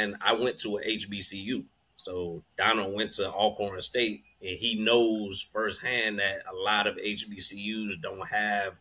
and 0.00 0.16
I 0.20 0.32
went 0.32 0.58
to 0.60 0.78
a 0.78 0.84
HBCU. 0.84 1.64
So 1.96 2.42
Donald 2.56 2.94
went 2.94 3.12
to 3.14 3.30
Alcorn 3.30 3.80
State, 3.80 4.22
and 4.40 4.56
he 4.56 4.82
knows 4.82 5.46
firsthand 5.52 6.18
that 6.18 6.42
a 6.50 6.54
lot 6.54 6.86
of 6.86 6.96
HBCUs 6.96 8.00
don't 8.00 8.26
have 8.28 8.80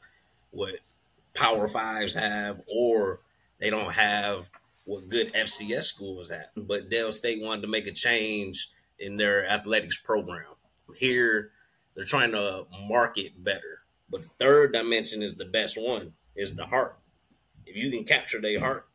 what 0.52 0.76
Power 1.34 1.68
Fives 1.68 2.16
have, 2.16 2.62
or 2.74 3.20
they 3.60 3.70
don't 3.70 3.92
have 3.92 4.50
what 4.86 5.10
good 5.10 5.34
FCS 5.34 5.84
schools 5.84 6.30
have. 6.30 6.48
But 6.56 6.90
Del 6.90 7.12
State 7.12 7.42
wanted 7.42 7.62
to 7.64 7.68
make 7.68 7.88
a 7.88 7.92
change 7.92 8.70
in 8.98 9.18
their 9.18 9.48
athletics 9.48 9.98
program. 9.98 10.56
Here, 10.96 11.52
they're 11.96 12.06
trying 12.06 12.32
to 12.32 12.66
market 12.88 13.44
better. 13.44 13.82
But 14.10 14.24
the 14.24 14.30
third 14.40 14.74
dimension 14.74 15.22
is 15.22 15.36
the 15.36 15.46
best 15.46 15.80
one, 15.80 16.14
is 16.36 16.56
the 16.56 16.66
heart. 16.66 16.98
If 17.66 17.76
you 17.76 17.92
can 17.92 18.06
capture 18.06 18.42
their 18.42 18.60
heart, 18.60 18.88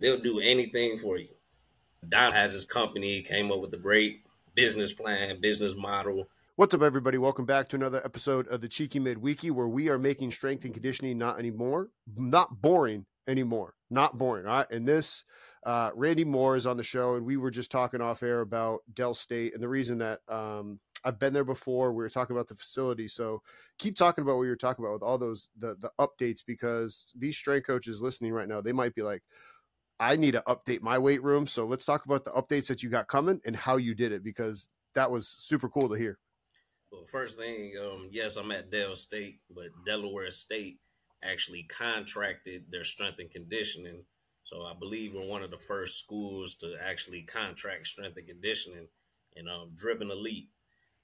they'll 0.00 0.20
do 0.20 0.40
anything 0.40 0.98
for 0.98 1.16
you. 1.16 1.28
Don 2.06 2.32
has 2.32 2.52
his 2.52 2.64
company, 2.64 3.22
came 3.22 3.50
up 3.50 3.60
with 3.60 3.74
a 3.74 3.78
great 3.78 4.24
business 4.54 4.92
plan, 4.92 5.40
business 5.40 5.74
model. 5.74 6.28
What's 6.56 6.74
up, 6.74 6.82
everybody? 6.82 7.18
Welcome 7.18 7.44
back 7.44 7.68
to 7.68 7.76
another 7.76 8.00
episode 8.04 8.46
of 8.48 8.60
the 8.60 8.68
Cheeky 8.68 9.00
Midweeky, 9.00 9.50
where 9.50 9.68
we 9.68 9.88
are 9.88 9.98
making 9.98 10.30
strength 10.30 10.64
and 10.64 10.72
conditioning 10.72 11.18
not 11.18 11.38
anymore, 11.38 11.90
not 12.16 12.62
boring 12.62 13.06
anymore, 13.26 13.74
not 13.90 14.16
boring. 14.16 14.46
All 14.46 14.58
right, 14.58 14.70
and 14.70 14.86
this, 14.86 15.24
uh, 15.66 15.90
Randy 15.94 16.24
Moore 16.24 16.56
is 16.56 16.66
on 16.66 16.76
the 16.76 16.84
show, 16.84 17.14
and 17.14 17.26
we 17.26 17.36
were 17.36 17.50
just 17.50 17.70
talking 17.70 18.00
off 18.00 18.22
air 18.22 18.40
about 18.40 18.80
Del 18.92 19.14
State 19.14 19.52
and 19.54 19.62
the 19.62 19.68
reason 19.68 19.98
that 19.98 20.20
um, 20.28 20.80
I've 21.04 21.18
been 21.18 21.32
there 21.32 21.44
before. 21.44 21.92
We 21.92 22.02
were 22.02 22.08
talking 22.08 22.34
about 22.34 22.48
the 22.48 22.54
facility, 22.54 23.08
so 23.08 23.42
keep 23.78 23.96
talking 23.96 24.22
about 24.22 24.36
what 24.36 24.44
you 24.44 24.50
were 24.50 24.56
talking 24.56 24.84
about 24.84 24.94
with 24.94 25.02
all 25.02 25.18
those 25.18 25.50
the 25.58 25.76
the 25.78 25.90
updates 25.98 26.44
because 26.44 27.12
these 27.16 27.36
strength 27.36 27.66
coaches 27.66 28.00
listening 28.00 28.32
right 28.32 28.48
now, 28.48 28.60
they 28.60 28.72
might 28.72 28.94
be 28.94 29.02
like, 29.02 29.22
I 30.00 30.16
need 30.16 30.32
to 30.32 30.42
update 30.46 30.82
my 30.82 30.98
weight 30.98 31.22
room. 31.22 31.46
So 31.46 31.66
let's 31.66 31.84
talk 31.84 32.04
about 32.04 32.24
the 32.24 32.30
updates 32.32 32.68
that 32.68 32.82
you 32.82 32.88
got 32.88 33.08
coming 33.08 33.40
and 33.44 33.56
how 33.56 33.76
you 33.76 33.94
did 33.94 34.12
it 34.12 34.22
because 34.22 34.68
that 34.94 35.10
was 35.10 35.28
super 35.28 35.68
cool 35.68 35.88
to 35.88 35.94
hear. 35.94 36.18
Well, 36.90 37.04
first 37.04 37.38
thing, 37.38 37.72
um, 37.82 38.08
yes, 38.10 38.36
I'm 38.36 38.50
at 38.50 38.70
Del 38.70 38.96
State, 38.96 39.40
but 39.54 39.66
Delaware 39.84 40.30
State 40.30 40.78
actually 41.22 41.64
contracted 41.64 42.64
their 42.70 42.84
strength 42.84 43.18
and 43.18 43.30
conditioning. 43.30 44.04
So 44.44 44.62
I 44.62 44.72
believe 44.78 45.12
we're 45.14 45.26
one 45.26 45.42
of 45.42 45.50
the 45.50 45.58
first 45.58 45.98
schools 45.98 46.54
to 46.56 46.76
actually 46.82 47.22
contract 47.22 47.86
strength 47.88 48.16
and 48.16 48.26
conditioning 48.26 48.88
and 49.36 49.48
um, 49.48 49.72
Driven 49.76 50.10
Elite. 50.10 50.48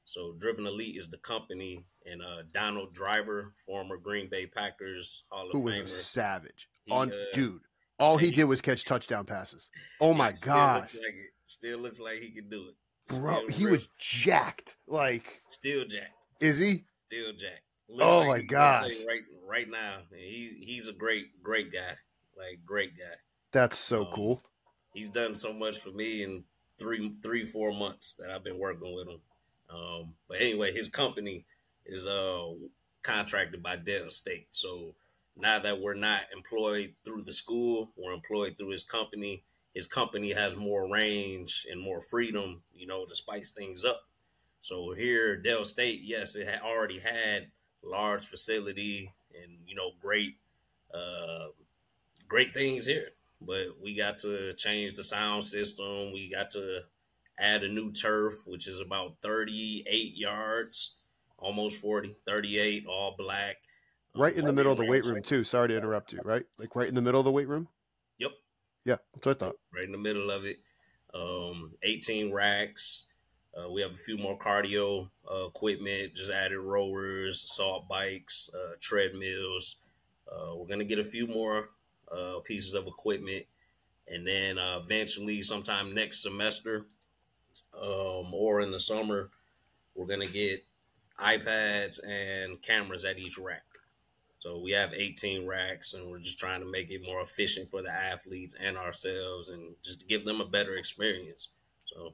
So 0.07 0.35
Driven 0.39 0.67
Elite 0.67 0.97
is 0.97 1.09
the 1.09 1.19
company, 1.19 1.85
and 2.07 2.23
uh, 2.23 2.43
Donald 2.53 2.95
Driver, 2.95 3.53
former 3.67 3.97
Green 3.97 4.29
Bay 4.29 4.47
Packers 4.47 5.25
Hall 5.31 5.47
of 5.47 5.53
Who 5.53 5.61
Famer, 5.61 5.65
was 5.65 5.81
a 5.81 5.87
savage 5.87 6.69
He, 6.85 6.93
on 6.93 7.11
uh, 7.11 7.17
dude. 7.33 7.63
All 7.99 8.17
he 8.17 8.31
did 8.31 8.45
was 8.45 8.61
catch 8.61 8.85
touchdown 8.85 9.25
passes. 9.25 9.71
Oh 10.01 10.15
my 10.23 10.33
still 10.33 10.55
god, 10.55 10.81
looks 10.81 10.95
like 10.95 11.05
it. 11.15 11.31
Still 11.47 11.79
looks 11.79 12.01
like 12.01 12.19
he 12.19 12.31
can 12.31 12.49
do 12.49 12.69
it. 12.69 12.75
bro, 13.21 13.37
Still 13.37 13.49
he 13.49 13.65
real- 13.65 13.73
was 13.73 13.89
jacked. 13.99 14.77
Like, 14.87 15.43
still 15.49 15.85
Jack. 15.87 16.11
is 16.41 16.59
he? 16.59 16.85
Still 17.07 17.33
Jack. 17.33 17.63
Oh 18.01 18.27
my 18.27 18.37
he 18.37 18.43
could 18.43 18.49
gosh. 18.51 18.93
Right, 19.07 19.21
right 19.47 19.69
now, 19.71 19.99
and 20.11 20.21
he 20.21 20.57
he's 20.65 20.89
a 20.89 20.93
great, 20.93 21.43
great 21.43 21.73
guy. 21.73 21.97
Like 22.37 22.61
great 22.67 22.97
guy. 22.99 23.15
That's 23.53 23.79
so 23.79 24.07
Um, 24.07 24.13
cool. 24.13 24.43
He's 24.95 25.09
done 25.09 25.35
so 25.35 25.53
much 25.53 25.79
for 25.79 25.91
me 25.91 26.23
in 26.23 26.45
three, 26.79 27.13
three, 27.23 27.45
four 27.45 27.73
months 27.73 28.15
that 28.19 28.31
I've 28.31 28.43
been 28.45 28.59
working 28.59 28.95
with 28.95 29.07
him. 29.09 29.21
Um, 29.71 30.15
but 30.29 30.41
anyway, 30.41 30.73
his 30.73 30.89
company 30.89 31.45
is 31.87 32.07
uh 32.07 32.51
contracted 33.03 33.63
by 33.63 33.77
Del 33.77 34.09
State. 34.11 34.49
So 34.53 34.95
now 35.37 35.59
that 35.59 35.81
we're 35.81 35.95
not 35.95 36.23
employed 36.35 36.95
through 37.05 37.23
the 37.23 37.33
school, 37.33 37.91
we're 37.97 38.13
employed 38.13 38.57
through 38.57 38.71
his 38.71 38.85
company. 38.85 39.45
His 39.75 39.87
company 39.87 40.33
has 40.33 40.57
more 40.57 40.89
range 40.89 41.67
and 41.71 41.81
more 41.81 42.01
freedom, 42.01 42.63
you 42.73 42.87
know, 42.87 43.05
to 43.05 43.17
spice 43.17 43.51
things 43.51 43.85
up. 43.85 44.03
So 44.61 44.93
here, 44.93 45.37
Del 45.37 45.65
State, 45.65 46.03
yes, 46.05 46.37
it 46.37 46.47
had 46.47 46.61
already 46.61 47.01
had 47.01 47.49
large 47.83 48.25
facility 48.25 49.13
and 49.43 49.59
you 49.67 49.75
know 49.75 49.91
great, 50.01 50.37
uh, 50.93 51.49
great 52.29 52.55
things 52.55 52.87
here. 52.87 53.09
But 53.41 53.81
we 53.83 53.95
got 53.95 54.19
to 54.21 54.55
change 54.55 54.95
the 54.95 55.05
sound 55.05 55.45
system. 55.45 56.13
We 56.13 56.31
got 56.33 56.53
to 56.53 56.85
add 57.39 57.65
a 57.65 57.69
new 57.69 57.93
turf, 57.93 58.35
which 58.47 58.69
is 58.69 58.81
about 58.81 59.17
38 59.21 60.17
yards, 60.17 60.95
almost 61.37 61.81
40, 61.81 62.17
38, 62.25 62.87
all 62.87 63.17
black. 63.19 63.57
Right 64.17 64.35
in 64.35 64.45
the 64.45 64.53
middle 64.53 64.73
of 64.73 64.79
the 64.79 64.87
weight 64.87 65.05
room 65.05 65.23
too. 65.23 65.43
Sorry 65.45 65.69
to 65.69 65.77
interrupt 65.77 66.13
you. 66.13 66.21
Right, 66.25 66.45
like 66.59 66.77
right 66.77 66.89
in 66.89 66.95
the 66.95 67.03
middle 67.03 67.21
of 67.21 67.25
the 67.25 67.33
weight 67.33 67.49
room. 67.49 67.69
Yep. 68.19 68.31
Yeah, 68.85 68.97
that's 69.13 69.27
what 69.27 69.37
I 69.37 69.47
thought. 69.47 69.57
right 69.75 69.85
in 69.85 69.93
the 69.93 69.99
middle 69.99 70.31
of 70.31 70.45
it. 70.45 70.59
Um, 71.13 71.73
18 71.83 72.33
racks. 72.33 73.07
Uh, 73.57 73.71
we 73.71 73.81
have 73.81 73.93
a 73.93 73.97
few 73.97 74.19
more 74.19 74.37
cardio 74.37 75.09
uh, 75.31 75.47
equipment, 75.47 76.15
just 76.15 76.31
added 76.31 76.59
rowers, 76.59 77.43
assault 77.43 77.89
bikes, 77.89 78.51
uh, 78.53 78.75
treadmills. 78.81 79.77
Uh, 80.31 80.57
we're 80.57 80.67
going 80.67 80.81
to 80.81 80.85
get 80.85 80.99
a 80.99 81.05
few 81.05 81.27
more 81.29 81.71
uh, 82.11 82.41
pieces 82.45 82.75
of 82.75 82.87
equipment. 82.87 83.45
And 84.09 84.27
then 84.27 84.59
uh, 84.59 84.81
eventually, 84.83 85.41
sometime 85.43 85.95
next 85.95 86.23
semester 86.23 86.85
um, 87.81 88.33
or 88.33 88.61
in 88.61 88.71
the 88.71 88.81
summer, 88.81 89.31
we're 89.95 90.07
going 90.07 90.27
to 90.27 90.33
get 90.33 90.65
iPads 91.19 92.01
and 92.05 92.61
cameras 92.61 93.05
at 93.05 93.19
each 93.19 93.39
rack. 93.39 93.63
So 94.45 94.59
we 94.59 94.73
have 94.73 94.93
18 94.93 95.47
racks, 95.47 95.95
and 95.95 96.11
we're 96.11 96.19
just 96.19 96.39
trying 96.39 96.61
to 96.61 96.67
make 96.67 96.91
it 96.91 97.01
more 97.03 97.23
efficient 97.23 97.67
for 97.67 97.81
the 97.81 97.91
athletes 97.91 98.55
and 98.61 98.77
ourselves, 98.77 99.49
and 99.49 99.75
just 99.83 100.01
to 100.01 100.07
give 100.07 100.27
them 100.27 100.43
a 100.43 100.45
better 100.45 100.77
experience. 100.77 101.49
So 101.87 102.13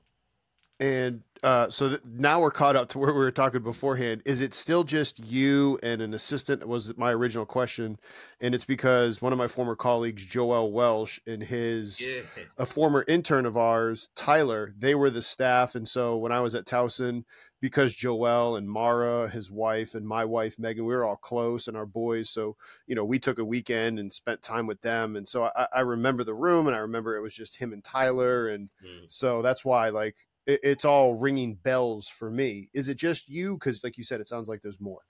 And 0.78 1.22
uh, 1.42 1.70
so 1.70 1.88
th- 1.88 2.02
now 2.04 2.38
we're 2.40 2.52
caught 2.52 2.76
up 2.76 2.88
to 2.90 3.00
where 3.00 3.12
we 3.12 3.18
were 3.18 3.32
talking 3.32 3.64
beforehand. 3.64 4.22
Is 4.24 4.40
it 4.40 4.54
still 4.54 4.84
just 4.84 5.18
you 5.18 5.80
and 5.82 6.00
an 6.00 6.14
assistant? 6.14 6.68
Was 6.68 6.96
my 6.96 7.10
original 7.10 7.46
question, 7.46 7.98
and 8.40 8.54
it's 8.54 8.64
because 8.64 9.20
one 9.20 9.32
of 9.32 9.38
my 9.38 9.48
former 9.48 9.74
colleagues, 9.74 10.24
Joel 10.24 10.70
Welsh, 10.70 11.18
and 11.26 11.42
his 11.42 12.00
yeah, 12.00 12.20
a 12.56 12.64
former 12.64 13.04
intern 13.08 13.44
of 13.44 13.56
ours, 13.56 14.08
Tyler, 14.14 14.72
they 14.78 14.94
were 14.94 15.10
the 15.10 15.20
staff. 15.20 15.74
And 15.74 15.88
so 15.88 16.16
when 16.16 16.30
I 16.30 16.38
was 16.38 16.54
at 16.54 16.64
Towson, 16.64 17.24
because 17.60 17.94
Joel 17.94 18.56
and 18.56 18.68
Mara, 18.68 19.28
his 19.28 19.50
wife, 19.50 19.94
and 19.94 20.06
my 20.06 20.24
wife, 20.24 20.58
Megan, 20.58 20.84
we 20.84 20.94
were 20.94 21.04
all 21.04 21.16
close 21.16 21.68
and 21.68 21.76
our 21.76 21.86
boys. 21.86 22.30
So, 22.30 22.56
you 22.86 22.94
know, 22.94 23.04
we 23.04 23.18
took 23.18 23.38
a 23.38 23.44
weekend 23.44 23.98
and 23.98 24.12
spent 24.12 24.42
time 24.42 24.66
with 24.66 24.80
them. 24.82 25.16
And 25.16 25.28
so 25.28 25.50
I, 25.54 25.66
I 25.74 25.80
remember 25.80 26.24
the 26.24 26.34
room 26.34 26.66
and 26.66 26.74
I 26.74 26.80
remember 26.80 27.16
it 27.16 27.20
was 27.22 27.34
just 27.34 27.56
him 27.56 27.72
and 27.72 27.84
Tyler. 27.84 28.48
And 28.48 28.70
Mm. 28.84 29.06
so 29.08 29.42
that's 29.42 29.64
why, 29.64 29.90
like, 29.90 30.16
it, 30.46 30.60
it's 30.62 30.84
all 30.84 31.14
ringing 31.14 31.54
bells 31.54 32.08
for 32.08 32.30
me. 32.30 32.70
Is 32.72 32.88
it 32.88 32.96
just 32.96 33.28
you? 33.28 33.54
Because, 33.54 33.84
like 33.84 33.98
you 33.98 34.04
said, 34.04 34.20
it 34.20 34.28
sounds 34.28 34.48
like 34.48 34.62
there's 34.62 34.80
more. 34.80 35.00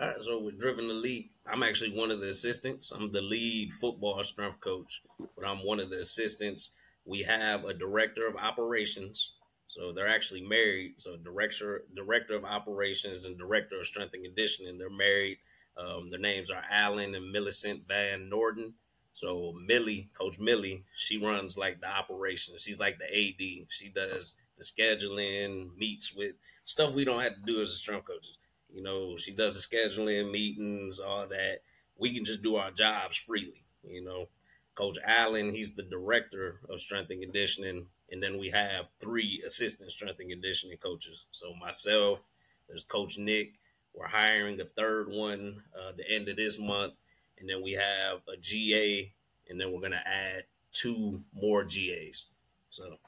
All 0.00 0.08
right, 0.08 0.16
so 0.20 0.40
with 0.40 0.58
Driven 0.58 0.90
Elite, 0.90 1.30
I'm 1.52 1.62
actually 1.62 1.96
one 1.96 2.10
of 2.10 2.20
the 2.20 2.30
assistants. 2.30 2.90
I'm 2.90 3.12
the 3.12 3.20
lead 3.20 3.72
football 3.72 4.22
strength 4.24 4.58
coach, 4.58 5.02
but 5.36 5.46
I'm 5.46 5.58
one 5.58 5.78
of 5.78 5.90
the 5.90 6.00
assistants. 6.00 6.70
We 7.04 7.22
have 7.22 7.64
a 7.64 7.74
director 7.74 8.26
of 8.26 8.34
operations, 8.36 9.34
so 9.74 9.92
they're 9.92 10.08
actually 10.08 10.42
married. 10.42 10.94
So 10.98 11.16
director, 11.16 11.84
director 11.96 12.36
of 12.36 12.44
operations, 12.44 13.24
and 13.24 13.36
director 13.36 13.80
of 13.80 13.86
strength 13.86 14.14
and 14.14 14.22
conditioning, 14.22 14.78
they're 14.78 14.88
married. 14.88 15.38
Um, 15.76 16.08
their 16.08 16.20
names 16.20 16.48
are 16.48 16.62
Allen 16.70 17.14
and 17.16 17.32
Millicent 17.32 17.82
Van 17.88 18.28
Norden. 18.28 18.74
So 19.14 19.52
Millie, 19.66 20.10
Coach 20.14 20.38
Millie, 20.38 20.84
she 20.94 21.18
runs 21.18 21.58
like 21.58 21.80
the 21.80 21.90
operations. 21.90 22.62
She's 22.62 22.78
like 22.78 22.98
the 22.98 23.06
AD. 23.06 23.66
She 23.68 23.88
does 23.88 24.36
the 24.56 24.62
scheduling, 24.62 25.76
meets 25.76 26.14
with 26.14 26.34
stuff 26.64 26.92
we 26.92 27.04
don't 27.04 27.22
have 27.22 27.34
to 27.34 27.42
do 27.44 27.60
as 27.60 27.70
a 27.70 27.76
strength 27.76 28.06
coaches. 28.06 28.38
You 28.72 28.82
know, 28.82 29.16
she 29.16 29.32
does 29.32 29.54
the 29.54 29.76
scheduling, 29.76 30.30
meetings, 30.30 31.00
all 31.00 31.26
that. 31.26 31.62
We 31.96 32.14
can 32.14 32.24
just 32.24 32.42
do 32.42 32.56
our 32.56 32.70
jobs 32.70 33.16
freely. 33.16 33.64
You 33.82 34.04
know, 34.04 34.28
Coach 34.76 34.98
Allen, 35.04 35.50
he's 35.50 35.74
the 35.74 35.82
director 35.82 36.60
of 36.68 36.80
strength 36.80 37.10
and 37.10 37.22
conditioning, 37.22 37.86
and 38.14 38.22
then 38.22 38.38
we 38.38 38.48
have 38.48 38.88
three 39.00 39.42
assistant 39.44 39.90
strength 39.90 40.20
and 40.20 40.30
conditioning 40.30 40.76
coaches. 40.76 41.26
So 41.32 41.52
myself, 41.60 42.22
there's 42.68 42.84
Coach 42.84 43.18
Nick. 43.18 43.58
We're 43.92 44.06
hiring 44.06 44.60
a 44.60 44.64
third 44.64 45.08
one 45.08 45.64
uh, 45.76 45.90
the 45.96 46.08
end 46.08 46.28
of 46.28 46.36
this 46.36 46.56
month, 46.56 46.92
and 47.40 47.48
then 47.48 47.60
we 47.60 47.72
have 47.72 48.20
a 48.32 48.36
GA, 48.40 49.12
and 49.48 49.60
then 49.60 49.72
we're 49.72 49.80
gonna 49.80 50.04
add 50.06 50.44
two 50.72 51.24
more 51.34 51.64
GAs. 51.64 52.26
So 52.70 52.98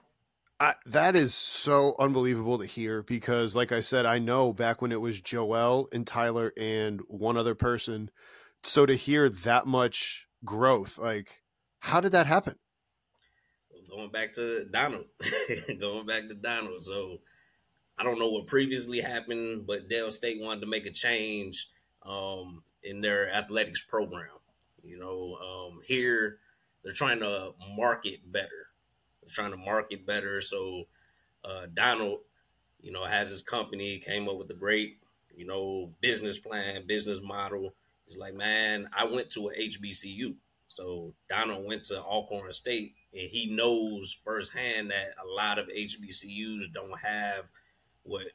I, 0.59 0.75
that 0.87 1.15
is 1.15 1.37
so 1.37 1.95
unbelievable 2.01 2.59
to 2.59 2.67
hear 2.67 3.05
because, 3.05 3.55
like 3.55 3.71
I 3.71 3.81
said, 3.81 4.07
I 4.07 4.19
know 4.19 4.53
back 4.53 4.83
when 4.83 4.91
it 4.91 5.01
was 5.01 5.21
Joel 5.21 5.89
and 5.93 6.05
Tyler 6.05 6.53
and 6.57 7.01
one 7.07 7.37
other 7.37 7.55
person. 7.55 8.11
So 8.65 8.87
to 8.87 8.97
hear 8.97 9.29
that 9.29 9.67
much 9.67 10.27
growth, 10.45 10.99
like, 10.99 11.43
how 11.79 12.01
did 12.01 12.11
that 12.11 12.27
happen? 12.27 12.57
Going 13.97 14.11
back 14.11 14.35
to 14.35 14.67
Donald, 14.67 15.07
going 15.81 16.05
back 16.05 16.29
to 16.29 16.35
Donald. 16.35 16.85
So 16.85 17.21
I 17.97 18.05
don't 18.05 18.19
know 18.19 18.29
what 18.29 18.47
previously 18.47 19.01
happened, 19.01 19.67
but 19.67 19.89
Del 19.89 20.11
State 20.11 20.39
wanted 20.39 20.61
to 20.61 20.67
make 20.67 20.85
a 20.85 20.91
change 20.91 21.71
um, 22.05 22.63
in 22.83 23.01
their 23.01 23.33
athletics 23.33 23.83
program. 23.83 24.29
You 24.83 24.99
know, 24.99 25.39
um, 25.41 25.81
here 25.87 26.41
they're 26.85 26.93
trying 26.93 27.21
to 27.21 27.55
market 27.75 28.21
better. 28.31 28.69
trying 29.31 29.53
to 29.53 29.57
market 29.57 30.05
better. 30.05 30.43
So 30.43 30.85
uh, 31.43 31.67
Donald, 31.73 32.19
you 32.83 32.93
know, 32.93 33.07
has 33.07 33.31
his 33.31 33.41
company, 33.41 33.97
came 33.97 34.29
up 34.29 34.37
with 34.37 34.51
a 34.51 34.55
great, 34.55 34.99
you 35.35 35.47
know, 35.47 35.91
business 36.03 36.39
plan, 36.39 36.87
business 36.87 37.21
model. 37.23 37.73
He's 38.05 38.19
like, 38.19 38.35
man, 38.35 38.91
I 38.93 39.07
went 39.07 39.31
to 39.31 39.49
a 39.49 39.55
HBCU. 39.55 40.35
So 40.77 41.15
Donald 41.31 41.65
went 41.65 41.85
to 41.85 42.03
Alcorn 42.03 42.53
State, 42.53 42.93
and 43.15 43.31
he 43.31 43.47
knows 43.47 44.13
firsthand 44.23 44.91
that 44.91 45.15
a 45.19 45.27
lot 45.27 45.59
of 45.59 45.69
HBCUs 45.69 46.71
don't 46.75 47.01
have 47.01 47.51
what 48.03 48.27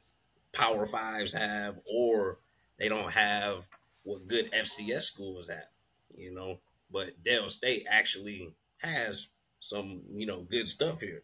Power 0.52 0.84
Fives 0.84 1.32
have, 1.34 1.78
or 1.86 2.40
they 2.80 2.88
don't 2.88 3.12
have 3.12 3.68
what 4.02 4.26
good 4.26 4.50
FCS 4.50 5.02
schools 5.02 5.50
have. 5.50 5.68
You 6.16 6.34
know, 6.34 6.58
but 6.90 7.22
Del 7.22 7.48
State 7.48 7.86
actually 7.88 8.52
has 8.78 9.28
some, 9.60 10.00
you 10.12 10.26
know, 10.26 10.40
good 10.40 10.68
stuff 10.68 11.00
here. 11.00 11.22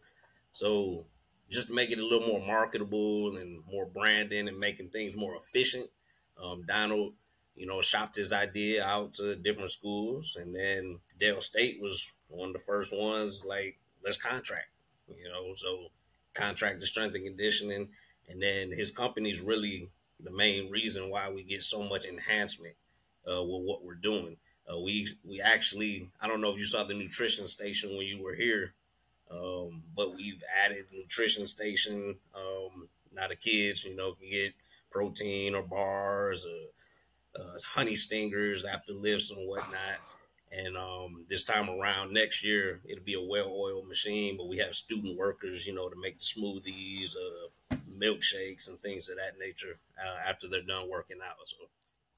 So 0.53 1.05
just 1.49 1.67
to 1.67 1.73
make 1.73 1.91
it 1.91 1.99
a 1.99 2.05
little 2.05 2.29
more 2.29 2.39
marketable 2.39 3.35
and 3.35 3.61
more 3.69 3.85
branding 3.85 4.47
and 4.47 4.57
making 4.57 4.91
things 4.91 5.17
more 5.17 5.35
efficient, 5.35 5.89
um, 6.41 6.63
Donald, 6.65 7.11
you 7.57 7.65
know, 7.65 7.81
shopped 7.81 8.15
his 8.15 8.31
idea 8.31 8.85
out 8.85 9.15
to 9.15 9.35
different 9.35 9.71
schools, 9.71 10.37
and 10.39 10.55
then 10.55 10.99
Del 11.19 11.41
State 11.41 11.81
was 11.81 12.13
one 12.27 12.49
of 12.49 12.53
the 12.53 12.59
first 12.59 12.97
ones. 12.97 13.43
Like, 13.45 13.77
let's 14.03 14.17
contract, 14.17 14.69
you 15.07 15.29
know, 15.29 15.53
so 15.53 15.87
contract 16.33 16.79
the 16.79 16.87
strength 16.87 17.15
and 17.15 17.25
conditioning, 17.25 17.89
and 18.27 18.41
then 18.41 18.71
his 18.71 18.91
company's 18.91 19.41
really 19.41 19.89
the 20.19 20.31
main 20.31 20.69
reason 20.69 21.09
why 21.09 21.29
we 21.29 21.43
get 21.43 21.63
so 21.63 21.83
much 21.83 22.05
enhancement 22.05 22.75
uh, 23.29 23.41
with 23.41 23.63
what 23.63 23.83
we're 23.83 23.95
doing. 23.95 24.37
Uh, 24.71 24.79
we 24.79 25.07
we 25.27 25.41
actually 25.41 26.09
I 26.21 26.27
don't 26.27 26.41
know 26.41 26.51
if 26.51 26.57
you 26.57 26.65
saw 26.65 26.83
the 26.83 26.93
nutrition 26.93 27.47
station 27.47 27.89
when 27.97 28.05
you 28.05 28.21
were 28.21 28.35
here, 28.35 28.73
um, 29.31 29.83
but 29.95 30.15
we've 30.15 30.43
added 30.63 30.85
nutrition 30.93 31.45
station. 31.47 32.19
Um, 32.35 32.87
now 33.13 33.27
the 33.27 33.35
kids, 33.35 33.83
you 33.83 33.95
know, 33.95 34.13
can 34.13 34.29
get 34.29 34.53
protein 34.91 35.55
or 35.55 35.63
bars 35.63 36.45
or 36.45 37.41
uh, 37.41 37.57
honey 37.65 37.95
stingers 37.95 38.65
after 38.65 38.93
lifts 38.93 39.31
and 39.31 39.47
whatnot. 39.47 39.99
And 40.51 40.75
um, 40.75 41.25
this 41.29 41.43
time 41.43 41.69
around 41.69 42.11
next 42.11 42.43
year, 42.43 42.81
it'll 42.85 43.03
be 43.03 43.13
a 43.13 43.21
well-oiled 43.21 43.87
machine, 43.87 44.35
but 44.35 44.47
we 44.47 44.57
have 44.57 44.73
student 44.73 45.17
workers, 45.17 45.67
you 45.67 45.75
know, 45.75 45.89
to 45.89 45.95
make 45.95 46.17
the 46.17 46.25
smoothies, 46.25 47.15
uh, 47.15 47.75
milkshakes, 47.99 48.67
and 48.67 48.81
things 48.81 49.09
of 49.09 49.17
that 49.17 49.37
nature 49.39 49.79
uh, 50.03 50.27
after 50.27 50.47
they're 50.47 50.61
done 50.63 50.89
working 50.89 51.17
out. 51.23 51.35
So 51.45 51.57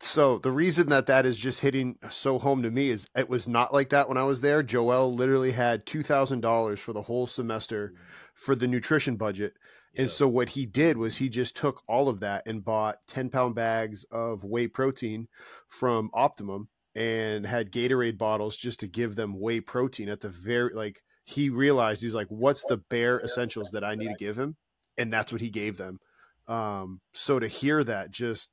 so 0.04 0.40
the 0.40 0.52
reason 0.52 0.90
that 0.90 1.06
that 1.08 1.28
is 1.28 1.38
just 1.38 1.60
hitting 1.60 1.96
so 2.10 2.40
home 2.40 2.64
to 2.64 2.72
me 2.72 2.90
is 2.90 3.08
it 3.16 3.30
was 3.30 3.48
not 3.48 3.72
like 3.72 3.90
that 3.90 4.10
when 4.10 4.18
I 4.18 4.24
was 4.24 4.42
there. 4.42 4.64
Joel 4.64 5.14
literally 5.14 5.52
had 5.52 5.86
two 5.86 6.02
thousand 6.02 6.42
dollars 6.42 6.80
for 6.80 6.92
the 6.92 7.04
whole 7.04 7.28
semester 7.28 7.94
for 8.34 8.56
the 8.56 8.68
nutrition 8.68 9.16
budget, 9.16 9.54
and 9.96 10.10
so 10.10 10.28
what 10.28 10.50
he 10.50 10.66
did 10.66 10.98
was 10.98 11.18
he 11.18 11.30
just 11.30 11.56
took 11.56 11.84
all 11.88 12.10
of 12.10 12.20
that 12.22 12.48
and 12.48 12.66
bought 12.66 12.98
ten 13.06 13.30
pound 13.30 13.54
bags 13.54 14.04
of 14.06 14.44
whey 14.44 14.68
protein 14.68 15.28
from 15.68 16.10
Optimum 16.16 16.70
and 16.96 17.46
had 17.46 17.72
Gatorade 17.72 18.18
bottles 18.18 18.58
just 18.58 18.80
to 18.82 18.88
give 18.88 19.16
them 19.16 19.40
whey 19.40 19.62
protein 19.62 20.10
at 20.10 20.22
the 20.22 20.30
very 20.30 20.74
like 20.74 21.02
he 21.24 21.50
realized 21.50 22.02
he's 22.02 22.16
like 22.16 22.28
what's 22.28 22.64
the 22.66 22.78
bare 22.78 23.20
essentials 23.22 23.70
that 23.72 23.84
I 23.84 23.96
need 23.96 24.10
to 24.10 24.16
give 24.18 24.38
him, 24.38 24.58
and 24.98 25.12
that's 25.12 25.32
what 25.32 25.42
he 25.42 25.50
gave 25.50 25.78
them. 25.78 26.00
Um, 26.48 27.02
so 27.14 27.40
to 27.40 27.48
hear 27.48 27.84
that 27.84 28.12
just 28.12 28.50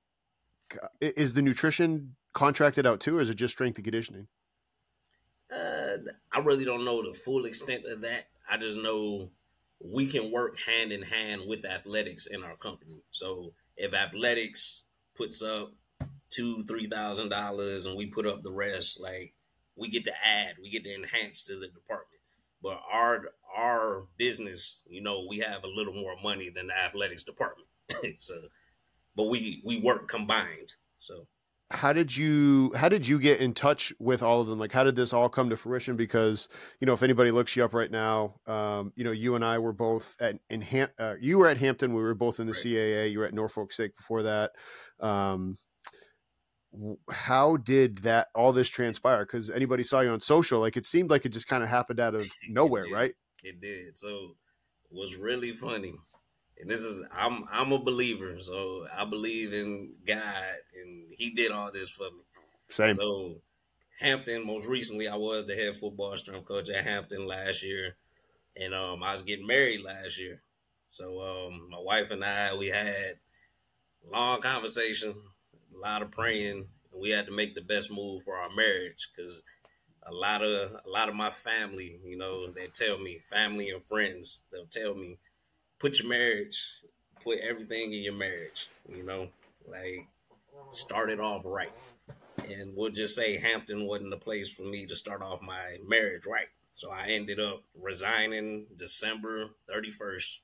is 1.00 1.34
the 1.34 1.42
nutrition 1.42 2.16
contracted 2.32 2.86
out 2.86 3.00
too, 3.00 3.18
or 3.18 3.20
is 3.20 3.30
it 3.30 3.34
just 3.34 3.54
strength 3.54 3.76
and 3.76 3.84
conditioning? 3.84 4.28
Uh, 5.52 5.96
I 6.32 6.40
really 6.40 6.64
don't 6.64 6.84
know 6.84 7.02
the 7.02 7.14
full 7.14 7.46
extent 7.46 7.84
of 7.86 8.02
that. 8.02 8.28
I 8.50 8.58
just 8.58 8.78
know 8.78 9.30
we 9.80 10.06
can 10.06 10.30
work 10.30 10.58
hand 10.58 10.92
in 10.92 11.02
hand 11.02 11.42
with 11.46 11.64
athletics 11.64 12.26
in 12.26 12.42
our 12.42 12.56
company. 12.56 13.02
So 13.10 13.52
if 13.76 13.94
athletics 13.94 14.84
puts 15.16 15.42
up 15.42 15.72
two, 16.30 16.64
three 16.64 16.86
thousand 16.86 17.28
dollars, 17.28 17.86
and 17.86 17.96
we 17.96 18.06
put 18.06 18.26
up 18.26 18.42
the 18.42 18.52
rest, 18.52 19.00
like 19.00 19.34
we 19.76 19.88
get 19.88 20.04
to 20.04 20.12
add, 20.24 20.56
we 20.60 20.70
get 20.70 20.84
to 20.84 20.94
enhance 20.94 21.42
to 21.44 21.54
the 21.58 21.68
department. 21.68 22.20
But 22.62 22.80
our 22.92 23.26
our 23.56 24.06
business, 24.16 24.82
you 24.88 25.02
know, 25.02 25.26
we 25.28 25.38
have 25.38 25.64
a 25.64 25.68
little 25.68 25.94
more 25.94 26.16
money 26.22 26.50
than 26.50 26.68
the 26.68 26.78
athletics 26.78 27.22
department. 27.22 27.68
so 28.18 28.34
but 29.16 29.24
we 29.24 29.62
we 29.64 29.80
work 29.80 30.08
combined. 30.08 30.74
So 30.98 31.26
how 31.70 31.92
did 31.92 32.16
you 32.16 32.72
how 32.76 32.88
did 32.88 33.06
you 33.06 33.18
get 33.18 33.40
in 33.40 33.52
touch 33.52 33.92
with 33.98 34.22
all 34.22 34.40
of 34.40 34.46
them 34.46 34.58
like 34.58 34.72
how 34.72 34.84
did 34.84 34.96
this 34.96 35.12
all 35.12 35.28
come 35.28 35.50
to 35.50 35.56
fruition 35.56 35.96
because 35.96 36.48
you 36.80 36.86
know 36.86 36.94
if 36.94 37.02
anybody 37.02 37.30
looks 37.30 37.54
you 37.54 37.62
up 37.62 37.74
right 37.74 37.90
now 37.90 38.34
um, 38.46 38.90
you 38.96 39.04
know 39.04 39.10
you 39.10 39.34
and 39.34 39.44
i 39.44 39.58
were 39.58 39.72
both 39.72 40.16
at 40.18 40.38
in 40.48 40.62
Ham- 40.62 40.88
uh, 40.98 41.14
you 41.20 41.36
were 41.36 41.46
at 41.46 41.58
hampton 41.58 41.92
we 41.92 42.00
were 42.00 42.14
both 42.14 42.40
in 42.40 42.46
the 42.46 42.52
right. 42.52 42.64
caa 42.64 43.12
you 43.12 43.18
were 43.18 43.26
at 43.26 43.34
norfolk 43.34 43.70
state 43.70 43.94
before 43.94 44.22
that 44.22 44.52
um, 45.00 45.58
how 47.10 47.56
did 47.56 47.98
that 47.98 48.28
all 48.34 48.52
this 48.52 48.68
transpire 48.68 49.24
because 49.24 49.48
anybody 49.48 49.82
saw 49.82 50.00
you 50.00 50.10
on 50.10 50.20
social 50.20 50.60
like 50.60 50.76
it 50.76 50.84
seemed 50.84 51.10
like 51.10 51.24
it 51.24 51.30
just 51.30 51.48
kind 51.48 51.62
of 51.62 51.68
happened 51.68 51.98
out 51.98 52.14
of 52.14 52.28
nowhere 52.48 52.84
it 52.84 52.92
right 52.92 53.14
it 53.42 53.60
did 53.60 53.96
so 53.96 54.34
it 54.90 54.94
was 54.94 55.16
really 55.16 55.50
funny 55.50 55.94
and 56.60 56.68
this 56.68 56.82
is 56.82 57.06
I'm 57.12 57.44
I'm 57.50 57.72
a 57.72 57.78
believer, 57.78 58.40
so 58.40 58.86
I 58.96 59.04
believe 59.04 59.52
in 59.52 59.94
God, 60.06 60.56
and 60.82 61.06
He 61.16 61.30
did 61.30 61.52
all 61.52 61.70
this 61.70 61.90
for 61.90 62.10
me. 62.10 62.22
Same. 62.68 62.96
So 62.96 63.36
Hampton, 64.00 64.46
most 64.46 64.66
recently, 64.66 65.08
I 65.08 65.16
was 65.16 65.46
the 65.46 65.54
head 65.54 65.76
football 65.76 66.16
strength 66.16 66.46
coach 66.46 66.68
at 66.70 66.84
Hampton 66.84 67.26
last 67.26 67.62
year, 67.62 67.96
and 68.56 68.74
um, 68.74 69.02
I 69.02 69.12
was 69.12 69.22
getting 69.22 69.46
married 69.46 69.82
last 69.82 70.18
year. 70.18 70.42
So 70.90 71.20
um, 71.20 71.68
my 71.70 71.78
wife 71.80 72.10
and 72.10 72.24
I, 72.24 72.54
we 72.54 72.68
had 72.68 73.14
long 74.10 74.40
conversation, 74.40 75.14
a 75.78 75.86
lot 75.86 76.02
of 76.02 76.10
praying, 76.10 76.66
and 76.92 77.00
we 77.00 77.10
had 77.10 77.26
to 77.26 77.32
make 77.32 77.54
the 77.54 77.60
best 77.60 77.90
move 77.90 78.22
for 78.22 78.36
our 78.36 78.50
marriage 78.54 79.08
because 79.14 79.42
a 80.06 80.12
lot 80.12 80.42
of 80.42 80.72
a 80.84 80.88
lot 80.88 81.08
of 81.08 81.14
my 81.14 81.30
family, 81.30 81.98
you 82.04 82.16
know, 82.16 82.50
they 82.50 82.66
tell 82.66 82.98
me, 82.98 83.18
family 83.18 83.70
and 83.70 83.82
friends, 83.82 84.42
they'll 84.50 84.66
tell 84.66 84.94
me 84.94 85.18
put 85.78 85.98
your 85.98 86.08
marriage, 86.08 86.62
put 87.22 87.38
everything 87.38 87.92
in 87.92 88.02
your 88.02 88.14
marriage, 88.14 88.68
you 88.88 89.02
know, 89.02 89.28
like 89.66 90.08
start 90.70 91.10
it 91.10 91.20
off 91.20 91.42
right. 91.44 91.72
And 92.48 92.72
we'll 92.74 92.90
just 92.90 93.14
say 93.14 93.36
Hampton 93.36 93.86
wasn't 93.86 94.10
the 94.10 94.16
place 94.16 94.52
for 94.52 94.62
me 94.62 94.86
to 94.86 94.96
start 94.96 95.22
off 95.22 95.42
my 95.42 95.78
marriage 95.86 96.26
right. 96.26 96.48
So 96.74 96.90
I 96.90 97.08
ended 97.08 97.40
up 97.40 97.64
resigning 97.74 98.66
December 98.76 99.50
31st. 99.70 100.40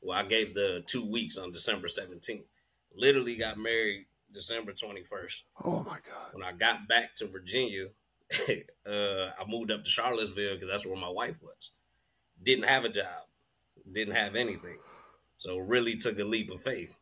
Well, 0.00 0.18
I 0.18 0.22
gave 0.22 0.54
the 0.54 0.82
two 0.86 1.04
weeks 1.04 1.38
on 1.38 1.50
December 1.50 1.88
17th. 1.88 2.44
Literally 2.94 3.36
got 3.36 3.58
married 3.58 4.06
December 4.32 4.72
21st. 4.72 5.42
Oh 5.64 5.82
my 5.82 5.98
God. 6.06 6.34
When 6.34 6.44
I 6.44 6.52
got 6.52 6.88
back 6.88 7.14
to 7.16 7.26
Virginia, 7.26 7.86
uh, 8.86 9.30
I 9.38 9.44
moved 9.48 9.70
up 9.70 9.84
to 9.84 9.90
Charlottesville 9.90 10.54
because 10.54 10.68
that's 10.68 10.86
where 10.86 10.96
my 10.96 11.08
wife 11.08 11.36
was. 11.42 11.70
Didn't 12.42 12.66
have 12.66 12.84
a 12.84 12.88
job 12.88 13.28
didn't 13.92 14.14
have 14.14 14.34
anything. 14.34 14.78
So 15.38 15.58
really 15.58 15.96
took 15.96 16.18
a 16.18 16.24
leap 16.24 16.50
of 16.50 16.62
faith. 16.62 16.96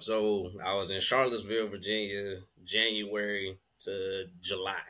So 0.00 0.50
I 0.64 0.74
was 0.74 0.90
in 0.90 1.00
Charlottesville, 1.00 1.68
Virginia, 1.68 2.36
January 2.64 3.58
to 3.80 4.26
July. 4.40 4.82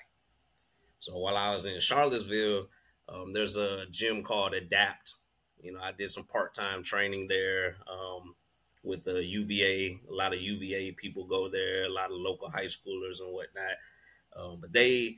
So 0.98 1.16
while 1.16 1.36
I 1.36 1.54
was 1.54 1.66
in 1.66 1.78
Charlottesville, 1.80 2.66
um, 3.08 3.32
there's 3.32 3.56
a 3.56 3.86
gym 3.90 4.25
called 4.25 4.54
Adapt. 4.54 5.14
You 5.60 5.72
know, 5.72 5.80
I 5.80 5.92
did 5.92 6.10
some 6.10 6.25
part 6.25 6.54
time 6.54 6.82
training 6.82 7.28
there 7.28 7.76
um, 7.88 8.34
with 8.87 9.05
the 9.05 9.25
UVA. 9.25 9.99
A 10.09 10.14
lot 10.14 10.33
of 10.33 10.40
UVA 10.40 10.93
people 10.93 11.25
go 11.25 11.49
there, 11.49 11.85
a 11.85 11.93
lot 11.93 12.11
of 12.11 12.16
local 12.16 12.49
high 12.49 12.66
schoolers 12.66 13.21
and 13.21 13.33
whatnot. 13.33 13.73
Um, 14.37 14.59
but 14.61 14.73
they, 14.73 15.16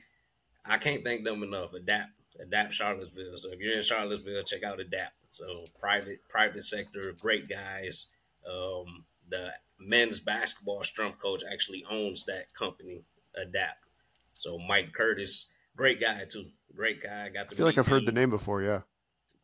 I 0.65 0.77
can't 0.77 1.03
thank 1.03 1.23
them 1.23 1.43
enough. 1.43 1.73
Adapt, 1.73 2.11
Adapt 2.39 2.73
Charlottesville. 2.73 3.37
So 3.37 3.51
if 3.51 3.59
you're 3.59 3.75
in 3.77 3.83
Charlottesville, 3.83 4.43
check 4.43 4.63
out 4.63 4.79
Adapt. 4.79 5.13
So 5.31 5.63
private 5.79 6.27
private 6.27 6.63
sector, 6.63 7.13
great 7.21 7.47
guys. 7.47 8.07
Um, 8.49 9.05
the 9.29 9.53
men's 9.79 10.19
basketball 10.19 10.83
strength 10.83 11.19
coach 11.19 11.43
actually 11.49 11.85
owns 11.89 12.25
that 12.25 12.53
company, 12.55 13.03
Adapt. 13.35 13.85
So 14.33 14.57
Mike 14.57 14.91
Curtis, 14.93 15.45
great 15.75 16.01
guy 16.01 16.25
too. 16.27 16.45
Great 16.75 17.01
guy. 17.03 17.29
Got 17.29 17.47
to 17.49 17.53
I 17.53 17.57
feel 17.57 17.65
like 17.65 17.77
I've 17.77 17.85
him. 17.87 17.91
heard 17.91 18.05
the 18.05 18.11
name 18.11 18.29
before. 18.29 18.61
Yeah. 18.63 18.81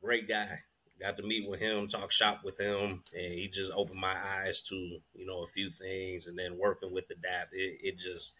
Great 0.01 0.27
guy. 0.27 0.59
Got 0.99 1.17
to 1.17 1.23
meet 1.23 1.49
with 1.49 1.59
him, 1.59 1.87
talk 1.87 2.11
shop 2.11 2.41
with 2.43 2.59
him, 2.59 3.03
and 3.13 3.33
he 3.33 3.49
just 3.49 3.71
opened 3.75 3.99
my 3.99 4.15
eyes 4.15 4.61
to 4.61 4.75
you 4.75 5.25
know 5.25 5.43
a 5.43 5.47
few 5.47 5.69
things. 5.69 6.27
And 6.27 6.39
then 6.39 6.57
working 6.57 6.93
with 6.93 7.09
Adapt, 7.11 7.53
it, 7.53 7.79
it 7.83 7.97
just 7.97 8.33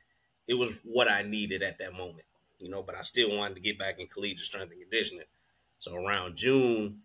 it 0.48 0.54
was 0.54 0.80
what 0.84 1.12
I 1.12 1.22
needed 1.24 1.64
at 1.64 1.80
that 1.80 1.94
moment, 1.94 2.26
you 2.60 2.70
know. 2.70 2.82
But 2.82 2.96
I 2.96 3.02
still 3.02 3.38
wanted 3.38 3.56
to 3.56 3.62
get 3.62 3.78
back 3.78 4.00
in 4.00 4.08
collegiate 4.08 4.40
strength 4.40 4.72
and 4.72 4.82
conditioning. 4.82 5.26
So 5.80 5.96
around 5.96 6.38
June, 6.38 7.00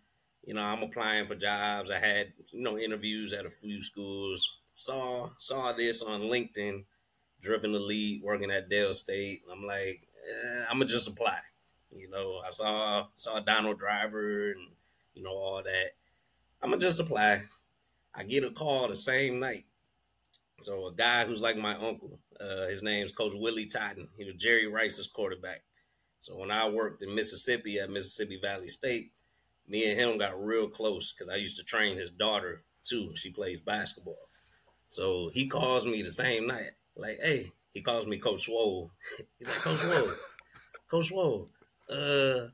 you 0.45 0.53
know, 0.53 0.61
I'm 0.61 0.83
applying 0.83 1.27
for 1.27 1.35
jobs. 1.35 1.91
I 1.91 1.99
had, 1.99 2.33
you 2.51 2.61
know, 2.61 2.77
interviews 2.77 3.33
at 3.33 3.45
a 3.45 3.49
few 3.49 3.81
schools. 3.83 4.57
Saw 4.73 5.29
saw 5.37 5.71
this 5.73 6.01
on 6.01 6.21
LinkedIn, 6.21 6.85
Driven 7.41 7.75
Elite, 7.75 8.23
working 8.23 8.51
at 8.51 8.69
Del 8.69 8.93
State. 8.93 9.41
I'm 9.51 9.65
like, 9.65 10.07
eh, 10.29 10.63
I'm 10.69 10.77
gonna 10.77 10.85
just 10.85 11.07
apply. 11.07 11.39
You 11.91 12.09
know, 12.09 12.41
I 12.45 12.51
saw 12.51 13.07
saw 13.15 13.39
Donald 13.39 13.79
Driver 13.79 14.51
and 14.51 14.69
you 15.13 15.23
know, 15.23 15.31
all 15.31 15.61
that. 15.63 15.91
I'm 16.61 16.69
gonna 16.69 16.81
just 16.81 16.99
apply. 16.99 17.43
I 18.13 18.23
get 18.23 18.43
a 18.43 18.51
call 18.51 18.87
the 18.87 18.97
same 18.97 19.39
night. 19.39 19.65
So 20.61 20.87
a 20.87 20.93
guy 20.93 21.25
who's 21.25 21.41
like 21.41 21.57
my 21.57 21.73
uncle, 21.75 22.19
uh, 22.39 22.67
his 22.67 22.83
name's 22.83 23.11
Coach 23.11 23.33
Willie 23.35 23.65
Totten. 23.65 24.09
He 24.17 24.25
was 24.25 24.35
Jerry 24.35 24.67
Rice's 24.67 25.07
quarterback. 25.07 25.63
So 26.19 26.37
when 26.37 26.51
I 26.51 26.69
worked 26.69 27.01
in 27.01 27.15
Mississippi 27.15 27.79
at 27.79 27.89
Mississippi 27.89 28.39
Valley 28.41 28.69
State, 28.69 29.05
me 29.67 29.89
and 29.89 29.99
him 29.99 30.17
got 30.17 30.43
real 30.43 30.67
close 30.67 31.13
because 31.13 31.33
I 31.33 31.37
used 31.37 31.57
to 31.57 31.63
train 31.63 31.97
his 31.97 32.11
daughter 32.11 32.63
too. 32.83 33.13
She 33.15 33.31
plays 33.31 33.59
basketball. 33.59 34.29
So 34.91 35.31
he 35.33 35.47
calls 35.47 35.85
me 35.85 36.01
the 36.01 36.11
same 36.11 36.47
night, 36.47 36.71
like, 36.95 37.19
hey, 37.23 37.51
he 37.73 37.81
calls 37.81 38.05
me 38.05 38.17
Coach 38.17 38.41
Swole. 38.41 38.91
He's 39.39 39.47
like, 39.47 39.57
Coach 39.57 39.77
Swole, 39.79 40.11
Coach 40.89 41.07
Swole, 41.07 41.49
uh, 41.89 42.47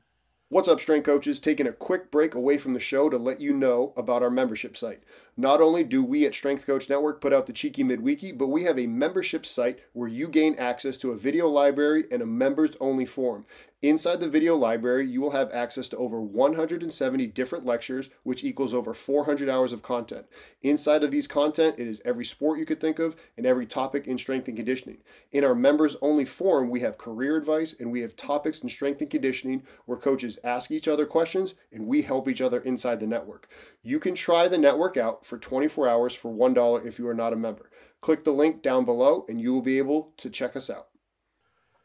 What's 0.50 0.66
up, 0.66 0.80
strength 0.80 1.04
coaches? 1.04 1.40
Taking 1.40 1.66
a 1.66 1.72
quick 1.72 2.10
break 2.10 2.34
away 2.34 2.56
from 2.56 2.72
the 2.72 2.80
show 2.80 3.10
to 3.10 3.18
let 3.18 3.38
you 3.38 3.52
know 3.52 3.92
about 3.98 4.22
our 4.22 4.30
membership 4.30 4.78
site. 4.78 5.02
Not 5.40 5.60
only 5.60 5.84
do 5.84 6.02
we 6.02 6.26
at 6.26 6.34
Strength 6.34 6.66
Coach 6.66 6.90
Network 6.90 7.20
put 7.20 7.32
out 7.32 7.46
the 7.46 7.52
Cheeky 7.52 7.84
Midweeky, 7.84 8.36
but 8.36 8.48
we 8.48 8.64
have 8.64 8.76
a 8.76 8.88
membership 8.88 9.46
site 9.46 9.78
where 9.92 10.08
you 10.08 10.26
gain 10.26 10.56
access 10.56 10.98
to 10.98 11.12
a 11.12 11.16
video 11.16 11.46
library 11.46 12.06
and 12.10 12.20
a 12.20 12.26
members 12.26 12.72
only 12.80 13.06
forum. 13.06 13.46
Inside 13.80 14.18
the 14.18 14.28
video 14.28 14.56
library, 14.56 15.06
you 15.06 15.20
will 15.20 15.30
have 15.30 15.52
access 15.52 15.88
to 15.90 15.96
over 15.96 16.20
170 16.20 17.28
different 17.28 17.64
lectures, 17.64 18.10
which 18.24 18.42
equals 18.42 18.74
over 18.74 18.92
400 18.92 19.48
hours 19.48 19.72
of 19.72 19.82
content. 19.82 20.26
Inside 20.62 21.04
of 21.04 21.12
these 21.12 21.28
content, 21.28 21.78
it 21.78 21.86
is 21.86 22.02
every 22.04 22.24
sport 22.24 22.58
you 22.58 22.66
could 22.66 22.80
think 22.80 22.98
of 22.98 23.14
and 23.36 23.46
every 23.46 23.66
topic 23.66 24.08
in 24.08 24.18
strength 24.18 24.48
and 24.48 24.56
conditioning. 24.56 24.98
In 25.30 25.44
our 25.44 25.54
members 25.54 25.94
only 26.02 26.24
forum, 26.24 26.70
we 26.70 26.80
have 26.80 26.98
career 26.98 27.36
advice 27.36 27.72
and 27.78 27.92
we 27.92 28.00
have 28.00 28.16
topics 28.16 28.64
in 28.64 28.68
strength 28.68 29.00
and 29.00 29.10
conditioning 29.10 29.62
where 29.86 29.96
coaches 29.96 30.40
ask 30.42 30.72
each 30.72 30.88
other 30.88 31.06
questions 31.06 31.54
and 31.70 31.86
we 31.86 32.02
help 32.02 32.28
each 32.28 32.40
other 32.40 32.58
inside 32.58 32.98
the 32.98 33.06
network. 33.06 33.48
You 33.84 34.00
can 34.00 34.16
try 34.16 34.48
the 34.48 34.58
network 34.58 34.96
out 34.96 35.24
for 35.28 35.38
24 35.38 35.88
hours 35.88 36.14
for 36.14 36.32
$1 36.32 36.86
if 36.86 36.98
you 36.98 37.06
are 37.08 37.14
not 37.14 37.32
a 37.32 37.36
member. 37.36 37.70
Click 38.00 38.24
the 38.24 38.32
link 38.32 38.62
down 38.62 38.84
below 38.84 39.24
and 39.28 39.40
you 39.40 39.52
will 39.52 39.62
be 39.62 39.78
able 39.78 40.12
to 40.16 40.30
check 40.30 40.56
us 40.56 40.70
out. 40.70 40.88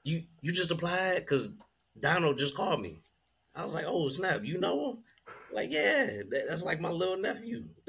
You 0.03 0.23
you 0.41 0.51
just 0.51 0.71
applied 0.71 1.19
because 1.19 1.49
Donald 1.99 2.37
just 2.37 2.55
called 2.55 2.81
me. 2.81 3.03
I 3.55 3.63
was 3.63 3.73
like, 3.73 3.85
oh 3.87 4.09
snap, 4.09 4.43
you 4.43 4.59
know 4.59 4.91
him? 4.91 4.97
Like, 5.53 5.71
yeah, 5.71 6.05
that, 6.29 6.45
that's 6.49 6.63
like 6.63 6.81
my 6.81 6.89
little 6.89 7.17
nephew. 7.17 7.65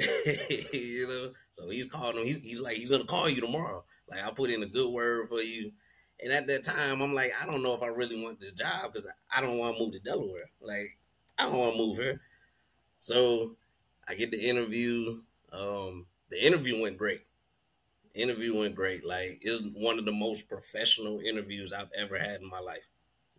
you 0.73 1.08
know, 1.08 1.32
so 1.52 1.68
he's 1.70 1.87
calling 1.87 2.18
him. 2.18 2.26
He's, 2.26 2.38
he's 2.38 2.61
like, 2.61 2.76
he's 2.76 2.90
gonna 2.90 3.04
call 3.04 3.28
you 3.28 3.40
tomorrow. 3.40 3.84
Like, 4.08 4.23
I'll 4.23 4.34
put 4.34 4.50
in 4.50 4.62
a 4.62 4.66
good 4.66 4.92
word 4.92 5.28
for 5.28 5.40
you. 5.40 5.73
And 6.20 6.32
at 6.32 6.46
that 6.46 6.62
time, 6.62 7.00
I'm 7.00 7.14
like, 7.14 7.32
I 7.40 7.46
don't 7.46 7.62
know 7.62 7.75
if 7.75 7.82
I 7.82 7.88
really 7.88 8.23
want 8.23 8.40
this 8.40 8.52
job 8.52 8.92
because 8.92 9.11
I 9.34 9.40
don't 9.40 9.58
want 9.58 9.76
to 9.76 9.82
move 9.82 9.92
to 9.92 9.99
Delaware. 9.99 10.50
Like, 10.61 10.96
I 11.38 11.44
don't 11.44 11.58
want 11.58 11.73
to 11.73 11.78
move 11.78 11.96
here. 11.96 12.20
So 13.00 13.56
I 14.08 14.14
get 14.14 14.30
the 14.30 14.49
interview. 14.49 15.20
Um, 15.54 16.06
the 16.30 16.44
interview 16.44 16.80
went 16.80 16.99
great. 16.99 17.23
interview 18.14 18.56
went 18.56 18.75
great. 18.75 19.04
Like, 19.04 19.38
it's 19.40 19.61
one 19.75 19.99
of 19.99 20.04
the 20.04 20.12
most 20.12 20.49
professional 20.49 21.20
interviews 21.20 21.73
I've 21.73 21.90
ever 21.96 22.18
had 22.18 22.40
in 22.40 22.49
my 22.49 22.61
life. 22.61 22.88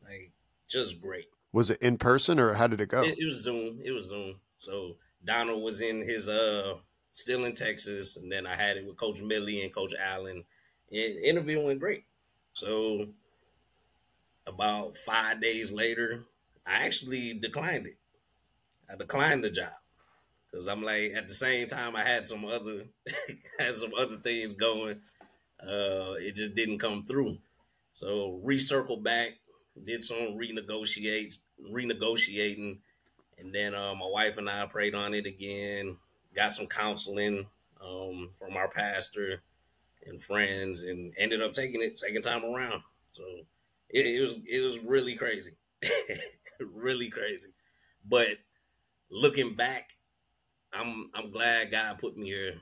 Like, 0.03 0.31
just 0.67 1.01
great. 1.01 1.25
Was 1.51 1.69
it 1.69 1.81
in 1.81 1.97
person 1.97 2.39
or 2.39 2.53
how 2.53 2.67
did 2.67 2.81
it 2.81 2.89
go? 2.89 3.03
It, 3.03 3.17
it 3.17 3.25
was 3.25 3.41
Zoom. 3.41 3.79
It 3.83 3.91
was 3.91 4.09
Zoom. 4.09 4.39
So 4.57 4.97
Donald 5.23 5.63
was 5.63 5.81
in 5.81 6.01
his 6.01 6.27
uh 6.27 6.75
still 7.11 7.45
in 7.45 7.53
Texas, 7.53 8.17
and 8.17 8.29
then 8.31 8.45
I 8.45 8.55
had 8.55 8.75
it 8.77 8.85
with 8.85 8.97
Coach 8.97 9.21
Millie 9.21 9.61
and 9.61 9.73
Coach 9.73 9.93
Allen. 9.97 10.43
And 10.91 11.17
interview 11.23 11.61
went 11.61 11.79
great. 11.79 12.03
So 12.53 13.07
about 14.45 14.97
five 14.97 15.41
days 15.41 15.71
later, 15.71 16.23
I 16.65 16.85
actually 16.85 17.33
declined 17.33 17.87
it. 17.87 17.97
I 18.91 18.95
declined 18.95 19.43
the 19.43 19.49
job 19.49 19.73
because 20.55 20.67
I'm 20.67 20.83
like 20.83 21.11
at 21.15 21.27
the 21.27 21.33
same 21.33 21.67
time 21.67 21.97
I 21.97 22.03
had 22.03 22.25
some 22.25 22.45
other 22.45 22.85
had 23.59 23.75
some 23.75 23.91
other 23.97 24.15
things 24.15 24.53
going. 24.53 25.01
Uh, 25.61 26.15
it 26.17 26.35
just 26.35 26.55
didn't 26.55 26.79
come 26.79 27.03
through. 27.05 27.37
So 27.93 28.39
recircle 28.45 29.03
back 29.03 29.31
did 29.83 30.01
some 30.01 30.37
renegotiate 30.37 31.37
renegotiating, 31.61 32.77
and 33.37 33.53
then 33.53 33.75
uh, 33.75 33.95
my 33.95 34.07
wife 34.07 34.37
and 34.37 34.49
I 34.49 34.65
prayed 34.65 34.95
on 34.95 35.13
it 35.13 35.25
again. 35.25 35.97
Got 36.33 36.53
some 36.53 36.67
counseling 36.67 37.47
um, 37.85 38.29
from 38.39 38.55
our 38.55 38.69
pastor 38.69 39.41
and 40.05 40.21
friends, 40.21 40.83
and 40.83 41.13
ended 41.17 41.41
up 41.41 41.51
taking 41.51 41.81
it 41.81 41.99
second 41.99 42.21
time 42.21 42.45
around. 42.45 42.81
So 43.11 43.23
it, 43.89 44.05
it 44.05 44.21
was 44.21 44.39
it 44.49 44.63
was 44.63 44.79
really 44.79 45.15
crazy, 45.15 45.57
really 46.59 47.09
crazy. 47.09 47.49
But 48.07 48.37
looking 49.09 49.55
back, 49.55 49.95
I'm 50.75 51.09
I'm 51.13 51.31
glad 51.31 51.71
God 51.71 51.97
put 51.99 52.17
me 52.17 52.27
here 52.27 52.53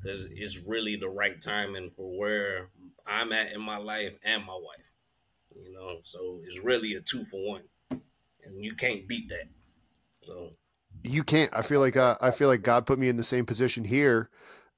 because 0.00 0.28
it's 0.32 0.62
really 0.66 0.96
the 0.96 1.08
right 1.08 1.40
timing 1.40 1.90
for 1.90 2.18
where 2.18 2.70
I'm 3.06 3.32
at 3.32 3.52
in 3.52 3.60
my 3.60 3.78
life 3.78 4.16
and 4.24 4.44
my 4.44 4.54
wife 4.54 4.88
you 5.62 5.72
know. 5.72 5.98
So 6.04 6.40
it's 6.44 6.62
really 6.62 6.94
a 6.94 7.00
two 7.00 7.24
for 7.24 7.40
one, 7.48 7.62
and 7.90 8.64
you 8.64 8.74
can't 8.74 9.06
beat 9.08 9.28
that. 9.28 9.48
So 10.22 10.50
you 11.02 11.22
can't. 11.22 11.50
I 11.54 11.62
feel 11.62 11.80
like 11.80 11.96
uh, 11.96 12.16
I 12.20 12.30
feel 12.30 12.48
like 12.48 12.62
God 12.62 12.86
put 12.86 12.98
me 12.98 13.08
in 13.08 13.16
the 13.16 13.22
same 13.22 13.46
position 13.46 13.84
here 13.84 14.30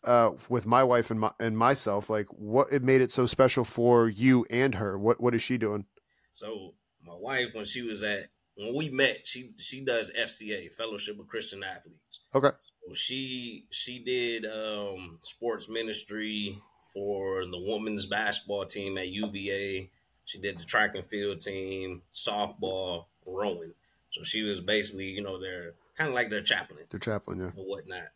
uh, 0.04 0.30
with 0.48 0.66
my 0.66 0.82
wife 0.82 1.10
and 1.10 1.20
my 1.20 1.32
and 1.38 1.56
myself. 1.56 2.10
Like, 2.10 2.26
what 2.30 2.68
it 2.72 2.82
made 2.82 3.00
it 3.00 3.12
so 3.12 3.26
special 3.26 3.64
for 3.64 4.08
you 4.08 4.46
and 4.50 4.76
her? 4.76 4.98
What 4.98 5.20
what 5.20 5.34
is 5.34 5.42
she 5.42 5.58
doing? 5.58 5.86
So 6.32 6.74
my 7.04 7.16
wife, 7.16 7.54
when 7.54 7.64
she 7.64 7.82
was 7.82 8.02
at 8.02 8.28
when 8.54 8.74
we 8.74 8.90
met, 8.90 9.26
she 9.26 9.52
she 9.58 9.84
does 9.84 10.10
FCA 10.18 10.72
Fellowship 10.72 11.18
of 11.18 11.26
Christian 11.26 11.62
Athletes. 11.64 12.20
Okay. 12.34 12.50
She 12.92 13.66
she 13.70 13.98
did 14.00 14.46
um, 14.46 15.18
sports 15.22 15.68
ministry 15.68 16.58
for 16.92 17.44
the 17.46 17.58
women's 17.58 18.06
basketball 18.06 18.66
team 18.66 18.98
at 18.98 19.08
UVA. 19.08 19.90
She 20.24 20.38
did 20.38 20.58
the 20.58 20.64
track 20.64 20.94
and 20.94 21.06
field 21.06 21.40
team, 21.40 22.02
softball, 22.12 23.06
rowing. 23.26 23.74
So 24.10 24.22
she 24.24 24.42
was 24.42 24.60
basically, 24.60 25.10
you 25.10 25.22
know, 25.22 25.40
their 25.40 25.74
kind 25.96 26.08
of 26.08 26.14
like 26.14 26.30
their 26.30 26.42
chaplain. 26.42 26.80
Their 26.90 27.00
chaplain, 27.00 27.38
yeah. 27.38 27.50
And 27.56 27.66
whatnot. 27.66 28.08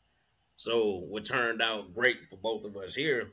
So 0.57 1.05
what 1.09 1.25
turned 1.25 1.63
out 1.63 1.95
great 1.95 2.25
for 2.25 2.37
both 2.37 2.65
of 2.65 2.77
us 2.77 2.95
here, 2.95 3.33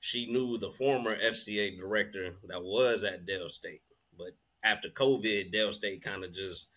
she 0.00 0.26
knew 0.26 0.58
the 0.58 0.70
former 0.70 1.16
FCA 1.16 1.78
director 1.78 2.34
that 2.48 2.62
was 2.62 3.04
at 3.04 3.26
Del 3.26 3.48
State. 3.48 3.82
But 4.16 4.34
after 4.62 4.88
COVID, 4.88 5.52
Del 5.52 5.72
State 5.72 6.02
kind 6.02 6.24
of 6.24 6.32
just, 6.32 6.68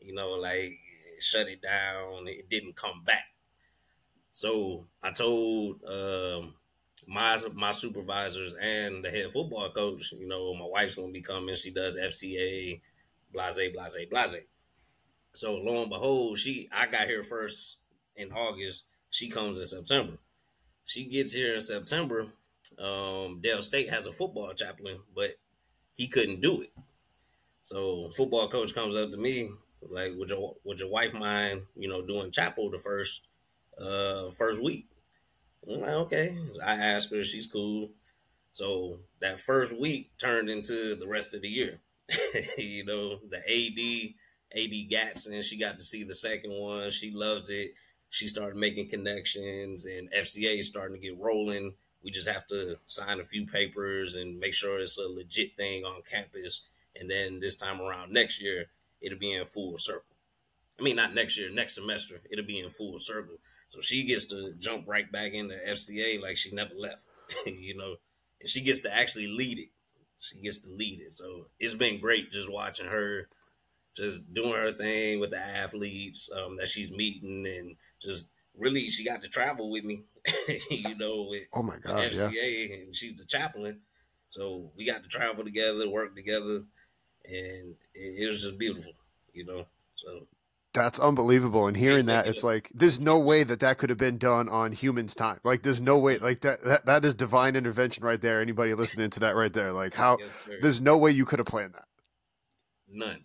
you 0.00 0.14
know, 0.14 0.30
like 0.30 0.78
shut 1.20 1.48
it 1.48 1.62
down. 1.62 2.26
It 2.26 2.50
didn't 2.50 2.76
come 2.76 3.02
back. 3.04 3.24
So 4.34 4.88
I 5.00 5.12
told 5.12 5.82
um, 5.84 6.54
my 7.06 7.40
my 7.54 7.70
supervisors 7.70 8.54
and 8.60 9.04
the 9.04 9.08
head 9.08 9.32
football 9.32 9.70
coach, 9.70 10.12
you 10.12 10.26
know, 10.26 10.52
my 10.54 10.66
wife's 10.66 10.96
gonna 10.96 11.12
be 11.12 11.22
coming. 11.22 11.54
She 11.54 11.70
does 11.70 11.96
FCA, 11.96 12.80
blase, 13.32 13.72
blase, 13.72 13.96
blase. 14.10 14.42
So 15.34 15.54
lo 15.54 15.82
and 15.82 15.90
behold, 15.90 16.38
she 16.38 16.68
I 16.72 16.86
got 16.86 17.06
here 17.06 17.22
first 17.22 17.78
in 18.16 18.32
August. 18.32 18.84
She 19.10 19.28
comes 19.28 19.60
in 19.60 19.66
September. 19.66 20.18
She 20.84 21.04
gets 21.04 21.32
here 21.32 21.54
in 21.54 21.60
September. 21.60 22.26
Um, 22.76 23.40
Del 23.40 23.62
State 23.62 23.88
has 23.90 24.08
a 24.08 24.12
football 24.12 24.52
chaplain, 24.52 24.98
but 25.14 25.36
he 25.94 26.08
couldn't 26.08 26.40
do 26.40 26.62
it. 26.62 26.72
So 27.62 28.10
football 28.10 28.48
coach 28.48 28.74
comes 28.74 28.96
up 28.96 29.12
to 29.12 29.16
me 29.16 29.50
like, 29.80 30.12
"Would 30.16 30.30
your 30.30 30.56
would 30.64 30.80
your 30.80 30.90
wife 30.90 31.14
mind, 31.14 31.68
you 31.76 31.88
know, 31.88 32.02
doing 32.02 32.32
chapel 32.32 32.68
the 32.68 32.78
first 32.78 33.28
uh 33.78 34.30
first 34.30 34.62
week?" 34.62 34.88
I'm 35.70 35.80
like, 35.80 35.90
okay. 35.90 36.36
I 36.64 36.72
asked 36.74 37.10
her, 37.10 37.22
she's 37.24 37.46
cool. 37.46 37.90
So 38.52 39.00
that 39.20 39.40
first 39.40 39.78
week 39.78 40.10
turned 40.18 40.48
into 40.48 40.94
the 40.94 41.08
rest 41.08 41.34
of 41.34 41.42
the 41.42 41.48
year. 41.48 41.80
you 42.58 42.84
know, 42.84 43.18
the 43.28 43.38
AD, 43.38 44.60
AD 44.60 44.90
Gadson, 44.90 45.42
she 45.42 45.58
got 45.58 45.78
to 45.78 45.84
see 45.84 46.04
the 46.04 46.14
second 46.14 46.52
one. 46.52 46.90
She 46.90 47.10
loves 47.10 47.50
it. 47.50 47.74
She 48.10 48.28
started 48.28 48.56
making 48.56 48.90
connections, 48.90 49.86
and 49.86 50.08
FCA 50.12 50.60
is 50.60 50.68
starting 50.68 50.94
to 50.94 51.02
get 51.02 51.18
rolling. 51.18 51.74
We 52.04 52.12
just 52.12 52.28
have 52.28 52.46
to 52.48 52.76
sign 52.86 53.18
a 53.18 53.24
few 53.24 53.46
papers 53.46 54.14
and 54.14 54.38
make 54.38 54.54
sure 54.54 54.78
it's 54.78 54.98
a 54.98 55.08
legit 55.08 55.56
thing 55.56 55.84
on 55.84 56.02
campus. 56.08 56.62
And 56.94 57.10
then 57.10 57.40
this 57.40 57.56
time 57.56 57.80
around 57.80 58.12
next 58.12 58.40
year, 58.40 58.66
it'll 59.00 59.18
be 59.18 59.32
in 59.32 59.44
full 59.46 59.78
circle. 59.78 60.14
I 60.78 60.82
mean, 60.82 60.94
not 60.94 61.14
next 61.14 61.38
year, 61.38 61.50
next 61.50 61.74
semester, 61.74 62.20
it'll 62.30 62.44
be 62.44 62.60
in 62.60 62.70
full 62.70 63.00
circle. 63.00 63.36
So 63.74 63.80
she 63.80 64.04
gets 64.04 64.26
to 64.26 64.52
jump 64.60 64.84
right 64.86 65.10
back 65.10 65.32
into 65.32 65.56
FCA 65.56 66.22
like 66.22 66.36
she 66.36 66.54
never 66.54 66.74
left, 66.76 67.06
you 67.44 67.76
know, 67.76 67.96
and 68.40 68.48
she 68.48 68.60
gets 68.60 68.78
to 68.80 68.94
actually 68.94 69.26
lead 69.26 69.58
it. 69.58 69.70
She 70.20 70.40
gets 70.40 70.58
to 70.58 70.70
lead 70.70 71.00
it. 71.00 71.14
So 71.14 71.48
it's 71.58 71.74
been 71.74 71.98
great 71.98 72.30
just 72.30 72.50
watching 72.50 72.86
her 72.86 73.28
just 73.96 74.32
doing 74.32 74.52
her 74.52 74.70
thing 74.70 75.18
with 75.18 75.30
the 75.30 75.44
athletes 75.44 76.30
um, 76.36 76.56
that 76.58 76.68
she's 76.68 76.92
meeting 76.92 77.46
and 77.48 77.74
just 78.00 78.26
really 78.56 78.88
she 78.88 79.04
got 79.04 79.22
to 79.22 79.28
travel 79.28 79.72
with 79.72 79.82
me, 79.82 80.04
you 80.70 80.96
know, 80.96 81.26
with 81.28 81.42
oh 81.52 81.64
my 81.64 81.78
god, 81.78 82.12
FCA 82.12 82.32
yeah. 82.32 82.76
and 82.76 82.94
she's 82.94 83.14
the 83.14 83.24
chaplain. 83.24 83.80
So 84.30 84.70
we 84.76 84.86
got 84.86 85.02
to 85.02 85.08
travel 85.08 85.42
together, 85.42 85.90
work 85.90 86.14
together, 86.14 86.62
and 87.24 87.74
it, 87.92 88.22
it 88.22 88.28
was 88.28 88.42
just 88.42 88.56
beautiful, 88.56 88.92
you 89.32 89.44
know. 89.44 89.66
So 89.96 90.28
That's 90.74 90.98
unbelievable. 90.98 91.68
And 91.68 91.76
hearing 91.76 92.06
that, 92.06 92.26
it's 92.26 92.42
like 92.42 92.68
there's 92.74 92.98
no 92.98 93.16
way 93.16 93.44
that 93.44 93.60
that 93.60 93.78
could 93.78 93.90
have 93.90 93.98
been 93.98 94.18
done 94.18 94.48
on 94.48 94.72
humans' 94.72 95.14
time. 95.14 95.38
Like 95.44 95.62
there's 95.62 95.80
no 95.80 95.98
way. 95.98 96.18
Like 96.18 96.40
that 96.40 96.62
that, 96.64 96.86
that 96.86 97.04
is 97.04 97.14
divine 97.14 97.54
intervention 97.54 98.04
right 98.04 98.20
there. 98.20 98.40
Anybody 98.40 98.74
listening 98.74 99.10
to 99.10 99.20
that 99.20 99.36
right 99.36 99.52
there, 99.52 99.72
like 99.72 99.94
how 99.94 100.18
yes, 100.18 100.42
there's 100.60 100.80
no 100.80 100.98
way 100.98 101.12
you 101.12 101.24
could 101.24 101.38
have 101.38 101.46
planned 101.46 101.74
that. 101.74 101.84
None. 102.88 103.20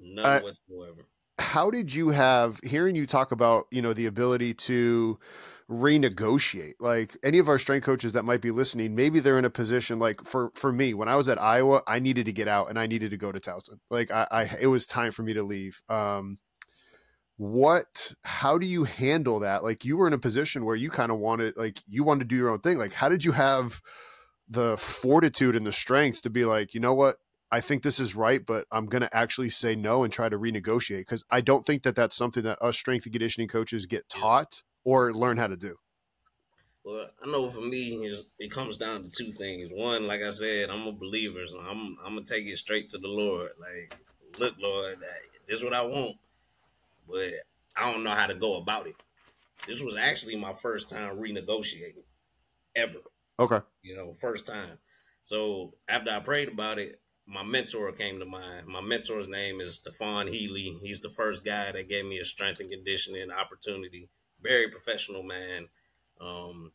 None 0.00 0.26
uh, 0.26 0.40
whatsoever. 0.40 1.06
How 1.38 1.70
did 1.70 1.94
you 1.94 2.08
have 2.08 2.58
hearing 2.64 2.96
you 2.96 3.06
talk 3.06 3.30
about 3.30 3.66
you 3.70 3.80
know 3.80 3.92
the 3.92 4.06
ability 4.06 4.54
to 4.54 5.20
renegotiate 5.70 6.74
like 6.78 7.16
any 7.22 7.38
of 7.38 7.48
our 7.48 7.58
strength 7.58 7.84
coaches 7.84 8.12
that 8.12 8.24
might 8.24 8.42
be 8.42 8.50
listening 8.50 8.94
maybe 8.94 9.18
they're 9.18 9.38
in 9.38 9.46
a 9.46 9.50
position 9.50 9.98
like 9.98 10.22
for 10.22 10.50
for 10.54 10.70
me 10.70 10.92
when 10.92 11.08
i 11.08 11.16
was 11.16 11.26
at 11.26 11.40
iowa 11.40 11.80
i 11.86 11.98
needed 11.98 12.26
to 12.26 12.32
get 12.32 12.46
out 12.46 12.68
and 12.68 12.78
i 12.78 12.86
needed 12.86 13.10
to 13.10 13.16
go 13.16 13.32
to 13.32 13.40
towson. 13.40 13.78
Like 13.90 14.10
i, 14.10 14.26
I 14.30 14.50
it 14.60 14.66
was 14.66 14.86
time 14.86 15.10
for 15.10 15.22
me 15.22 15.32
to 15.32 15.42
leave. 15.42 15.80
Um 15.88 16.38
what 17.36 18.14
how 18.22 18.58
do 18.58 18.66
you 18.66 18.84
handle 18.84 19.40
that? 19.40 19.64
Like 19.64 19.84
you 19.84 19.96
were 19.96 20.06
in 20.06 20.12
a 20.12 20.18
position 20.18 20.64
where 20.64 20.76
you 20.76 20.90
kind 20.90 21.10
of 21.10 21.18
wanted 21.18 21.56
like 21.56 21.82
you 21.88 22.04
wanted 22.04 22.20
to 22.20 22.26
do 22.26 22.36
your 22.36 22.50
own 22.50 22.60
thing. 22.60 22.78
Like 22.78 22.92
how 22.92 23.08
did 23.08 23.24
you 23.24 23.32
have 23.32 23.80
the 24.48 24.76
fortitude 24.76 25.56
and 25.56 25.66
the 25.66 25.72
strength 25.72 26.22
to 26.22 26.30
be 26.30 26.44
like 26.44 26.74
you 26.74 26.80
know 26.80 26.94
what? 26.94 27.16
I 27.50 27.60
think 27.60 27.82
this 27.82 28.00
is 28.00 28.16
right, 28.16 28.44
but 28.44 28.66
I'm 28.72 28.86
going 28.86 29.02
to 29.02 29.16
actually 29.16 29.48
say 29.48 29.76
no 29.76 30.02
and 30.02 30.12
try 30.12 30.28
to 30.28 30.36
renegotiate 30.36 31.00
because 31.00 31.22
I 31.30 31.40
don't 31.40 31.64
think 31.64 31.84
that 31.84 31.94
that's 31.94 32.16
something 32.16 32.42
that 32.42 32.60
us 32.60 32.76
strength 32.76 33.06
and 33.06 33.12
conditioning 33.12 33.46
coaches 33.46 33.86
get 33.86 34.08
taught 34.08 34.62
or 34.84 35.12
learn 35.12 35.36
how 35.36 35.46
to 35.46 35.56
do? 35.56 35.76
Well, 36.84 37.08
I 37.22 37.30
know 37.30 37.48
for 37.48 37.62
me, 37.62 38.12
it 38.38 38.50
comes 38.50 38.76
down 38.76 39.04
to 39.04 39.10
two 39.10 39.32
things. 39.32 39.70
One, 39.72 40.06
like 40.06 40.22
I 40.22 40.28
said, 40.30 40.68
I'm 40.68 40.86
a 40.86 40.92
believer, 40.92 41.46
so 41.46 41.58
I'm 41.58 41.96
I'm 42.04 42.14
gonna 42.14 42.26
take 42.26 42.46
it 42.46 42.58
straight 42.58 42.90
to 42.90 42.98
the 42.98 43.08
Lord. 43.08 43.52
Like, 43.58 43.96
look, 44.38 44.54
Lord, 44.60 44.98
this 45.48 45.58
is 45.58 45.64
what 45.64 45.72
I 45.72 45.82
want, 45.82 46.16
but 47.08 47.30
I 47.74 47.90
don't 47.90 48.04
know 48.04 48.14
how 48.14 48.26
to 48.26 48.34
go 48.34 48.58
about 48.58 48.86
it. 48.86 48.96
This 49.66 49.82
was 49.82 49.96
actually 49.96 50.36
my 50.36 50.52
first 50.52 50.90
time 50.90 51.16
renegotiating, 51.16 52.04
ever. 52.76 52.98
Okay. 53.40 53.60
You 53.82 53.96
know, 53.96 54.12
first 54.12 54.46
time. 54.46 54.78
So 55.22 55.72
after 55.88 56.10
I 56.10 56.20
prayed 56.20 56.48
about 56.48 56.78
it, 56.78 57.00
my 57.26 57.42
mentor 57.42 57.90
came 57.92 58.18
to 58.18 58.26
mind. 58.26 58.66
My 58.66 58.82
mentor's 58.82 59.26
name 59.26 59.62
is 59.62 59.76
Stefan 59.76 60.26
Healy. 60.26 60.76
He's 60.82 61.00
the 61.00 61.08
first 61.08 61.44
guy 61.44 61.72
that 61.72 61.88
gave 61.88 62.04
me 62.04 62.18
a 62.18 62.26
strength 62.26 62.60
and 62.60 62.70
conditioning 62.70 63.30
opportunity 63.30 64.10
very 64.44 64.68
professional 64.68 65.22
man. 65.24 65.68
Um, 66.20 66.70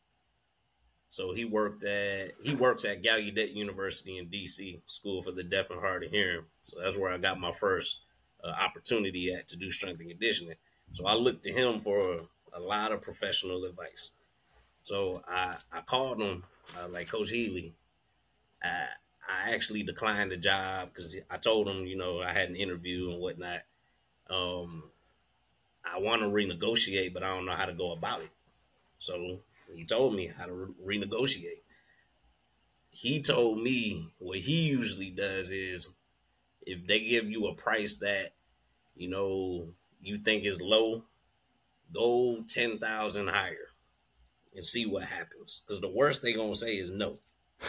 so 1.08 1.32
he 1.32 1.44
worked 1.44 1.82
at 1.84 2.32
he 2.42 2.54
works 2.54 2.84
at 2.84 3.02
Gallaudet 3.02 3.54
University 3.54 4.18
in 4.18 4.26
DC, 4.26 4.80
School 4.86 5.22
for 5.22 5.32
the 5.32 5.42
Deaf 5.42 5.70
and 5.70 5.80
Hard 5.80 6.04
of 6.04 6.10
Hearing. 6.10 6.44
So 6.60 6.76
that's 6.82 6.98
where 6.98 7.10
I 7.10 7.18
got 7.18 7.40
my 7.40 7.52
first 7.52 8.00
uh, 8.44 8.48
opportunity 8.48 9.32
at 9.32 9.48
to 9.48 9.56
do 9.56 9.70
strength 9.70 10.00
and 10.00 10.10
conditioning. 10.10 10.56
So 10.92 11.06
I 11.06 11.14
looked 11.14 11.44
to 11.44 11.52
him 11.52 11.80
for 11.80 12.18
a, 12.52 12.60
lot 12.60 12.92
of 12.92 13.00
professional 13.00 13.64
advice. 13.64 14.10
So 14.82 15.22
I 15.28 15.56
I 15.72 15.80
called 15.80 16.20
him 16.20 16.44
uh, 16.78 16.88
like 16.88 17.08
Coach 17.08 17.30
Healy. 17.30 17.74
I 18.62 18.86
I 19.28 19.52
actually 19.52 19.82
declined 19.82 20.30
the 20.30 20.36
job 20.36 20.90
because 20.92 21.16
I 21.30 21.38
told 21.38 21.68
him 21.68 21.86
you 21.86 21.96
know 21.96 22.20
I 22.20 22.32
had 22.32 22.50
an 22.50 22.56
interview 22.56 23.10
and 23.10 23.20
whatnot. 23.20 23.62
Um, 24.28 24.84
I 25.84 25.98
want 25.98 26.22
to 26.22 26.28
renegotiate, 26.28 27.12
but 27.14 27.22
I 27.22 27.28
don't 27.28 27.46
know 27.46 27.52
how 27.52 27.66
to 27.66 27.72
go 27.72 27.92
about 27.92 28.22
it. 28.22 28.30
So 28.98 29.40
he 29.74 29.84
told 29.84 30.14
me 30.14 30.26
how 30.26 30.46
to 30.46 30.52
re- 30.52 30.98
renegotiate. 30.98 31.62
He 32.90 33.20
told 33.20 33.62
me 33.62 34.12
what 34.18 34.38
he 34.38 34.62
usually 34.68 35.10
does 35.10 35.50
is 35.50 35.94
if 36.62 36.86
they 36.86 37.00
give 37.00 37.30
you 37.30 37.46
a 37.46 37.54
price 37.54 37.96
that 37.98 38.32
you 38.96 39.08
know 39.08 39.68
you 40.02 40.18
think 40.18 40.44
is 40.44 40.60
low, 40.60 41.04
go 41.92 42.42
ten 42.48 42.78
thousand 42.78 43.28
higher 43.28 43.68
and 44.54 44.64
see 44.64 44.86
what 44.86 45.04
happens. 45.04 45.62
Because 45.66 45.80
the 45.80 45.88
worst 45.88 46.22
they're 46.22 46.36
gonna 46.36 46.54
say 46.54 46.74
is 46.76 46.90
no. 46.90 47.18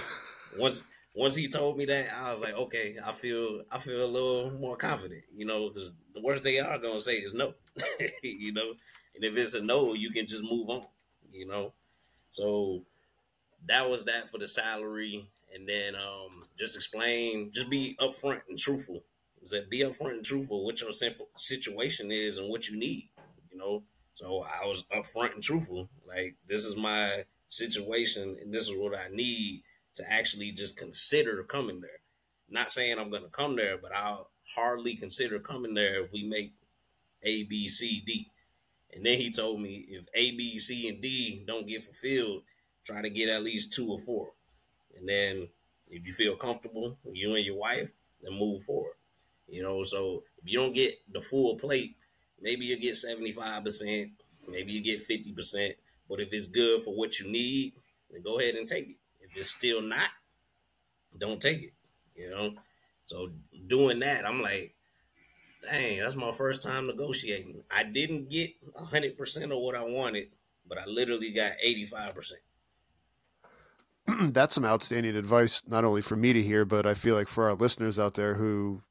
Once 0.58 0.86
once 1.14 1.36
he 1.36 1.48
told 1.48 1.78
me 1.78 1.86
that, 1.86 2.08
I 2.22 2.32
was 2.32 2.42
like, 2.42 2.56
okay, 2.56 2.96
I 3.04 3.12
feel 3.12 3.64
I 3.72 3.80
feel 3.80 4.04
a 4.04 4.08
little 4.08 4.52
more 4.52 4.78
confident, 4.78 5.24
you 5.36 5.46
know, 5.46 5.70
because 5.70 5.94
the 6.14 6.22
worst 6.22 6.44
they 6.44 6.60
are 6.60 6.78
gonna 6.78 7.02
say 7.02 7.16
is 7.16 7.34
no, 7.34 7.54
you 8.24 8.54
know, 8.54 8.74
and 9.16 9.24
if 9.24 9.36
it's 9.36 9.54
a 9.54 9.62
no, 9.62 9.94
you 9.94 10.12
can 10.12 10.26
just 10.26 10.44
move 10.44 10.70
on, 10.70 10.86
you 11.32 11.46
know. 11.46 11.74
So 12.32 12.86
that 13.68 13.90
was 13.90 14.06
that 14.06 14.30
for 14.30 14.38
the 14.38 14.48
salary, 14.48 15.28
and 15.54 15.68
then 15.68 15.96
um, 15.96 16.44
just 16.58 16.76
explain, 16.76 17.52
just 17.52 17.70
be 17.70 17.98
upfront 18.00 18.42
and 18.50 18.58
truthful. 18.58 19.04
That 19.50 19.70
be 19.70 19.82
upfront 19.82 20.12
and 20.12 20.24
truthful 20.24 20.64
what 20.64 20.80
your 20.80 20.92
situation 21.36 22.12
is 22.12 22.38
and 22.38 22.48
what 22.48 22.70
you 22.70 22.78
need, 22.78 23.10
you 23.52 23.58
know. 23.58 23.84
So 24.14 24.46
I 24.46 24.66
was 24.66 24.84
upfront 24.96 25.34
and 25.34 25.44
truthful, 25.44 25.90
like 26.08 26.36
this 26.48 26.64
is 26.64 26.78
my 26.78 27.26
situation 27.50 28.38
and 28.40 28.54
this 28.54 28.70
is 28.70 28.76
what 28.78 28.98
I 28.98 29.10
need 29.12 29.64
to 29.96 30.12
actually 30.12 30.52
just 30.52 30.78
consider 30.78 31.44
coming 31.44 31.82
there. 31.82 32.02
Not 32.50 32.72
saying 32.72 33.00
I'm 33.00 33.10
going 33.10 33.24
to 33.24 33.30
come 33.30 33.56
there, 33.56 33.78
but 33.78 33.96
I'll 33.96 34.30
hardly 34.56 34.96
consider 34.96 35.40
coming 35.40 35.74
there 35.74 36.04
if 36.04 36.12
we 36.12 36.24
make 36.24 36.54
A, 37.24 37.44
B, 37.44 37.68
C, 37.68 38.04
D. 38.06 38.30
And 38.94 39.06
then 39.06 39.18
he 39.18 39.32
told 39.32 39.62
me 39.62 39.86
if 39.90 40.06
A, 40.14 40.32
B, 40.32 40.60
C, 40.60 40.90
and 40.90 41.02
D 41.02 41.44
don't 41.48 41.68
get 41.68 41.84
fulfilled, 41.84 42.44
try 42.86 43.02
to 43.02 43.10
get 43.10 43.30
at 43.30 43.44
least 43.44 43.74
two 43.74 43.90
or 43.90 44.00
four. 44.00 44.32
And 44.98 45.08
then 45.08 45.48
if 45.90 46.06
you 46.06 46.14
feel 46.14 46.36
comfortable, 46.36 46.98
you 47.12 47.36
and 47.36 47.46
your 47.46 47.58
wife, 47.58 47.92
then 48.22 48.38
move 48.38 48.64
forward. 48.64 48.96
You 49.48 49.64
know, 49.64 49.84
so 49.84 50.24
if 50.42 50.50
you 50.50 50.60
don't 50.60 50.74
get 50.74 50.96
the 51.12 51.22
full 51.22 51.58
plate, 51.58 51.96
maybe 52.40 52.66
you 52.66 52.80
get 52.80 52.96
75%, 52.96 54.12
maybe 54.48 54.72
you 54.72 54.82
get 54.82 55.06
50%. 55.08 55.74
But 56.10 56.20
if 56.20 56.34
it's 56.34 56.48
good 56.48 56.84
for 56.84 56.96
what 56.96 57.20
you 57.20 57.32
need, 57.32 57.74
then 58.10 58.22
go 58.22 58.40
ahead 58.40 58.56
and 58.56 58.68
take 58.68 58.90
it. 58.90 58.96
If 59.32 59.38
it's 59.38 59.50
still 59.50 59.82
not, 59.82 60.10
don't 61.18 61.42
take 61.42 61.64
it. 61.64 61.74
You 62.16 62.30
know. 62.30 62.54
So 63.06 63.32
doing 63.68 64.00
that, 64.00 64.26
I'm 64.26 64.42
like, 64.42 64.76
dang, 65.64 66.00
that's 66.00 66.16
my 66.16 66.32
first 66.32 66.64
time 66.64 66.88
negotiating. 66.88 67.64
I 67.70 67.84
didn't 67.84 68.30
get 68.30 68.52
hundred 68.76 69.18
percent 69.18 69.52
of 69.52 69.60
what 69.60 69.76
I 69.76 69.84
wanted, 69.84 70.30
but 70.68 70.78
I 70.78 70.86
literally 70.86 71.32
got 71.32 71.54
eighty 71.62 71.86
five 71.86 72.16
percent. 72.16 72.42
That's 74.34 74.56
some 74.56 74.66
outstanding 74.66 75.16
advice, 75.16 75.64
not 75.68 75.86
only 75.86 76.02
for 76.02 76.16
me 76.16 76.34
to 76.34 76.42
hear, 76.42 76.66
but 76.66 76.86
I 76.86 76.94
feel 76.94 77.16
like 77.16 77.28
for 77.28 77.50
our 77.50 77.54
listeners 77.54 78.00
out 78.00 78.16
there 78.16 78.34
who, 78.34 78.82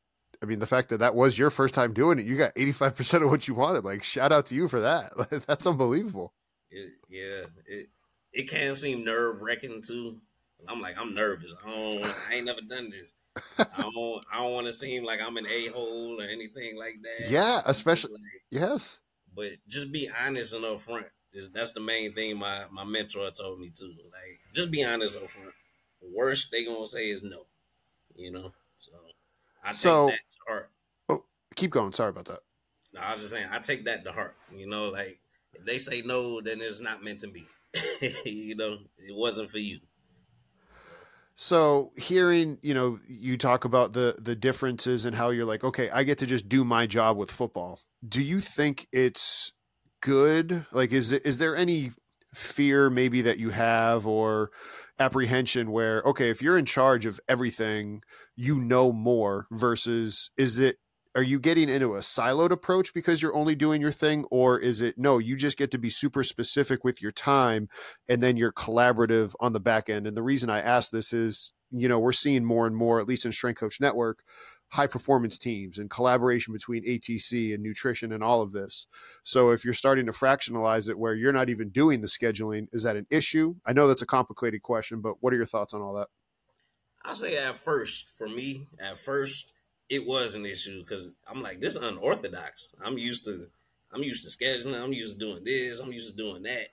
I 0.43 0.47
mean, 0.47 0.61
the 0.61 0.67
fact 0.67 0.89
that 0.91 0.99
that 0.99 1.15
was 1.15 1.39
your 1.39 1.51
first 1.51 1.75
time 1.75 1.93
doing 1.93 2.19
it, 2.19 2.27
you 2.27 2.37
got 2.37 2.55
85% 2.55 3.25
of 3.25 3.31
what 3.31 3.49
you 3.49 3.55
wanted. 3.55 3.85
Like, 3.85 4.03
shout 4.03 4.33
out 4.33 4.47
to 4.47 4.55
you 4.55 4.69
for 4.69 4.81
that. 4.81 5.13
That's 5.47 5.67
unbelievable. 5.67 6.33
It, 6.71 6.93
yeah. 7.09 7.47
It, 7.67 7.89
it 8.33 8.51
can 8.51 8.75
seem 8.75 9.05
nerve 9.05 9.41
wracking 9.41 9.83
too. 9.83 10.21
I'm 10.69 10.81
like, 10.81 10.99
I'm 10.99 11.15
nervous. 11.15 11.55
I 11.65 11.71
don't, 11.71 12.05
I 12.31 12.35
ain't 12.35 12.47
never 12.47 12.61
done 12.61 12.91
this. 12.91 13.13
I 13.59 13.83
don't, 13.95 14.25
I 14.33 14.39
don't 14.39 14.53
want 14.53 14.67
to 14.67 14.73
seem 14.73 15.05
like 15.05 15.21
I'm 15.21 15.37
an 15.37 15.47
a 15.47 15.67
hole 15.69 16.21
or 16.21 16.25
anything 16.25 16.77
like 16.77 16.97
that. 17.03 17.31
Yeah, 17.31 17.61
especially 17.67 18.13
like, 18.13 18.43
yes. 18.51 18.99
But 19.35 19.53
just 19.69 19.93
be 19.93 20.09
honest 20.25 20.55
and 20.55 20.65
upfront. 20.65 21.07
That's 21.55 21.73
the 21.73 21.81
main 21.81 22.13
thing 22.13 22.37
my 22.39 22.65
my 22.73 22.83
mentor 22.83 23.31
told 23.31 23.61
me 23.61 23.71
too. 23.73 23.95
Like, 24.13 24.41
just 24.53 24.71
be 24.71 24.85
honest 24.85 25.17
up 25.17 25.31
front. 25.31 25.53
worst 26.03 26.51
they 26.51 26.65
gonna 26.65 26.87
say 26.87 27.09
is 27.09 27.23
no. 27.23 27.47
You 28.17 28.33
know, 28.33 28.53
so 28.81 28.93
I 29.65 29.73
so, 29.73 30.09
take 30.09 30.17
that 30.17 30.23
to 30.31 30.53
heart. 30.53 30.71
Oh, 31.09 31.25
keep 31.55 31.71
going. 31.71 31.93
Sorry 31.93 32.11
about 32.11 32.25
that. 32.25 32.41
No, 32.93 33.01
I 33.01 33.13
was 33.13 33.23
just 33.23 33.33
saying 33.33 33.47
I 33.53 33.61
take 33.61 33.85
that 33.85 34.05
to 34.05 34.13
heart. 34.13 34.35
You 34.53 34.67
know, 34.67 34.89
like 34.89 35.21
if 35.55 35.65
they 35.65 35.79
say 35.79 36.03
no, 36.03 36.41
then 36.41 36.61
it's 36.61 36.81
not 36.81 37.05
meant 37.05 37.21
to 37.21 37.29
be. 37.29 37.47
you 38.25 38.57
know, 38.57 38.79
it 38.99 39.15
wasn't 39.15 39.51
for 39.51 39.59
you. 39.59 39.79
So 41.43 41.93
hearing, 41.97 42.59
you 42.61 42.75
know, 42.75 42.99
you 43.09 43.39
talk 43.39 43.65
about 43.65 43.95
the 43.95 44.15
the 44.21 44.37
differences 44.37 45.07
and 45.07 45.17
how 45.17 45.31
you're 45.31 45.47
like, 45.47 45.65
okay, 45.65 45.89
I 45.89 46.03
get 46.03 46.19
to 46.19 46.27
just 46.27 46.51
do 46.51 46.65
my 46.65 46.87
job 46.87 47.17
with 47.17 47.31
football. 47.31 47.81
Do 48.07 48.21
you 48.23 48.41
think 48.41 48.87
it's 48.93 49.51
good? 50.03 50.67
Like 50.71 50.93
is 50.93 51.13
is 51.13 51.39
there 51.39 51.57
any 51.57 51.93
fear 52.35 52.91
maybe 52.91 53.23
that 53.23 53.39
you 53.39 53.49
have 53.51 54.07
or 54.07 54.51
apprehension 54.99 55.71
where 55.71 56.03
okay, 56.03 56.29
if 56.29 56.43
you're 56.43 56.59
in 56.59 56.67
charge 56.67 57.07
of 57.07 57.19
everything, 57.27 58.03
you 58.37 58.61
know 58.61 58.93
more 58.93 59.47
versus 59.51 60.31
is 60.37 60.59
it 60.59 60.77
are 61.15 61.23
you 61.23 61.41
getting 61.41 61.69
into 61.69 61.95
a 61.97 62.01
siloed 62.01 62.51
approach 62.51 62.95
because 62.95 63.21
you're 63.21 63.35
only 63.35 63.55
doing 63.55 63.81
your 63.81 63.91
thing? 63.91 64.25
Or 64.31 64.59
is 64.59 64.81
it 64.81 64.97
no 64.97 65.19
you 65.19 65.37
just 65.37 65.59
get 65.59 65.71
to 65.73 65.79
be 65.79 65.91
super 65.91 66.23
specific 66.23 66.85
with 66.85 67.03
your 67.03 67.11
time 67.11 67.69
and 68.09 68.23
then 68.23 68.37
you're 68.37 68.53
collaborative 68.53 69.35
on 69.41 69.53
the 69.53 69.61
back 69.61 69.89
end? 69.89 70.07
And 70.07 70.17
the 70.17 70.23
reason 70.23 70.51
i 70.51 70.61
ask 70.61 70.91
this 70.91 71.13
is 71.13 71.53
you 71.73 71.89
know 71.89 71.99
we're 71.99 72.13
seeing 72.13 72.45
more 72.45 72.67
and 72.67 72.77
more 72.77 73.01
at 73.01 73.09
least 73.09 73.25
in 73.25 73.33
strength 73.33 73.61
coach 73.61 73.81
network 73.81 74.23
high 74.73 74.87
performance 74.87 75.37
teams 75.37 75.79
and 75.79 75.91
collaboration 75.91 76.53
between 76.53 76.85
atc 76.85 77.55
and 77.55 77.61
nutrition 77.63 78.13
and 78.13 78.23
all 78.23 78.41
of 78.41 78.53
this. 78.53 78.87
So 79.25 79.51
if 79.51 79.65
you're 79.65 79.75
starting 79.75 80.07
to 80.07 80.13
fractionalize 80.13 80.89
it 80.89 80.99
where 80.99 81.15
you're 81.15 81.33
not 81.33 81.51
even 81.51 81.71
doing 81.71 82.03
the 82.03 82.07
scheduling 82.07 82.69
is 82.73 82.85
that 82.85 82.97
an 82.97 83.07
issue? 83.11 83.57
I 83.67 83.73
know 83.73 83.89
that's 83.89 84.03
a 84.03 84.07
complicated 84.07 84.63
question 84.63 85.01
but 85.01 85.15
what 85.21 85.33
are 85.33 85.37
your 85.37 85.47
thoughts 85.47 85.75
on 85.75 85.83
all 85.83 85.95
that? 85.95 86.09
I'll 87.03 87.17
say 87.17 87.37
at 87.37 87.57
first 87.57 88.11
for 88.11 88.29
me 88.29 88.69
at 88.79 88.97
first 88.97 89.53
it 89.91 90.07
was 90.07 90.37
an 90.37 90.47
issue 90.47 90.81
because 90.83 91.11
I'm 91.29 91.43
like, 91.43 91.61
this 91.61 91.75
is 91.75 91.83
unorthodox. 91.83 92.73
I'm 92.83 92.97
used 92.97 93.25
to 93.25 93.49
I'm 93.93 94.05
used 94.05 94.23
to 94.23 94.31
scheduling, 94.31 94.81
I'm 94.81 94.93
used 94.93 95.19
to 95.19 95.27
doing 95.27 95.43
this, 95.45 95.81
I'm 95.81 95.93
used 95.93 96.11
to 96.11 96.17
doing 96.17 96.45
that. 96.45 96.69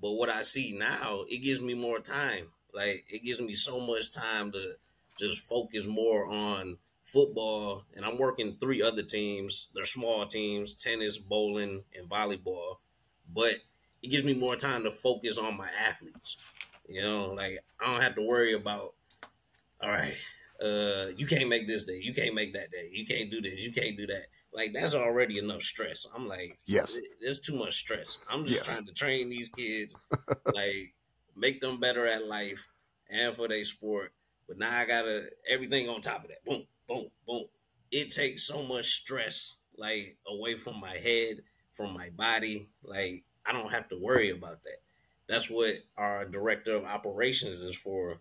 But 0.00 0.12
what 0.12 0.30
I 0.30 0.42
see 0.42 0.76
now, 0.78 1.24
it 1.28 1.38
gives 1.38 1.60
me 1.60 1.74
more 1.74 1.98
time. 1.98 2.46
Like 2.72 3.04
it 3.08 3.24
gives 3.24 3.40
me 3.40 3.54
so 3.54 3.80
much 3.80 4.12
time 4.12 4.52
to 4.52 4.76
just 5.18 5.42
focus 5.42 5.86
more 5.86 6.30
on 6.30 6.78
football. 7.04 7.84
And 7.96 8.04
I'm 8.04 8.18
working 8.18 8.56
three 8.60 8.80
other 8.80 9.02
teams. 9.02 9.68
They're 9.74 9.84
small 9.84 10.24
teams, 10.26 10.74
tennis, 10.74 11.18
bowling, 11.18 11.84
and 11.98 12.08
volleyball. 12.08 12.76
But 13.34 13.56
it 14.00 14.08
gives 14.08 14.24
me 14.24 14.34
more 14.34 14.54
time 14.54 14.84
to 14.84 14.92
focus 14.92 15.38
on 15.38 15.56
my 15.56 15.68
athletes. 15.86 16.36
You 16.88 17.02
know, 17.02 17.32
like 17.32 17.58
I 17.80 17.92
don't 17.92 18.02
have 18.02 18.14
to 18.14 18.26
worry 18.26 18.54
about, 18.54 18.94
all 19.82 19.90
right, 19.90 20.14
uh, 20.62 21.06
you 21.16 21.26
can't 21.26 21.48
make 21.48 21.66
this 21.66 21.84
day, 21.84 22.00
you 22.02 22.12
can't 22.12 22.34
make 22.34 22.52
that 22.52 22.70
day, 22.70 22.90
you 22.92 23.06
can't 23.06 23.30
do 23.30 23.40
this, 23.40 23.64
you 23.64 23.72
can't 23.72 23.96
do 23.96 24.06
that. 24.06 24.26
Like 24.52 24.72
that's 24.72 24.94
already 24.94 25.38
enough 25.38 25.62
stress. 25.62 26.06
I'm 26.14 26.26
like, 26.26 26.58
yes, 26.64 26.96
there's 27.22 27.40
too 27.40 27.56
much 27.56 27.74
stress. 27.74 28.18
I'm 28.30 28.44
just 28.44 28.56
yes. 28.56 28.74
trying 28.74 28.86
to 28.86 28.92
train 28.92 29.30
these 29.30 29.48
kids, 29.48 29.94
like 30.54 30.94
make 31.36 31.60
them 31.60 31.78
better 31.78 32.06
at 32.06 32.26
life 32.26 32.68
and 33.08 33.34
for 33.34 33.48
their 33.48 33.64
sport. 33.64 34.12
But 34.48 34.58
now 34.58 34.76
I 34.76 34.84
gotta 34.84 35.28
everything 35.48 35.88
on 35.88 36.00
top 36.00 36.24
of 36.24 36.30
that. 36.30 36.44
Boom, 36.44 36.64
boom, 36.88 37.06
boom. 37.26 37.44
It 37.90 38.10
takes 38.10 38.44
so 38.44 38.62
much 38.62 38.86
stress 38.86 39.56
like 39.76 40.16
away 40.26 40.56
from 40.56 40.80
my 40.80 40.96
head, 40.96 41.42
from 41.72 41.94
my 41.94 42.10
body. 42.10 42.68
Like 42.82 43.24
I 43.46 43.52
don't 43.52 43.70
have 43.70 43.88
to 43.90 43.98
worry 43.98 44.30
about 44.30 44.62
that. 44.64 44.78
That's 45.28 45.48
what 45.48 45.74
our 45.96 46.24
director 46.24 46.74
of 46.74 46.84
operations 46.84 47.62
is 47.62 47.76
for. 47.76 48.20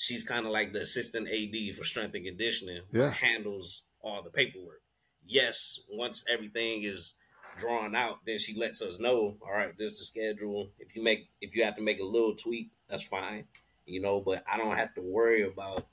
She's 0.00 0.24
kind 0.24 0.46
of 0.46 0.52
like 0.52 0.72
the 0.72 0.80
assistant 0.80 1.28
AD 1.28 1.76
for 1.76 1.84
strength 1.84 2.14
and 2.14 2.24
conditioning. 2.24 2.80
Yeah. 2.90 3.10
Handles 3.10 3.82
all 4.00 4.22
the 4.22 4.30
paperwork. 4.30 4.80
Yes, 5.26 5.78
once 5.90 6.24
everything 6.26 6.84
is 6.84 7.12
drawn 7.58 7.94
out, 7.94 8.20
then 8.24 8.38
she 8.38 8.58
lets 8.58 8.80
us 8.80 8.98
know, 8.98 9.36
all 9.42 9.52
right, 9.52 9.76
this 9.76 9.92
is 9.92 9.98
the 9.98 10.04
schedule. 10.06 10.70
If 10.78 10.96
you 10.96 11.04
make 11.04 11.28
if 11.42 11.54
you 11.54 11.64
have 11.64 11.76
to 11.76 11.82
make 11.82 12.00
a 12.00 12.04
little 12.04 12.34
tweak, 12.34 12.70
that's 12.88 13.04
fine. 13.04 13.44
You 13.84 14.00
know, 14.00 14.22
but 14.22 14.42
I 14.50 14.56
don't 14.56 14.74
have 14.74 14.94
to 14.94 15.02
worry 15.02 15.42
about 15.42 15.86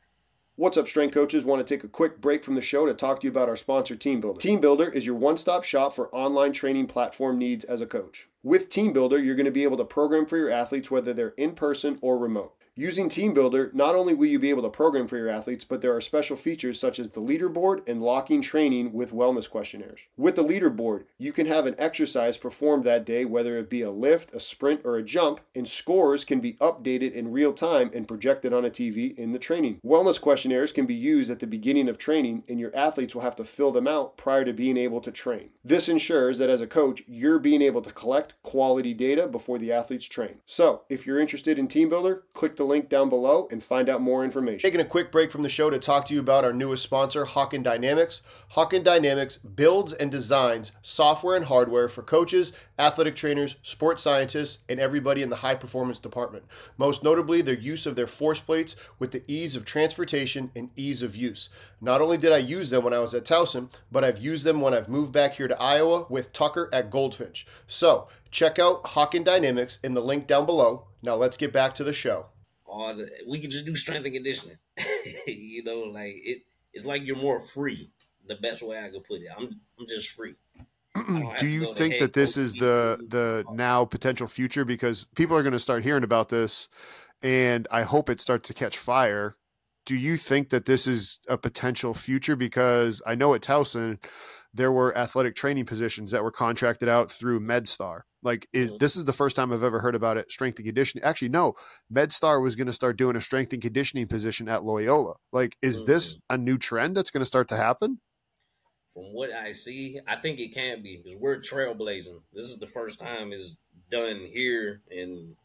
What's 0.56 0.78
up, 0.78 0.88
strength 0.88 1.14
coaches? 1.14 1.44
Want 1.44 1.68
to 1.68 1.76
take 1.76 1.84
a 1.84 1.90
quick 1.90 2.22
break 2.22 2.46
from 2.46 2.56
the 2.56 2.62
show 2.62 2.86
to 2.86 2.94
talk 2.94 3.20
to 3.20 3.28
you 3.28 3.30
about 3.30 3.50
our 3.50 3.58
sponsor, 3.58 3.96
TeamBuildr. 3.96 4.40
Team 4.40 4.62
Builder 4.62 4.90
is 4.90 5.06
your 5.06 5.16
one 5.16 5.36
stop 5.38 5.64
shop 5.64 5.94
for 5.94 6.10
online 6.16 6.54
training 6.54 6.88
platform 6.88 7.38
needs 7.38 7.64
as 7.66 7.82
a 7.82 7.86
coach. 7.86 8.28
With 8.42 8.70
TeamBuildr, 8.70 9.24
you're 9.24 9.36
going 9.36 9.46
to 9.46 9.52
be 9.52 9.64
able 9.64 9.78
to 9.78 9.86
program 9.86 10.26
for 10.26 10.38
your 10.38 10.50
athletes 10.50 10.90
whether 10.90 11.14
they're 11.14 11.36
in 11.38 11.54
person 11.54 12.00
or 12.02 12.18
remote. 12.18 12.57
Using 12.80 13.10
TeamBuildr, 13.10 13.74
not 13.74 13.96
only 13.96 14.14
will 14.14 14.28
you 14.28 14.38
be 14.38 14.52
able 14.52 14.62
to 14.62 14.70
program 14.70 15.08
for 15.08 15.18
your 15.18 15.30
athletes, 15.30 15.66
but 15.66 15.82
there 15.82 15.96
are 15.96 16.00
special 16.00 16.38
features 16.38 16.80
such 16.80 17.00
as 17.00 17.10
the 17.10 17.20
leaderboard 17.20 17.82
and 17.90 18.04
locking 18.04 18.40
training 18.40 18.94
with 18.94 19.12
wellness 19.12 19.50
questionnaires. 19.50 20.02
With 20.16 20.36
the 20.36 20.44
leaderboard, 20.44 21.06
you 21.18 21.34
can 21.34 21.48
have 21.48 21.66
an 21.66 21.74
exercise 21.80 22.38
performed 22.38 22.84
that 22.84 23.04
day, 23.04 23.26
whether 23.26 23.58
it 23.58 23.68
be 23.68 23.82
a 23.82 23.90
lift, 23.90 24.32
a 24.32 24.40
sprint, 24.40 24.82
or 24.84 24.96
a 24.96 25.02
jump, 25.02 25.42
and 25.56 25.68
scores 25.68 26.24
can 26.24 26.40
be 26.40 26.54
updated 26.54 27.14
in 27.14 27.32
real 27.32 27.52
time 27.52 27.90
and 27.96 28.08
projected 28.08 28.54
on 28.54 28.64
a 28.64 28.70
TV 28.70 29.18
in 29.18 29.32
the 29.32 29.40
training. 29.40 29.80
Wellness 29.84 30.22
questionnaires 30.22 30.72
can 30.72 30.86
be 30.86 30.94
used 30.94 31.32
at 31.32 31.40
the 31.40 31.48
beginning 31.48 31.90
of 31.90 31.98
training, 31.98 32.44
and 32.48 32.60
your 32.60 32.76
athletes 32.76 33.16
will 33.16 33.24
have 33.24 33.36
to 33.38 33.44
fill 33.44 33.72
them 33.72 33.88
out 33.88 34.18
prior 34.18 34.46
to 34.46 34.54
being 34.54 34.78
able 34.78 35.02
to 35.02 35.10
train. 35.12 35.50
This 35.68 35.90
ensures 35.90 36.38
that 36.38 36.50
as 36.50 36.62
a 36.62 36.66
coach, 36.66 37.04
you're 37.08 37.40
being 37.40 37.62
able 37.62 37.82
to 37.82 37.92
collect 37.92 38.42
quality 38.42 38.94
data 38.94 39.28
before 39.28 39.58
the 39.58 39.74
athletes 39.74 40.06
train. 40.06 40.36
So, 40.46 40.84
if 40.88 41.06
you're 41.06 41.20
interested 41.20 41.60
in 41.60 41.68
TeamBuildr, 41.68 42.22
click 42.34 42.56
the 42.56 42.64
link 42.64 42.88
down 42.88 43.10
below 43.10 43.50
and 43.52 43.62
find 43.62 43.90
out 43.90 44.00
more 44.00 44.24
information. 44.24 44.62
Taking 44.62 44.80
a 44.80 44.86
quick 44.86 45.12
break 45.12 45.30
from 45.30 45.42
the 45.42 45.50
show 45.50 45.70
to 45.70 45.78
talk 45.78 46.06
to 46.06 46.14
you 46.14 46.22
about 46.22 46.46
our 46.46 46.54
newest 46.54 46.84
sponsor, 46.84 47.26
Hawkin 47.26 47.64
Dynamics. 47.64 48.22
Hawkin 48.54 48.82
Dynamics 48.82 49.36
builds 49.36 49.92
and 49.92 50.10
designs 50.10 50.72
software 50.82 51.36
and 51.36 51.44
hardware 51.44 51.90
for 51.90 52.02
coaches, 52.02 52.54
athletic 52.80 53.18
trainers, 53.18 53.58
sports 53.62 54.02
scientists, 54.02 54.64
and 54.70 54.80
everybody 54.80 55.22
in 55.22 55.30
the 55.30 55.38
high 55.38 55.56
performance 55.56 56.00
department. 56.00 56.46
Most 56.78 57.04
notably, 57.04 57.42
their 57.42 57.54
use 57.54 57.86
of 57.86 57.98
their 57.98 58.08
force 58.08 58.40
plates 58.40 58.78
with 59.00 59.12
the 59.12 59.24
ease 59.28 59.54
of 59.54 59.66
transportation 59.66 60.50
and 60.56 60.70
ease 60.78 61.02
of 61.02 61.18
use. 61.18 61.50
Not 61.82 62.00
only 62.00 62.16
did 62.16 62.32
I 62.32 62.38
use 62.38 62.70
them 62.70 62.86
when 62.86 62.94
I 62.94 63.00
was 63.00 63.14
at 63.14 63.26
Towson, 63.26 63.70
but 63.92 64.06
I've 64.06 64.20
used 64.20 64.46
them 64.46 64.62
when 64.62 64.74
I've 64.74 64.88
moved 64.88 65.12
back 65.12 65.34
here 65.34 65.50
to 65.50 65.57
Iowa 65.60 66.06
with 66.10 66.34
Tucker 66.34 66.70
at 66.74 66.90
Goldfinch. 66.90 67.46
So, 67.68 68.08
check 68.32 68.60
out 68.60 68.84
Hawkin 68.84 69.24
Dynamics 69.24 69.80
in 69.84 69.94
the 69.94 70.02
link 70.02 70.28
down 70.28 70.46
below. 70.46 70.88
Now 71.02 71.16
let's 71.16 71.38
get 71.38 71.54
back 71.54 71.74
to 71.76 71.84
the 71.84 71.94
show 71.94 72.28
all 72.68 72.96
we 73.28 73.40
can 73.40 73.50
just 73.50 73.66
do 73.66 73.76
strength 73.76 74.06
and 74.06 74.14
conditioning. 74.14 74.58
you 75.28 75.64
know, 75.64 75.80
like 75.80 76.16
it 76.24 76.44
it's 76.74 76.86
like 76.86 77.06
you're 77.06 77.16
more 77.16 77.40
free. 77.40 77.90
The 78.28 78.36
best 78.36 78.62
way 78.62 78.78
I 78.78 78.90
could 78.90 79.04
put 79.04 79.22
it. 79.22 79.30
I'm 79.36 79.60
I'm 79.80 79.88
just 79.88 80.10
free. 80.10 80.36
do 81.40 81.48
you 81.48 81.74
think 81.74 82.00
that 82.00 82.14
this 82.14 82.38
is 82.38 82.54
the 82.54 83.00
the 83.08 83.46
now 83.52 83.86
potential 83.86 84.28
future 84.28 84.66
because 84.66 85.06
people 85.16 85.36
are 85.36 85.44
going 85.44 85.54
to 85.54 85.60
start 85.60 85.84
hearing 85.84 86.04
about 86.04 86.30
this 86.30 86.68
and 87.22 87.68
I 87.72 87.84
hope 87.84 88.10
it 88.10 88.22
starts 88.22 88.48
to 88.48 88.54
catch 88.54 88.78
fire. 88.78 89.36
Do 89.86 89.96
you 89.96 90.18
think 90.18 90.50
that 90.50 90.66
this 90.66 90.86
is 90.86 91.20
a 91.30 91.38
potential 91.38 91.94
future 91.94 92.36
because 92.36 93.02
I 93.08 93.16
know 93.16 93.34
at 93.34 93.42
Towson 93.42 94.04
there 94.58 94.72
were 94.72 94.98
athletic 94.98 95.36
training 95.36 95.66
positions 95.66 96.12
that 96.12 96.24
were 96.24 96.32
contracted 96.32 96.90
out 96.90 97.12
through 97.12 97.40
MedStar. 97.40 98.02
Like, 98.24 98.48
is 98.52 98.72
mm-hmm. 98.72 98.80
this 98.80 98.96
is 98.96 99.06
the 99.06 99.14
first 99.14 99.36
time 99.36 99.54
I've 99.54 99.64
ever 99.64 99.80
heard 99.80 99.94
about 99.94 100.18
it? 100.18 100.32
Strength 100.32 100.58
and 100.58 100.66
conditioning. 100.66 101.04
Actually, 101.04 101.30
no. 101.30 101.54
MedStar 101.94 102.42
was 102.42 102.56
going 102.56 102.68
to 102.68 102.74
start 102.74 102.98
doing 102.98 103.16
a 103.16 103.22
strength 103.22 103.54
and 103.54 103.62
conditioning 103.62 104.08
position 104.08 104.50
at 104.50 104.64
Loyola. 104.64 105.14
Like, 105.32 105.56
is 105.62 105.78
mm-hmm. 105.78 105.92
this 105.92 106.18
a 106.30 106.38
new 106.38 106.58
trend 106.58 106.98
that's 106.98 107.12
going 107.12 107.22
to 107.22 107.28
start 107.28 107.48
to 107.50 107.56
happen? 107.56 108.00
From 108.94 109.14
what 109.14 109.32
I 109.32 109.52
see, 109.52 110.00
I 110.08 110.16
think 110.16 110.40
it 110.40 110.56
can 110.56 110.82
be 110.82 110.98
because 110.98 111.18
we're 111.20 111.40
trailblazing. 111.40 112.20
This 112.34 112.46
is 112.46 112.58
the 112.58 112.66
first 112.66 113.00
time 113.00 113.32
it's 113.32 113.56
done 113.92 114.22
here, 114.26 114.82
and 114.90 115.36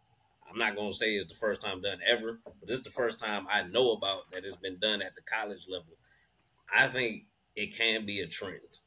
I'm 0.51 0.59
not 0.59 0.75
going 0.75 0.90
to 0.90 0.96
say 0.96 1.11
it's 1.11 1.31
the 1.31 1.38
first 1.38 1.61
time 1.61 1.83
done 1.83 1.98
ever, 2.07 2.40
but 2.44 2.66
this 2.66 2.79
is 2.79 2.83
the 2.83 2.90
first 2.90 3.20
time 3.20 3.46
I 3.51 3.62
know 3.62 3.92
about 3.92 4.31
that 4.33 4.46
it's 4.46 4.57
been 4.57 4.79
done 4.79 5.03
at 5.03 5.14
the 5.14 5.20
college 5.20 5.66
level. 5.68 5.98
I 6.75 6.88
think 6.88 7.27
it 7.55 7.77
can 7.77 8.07
be 8.07 8.20
a 8.20 8.27
trend 8.27 8.81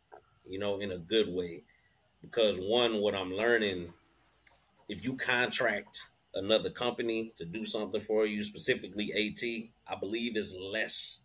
you 0.48 0.60
know, 0.60 0.80
in 0.80 0.92
a 0.92 0.98
good 0.98 1.30
way. 1.30 1.64
Because 2.22 2.58
one, 2.58 3.02
what 3.02 3.16
I'm 3.16 3.34
learning, 3.34 3.94
if 4.90 5.04
you 5.04 5.16
contract 5.16 6.10
another 6.34 6.70
company 6.70 7.34
to 7.38 7.46
do 7.46 7.66
something 7.66 8.02
for 8.02 8.26
you, 8.26 8.44
specifically 8.44 9.12
AT, 9.14 9.94
I 9.94 10.00
believe 10.00 10.36
is 10.36 10.56
less 10.60 11.22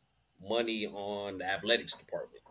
money 0.47 0.87
on 0.87 1.39
the 1.39 1.51
athletics 1.51 1.95
department. 1.95 2.43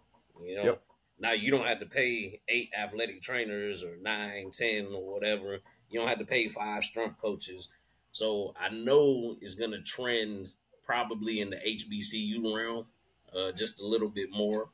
You 0.44 0.56
know, 0.56 0.64
yep. 0.64 0.82
now 1.20 1.34
you 1.34 1.52
don't 1.52 1.68
have 1.68 1.80
to 1.80 1.86
pay 1.86 2.42
eight 2.48 2.70
athletic 2.78 3.22
trainers 3.22 3.84
or 3.84 3.98
nine, 4.02 4.52
ten, 4.52 4.88
or 4.94 5.14
whatever. 5.14 5.60
You 5.90 6.00
don't 6.00 6.08
have 6.08 6.20
to 6.20 6.26
pay 6.26 6.48
five 6.48 6.84
strength 6.84 7.18
coaches. 7.20 7.70
So 8.12 8.54
I 8.60 8.70
know 8.70 9.38
it's 9.42 9.56
going 9.56 9.72
to 9.72 9.82
trend 9.82 10.54
probably 10.84 11.42
in 11.42 11.50
the 11.50 11.58
HBCU 11.58 12.56
realm 12.56 12.88
uh, 13.36 13.52
just 13.52 13.82
a 13.82 13.86
little 13.86 14.10
bit 14.10 14.30
more 14.32 14.70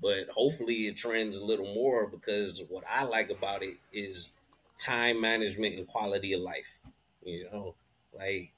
but 0.00 0.28
hopefully 0.34 0.86
it 0.86 0.96
trends 0.96 1.36
a 1.36 1.44
little 1.44 1.72
more 1.74 2.08
because 2.08 2.62
what 2.68 2.84
I 2.88 3.04
like 3.04 3.30
about 3.30 3.62
it 3.62 3.76
is 3.92 4.32
time 4.78 5.20
management 5.20 5.76
and 5.76 5.86
quality 5.86 6.32
of 6.32 6.40
life. 6.40 6.78
You 7.24 7.48
know, 7.50 7.74
like 8.16 8.52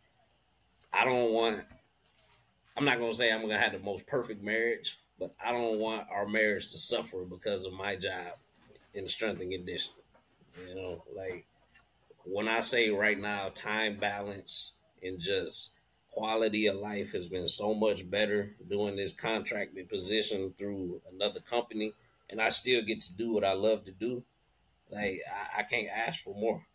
I 0.92 1.05
don't 1.05 1.33
want. 1.33 1.62
I'm 2.76 2.85
not 2.85 2.98
gonna 2.98 3.14
say 3.14 3.33
I'm 3.33 3.40
gonna 3.40 3.59
have 3.59 3.72
the 3.72 3.79
most 3.79 4.07
perfect 4.07 4.42
marriage, 4.42 4.98
but 5.18 5.35
I 5.44 5.53
don't 5.53 5.79
want 5.79 6.07
our 6.11 6.26
marriage 6.26 6.70
to 6.72 6.79
suffer 6.79 7.24
because 7.24 7.64
of 7.64 7.72
my 7.72 7.96
job 7.96 8.35
in 8.94 9.09
strength 9.09 9.40
and 9.40 9.50
conditioning. 9.50 9.96
You 10.68 10.74
know, 10.74 11.05
like 11.14 11.46
when 12.24 12.48
I 12.48 12.61
say 12.61 12.90
right 12.90 13.18
now, 13.18 13.50
time 13.55 13.98
balance 13.98 14.72
and 15.03 15.18
just 15.18 15.72
quality 16.10 16.66
of 16.66 16.76
life 16.76 17.12
has 17.12 17.28
been 17.28 17.48
so 17.48 17.74
much 17.74 18.08
better 18.10 18.56
doing 18.68 18.96
this 18.96 19.12
contracted 19.12 19.88
position 19.88 20.52
through 20.56 21.00
another 21.12 21.40
company, 21.40 21.94
and 22.28 22.40
I 22.40 22.50
still 22.50 22.82
get 22.82 23.00
to 23.02 23.12
do 23.12 23.32
what 23.32 23.44
I 23.44 23.52
love 23.52 23.84
to 23.84 23.92
do. 23.92 24.24
Like 24.90 25.20
I, 25.30 25.60
I 25.60 25.62
can't 25.62 25.88
ask 25.88 26.22
for 26.22 26.34
more. 26.34 26.66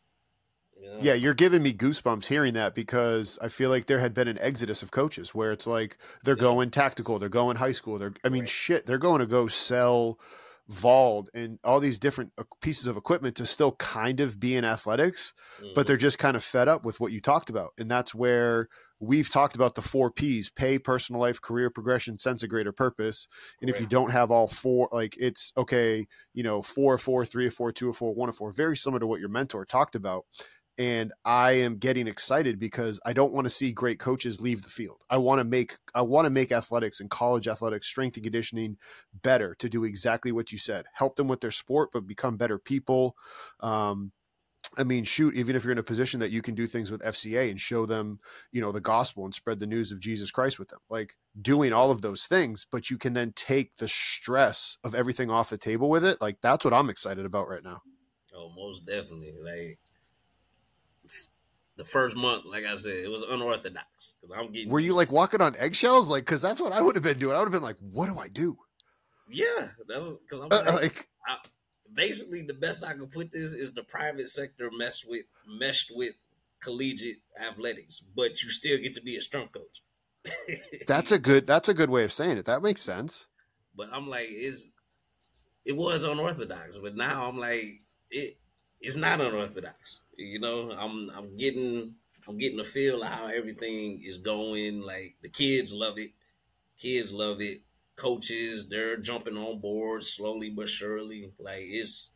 You 0.79 0.89
know? 0.89 0.97
Yeah, 1.01 1.13
you're 1.13 1.33
giving 1.33 1.63
me 1.63 1.73
goosebumps 1.73 2.25
hearing 2.25 2.53
that 2.55 2.75
because 2.75 3.39
I 3.41 3.47
feel 3.47 3.69
like 3.69 3.85
there 3.85 3.99
had 3.99 4.13
been 4.13 4.27
an 4.27 4.37
exodus 4.41 4.83
of 4.83 4.91
coaches 4.91 5.33
where 5.33 5.51
it's 5.51 5.67
like 5.67 5.97
they're 6.23 6.35
yeah. 6.35 6.41
going 6.41 6.69
tactical, 6.69 7.19
they're 7.19 7.29
going 7.29 7.57
high 7.57 7.71
school, 7.71 7.97
they're 7.97 8.13
I 8.23 8.29
mean 8.29 8.41
right. 8.41 8.49
shit, 8.49 8.85
they're 8.85 8.97
going 8.97 9.19
to 9.19 9.25
go 9.25 9.47
sell 9.47 10.19
Vald 10.71 11.28
and 11.34 11.60
all 11.63 11.80
these 11.80 11.99
different 11.99 12.32
pieces 12.62 12.88
of 12.88 12.97
equipment 12.97 13.36
to 13.36 13.45
still 13.45 13.73
kind 13.73 14.19
of 14.19 14.39
be 14.39 14.56
in 14.56 14.65
athletics, 14.65 15.34
mm-hmm. 15.58 15.73
but 15.75 15.86
they're 15.86 15.95
just 15.95 16.17
kind 16.17 16.36
of 16.36 16.43
fed 16.43 16.67
up 16.67 16.84
with 16.84 16.99
what 16.99 17.12
you 17.12 17.21
talked 17.21 17.49
about. 17.49 17.71
And 17.78 17.89
that's 17.89 18.15
where 18.15 18.67
we've 18.99 19.30
talked 19.30 19.56
about 19.56 19.75
the 19.75 19.82
four 19.82 20.10
P's 20.10 20.49
pay, 20.49 20.80
personal 20.80 21.21
life, 21.21 21.39
career 21.39 21.69
progression, 21.69 22.17
sense 22.17 22.41
of 22.41 22.49
greater 22.49 22.71
purpose. 22.71 23.28
And 23.62 23.69
right. 23.69 23.75
if 23.75 23.82
you 23.82 23.88
don't 23.88 24.12
have 24.12 24.32
all 24.32 24.47
four, 24.47 24.89
like 24.91 25.15
it's 25.19 25.54
okay, 25.56 26.08
you 26.34 26.43
know, 26.43 26.63
four, 26.63 26.97
four, 26.97 27.25
three, 27.25 27.47
or 27.47 27.51
four, 27.51 27.71
two, 27.71 27.89
or 27.89 27.93
four, 27.93 28.13
one, 28.15 28.30
or 28.30 28.34
four, 28.34 28.51
very 28.51 28.75
similar 28.75 28.99
to 28.99 29.08
what 29.08 29.19
your 29.19 29.30
mentor 29.30 29.65
talked 29.65 29.95
about. 29.95 30.25
And 30.77 31.13
I 31.23 31.53
am 31.53 31.77
getting 31.77 32.07
excited 32.07 32.59
because 32.59 32.99
I 33.05 33.13
don't 33.13 33.33
want 33.33 33.45
to 33.45 33.49
see 33.49 33.71
great 33.71 33.99
coaches 33.99 34.41
leave 34.41 34.61
the 34.61 34.69
field. 34.69 35.05
I 35.09 35.17
want 35.17 35.39
to 35.39 35.45
make 35.45 35.77
I 35.93 36.01
want 36.01 36.25
to 36.25 36.29
make 36.29 36.51
athletics 36.51 36.99
and 36.99 37.09
college 37.09 37.47
athletics, 37.47 37.88
strength 37.88 38.17
and 38.17 38.23
conditioning 38.23 38.77
better 39.13 39.55
to 39.55 39.69
do 39.69 39.83
exactly 39.83 40.31
what 40.31 40.51
you 40.51 40.57
said. 40.57 40.85
Help 40.93 41.15
them 41.15 41.27
with 41.27 41.41
their 41.41 41.51
sport, 41.51 41.89
but 41.93 42.07
become 42.07 42.38
better 42.38 42.57
people. 42.57 43.15
Um, 43.61 44.11
I 44.77 44.83
mean, 44.83 45.05
shoot, 45.05 45.35
even 45.35 45.55
if 45.55 45.63
you're 45.63 45.71
in 45.71 45.77
a 45.77 45.83
position 45.83 46.19
that 46.19 46.31
you 46.31 46.41
can 46.41 46.55
do 46.55 46.67
things 46.67 46.91
with 46.91 47.01
FCA 47.01 47.49
and 47.49 47.61
show 47.61 47.85
them, 47.85 48.19
you 48.51 48.59
know, 48.59 48.73
the 48.73 48.81
gospel 48.81 49.23
and 49.23 49.33
spread 49.33 49.59
the 49.59 49.67
news 49.67 49.91
of 49.93 50.01
Jesus 50.01 50.31
Christ 50.31 50.59
with 50.59 50.67
them, 50.67 50.79
like 50.89 51.15
doing 51.41 51.71
all 51.71 51.91
of 51.91 52.01
those 52.01 52.25
things, 52.25 52.65
but 52.69 52.89
you 52.89 52.97
can 52.97 53.13
then 53.13 53.31
take 53.35 53.77
the 53.77 53.88
stress 53.88 54.77
of 54.83 54.93
everything 54.93 55.29
off 55.29 55.49
the 55.49 55.57
table 55.57 55.89
with 55.89 56.03
it. 56.03 56.19
Like 56.19 56.41
that's 56.41 56.65
what 56.65 56.73
I'm 56.73 56.89
excited 56.89 57.25
about 57.25 57.47
right 57.47 57.63
now. 57.63 57.81
Oh, 58.35 58.51
most 58.53 58.85
definitely. 58.85 59.33
Like 59.41 59.79
the 61.77 61.85
first 61.85 62.15
month, 62.15 62.45
like 62.45 62.65
I 62.65 62.75
said, 62.77 62.97
it 63.03 63.11
was 63.11 63.23
unorthodox 63.23 64.15
I'm 64.35 64.51
getting. 64.51 64.69
Were 64.69 64.79
you 64.79 64.93
like 64.93 65.11
walking 65.11 65.41
on 65.41 65.55
eggshells? 65.57 66.09
Like, 66.09 66.25
because 66.25 66.41
that's 66.41 66.61
what 66.61 66.71
I 66.71 66.81
would 66.81 66.95
have 66.95 67.03
been 67.03 67.19
doing. 67.19 67.35
I 67.35 67.39
would 67.39 67.45
have 67.45 67.51
been 67.51 67.63
like, 67.63 67.77
"What 67.79 68.07
do 68.07 68.17
I 68.17 68.27
do?" 68.27 68.57
Yeah, 69.29 69.67
that's 69.88 70.07
because 70.17 70.39
I'm 70.39 70.47
uh, 70.51 70.71
like, 70.71 70.81
like 70.81 71.09
I, 71.27 71.38
basically 71.93 72.41
the 72.43 72.53
best 72.53 72.83
I 72.83 72.93
can 72.93 73.07
put 73.07 73.31
this 73.31 73.53
is 73.53 73.73
the 73.73 73.83
private 73.83 74.29
sector 74.29 74.69
messed 74.77 75.05
with 75.07 75.25
meshed 75.47 75.91
with 75.93 76.13
collegiate 76.61 77.17
athletics, 77.39 78.01
but 78.15 78.41
you 78.41 78.49
still 78.49 78.77
get 78.77 78.93
to 78.95 79.01
be 79.01 79.17
a 79.17 79.21
strength 79.21 79.51
coach. 79.51 79.81
that's 80.88 81.11
a 81.11 81.19
good. 81.19 81.45
That's 81.45 81.69
a 81.69 81.73
good 81.73 81.89
way 81.89 82.03
of 82.03 82.11
saying 82.11 82.38
it. 82.38 82.45
That 82.45 82.63
makes 82.63 82.81
sense. 82.81 83.27
But 83.75 83.89
I'm 83.91 84.09
like, 84.09 84.27
is 84.29 84.71
it 85.65 85.75
was 85.75 86.03
unorthodox, 86.03 86.77
but 86.77 86.95
now 86.95 87.27
I'm 87.27 87.38
like, 87.38 87.81
it 88.09 88.38
it's 88.85 88.95
not 88.95 89.19
unorthodox. 89.19 90.01
You 90.17 90.39
know, 90.39 90.71
I'm 90.77 91.09
I'm 91.09 91.35
getting 91.35 91.95
I'm 92.27 92.37
getting 92.37 92.59
a 92.59 92.63
feel 92.63 93.01
of 93.01 93.09
how 93.09 93.27
everything 93.27 94.01
is 94.03 94.19
going. 94.19 94.81
Like 94.81 95.15
the 95.21 95.29
kids 95.29 95.73
love 95.73 95.97
it. 95.97 96.11
Kids 96.79 97.11
love 97.11 97.41
it. 97.41 97.61
Coaches, 97.95 98.67
they're 98.67 98.97
jumping 98.97 99.37
on 99.37 99.59
board 99.59 100.03
slowly 100.03 100.49
but 100.49 100.69
surely. 100.69 101.33
Like 101.39 101.63
it's 101.63 102.11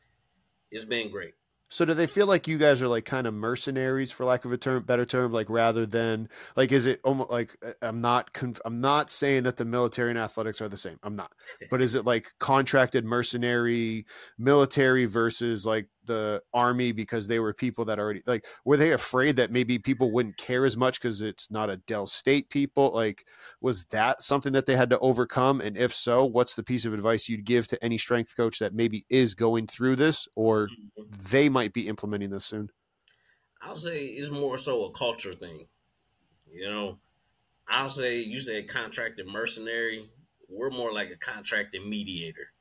it's 0.71 0.85
been 0.85 1.09
great. 1.09 1.33
So 1.71 1.85
do 1.85 1.93
they 1.93 2.07
feel 2.07 2.25
like 2.25 2.47
you 2.47 2.57
guys 2.57 2.81
are 2.81 2.87
like 2.87 3.05
kind 3.05 3.27
of 3.27 3.33
mercenaries, 3.35 4.11
for 4.11 4.25
lack 4.25 4.43
of 4.43 4.51
a 4.51 4.57
term, 4.57 4.81
better 4.83 5.05
term, 5.05 5.31
like 5.31 5.49
rather 5.51 5.85
than 5.85 6.27
like 6.55 6.71
is 6.71 6.87
it 6.87 6.99
almost 7.03 7.29
like 7.29 7.55
uh, 7.63 7.73
I'm 7.83 8.01
not 8.01 8.35
I'm 8.65 8.77
not 8.77 9.11
saying 9.11 9.43
that 9.43 9.57
the 9.57 9.65
military 9.65 10.09
and 10.09 10.17
athletics 10.17 10.61
are 10.61 10.67
the 10.67 10.77
same. 10.77 10.99
I'm 11.03 11.15
not, 11.15 11.31
but 11.69 11.81
is 11.81 11.93
it 11.93 12.05
like 12.05 12.31
contracted 12.39 13.05
mercenary 13.05 14.07
military 14.37 15.05
versus 15.05 15.63
like 15.63 15.87
the 16.09 16.41
army 16.53 16.91
because 16.91 17.27
they 17.27 17.39
were 17.39 17.53
people 17.53 17.85
that 17.85 17.99
already 17.99 18.21
like 18.25 18.45
were 18.65 18.75
they 18.75 18.91
afraid 18.91 19.37
that 19.37 19.51
maybe 19.51 19.79
people 19.79 20.11
wouldn't 20.11 20.35
care 20.35 20.65
as 20.65 20.75
much 20.75 20.99
because 20.99 21.21
it's 21.21 21.49
not 21.49 21.69
a 21.69 21.77
Del 21.77 22.07
State 22.07 22.49
people? 22.49 22.91
Like 22.93 23.25
was 23.61 23.85
that 23.85 24.21
something 24.21 24.51
that 24.51 24.65
they 24.65 24.75
had 24.75 24.89
to 24.89 24.99
overcome? 24.99 25.61
And 25.61 25.77
if 25.77 25.95
so, 25.95 26.25
what's 26.25 26.55
the 26.55 26.63
piece 26.63 26.85
of 26.85 26.93
advice 26.93 27.29
you'd 27.29 27.45
give 27.45 27.67
to 27.67 27.83
any 27.83 27.97
strength 27.97 28.35
coach 28.35 28.59
that 28.59 28.73
maybe 28.73 29.05
is 29.09 29.35
going 29.35 29.67
through 29.67 29.95
this 29.95 30.27
or 30.35 30.67
mm-hmm. 30.67 31.03
they 31.31 31.47
might 31.47 31.71
be 31.71 31.87
implementing 31.87 32.31
this 32.31 32.45
soon? 32.45 32.69
I'll 33.61 33.77
say 33.77 34.05
it's 34.05 34.31
more 34.31 34.57
so 34.57 34.85
a 34.85 34.91
culture 34.91 35.33
thing. 35.33 35.67
You 36.51 36.69
know, 36.69 36.99
I'll 37.67 37.89
say 37.89 38.21
you 38.21 38.39
said 38.39 38.67
contracted 38.67 39.27
mercenary. 39.27 40.09
We're 40.49 40.71
more 40.71 40.91
like 40.91 41.11
a 41.11 41.17
contracted 41.17 41.85
mediator. 41.85 42.51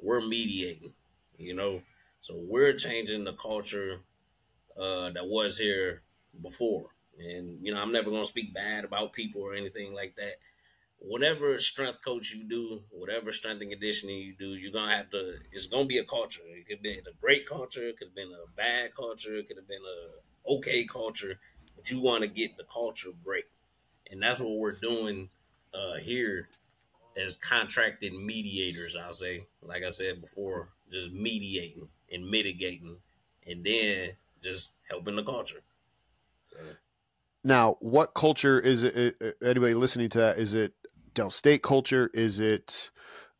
We're 0.00 0.20
mediating, 0.20 0.94
you 1.38 1.54
know. 1.54 1.82
So 2.28 2.34
we're 2.36 2.74
changing 2.74 3.24
the 3.24 3.32
culture 3.32 4.00
uh, 4.78 5.08
that 5.12 5.26
was 5.26 5.56
here 5.56 6.02
before. 6.42 6.90
And, 7.18 7.58
you 7.64 7.72
know, 7.72 7.80
I'm 7.80 7.90
never 7.90 8.10
going 8.10 8.22
to 8.22 8.28
speak 8.28 8.52
bad 8.52 8.84
about 8.84 9.14
people 9.14 9.40
or 9.40 9.54
anything 9.54 9.94
like 9.94 10.14
that. 10.16 10.34
Whatever 10.98 11.58
strength 11.58 12.04
coach 12.04 12.34
you 12.34 12.44
do, 12.44 12.82
whatever 12.90 13.32
strength 13.32 13.62
and 13.62 13.70
conditioning 13.70 14.18
you 14.18 14.34
do, 14.38 14.56
you're 14.56 14.72
to 14.72 14.94
have 14.94 15.08
to, 15.12 15.36
it's 15.52 15.64
going 15.68 15.84
to 15.84 15.88
be 15.88 15.96
a 15.96 16.04
culture. 16.04 16.42
It 16.44 16.68
could 16.68 16.82
be 16.82 16.98
a 16.98 17.02
great 17.18 17.48
culture, 17.48 17.88
it 17.88 17.98
could 17.98 18.08
have 18.08 18.14
been 18.14 18.28
a 18.28 18.50
bad 18.54 18.94
culture, 18.94 19.36
it 19.36 19.48
could 19.48 19.56
have 19.56 19.68
been 19.68 19.78
a 19.78 20.52
okay 20.52 20.84
culture, 20.84 21.40
but 21.76 21.90
you 21.90 22.02
want 22.02 22.24
to 22.24 22.28
get 22.28 22.58
the 22.58 22.64
culture 22.70 23.08
break. 23.24 23.46
And 24.10 24.22
that's 24.22 24.40
what 24.40 24.58
we're 24.58 24.72
doing 24.72 25.30
uh, 25.72 25.96
here 26.02 26.50
as 27.16 27.38
contracted 27.38 28.12
mediators, 28.12 28.96
I'll 28.96 29.14
say. 29.14 29.46
Like 29.62 29.82
I 29.82 29.88
said 29.88 30.20
before, 30.20 30.68
just 30.90 31.10
mediating 31.10 31.88
and 32.12 32.30
mitigating, 32.30 32.98
and 33.46 33.64
then 33.64 34.10
just 34.42 34.72
helping 34.88 35.16
the 35.16 35.24
culture. 35.24 35.62
So. 36.50 36.58
Now, 37.44 37.76
what 37.80 38.14
culture 38.14 38.58
is 38.60 38.82
it? 38.82 39.16
Anybody 39.42 39.74
listening 39.74 40.08
to 40.10 40.18
that? 40.18 40.38
Is 40.38 40.54
it 40.54 40.72
Del 41.14 41.30
State 41.30 41.62
culture? 41.62 42.10
Is 42.14 42.40
it 42.40 42.90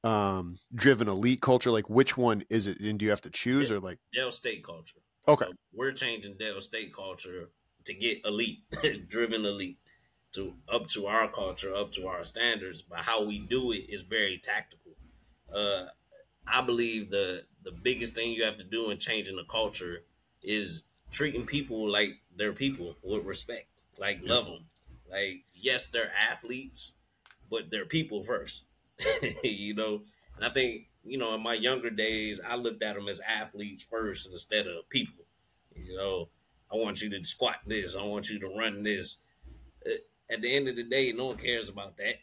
um, 0.04 0.56
driven 0.74 1.08
elite 1.08 1.40
culture? 1.40 1.70
Like, 1.70 1.90
which 1.90 2.16
one 2.16 2.44
is 2.50 2.66
it? 2.66 2.80
And 2.80 2.98
do 2.98 3.04
you 3.04 3.10
have 3.10 3.20
to 3.22 3.30
choose, 3.30 3.70
or 3.70 3.80
like 3.80 3.98
Del 4.14 4.30
State 4.30 4.64
culture? 4.64 5.00
Okay, 5.26 5.46
so 5.46 5.52
we're 5.72 5.92
changing 5.92 6.36
Del 6.38 6.60
State 6.60 6.94
culture 6.94 7.50
to 7.84 7.94
get 7.94 8.24
elite, 8.24 8.60
driven 9.08 9.44
elite, 9.44 9.78
to 10.32 10.54
up 10.72 10.88
to 10.88 11.06
our 11.06 11.28
culture, 11.28 11.74
up 11.74 11.92
to 11.92 12.06
our 12.06 12.24
standards. 12.24 12.82
But 12.82 13.00
how 13.00 13.24
we 13.24 13.38
do 13.38 13.72
it 13.72 13.90
is 13.90 14.02
very 14.02 14.38
tactical. 14.42 14.92
Uh, 15.52 15.86
I 16.52 16.60
believe 16.60 17.10
the 17.10 17.44
the 17.64 17.72
biggest 17.72 18.14
thing 18.14 18.32
you 18.32 18.44
have 18.44 18.58
to 18.58 18.64
do 18.64 18.90
in 18.90 18.98
changing 18.98 19.36
the 19.36 19.44
culture 19.44 20.04
is 20.42 20.84
treating 21.10 21.44
people 21.44 21.88
like 21.88 22.20
they're 22.36 22.52
people 22.52 22.96
with 23.02 23.24
respect, 23.24 23.66
like 23.98 24.20
love 24.22 24.46
them. 24.46 24.66
Like 25.10 25.44
yes, 25.54 25.86
they're 25.86 26.12
athletes, 26.30 26.94
but 27.50 27.70
they're 27.70 27.86
people 27.86 28.22
first. 28.22 28.62
you 29.42 29.74
know, 29.74 30.02
and 30.36 30.44
I 30.44 30.50
think 30.50 30.88
you 31.04 31.18
know 31.18 31.34
in 31.34 31.42
my 31.42 31.54
younger 31.54 31.90
days 31.90 32.40
I 32.46 32.56
looked 32.56 32.82
at 32.82 32.94
them 32.94 33.08
as 33.08 33.20
athletes 33.20 33.84
first 33.84 34.28
instead 34.30 34.66
of 34.66 34.88
people. 34.88 35.24
You 35.74 35.96
know, 35.96 36.28
I 36.72 36.76
want 36.76 37.00
you 37.02 37.10
to 37.10 37.24
squat 37.24 37.56
this. 37.66 37.96
I 37.96 38.02
want 38.02 38.28
you 38.28 38.38
to 38.40 38.48
run 38.48 38.82
this. 38.82 39.18
Uh, 39.86 39.92
at 40.30 40.42
the 40.42 40.54
end 40.54 40.68
of 40.68 40.76
the 40.76 40.84
day, 40.84 41.12
no 41.12 41.26
one 41.26 41.36
cares 41.36 41.68
about 41.68 41.96
that. 41.96 42.16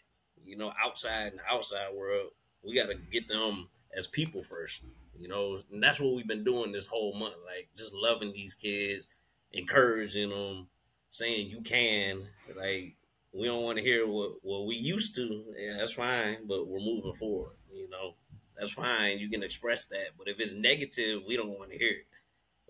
You 0.46 0.58
know, 0.58 0.72
outside 0.84 1.32
in 1.32 1.38
the 1.38 1.54
outside 1.54 1.94
world, 1.96 2.30
we 2.64 2.76
got 2.76 2.90
to 2.90 2.96
get 2.96 3.28
them 3.28 3.68
as 3.96 4.08
people 4.08 4.44
first. 4.44 4.82
You 5.18 5.28
know, 5.28 5.58
and 5.72 5.82
that's 5.82 6.00
what 6.00 6.14
we've 6.14 6.28
been 6.28 6.44
doing 6.44 6.72
this 6.72 6.88
whole 6.88 7.14
month. 7.14 7.36
Like 7.46 7.70
just 7.78 7.94
loving 7.94 8.34
these 8.34 8.54
kids, 8.54 9.08
encouraging 9.54 10.30
them, 10.30 10.68
saying 11.12 11.50
you 11.50 11.62
can. 11.62 12.24
Like 12.56 12.96
we 13.34 13.48
don't 13.48 13.64
want 13.64 13.78
to 13.78 13.84
hear 13.84 14.08
what 14.08 14.32
what 14.42 14.66
we 14.66 14.76
used 14.76 15.16
to. 15.16 15.44
Yeah, 15.58 15.78
that's 15.78 15.94
fine, 15.94 16.48
but 16.48 16.68
we're 16.68 16.80
moving 16.80 17.14
forward. 17.14 17.54
You 17.72 17.90
know, 17.90 18.16
that's 18.58 18.72
fine. 18.72 19.20
You 19.20 19.30
can 19.30 19.44
express 19.44 19.86
that, 19.86 20.10
but 20.18 20.28
if 20.28 20.40
it's 20.40 20.54
negative, 20.54 21.24
we 21.28 21.38
don't 21.38 21.58
want 21.58 21.72
to 21.72 21.78
hear 21.78 21.92
it. 21.92 22.08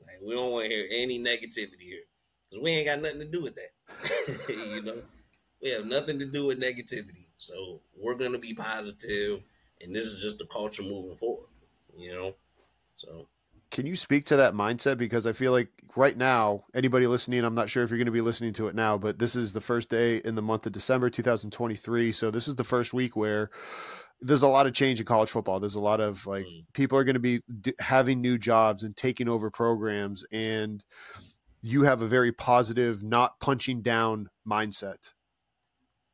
Like 0.06 0.20
we 0.24 0.36
don't 0.36 0.52
want 0.52 0.66
to 0.66 0.70
hear 0.70 0.88
any 0.92 1.20
negativity 1.20 1.82
here 1.82 2.04
because 2.50 2.64
we 2.64 2.72
ain't 2.72 2.88
got 2.88 3.02
nothing 3.02 3.20
to 3.20 3.26
do 3.26 3.42
with 3.42 3.56
that. 3.56 4.50
you 4.76 4.82
know, 4.84 5.02
we 5.62 5.70
have 5.72 5.86
nothing 5.86 6.20
to 6.20 6.26
do 6.26 6.48
with 6.48 6.62
negativity. 6.62 7.26
So 7.38 7.82
we're 7.98 8.16
gonna 8.16 8.40
be 8.40 8.54
positive, 8.54 9.42
and 9.86 9.96
this 9.96 10.08
is 10.08 10.22
just 10.22 10.38
the 10.40 10.46
culture 10.46 10.84
moving 10.84 11.16
forward 11.16 11.48
you 11.98 12.14
know. 12.14 12.36
So. 12.96 13.28
Can 13.72 13.86
you 13.86 13.96
speak 13.96 14.26
to 14.26 14.38
that 14.38 14.54
mindset? 14.54 14.98
Because 14.98 15.26
I 15.28 15.32
feel 15.32 15.52
like 15.52 15.70
right 15.96 16.18
now 16.18 16.66
anybody 16.74 17.08
listening 17.08 17.44
I'm 17.44 17.56
not 17.56 17.70
sure 17.70 17.84
if 17.84 17.90
you're 17.90 17.98
going 17.98 18.06
to 18.06 18.12
be 18.12 18.22
listening 18.22 18.52
to 18.52 18.68
it 18.68 18.76
now 18.76 18.98
but 18.98 19.18
this 19.18 19.34
is 19.34 19.54
the 19.54 19.62
first 19.62 19.90
day 19.90 20.18
in 20.26 20.36
the 20.36 20.42
month 20.42 20.66
of 20.66 20.74
December 20.74 21.10
2023 21.10 22.12
so 22.12 22.30
this 22.30 22.50
is 22.50 22.56
the 22.56 22.66
first 22.66 22.94
week 22.94 23.16
where 23.16 23.50
there's 24.20 24.42
a 24.42 24.48
lot 24.48 24.68
of 24.68 24.74
change 24.74 25.00
in 25.00 25.06
college 25.06 25.30
football. 25.30 25.60
There's 25.60 25.76
a 25.76 25.82
lot 25.82 26.02
of 26.02 26.26
like 26.26 26.46
mm. 26.46 26.66
people 26.74 26.98
are 26.98 27.04
going 27.04 27.16
to 27.16 27.20
be 27.20 27.42
d- 27.62 27.74
having 27.80 28.22
new 28.22 28.38
jobs 28.38 28.84
and 28.84 28.96
taking 28.96 29.30
over 29.30 29.50
programs 29.50 30.26
and 30.32 30.84
you 31.62 31.84
have 31.84 32.02
a 32.02 32.08
very 32.08 32.32
positive 32.32 33.04
not 33.04 33.40
punching 33.40 33.82
down 33.82 34.30
mindset 34.48 35.14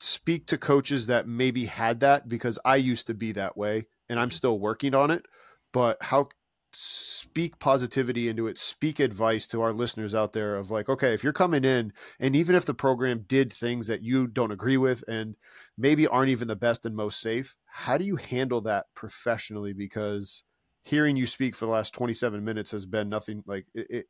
speak 0.04 0.48
to 0.48 0.58
coaches 0.58 1.08
that 1.08 1.28
maybe 1.28 1.66
had 1.66 2.00
that 2.00 2.28
because 2.28 2.58
I 2.66 2.78
used 2.78 3.08
to 3.08 3.14
be 3.14 3.32
that 3.34 3.58
way 3.58 3.86
and 4.10 4.20
I'm 4.20 4.30
mm. 4.30 4.34
still 4.34 4.60
working 4.60 4.96
on 4.96 5.12
it 5.12 5.26
but 5.74 5.98
how 6.02 6.28
speak 6.74 7.60
positivity 7.60 8.30
into 8.30 8.48
it 8.48 8.58
speak 8.58 9.00
advice 9.00 9.46
to 9.46 9.62
our 9.62 9.74
listeners 9.74 10.16
out 10.16 10.32
there 10.32 10.56
of 10.56 10.72
like 10.72 10.88
okay 10.88 11.14
if 11.14 11.22
you're 11.22 11.34
coming 11.34 11.66
in 11.66 11.92
and 12.18 12.34
even 12.34 12.56
if 12.56 12.66
the 12.66 12.74
program 12.74 13.26
did 13.28 13.52
things 13.52 13.88
that 13.88 14.02
you 14.02 14.26
don't 14.26 14.54
agree 14.54 14.78
with 14.78 15.04
and 15.08 15.36
maybe 15.78 16.08
aren't 16.08 16.30
even 16.30 16.48
the 16.48 16.56
best 16.56 16.86
and 16.86 16.96
most 16.96 17.20
safe 17.20 17.58
how 17.66 17.98
do 17.98 18.06
you 18.06 18.16
handle 18.16 18.62
that 18.62 18.86
professionally 18.96 19.74
because 19.74 20.44
hearing 20.84 21.18
you 21.18 21.26
speak 21.26 21.56
for 21.56 21.66
the 21.66 21.72
last 21.72 21.94
27 21.94 22.44
minutes 22.44 22.72
has 22.72 22.86
been 22.86 23.10
nothing 23.10 23.44
like 23.46 23.66
it, 23.74 23.88
it 23.90 24.06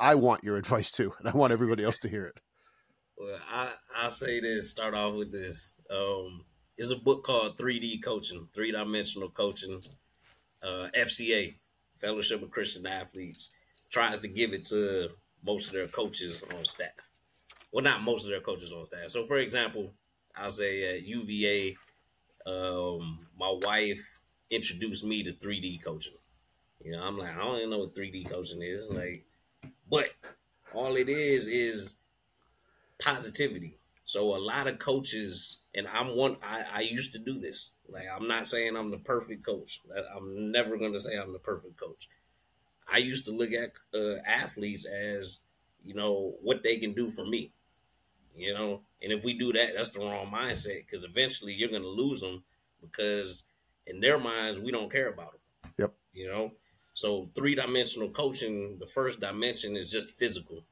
i 0.00 0.12
want 0.16 0.42
your 0.42 0.56
advice 0.58 0.90
too 0.90 1.12
and 1.20 1.28
i 1.28 1.32
want 1.32 1.52
everybody 1.52 1.84
else 1.84 1.98
to 1.98 2.08
hear 2.08 2.24
it 2.24 2.40
well 3.20 3.38
i 3.52 3.68
i 3.98 4.08
say 4.08 4.40
this 4.40 4.70
start 4.70 4.94
off 4.94 5.14
with 5.14 5.30
this 5.30 5.74
um 5.90 6.44
it's 6.78 6.90
a 6.90 6.96
book 6.96 7.24
called 7.24 7.58
3d 7.58 8.02
coaching 8.02 8.48
three 8.54 8.72
dimensional 8.72 9.28
coaching 9.30 9.80
uh, 10.62 10.88
FCA, 10.94 11.54
Fellowship 11.96 12.42
of 12.42 12.50
Christian 12.50 12.86
Athletes, 12.86 13.50
tries 13.90 14.20
to 14.20 14.28
give 14.28 14.52
it 14.52 14.66
to 14.66 15.10
most 15.44 15.68
of 15.68 15.72
their 15.72 15.88
coaches 15.88 16.44
on 16.56 16.64
staff. 16.64 17.10
Well, 17.72 17.84
not 17.84 18.02
most 18.02 18.24
of 18.24 18.30
their 18.30 18.40
coaches 18.40 18.72
on 18.72 18.84
staff. 18.84 19.10
So, 19.10 19.24
for 19.24 19.38
example, 19.38 19.92
I'll 20.36 20.50
say 20.50 20.96
at 20.96 21.04
UVA, 21.04 21.76
um, 22.46 23.26
my 23.38 23.58
wife 23.62 24.00
introduced 24.50 25.04
me 25.04 25.22
to 25.22 25.32
3D 25.32 25.82
coaching. 25.84 26.14
You 26.82 26.92
know, 26.92 27.02
I'm 27.04 27.18
like, 27.18 27.36
I 27.36 27.40
don't 27.40 27.58
even 27.58 27.70
know 27.70 27.78
what 27.78 27.94
3D 27.94 28.28
coaching 28.30 28.62
is. 28.62 28.86
Like, 28.88 29.24
but 29.90 30.12
all 30.74 30.96
it 30.96 31.08
is 31.08 31.46
is 31.46 31.94
positivity. 33.00 33.78
So 34.04 34.36
a 34.36 34.38
lot 34.38 34.66
of 34.66 34.78
coaches, 34.78 35.58
and 35.74 35.86
I'm 35.86 36.16
one. 36.16 36.36
I, 36.42 36.64
I 36.74 36.80
used 36.80 37.12
to 37.12 37.18
do 37.18 37.38
this. 37.38 37.70
Like, 37.88 38.06
I'm 38.12 38.26
not 38.26 38.46
saying 38.46 38.76
I'm 38.76 38.90
the 38.90 38.98
perfect 38.98 39.44
coach. 39.44 39.80
I'm 40.16 40.50
never 40.50 40.76
going 40.76 40.92
to 40.92 41.00
say 41.00 41.16
I'm 41.16 41.32
the 41.32 41.38
perfect 41.38 41.78
coach. 41.78 42.08
I 42.92 42.98
used 42.98 43.26
to 43.26 43.32
look 43.32 43.50
at 43.52 43.72
uh, 43.94 44.16
athletes 44.26 44.84
as, 44.84 45.40
you 45.84 45.94
know, 45.94 46.34
what 46.42 46.62
they 46.62 46.78
can 46.78 46.92
do 46.92 47.08
for 47.10 47.24
me. 47.24 47.52
You 48.36 48.54
know, 48.54 48.82
and 49.02 49.12
if 49.12 49.24
we 49.24 49.34
do 49.34 49.52
that, 49.52 49.74
that's 49.76 49.90
the 49.90 50.00
wrong 50.00 50.32
mindset 50.32 50.86
because 50.86 51.04
eventually 51.04 51.52
you're 51.52 51.68
going 51.68 51.82
to 51.82 51.88
lose 51.88 52.20
them 52.20 52.42
because 52.80 53.44
in 53.86 54.00
their 54.00 54.18
minds 54.18 54.60
we 54.60 54.70
don't 54.70 54.90
care 54.90 55.08
about 55.08 55.32
them. 55.32 55.72
Yep. 55.78 55.92
You 56.14 56.28
know, 56.28 56.52
so 56.94 57.28
three 57.34 57.54
dimensional 57.54 58.10
coaching, 58.10 58.78
the 58.78 58.86
first 58.86 59.20
dimension 59.20 59.76
is 59.76 59.90
just 59.90 60.10
physical. 60.10 60.64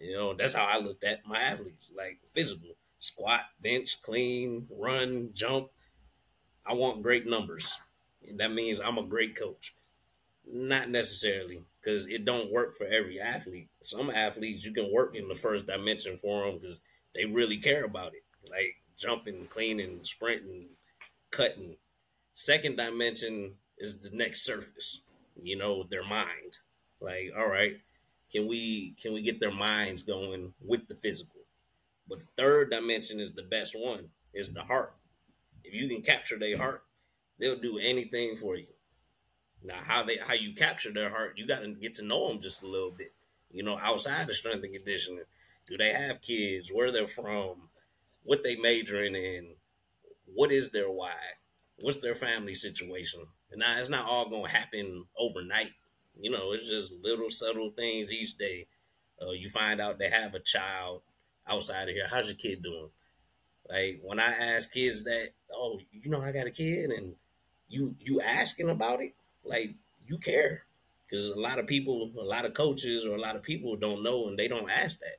You 0.00 0.14
know, 0.14 0.34
that's 0.34 0.54
how 0.54 0.64
I 0.64 0.78
looked 0.78 1.04
at 1.04 1.26
my 1.26 1.38
athletes, 1.38 1.90
like 1.96 2.20
physical, 2.28 2.70
squat, 2.98 3.42
bench, 3.60 4.00
clean, 4.02 4.66
run, 4.70 5.30
jump. 5.34 5.68
I 6.64 6.74
want 6.74 7.02
great 7.02 7.26
numbers. 7.26 7.78
And 8.26 8.40
that 8.40 8.52
means 8.52 8.80
I'm 8.80 8.98
a 8.98 9.02
great 9.02 9.36
coach. 9.36 9.74
Not 10.50 10.88
necessarily, 10.88 11.64
because 11.80 12.06
it 12.06 12.24
don't 12.24 12.52
work 12.52 12.76
for 12.76 12.86
every 12.86 13.20
athlete. 13.20 13.68
Some 13.82 14.10
athletes 14.10 14.64
you 14.64 14.72
can 14.72 14.92
work 14.92 15.14
in 15.14 15.28
the 15.28 15.34
first 15.34 15.66
dimension 15.66 16.16
for 16.16 16.46
them 16.46 16.58
because 16.58 16.80
they 17.14 17.26
really 17.26 17.58
care 17.58 17.84
about 17.84 18.14
it, 18.14 18.24
like 18.50 18.76
jumping, 18.96 19.46
cleaning, 19.46 20.00
sprinting, 20.02 20.70
cutting. 21.30 21.76
Second 22.34 22.76
dimension 22.76 23.56
is 23.78 24.00
the 24.00 24.10
next 24.10 24.44
surface 24.44 25.02
you 25.42 25.56
know, 25.56 25.84
their 25.84 26.04
mind. 26.04 26.58
Like, 27.00 27.32
all 27.36 27.48
right, 27.48 27.76
can 28.32 28.46
we 28.46 28.94
can 29.00 29.12
we 29.12 29.22
get 29.22 29.40
their 29.40 29.52
minds 29.52 30.02
going 30.02 30.54
with 30.60 30.88
the 30.88 30.94
physical? 30.94 31.40
But 32.08 32.20
the 32.20 32.26
third 32.36 32.70
dimension 32.70 33.20
is 33.20 33.32
the 33.32 33.42
best 33.42 33.78
one, 33.78 34.10
is 34.34 34.52
the 34.52 34.62
heart. 34.62 34.94
If 35.64 35.74
you 35.74 35.88
can 35.88 36.02
capture 36.02 36.38
their 36.38 36.56
heart, 36.56 36.82
they'll 37.38 37.58
do 37.58 37.78
anything 37.78 38.36
for 38.36 38.56
you. 38.56 38.66
Now, 39.62 39.76
how 39.76 40.02
they 40.02 40.16
how 40.16 40.34
you 40.34 40.54
capture 40.54 40.92
their 40.92 41.10
heart, 41.10 41.34
you 41.36 41.46
got 41.46 41.62
to 41.62 41.68
get 41.68 41.96
to 41.96 42.04
know 42.04 42.28
them 42.28 42.40
just 42.40 42.62
a 42.62 42.66
little 42.66 42.90
bit. 42.90 43.12
You 43.52 43.62
know, 43.62 43.78
outside 43.78 44.28
of 44.28 44.36
strength 44.36 44.64
and 44.64 44.74
conditioning, 44.74 45.24
do 45.68 45.76
they 45.76 45.92
have 45.92 46.20
kids? 46.20 46.70
Where 46.72 46.92
they're 46.92 47.06
from? 47.06 47.68
What 48.22 48.42
they 48.42 48.56
majoring 48.56 49.14
in? 49.14 49.54
What 50.34 50.52
is 50.52 50.70
their 50.70 50.90
why? 50.90 51.14
What's 51.80 51.98
their 51.98 52.14
family 52.14 52.54
situation? 52.54 53.20
And 53.50 53.60
now 53.60 53.78
it's 53.78 53.88
not 53.88 54.06
all 54.06 54.28
gonna 54.28 54.48
happen 54.48 55.04
overnight. 55.18 55.72
You 56.18 56.30
know, 56.30 56.52
it's 56.52 56.68
just 56.68 56.92
little 57.02 57.30
subtle 57.30 57.70
things 57.70 58.12
each 58.12 58.36
day. 58.36 58.66
Uh, 59.20 59.32
you 59.32 59.48
find 59.50 59.80
out 59.80 59.98
they 59.98 60.08
have 60.08 60.34
a 60.34 60.40
child 60.40 61.02
outside 61.46 61.88
of 61.88 61.94
here. 61.94 62.06
How's 62.10 62.28
your 62.28 62.36
kid 62.36 62.62
doing? 62.62 62.90
Like 63.68 64.00
when 64.02 64.18
I 64.18 64.32
ask 64.32 64.72
kids 64.72 65.04
that, 65.04 65.30
oh, 65.54 65.78
you 65.92 66.10
know, 66.10 66.22
I 66.22 66.32
got 66.32 66.46
a 66.46 66.50
kid, 66.50 66.90
and 66.90 67.14
you 67.68 67.94
you 68.00 68.20
asking 68.20 68.68
about 68.68 69.00
it, 69.00 69.12
like 69.44 69.74
you 70.06 70.18
care, 70.18 70.64
because 71.06 71.26
a 71.26 71.38
lot 71.38 71.58
of 71.58 71.66
people, 71.66 72.10
a 72.18 72.24
lot 72.24 72.44
of 72.44 72.54
coaches, 72.54 73.04
or 73.04 73.14
a 73.14 73.20
lot 73.20 73.36
of 73.36 73.42
people 73.42 73.76
don't 73.76 74.02
know, 74.02 74.26
and 74.26 74.38
they 74.38 74.48
don't 74.48 74.70
ask 74.70 74.98
that. 75.00 75.18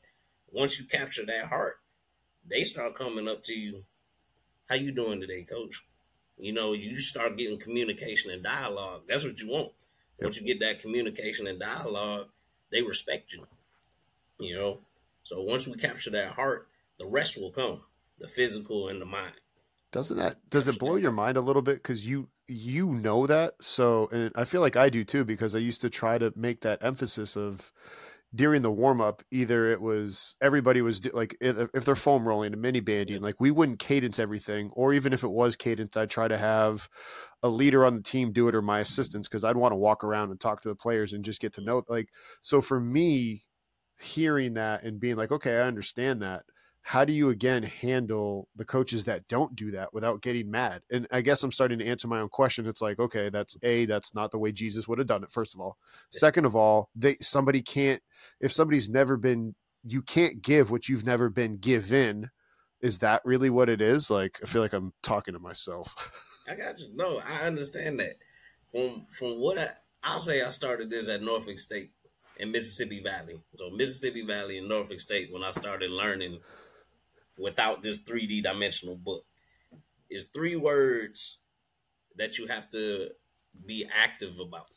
Once 0.51 0.77
you 0.77 0.85
capture 0.85 1.25
that 1.25 1.45
heart, 1.45 1.75
they 2.49 2.63
start 2.63 2.95
coming 2.95 3.27
up 3.27 3.43
to 3.43 3.53
you. 3.53 3.83
How 4.67 4.75
you 4.75 4.91
doing 4.91 5.21
today, 5.21 5.43
coach? 5.43 5.83
You 6.37 6.53
know, 6.53 6.73
you 6.73 6.97
start 6.97 7.37
getting 7.37 7.59
communication 7.59 8.31
and 8.31 8.43
dialogue. 8.43 9.03
That's 9.07 9.23
what 9.23 9.39
you 9.39 9.49
want. 9.49 9.71
Once 10.21 10.39
you 10.39 10.45
get 10.45 10.59
that 10.59 10.79
communication 10.79 11.47
and 11.47 11.59
dialogue, 11.59 12.27
they 12.71 12.81
respect 12.81 13.33
you. 13.33 13.45
You 14.39 14.55
know, 14.55 14.79
so 15.23 15.41
once 15.41 15.67
we 15.67 15.73
capture 15.73 16.11
that 16.11 16.33
heart, 16.33 16.67
the 16.99 17.05
rest 17.05 17.39
will 17.39 17.51
come, 17.51 17.81
the 18.19 18.27
physical 18.27 18.87
and 18.87 19.01
the 19.01 19.05
mind. 19.05 19.33
Doesn't 19.91 20.17
that 20.17 20.49
does 20.49 20.67
it 20.67 20.79
blow 20.79 20.95
your 20.95 21.11
mind 21.11 21.35
a 21.35 21.41
little 21.41 21.61
bit 21.61 21.75
because 21.75 22.07
you 22.07 22.29
you 22.47 22.87
know 22.87 23.27
that 23.27 23.55
so 23.59 24.07
and 24.11 24.31
I 24.35 24.45
feel 24.45 24.61
like 24.61 24.77
I 24.77 24.89
do 24.89 25.03
too 25.03 25.25
because 25.25 25.53
I 25.53 25.59
used 25.59 25.81
to 25.81 25.89
try 25.89 26.17
to 26.17 26.31
make 26.35 26.61
that 26.61 26.81
emphasis 26.81 27.35
of 27.35 27.73
during 28.33 28.61
the 28.61 28.71
warm 28.71 29.01
up, 29.01 29.23
either 29.31 29.69
it 29.71 29.81
was 29.81 30.35
everybody 30.41 30.81
was 30.81 31.05
like 31.13 31.35
if, 31.41 31.85
they're 31.85 31.95
foam 31.95 32.27
rolling 32.27 32.53
and 32.53 32.61
mini 32.61 32.79
banding, 32.79 33.21
like 33.21 33.35
we 33.39 33.51
wouldn't 33.51 33.79
cadence 33.79 34.19
everything, 34.19 34.69
or 34.73 34.93
even 34.93 35.11
if 35.11 35.23
it 35.23 35.31
was 35.31 35.55
cadence, 35.55 35.97
I'd 35.97 36.09
try 36.09 36.27
to 36.27 36.37
have 36.37 36.87
a 37.43 37.49
leader 37.49 37.85
on 37.85 37.95
the 37.95 38.01
team 38.01 38.31
do 38.31 38.47
it 38.47 38.55
or 38.55 38.61
my 38.61 38.79
assistants 38.79 39.27
because 39.27 39.43
I'd 39.43 39.57
want 39.57 39.73
to 39.73 39.77
walk 39.77 40.03
around 40.03 40.31
and 40.31 40.39
talk 40.39 40.61
to 40.61 40.69
the 40.69 40.75
players 40.75 41.11
and 41.11 41.25
just 41.25 41.41
get 41.41 41.53
to 41.53 41.61
know. 41.61 41.83
Like, 41.89 42.09
so 42.41 42.61
for 42.61 42.79
me, 42.79 43.43
hearing 43.99 44.53
that 44.55 44.83
and 44.83 44.99
being 44.99 45.15
like, 45.17 45.31
okay, 45.31 45.57
I 45.57 45.67
understand 45.67 46.21
that 46.21 46.43
how 46.83 47.05
do 47.05 47.13
you 47.13 47.29
again 47.29 47.63
handle 47.63 48.47
the 48.55 48.65
coaches 48.65 49.05
that 49.05 49.27
don't 49.27 49.55
do 49.55 49.71
that 49.71 49.93
without 49.93 50.21
getting 50.21 50.49
mad? 50.49 50.81
And 50.91 51.07
I 51.11 51.21
guess 51.21 51.43
I'm 51.43 51.51
starting 51.51 51.79
to 51.79 51.85
answer 51.85 52.07
my 52.07 52.19
own 52.19 52.29
question. 52.29 52.65
It's 52.65 52.81
like, 52.81 52.99
okay, 52.99 53.29
that's 53.29 53.55
a 53.63 53.85
that's 53.85 54.15
not 54.15 54.31
the 54.31 54.39
way 54.39 54.51
Jesus 54.51 54.87
would 54.87 54.97
have 54.97 55.07
done 55.07 55.23
it. 55.23 55.31
First 55.31 55.53
of 55.53 55.61
all, 55.61 55.77
second 56.09 56.45
of 56.45 56.55
all, 56.55 56.89
they 56.95 57.17
somebody 57.21 57.61
can't 57.61 58.01
if 58.39 58.51
somebody's 58.51 58.89
never 58.89 59.15
been 59.15 59.55
you 59.83 60.01
can't 60.01 60.41
give 60.41 60.71
what 60.71 60.89
you've 60.89 61.05
never 61.05 61.29
been 61.29 61.57
given. 61.57 62.29
Is 62.81 62.97
that 62.99 63.21
really 63.23 63.51
what 63.51 63.69
it 63.69 63.79
is? 63.79 64.09
Like, 64.09 64.39
I 64.41 64.47
feel 64.47 64.61
like 64.63 64.73
I'm 64.73 64.93
talking 65.03 65.35
to 65.35 65.39
myself. 65.39 66.11
I 66.49 66.55
got 66.55 66.79
you. 66.79 66.87
No, 66.95 67.19
I 67.19 67.45
understand 67.45 67.99
that. 67.99 68.15
From 68.71 69.05
from 69.17 69.39
what 69.39 69.59
I 69.59 69.69
I'll 70.03 70.19
say, 70.19 70.41
I 70.41 70.49
started 70.49 70.89
this 70.89 71.07
at 71.07 71.21
Norfolk 71.21 71.59
State 71.59 71.91
in 72.37 72.51
Mississippi 72.51 73.01
Valley. 73.03 73.39
So 73.55 73.69
Mississippi 73.69 74.25
Valley 74.25 74.57
and 74.57 74.67
Norfolk 74.67 74.99
State 74.99 75.31
when 75.31 75.43
I 75.43 75.51
started 75.51 75.91
learning 75.91 76.39
without 77.41 77.81
this 77.81 78.03
3D 78.03 78.43
dimensional 78.43 78.95
book 78.95 79.25
is 80.09 80.25
three 80.25 80.55
words 80.55 81.39
that 82.17 82.37
you 82.37 82.47
have 82.47 82.69
to 82.71 83.09
be 83.65 83.85
active 83.91 84.39
about. 84.39 84.67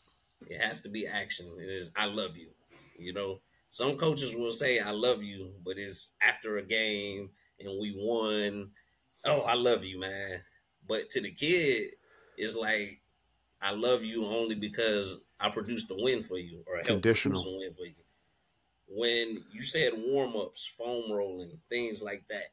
It 0.49 0.61
has 0.61 0.81
to 0.83 0.89
be 0.89 1.07
action. 1.07 1.47
It 1.59 1.69
is 1.69 1.91
I 1.97 2.07
love 2.07 2.37
you. 2.37 2.49
You 2.99 3.13
know, 3.13 3.41
some 3.71 3.97
coaches 3.97 4.37
will 4.37 4.53
say 4.53 4.79
I 4.79 4.91
love 4.91 5.23
you, 5.23 5.55
but 5.65 5.79
it's 5.79 6.13
after 6.23 6.59
a 6.59 6.63
game 6.63 7.31
and 7.61 7.81
we 7.81 7.95
won. 7.97 8.71
Oh, 9.25 9.41
I 9.41 9.55
love 9.55 9.85
you, 9.85 9.99
man. 9.99 10.43
But 10.87 11.11
to 11.11 11.21
the 11.21 11.31
kid, 11.31 11.93
it's 12.37 12.55
like 12.55 13.01
I 13.61 13.73
love 13.73 14.05
you 14.05 14.27
only 14.27 14.55
because 14.55 15.17
I 15.41 15.49
produced 15.49 15.91
a 15.91 15.97
win 15.97 16.23
for 16.23 16.39
you 16.39 16.63
or 16.67 16.77
helped 16.77 17.03
produce 17.03 17.25
a 17.45 17.59
win 17.59 17.73
for 17.75 17.87
you 17.87 18.04
when 18.95 19.43
you 19.53 19.63
said 19.63 19.93
warm 19.97 20.37
ups, 20.37 20.73
foam 20.79 21.11
rolling, 21.11 21.59
things 21.69 22.01
like 22.01 22.25
that. 22.31 22.53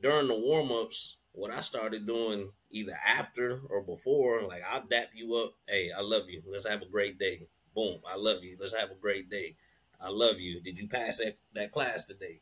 During 0.00 0.28
the 0.28 0.38
warm 0.38 0.70
ups, 0.70 1.16
what 1.32 1.50
I 1.50 1.60
started 1.60 2.06
doing 2.06 2.52
either 2.70 2.98
after 3.06 3.60
or 3.70 3.82
before, 3.82 4.42
like 4.42 4.62
I'll 4.70 4.86
dap 4.86 5.08
you 5.14 5.34
up. 5.36 5.54
Hey, 5.66 5.90
I 5.96 6.02
love 6.02 6.28
you. 6.28 6.42
Let's 6.46 6.68
have 6.68 6.82
a 6.82 6.88
great 6.88 7.18
day. 7.18 7.48
Boom, 7.74 8.00
I 8.06 8.16
love 8.16 8.44
you. 8.44 8.56
Let's 8.60 8.76
have 8.76 8.90
a 8.90 8.96
great 9.00 9.30
day. 9.30 9.56
I 10.00 10.10
love 10.10 10.38
you. 10.38 10.60
Did 10.60 10.78
you 10.78 10.88
pass 10.88 11.18
that, 11.18 11.38
that 11.54 11.72
class 11.72 12.04
today? 12.04 12.40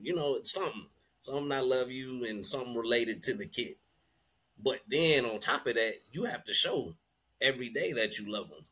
You 0.00 0.14
know, 0.14 0.36
it's 0.36 0.52
something. 0.52 0.86
Something 1.20 1.52
I 1.52 1.60
love 1.60 1.90
you 1.90 2.24
and 2.24 2.46
something 2.46 2.74
related 2.74 3.22
to 3.24 3.34
the 3.34 3.46
kid. 3.46 3.74
But 4.62 4.80
then 4.88 5.24
on 5.26 5.40
top 5.40 5.66
of 5.66 5.74
that, 5.74 5.94
you 6.10 6.24
have 6.24 6.44
to 6.44 6.54
show 6.54 6.94
every 7.40 7.68
day 7.68 7.92
that 7.92 8.18
you 8.18 8.30
love 8.30 8.48
them. 8.48 8.64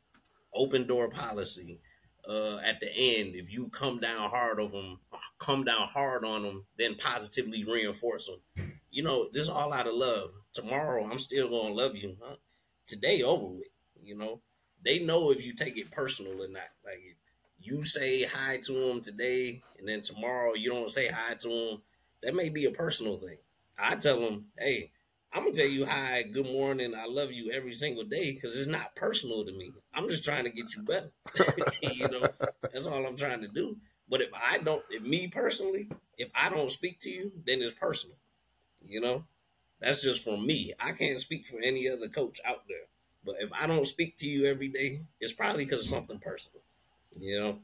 Open 0.54 0.86
door 0.86 1.10
policy 1.10 1.80
uh, 2.28 2.58
at 2.64 2.80
the 2.80 2.88
end, 2.92 3.34
if 3.36 3.52
you 3.52 3.68
come 3.68 4.00
down 4.00 4.30
hard 4.30 4.60
on 4.60 4.72
them, 4.72 4.98
come 5.38 5.64
down 5.64 5.86
hard 5.86 6.24
on 6.24 6.42
them, 6.42 6.66
then 6.78 6.96
positively 6.96 7.64
reinforce 7.64 8.28
them. 8.28 8.72
You 8.90 9.02
know, 9.02 9.28
this 9.32 9.44
is 9.44 9.48
all 9.48 9.72
out 9.72 9.86
of 9.86 9.94
love. 9.94 10.30
Tomorrow, 10.52 11.08
I'm 11.10 11.18
still 11.18 11.48
gonna 11.48 11.74
love 11.74 11.96
you. 11.96 12.16
Huh? 12.22 12.36
Today, 12.86 13.22
over 13.22 13.46
with. 13.46 13.68
You 14.02 14.16
know, 14.16 14.40
they 14.84 15.00
know 15.00 15.30
if 15.30 15.44
you 15.44 15.52
take 15.52 15.78
it 15.78 15.90
personal 15.90 16.42
or 16.42 16.48
not. 16.48 16.68
Like 16.84 17.00
you 17.58 17.84
say 17.84 18.24
hi 18.24 18.58
to 18.64 18.72
them 18.72 19.00
today, 19.00 19.60
and 19.78 19.88
then 19.88 20.02
tomorrow 20.02 20.54
you 20.54 20.70
don't 20.70 20.90
say 20.90 21.08
hi 21.08 21.34
to 21.34 21.48
them. 21.48 21.82
That 22.22 22.34
may 22.34 22.48
be 22.48 22.64
a 22.64 22.70
personal 22.70 23.18
thing. 23.18 23.38
I 23.78 23.96
tell 23.96 24.18
them, 24.20 24.46
hey, 24.58 24.92
I'm 25.36 25.42
gonna 25.42 25.52
tell 25.52 25.66
you 25.66 25.84
hi, 25.84 26.22
good 26.22 26.46
morning, 26.46 26.94
I 26.96 27.04
love 27.04 27.30
you 27.30 27.50
every 27.50 27.74
single 27.74 28.04
day 28.04 28.32
because 28.32 28.56
it's 28.56 28.68
not 28.68 28.96
personal 28.96 29.44
to 29.44 29.52
me. 29.52 29.70
I'm 29.92 30.08
just 30.08 30.24
trying 30.24 30.44
to 30.44 30.50
get 30.50 30.74
you 30.74 30.82
better. 30.82 31.10
you 31.82 32.08
know, 32.08 32.26
that's 32.72 32.86
all 32.86 33.04
I'm 33.04 33.18
trying 33.18 33.42
to 33.42 33.48
do. 33.48 33.76
But 34.08 34.22
if 34.22 34.30
I 34.32 34.56
don't, 34.56 34.82
if 34.88 35.02
me 35.02 35.28
personally, 35.28 35.90
if 36.16 36.30
I 36.34 36.48
don't 36.48 36.70
speak 36.70 37.00
to 37.00 37.10
you, 37.10 37.32
then 37.44 37.60
it's 37.60 37.74
personal. 37.74 38.16
You 38.88 39.02
know, 39.02 39.24
that's 39.78 40.00
just 40.00 40.24
for 40.24 40.38
me. 40.38 40.72
I 40.80 40.92
can't 40.92 41.20
speak 41.20 41.46
for 41.46 41.60
any 41.62 41.86
other 41.86 42.08
coach 42.08 42.40
out 42.42 42.62
there. 42.66 42.86
But 43.22 43.34
if 43.40 43.52
I 43.52 43.66
don't 43.66 43.86
speak 43.86 44.16
to 44.18 44.26
you 44.26 44.46
every 44.46 44.68
day, 44.68 45.02
it's 45.20 45.34
probably 45.34 45.66
because 45.66 45.80
of 45.80 45.90
something 45.90 46.18
personal. 46.18 46.62
You 47.20 47.38
know, 47.38 47.58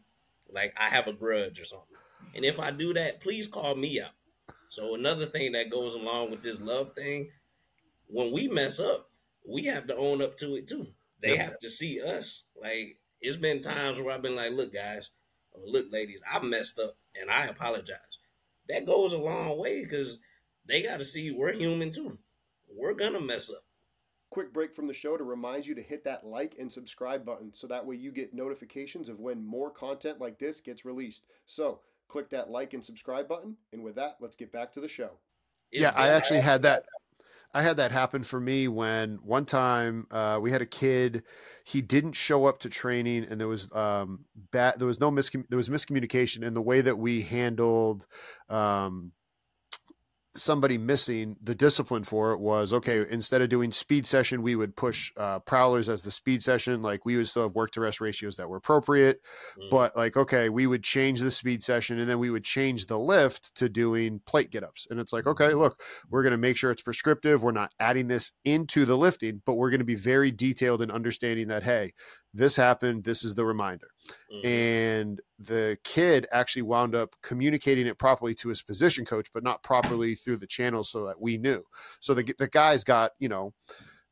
like 0.52 0.74
I 0.78 0.90
have 0.90 1.06
a 1.06 1.14
grudge 1.14 1.58
or 1.58 1.64
something. 1.64 1.96
And 2.34 2.44
if 2.44 2.60
I 2.60 2.70
do 2.70 2.92
that, 2.92 3.22
please 3.22 3.46
call 3.46 3.74
me 3.76 3.98
out. 4.02 4.10
So 4.68 4.94
another 4.94 5.24
thing 5.24 5.52
that 5.52 5.70
goes 5.70 5.94
along 5.94 6.30
with 6.30 6.42
this 6.42 6.60
love 6.60 6.92
thing, 6.92 7.30
when 8.12 8.30
we 8.30 8.46
mess 8.46 8.78
up, 8.78 9.08
we 9.48 9.64
have 9.64 9.86
to 9.88 9.96
own 9.96 10.22
up 10.22 10.36
to 10.36 10.54
it 10.54 10.68
too. 10.68 10.86
They 11.20 11.36
have 11.36 11.58
to 11.60 11.70
see 11.70 12.00
us. 12.00 12.44
Like 12.60 12.98
it's 13.20 13.36
been 13.36 13.60
times 13.60 14.00
where 14.00 14.14
I've 14.14 14.22
been 14.22 14.36
like, 14.36 14.52
look, 14.52 14.72
guys, 14.72 15.10
or 15.52 15.62
look, 15.66 15.86
ladies, 15.90 16.20
I 16.30 16.40
messed 16.40 16.78
up 16.78 16.96
and 17.20 17.30
I 17.30 17.46
apologize. 17.46 18.18
That 18.68 18.86
goes 18.86 19.12
a 19.12 19.18
long 19.18 19.58
way 19.58 19.82
because 19.82 20.18
they 20.66 20.82
got 20.82 20.98
to 20.98 21.04
see 21.04 21.32
we're 21.32 21.52
human 21.52 21.92
too. 21.92 22.18
We're 22.74 22.94
gonna 22.94 23.20
mess 23.20 23.50
up. 23.50 23.64
Quick 24.30 24.52
break 24.52 24.74
from 24.74 24.86
the 24.86 24.94
show 24.94 25.16
to 25.16 25.24
remind 25.24 25.66
you 25.66 25.74
to 25.74 25.82
hit 25.82 26.04
that 26.04 26.24
like 26.24 26.56
and 26.58 26.72
subscribe 26.72 27.24
button 27.24 27.50
so 27.52 27.66
that 27.66 27.84
way 27.84 27.96
you 27.96 28.10
get 28.10 28.32
notifications 28.32 29.08
of 29.08 29.20
when 29.20 29.44
more 29.44 29.70
content 29.70 30.20
like 30.20 30.38
this 30.38 30.60
gets 30.60 30.84
released. 30.84 31.26
So 31.44 31.80
click 32.08 32.30
that 32.30 32.50
like 32.50 32.72
and 32.72 32.84
subscribe 32.84 33.28
button. 33.28 33.56
And 33.72 33.82
with 33.82 33.94
that, 33.96 34.16
let's 34.20 34.36
get 34.36 34.52
back 34.52 34.72
to 34.72 34.80
the 34.80 34.88
show. 34.88 35.10
It's 35.70 35.82
yeah, 35.82 35.92
I 35.94 36.08
actually 36.08 36.40
had 36.40 36.62
that. 36.62 36.84
I 37.54 37.62
had 37.62 37.76
that 37.76 37.92
happen 37.92 38.22
for 38.22 38.40
me 38.40 38.66
when 38.66 39.18
one 39.22 39.44
time 39.44 40.06
uh, 40.10 40.38
we 40.40 40.50
had 40.50 40.62
a 40.62 40.66
kid. 40.66 41.22
He 41.64 41.82
didn't 41.82 42.14
show 42.14 42.46
up 42.46 42.60
to 42.60 42.70
training, 42.70 43.26
and 43.28 43.38
there 43.40 43.48
was 43.48 43.70
um, 43.74 44.24
bad. 44.50 44.78
There 44.78 44.86
was 44.86 45.00
no 45.00 45.10
miscom- 45.10 45.46
There 45.48 45.58
was 45.58 45.68
miscommunication 45.68 46.42
in 46.42 46.54
the 46.54 46.62
way 46.62 46.80
that 46.80 46.98
we 46.98 47.22
handled 47.22 48.06
um, 48.48 49.12
somebody 50.34 50.78
missing, 50.78 51.36
the 51.42 51.54
discipline 51.54 52.04
for 52.04 52.32
it 52.32 52.40
was 52.40 52.72
okay. 52.72 53.04
Instead 53.10 53.42
of 53.42 53.48
doing 53.48 53.70
speed 53.70 54.06
session, 54.06 54.42
we 54.42 54.56
would 54.56 54.76
push 54.76 55.12
uh, 55.16 55.38
prowlers 55.40 55.88
as 55.88 56.02
the 56.02 56.10
speed 56.10 56.42
session. 56.42 56.82
Like 56.82 57.04
we 57.04 57.16
would 57.16 57.28
still 57.28 57.42
have 57.42 57.54
work 57.54 57.70
to 57.72 57.80
rest 57.80 58.00
ratios 58.00 58.36
that 58.36 58.48
were 58.48 58.56
appropriate, 58.56 59.20
mm. 59.58 59.70
but 59.70 59.96
like 59.96 60.16
okay, 60.16 60.48
we 60.48 60.66
would 60.66 60.82
change 60.82 61.20
the 61.20 61.30
speed 61.30 61.62
session 61.62 61.98
and 61.98 62.08
then 62.08 62.18
we 62.18 62.30
would 62.30 62.44
change 62.44 62.86
the 62.86 62.98
lift 62.98 63.54
to 63.56 63.68
doing 63.68 64.20
plate 64.26 64.50
get 64.50 64.64
ups. 64.64 64.86
And 64.90 64.98
it's 65.00 65.12
like 65.12 65.26
okay, 65.26 65.48
mm-hmm. 65.50 65.58
look, 65.58 65.80
we're 66.10 66.22
going 66.22 66.32
to 66.32 66.38
make 66.38 66.56
sure 66.56 66.70
it's 66.70 66.82
prescriptive. 66.82 67.42
We're 67.42 67.52
not 67.52 67.72
adding 67.78 68.08
this 68.08 68.32
into 68.44 68.84
the 68.84 68.96
lifting, 68.96 69.42
but 69.44 69.54
we're 69.54 69.70
going 69.70 69.80
to 69.80 69.84
be 69.84 69.94
very 69.94 70.30
detailed 70.30 70.82
in 70.82 70.90
understanding 70.90 71.48
that 71.48 71.62
hey, 71.62 71.92
this 72.34 72.56
happened 72.56 73.04
this 73.04 73.24
is 73.24 73.34
the 73.34 73.44
reminder. 73.44 73.88
Mm-hmm. 74.32 74.46
and 74.46 75.20
the 75.38 75.78
kid 75.84 76.26
actually 76.32 76.62
wound 76.62 76.94
up 76.94 77.14
communicating 77.22 77.86
it 77.86 77.98
properly 77.98 78.34
to 78.36 78.48
his 78.48 78.62
position 78.62 79.04
coach 79.04 79.28
but 79.32 79.42
not 79.42 79.62
properly 79.62 80.14
through 80.14 80.38
the 80.38 80.46
channels 80.46 80.90
so 80.90 81.06
that 81.06 81.20
we 81.20 81.36
knew. 81.38 81.62
So 82.00 82.14
the, 82.14 82.34
the 82.38 82.48
guys 82.48 82.84
got 82.84 83.12
you 83.18 83.28
know 83.28 83.54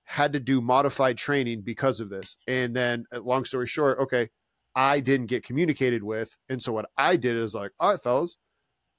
had 0.04 0.32
to 0.32 0.40
do 0.40 0.60
modified 0.60 1.16
training 1.16 1.62
because 1.62 2.00
of 2.00 2.08
this. 2.08 2.36
And 2.48 2.74
then 2.74 3.04
uh, 3.14 3.20
long 3.20 3.44
story 3.44 3.66
short 3.66 3.98
okay 3.98 4.28
i 4.74 5.00
didn't 5.00 5.26
get 5.26 5.44
communicated 5.44 6.02
with. 6.02 6.36
And 6.48 6.62
so 6.62 6.72
what 6.72 6.90
i 6.96 7.16
did 7.16 7.36
is 7.36 7.54
like 7.54 7.72
all 7.80 7.92
right 7.92 8.02
fellas 8.02 8.38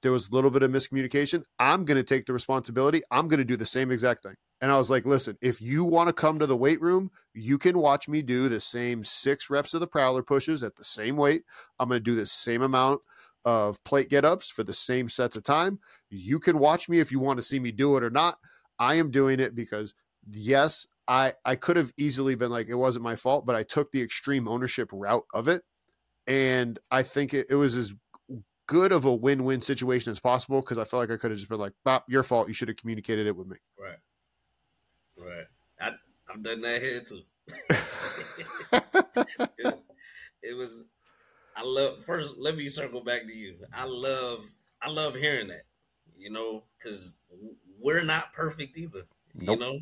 there 0.02 0.12
was 0.12 0.28
a 0.28 0.34
little 0.34 0.50
bit 0.50 0.64
of 0.64 0.70
miscommunication. 0.72 1.44
I'm 1.60 1.84
going 1.84 1.96
to 1.96 2.02
take 2.02 2.26
the 2.26 2.32
responsibility. 2.32 3.02
I'm 3.12 3.28
going 3.28 3.38
to 3.38 3.44
do 3.44 3.56
the 3.56 3.64
same 3.64 3.92
exact 3.92 4.24
thing 4.24 4.34
and 4.62 4.70
I 4.70 4.78
was 4.78 4.90
like, 4.90 5.04
listen, 5.04 5.36
if 5.42 5.60
you 5.60 5.82
want 5.82 6.08
to 6.08 6.12
come 6.12 6.38
to 6.38 6.46
the 6.46 6.56
weight 6.56 6.80
room, 6.80 7.10
you 7.34 7.58
can 7.58 7.78
watch 7.78 8.08
me 8.08 8.22
do 8.22 8.48
the 8.48 8.60
same 8.60 9.02
six 9.02 9.50
reps 9.50 9.74
of 9.74 9.80
the 9.80 9.88
prowler 9.88 10.22
pushes 10.22 10.62
at 10.62 10.76
the 10.76 10.84
same 10.84 11.16
weight. 11.16 11.42
I'm 11.80 11.88
going 11.88 11.98
to 11.98 12.04
do 12.04 12.14
the 12.14 12.26
same 12.26 12.62
amount 12.62 13.00
of 13.44 13.82
plate 13.82 14.08
get 14.08 14.24
ups 14.24 14.48
for 14.48 14.62
the 14.62 14.72
same 14.72 15.08
sets 15.08 15.34
of 15.34 15.42
time. 15.42 15.80
You 16.10 16.38
can 16.38 16.60
watch 16.60 16.88
me 16.88 17.00
if 17.00 17.10
you 17.10 17.18
want 17.18 17.40
to 17.40 17.44
see 17.44 17.58
me 17.58 17.72
do 17.72 17.96
it 17.96 18.04
or 18.04 18.10
not. 18.10 18.38
I 18.78 18.94
am 18.94 19.10
doing 19.10 19.40
it 19.40 19.56
because, 19.56 19.94
yes, 20.30 20.86
I, 21.08 21.32
I 21.44 21.56
could 21.56 21.74
have 21.74 21.92
easily 21.98 22.36
been 22.36 22.52
like, 22.52 22.68
it 22.68 22.76
wasn't 22.76 23.02
my 23.02 23.16
fault, 23.16 23.44
but 23.44 23.56
I 23.56 23.64
took 23.64 23.90
the 23.90 24.00
extreme 24.00 24.46
ownership 24.46 24.90
route 24.92 25.26
of 25.34 25.48
it. 25.48 25.62
And 26.28 26.78
I 26.88 27.02
think 27.02 27.34
it, 27.34 27.48
it 27.50 27.56
was 27.56 27.76
as 27.76 27.94
good 28.68 28.92
of 28.92 29.04
a 29.04 29.12
win 29.12 29.42
win 29.42 29.60
situation 29.60 30.12
as 30.12 30.20
possible 30.20 30.60
because 30.60 30.78
I 30.78 30.84
felt 30.84 31.00
like 31.00 31.10
I 31.10 31.20
could 31.20 31.32
have 31.32 31.38
just 31.38 31.50
been 31.50 31.58
like, 31.58 31.72
Bob, 31.84 32.04
your 32.06 32.22
fault. 32.22 32.46
You 32.46 32.54
should 32.54 32.68
have 32.68 32.76
communicated 32.76 33.26
it 33.26 33.36
with 33.36 33.48
me. 33.48 33.56
Right. 33.76 33.96
Right. 35.24 35.46
I 35.80 35.92
I've 36.30 36.42
done 36.42 36.60
that 36.62 36.80
here 36.80 37.00
too. 37.00 37.22
it, 39.58 39.58
it, 40.42 40.56
was 40.56 40.86
I 41.56 41.62
love 41.64 42.04
first 42.04 42.34
let 42.38 42.56
me 42.56 42.68
circle 42.68 43.02
back 43.02 43.22
to 43.22 43.34
you. 43.34 43.56
I 43.72 43.86
love 43.86 44.44
I 44.80 44.90
love 44.90 45.14
hearing 45.14 45.48
that. 45.48 45.62
You 46.16 46.30
know, 46.30 46.64
cuz 46.82 47.16
we're 47.80 48.04
not 48.04 48.32
perfect 48.32 48.76
either. 48.76 49.02
Nope. 49.34 49.58
You 49.58 49.64
know? 49.64 49.78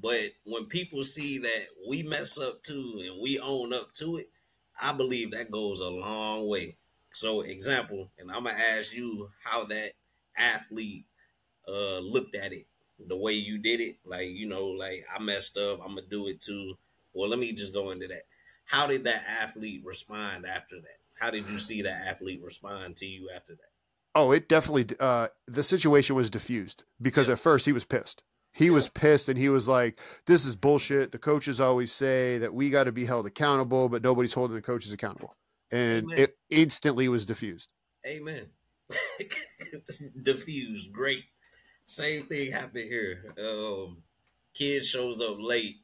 But 0.00 0.32
when 0.44 0.66
people 0.66 1.04
see 1.04 1.38
that 1.38 1.66
we 1.88 2.02
mess 2.02 2.38
up 2.38 2.62
too 2.62 3.00
and 3.04 3.22
we 3.22 3.38
own 3.38 3.72
up 3.72 3.94
to 3.94 4.16
it, 4.16 4.26
I 4.80 4.92
believe 4.92 5.30
that 5.30 5.50
goes 5.50 5.80
a 5.80 5.88
long 5.88 6.48
way. 6.48 6.76
So, 7.12 7.42
example, 7.42 8.10
and 8.18 8.30
I'm 8.30 8.44
gonna 8.44 8.58
ask 8.58 8.92
you 8.92 9.30
how 9.42 9.64
that 9.66 9.92
athlete 10.36 11.06
uh, 11.68 12.00
looked 12.00 12.34
at 12.34 12.52
it 12.52 12.66
the 12.98 13.16
way 13.16 13.32
you 13.32 13.58
did 13.58 13.80
it, 13.80 13.96
like 14.04 14.28
you 14.28 14.46
know, 14.46 14.66
like 14.66 15.04
I 15.14 15.22
messed 15.22 15.56
up, 15.56 15.80
I'm 15.82 15.94
gonna 15.94 16.02
do 16.08 16.28
it 16.28 16.40
too. 16.40 16.74
Well, 17.12 17.28
let 17.28 17.38
me 17.38 17.52
just 17.52 17.72
go 17.72 17.90
into 17.90 18.08
that. 18.08 18.22
How 18.64 18.86
did 18.86 19.04
that 19.04 19.24
athlete 19.40 19.82
respond 19.84 20.46
after 20.46 20.76
that? 20.80 20.98
How 21.18 21.30
did 21.30 21.48
you 21.48 21.58
see 21.58 21.82
that 21.82 22.06
athlete 22.06 22.42
respond 22.42 22.96
to 22.96 23.06
you 23.06 23.30
after 23.34 23.54
that? 23.54 23.70
Oh, 24.14 24.32
it 24.32 24.48
definitely. 24.48 24.96
Uh, 24.98 25.28
the 25.46 25.62
situation 25.62 26.16
was 26.16 26.30
diffused 26.30 26.84
because 27.00 27.28
yeah. 27.28 27.34
at 27.34 27.40
first 27.40 27.66
he 27.66 27.72
was 27.72 27.84
pissed. 27.84 28.22
He 28.52 28.66
yeah. 28.66 28.72
was 28.72 28.88
pissed 28.88 29.28
and 29.28 29.38
he 29.38 29.48
was 29.48 29.66
like, 29.66 29.98
"This 30.26 30.46
is 30.46 30.56
bullshit." 30.56 31.12
The 31.12 31.18
coaches 31.18 31.60
always 31.60 31.92
say 31.92 32.38
that 32.38 32.54
we 32.54 32.70
got 32.70 32.84
to 32.84 32.92
be 32.92 33.06
held 33.06 33.26
accountable, 33.26 33.88
but 33.88 34.02
nobody's 34.02 34.34
holding 34.34 34.56
the 34.56 34.62
coaches 34.62 34.92
accountable, 34.92 35.36
and 35.70 36.04
Amen. 36.12 36.18
it 36.18 36.38
instantly 36.50 37.08
was 37.08 37.26
diffused. 37.26 37.72
Amen. 38.06 38.46
diffused, 40.22 40.92
great 40.92 41.24
same 41.86 42.24
thing 42.26 42.52
happened 42.52 42.88
here. 42.88 43.24
Um, 43.38 43.98
kid 44.54 44.84
shows 44.84 45.20
up 45.20 45.36
late, 45.38 45.76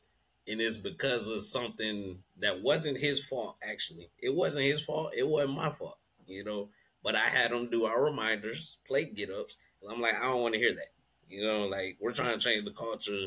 and 0.49 0.61
it's 0.61 0.79
because 0.79 1.29
of 1.29 1.43
something 1.43 2.19
that 2.39 2.63
wasn't 2.63 2.99
his 2.99 3.25
fault. 3.25 3.57
Actually, 3.63 4.11
it 4.19 4.35
wasn't 4.35 4.65
his 4.65 4.83
fault. 4.83 5.13
It 5.17 5.29
wasn't 5.29 5.57
my 5.57 5.71
fault. 5.71 5.99
You 6.27 6.45
know, 6.45 6.69
but 7.03 7.17
I 7.17 7.21
had 7.21 7.51
him 7.51 7.71
do 7.71 7.85
our 7.85 8.03
reminders, 8.03 8.79
plate 8.87 9.15
get 9.15 9.31
ups. 9.31 9.57
I'm 9.89 10.01
like, 10.01 10.15
I 10.15 10.25
don't 10.25 10.43
want 10.43 10.55
to 10.55 10.61
hear 10.61 10.75
that. 10.75 10.93
You 11.29 11.43
know, 11.45 11.67
like 11.67 11.97
we're 12.01 12.13
trying 12.13 12.39
to 12.39 12.45
change 12.45 12.65
the 12.65 12.73
culture. 12.73 13.27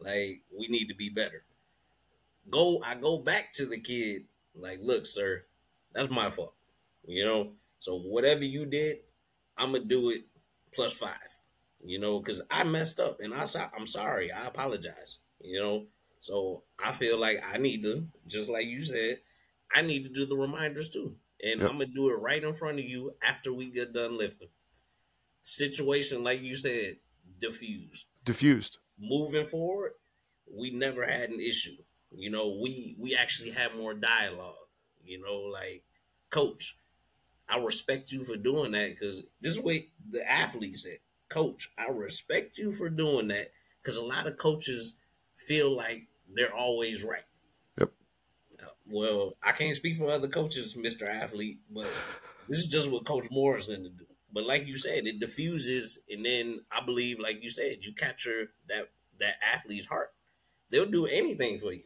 Like 0.00 0.42
we 0.56 0.68
need 0.68 0.86
to 0.86 0.94
be 0.94 1.10
better. 1.10 1.44
Go, 2.50 2.82
I 2.84 2.94
go 2.94 3.18
back 3.18 3.52
to 3.54 3.66
the 3.66 3.78
kid. 3.78 4.24
Like, 4.54 4.78
look, 4.82 5.06
sir, 5.06 5.44
that's 5.92 6.10
my 6.10 6.30
fault. 6.30 6.54
You 7.06 7.24
know, 7.24 7.52
so 7.78 7.98
whatever 7.98 8.44
you 8.44 8.66
did, 8.66 8.98
I'm 9.56 9.72
gonna 9.72 9.84
do 9.84 10.10
it 10.10 10.24
plus 10.72 10.92
five 10.92 11.37
you 11.84 11.98
know, 11.98 12.18
because 12.18 12.42
I 12.50 12.64
messed 12.64 13.00
up 13.00 13.20
and 13.20 13.34
I 13.34 13.44
I'm 13.76 13.86
sorry. 13.86 14.32
I 14.32 14.46
apologize, 14.46 15.18
you 15.40 15.60
know. 15.60 15.86
So 16.20 16.64
I 16.84 16.92
feel 16.92 17.18
like 17.18 17.42
I 17.52 17.58
need 17.58 17.82
to, 17.84 18.06
just 18.26 18.50
like 18.50 18.66
you 18.66 18.82
said, 18.82 19.20
I 19.74 19.82
need 19.82 20.02
to 20.02 20.08
do 20.08 20.26
the 20.26 20.36
reminders 20.36 20.88
too. 20.88 21.14
And 21.42 21.60
yep. 21.60 21.70
I'm 21.70 21.78
gonna 21.78 21.86
do 21.86 22.08
it 22.10 22.20
right 22.20 22.42
in 22.42 22.52
front 22.52 22.78
of 22.78 22.84
you 22.84 23.14
after 23.22 23.52
we 23.52 23.70
get 23.70 23.92
done 23.92 24.18
lifting. 24.18 24.48
Situation 25.42 26.24
like 26.24 26.42
you 26.42 26.56
said, 26.56 26.96
diffused. 27.40 28.06
Diffused. 28.24 28.78
Moving 28.98 29.46
forward, 29.46 29.92
we 30.52 30.70
never 30.70 31.06
had 31.06 31.30
an 31.30 31.40
issue. 31.40 31.76
You 32.10 32.30
know, 32.30 32.58
we 32.60 32.96
we 32.98 33.14
actually 33.14 33.50
had 33.50 33.76
more 33.76 33.94
dialogue. 33.94 34.54
You 35.04 35.22
know, 35.22 35.50
like, 35.52 35.84
coach, 36.28 36.76
I 37.48 37.58
respect 37.58 38.10
you 38.10 38.24
for 38.24 38.36
doing 38.36 38.72
that 38.72 38.90
because 38.90 39.22
this 39.40 39.56
is 39.56 39.60
what 39.60 39.76
the 40.10 40.28
athlete 40.30 40.76
said 40.76 40.98
coach, 41.28 41.70
I 41.78 41.88
respect 41.90 42.58
you 42.58 42.72
for 42.72 42.88
doing 42.88 43.28
that 43.28 43.52
because 43.82 43.96
a 43.96 44.02
lot 44.02 44.26
of 44.26 44.38
coaches 44.38 44.96
feel 45.46 45.74
like 45.76 46.08
they're 46.34 46.54
always 46.54 47.04
right. 47.04 47.24
Yep. 47.78 47.90
Uh, 48.62 48.66
well, 48.86 49.36
I 49.42 49.52
can't 49.52 49.76
speak 49.76 49.96
for 49.96 50.10
other 50.10 50.28
coaches, 50.28 50.76
Mister 50.76 51.08
Athlete, 51.08 51.60
but 51.70 51.88
this 52.48 52.58
is 52.58 52.66
just 52.66 52.90
what 52.90 53.06
Coach 53.06 53.26
Moore 53.30 53.58
is 53.58 53.66
going 53.66 53.84
to 53.84 53.90
do. 53.90 54.06
But 54.32 54.46
like 54.46 54.66
you 54.66 54.76
said, 54.76 55.06
it 55.06 55.20
diffuses, 55.20 56.00
and 56.10 56.24
then 56.24 56.60
I 56.70 56.84
believe, 56.84 57.18
like 57.18 57.42
you 57.42 57.50
said, 57.50 57.78
you 57.80 57.94
capture 57.94 58.50
that 58.68 58.90
that 59.20 59.34
athlete's 59.54 59.86
heart. 59.86 60.12
They'll 60.70 60.86
do 60.86 61.06
anything 61.06 61.58
for 61.58 61.72
you. 61.72 61.84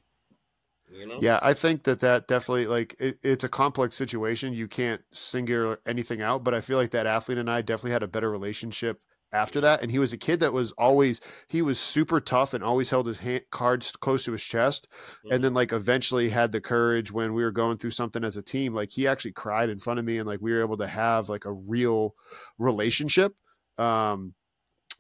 You 0.93 1.07
know? 1.07 1.19
Yeah, 1.21 1.39
I 1.41 1.55
think 1.55 1.85
that 1.85 2.01
that 2.01 2.29
definitely 2.29 2.67
like 2.67 2.97
it, 2.99 3.19
it's 3.23 3.45
a 3.45 3.49
complex 3.49 3.97
situation. 3.97 4.53
You 4.53 4.69
can't 4.69 5.03
single 5.13 5.77
anything 5.87 6.21
out, 6.21 6.45
but 6.45 6.53
I 6.53 6.61
feel 6.61 6.77
like 6.77 6.91
that 6.91 7.07
athlete 7.07 7.39
and 7.39 7.51
I 7.51 7.63
definitely 7.63 7.93
had 7.93 8.03
a 8.03 8.09
better 8.09 8.31
relationship 8.31 9.01
after 9.33 9.61
that. 9.61 9.83
And 9.83 9.91
he 9.91 9.99
was 9.99 10.13
a 10.13 10.19
kid 10.19 10.41
that 10.41 10.53
was 10.53 10.73
always 10.73 11.21
he 11.49 11.63
was 11.63 11.79
super 11.79 12.21
tough 12.21 12.55
and 12.55 12.63
always 12.63 12.91
held 12.91 13.07
his 13.07 13.19
hand, 13.19 13.45
cards 13.51 13.93
close 13.93 14.25
to 14.25 14.33
his 14.33 14.43
chest. 14.43 14.89
Mm-hmm. 14.91 15.35
And 15.35 15.45
then 15.45 15.55
like 15.55 15.73
eventually 15.73 16.31
had 16.31 16.53
the 16.53 16.61
courage 16.61 17.13
when 17.13 17.35
we 17.35 17.43
were 17.43 17.51
going 17.51 17.79
through 17.79 17.93
something 17.93 18.25
as 18.25 18.37
a 18.37 18.43
team. 18.43 18.75
Like 18.75 18.93
he 18.93 19.07
actually 19.07 19.33
cried 19.33 19.71
in 19.71 19.79
front 19.79 19.99
of 19.99 20.05
me, 20.05 20.19
and 20.19 20.27
like 20.27 20.41
we 20.41 20.53
were 20.53 20.63
able 20.63 20.79
to 20.79 20.87
have 20.87 21.29
like 21.29 21.45
a 21.45 21.53
real 21.53 22.15
relationship. 22.59 23.35
Um, 23.79 24.35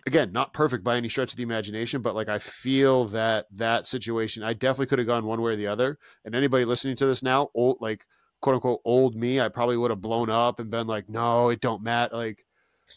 again, 0.06 0.32
not 0.32 0.52
perfect 0.52 0.84
by 0.84 0.96
any 0.96 1.08
stretch 1.08 1.32
of 1.32 1.36
the 1.36 1.42
imagination, 1.42 2.02
but 2.02 2.14
like 2.14 2.28
I 2.28 2.38
feel 2.38 3.06
that 3.06 3.46
that 3.52 3.86
situation, 3.86 4.42
I 4.42 4.52
definitely 4.52 4.86
could 4.86 4.98
have 4.98 5.06
gone 5.06 5.26
one 5.26 5.40
way 5.42 5.52
or 5.52 5.56
the 5.56 5.68
other. 5.68 5.98
And 6.24 6.34
anybody 6.34 6.64
listening 6.64 6.96
to 6.96 7.06
this 7.06 7.22
now, 7.22 7.50
old 7.54 7.78
like 7.80 8.06
quote 8.40 8.54
unquote 8.54 8.80
old 8.84 9.14
me, 9.14 9.40
I 9.40 9.48
probably 9.48 9.76
would 9.76 9.90
have 9.90 10.00
blown 10.00 10.28
up 10.28 10.60
and 10.60 10.70
been 10.70 10.86
like, 10.86 11.08
no, 11.08 11.48
it 11.48 11.60
don't 11.60 11.82
matter. 11.82 12.16
Like, 12.16 12.44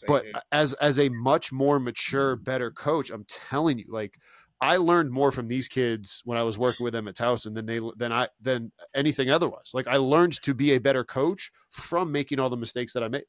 but 0.06 0.24
here. 0.24 0.32
Uh, 0.34 0.40
as 0.52 0.74
as 0.74 0.98
a 0.98 1.08
much 1.08 1.52
more 1.52 1.78
mature, 1.78 2.36
better 2.36 2.70
coach, 2.70 3.10
I'm 3.10 3.24
telling 3.28 3.78
you, 3.78 3.86
like 3.88 4.18
I 4.60 4.76
learned 4.76 5.10
more 5.10 5.30
from 5.30 5.48
these 5.48 5.68
kids 5.68 6.22
when 6.24 6.38
I 6.38 6.42
was 6.42 6.56
working 6.56 6.84
with 6.84 6.92
them 6.92 7.08
at 7.08 7.14
Towson 7.16 7.54
than 7.54 7.66
they 7.66 7.80
than 7.96 8.12
I 8.12 8.28
than 8.40 8.72
anything 8.94 9.30
otherwise. 9.30 9.70
Like 9.74 9.86
I 9.86 9.96
learned 9.96 10.40
to 10.42 10.54
be 10.54 10.72
a 10.72 10.78
better 10.78 11.04
coach 11.04 11.50
from 11.70 12.10
making 12.12 12.40
all 12.40 12.50
the 12.50 12.56
mistakes 12.56 12.92
that 12.94 13.02
I 13.02 13.08
made. 13.08 13.24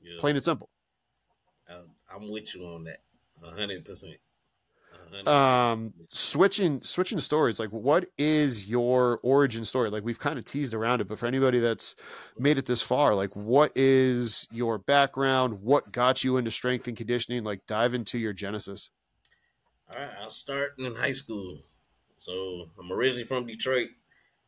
Yeah. 0.00 0.16
Plain 0.18 0.36
and 0.36 0.44
simple. 0.44 0.70
I'm 2.14 2.30
with 2.30 2.54
you 2.54 2.64
on 2.64 2.84
that, 2.84 3.00
hundred 3.42 3.84
percent. 3.84 4.16
Um, 5.26 5.92
switching 6.10 6.82
switching 6.82 7.18
stories. 7.18 7.60
Like, 7.60 7.70
what 7.70 8.06
is 8.16 8.66
your 8.66 9.20
origin 9.22 9.64
story? 9.64 9.90
Like, 9.90 10.04
we've 10.04 10.18
kind 10.18 10.38
of 10.38 10.44
teased 10.44 10.74
around 10.74 11.00
it, 11.00 11.08
but 11.08 11.18
for 11.18 11.26
anybody 11.26 11.58
that's 11.58 11.94
made 12.38 12.58
it 12.58 12.66
this 12.66 12.82
far, 12.82 13.14
like, 13.14 13.34
what 13.36 13.72
is 13.74 14.46
your 14.50 14.78
background? 14.78 15.62
What 15.62 15.92
got 15.92 16.24
you 16.24 16.36
into 16.36 16.50
strength 16.50 16.88
and 16.88 16.96
conditioning? 16.96 17.44
Like, 17.44 17.66
dive 17.66 17.94
into 17.94 18.18
your 18.18 18.32
genesis. 18.32 18.90
All 19.94 20.00
right, 20.00 20.10
I'll 20.22 20.30
start 20.30 20.74
in 20.78 20.94
high 20.94 21.12
school. 21.12 21.58
So 22.18 22.68
I'm 22.78 22.90
originally 22.92 23.24
from 23.24 23.46
Detroit. 23.46 23.88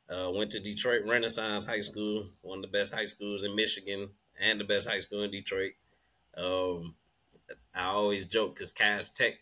Uh, 0.08 0.30
went 0.34 0.52
to 0.52 0.60
Detroit 0.60 1.02
Renaissance 1.06 1.64
High 1.64 1.80
School, 1.80 2.28
one 2.42 2.58
of 2.58 2.62
the 2.62 2.68
best 2.68 2.94
high 2.94 3.06
schools 3.06 3.42
in 3.42 3.56
Michigan, 3.56 4.10
and 4.38 4.60
the 4.60 4.64
best 4.64 4.86
high 4.86 5.00
school 5.00 5.22
in 5.22 5.30
Detroit. 5.30 5.72
Um, 6.36 6.94
I 7.74 7.86
always 7.86 8.26
joke 8.26 8.54
because 8.54 8.70
Cass 8.70 9.08
Tech, 9.08 9.34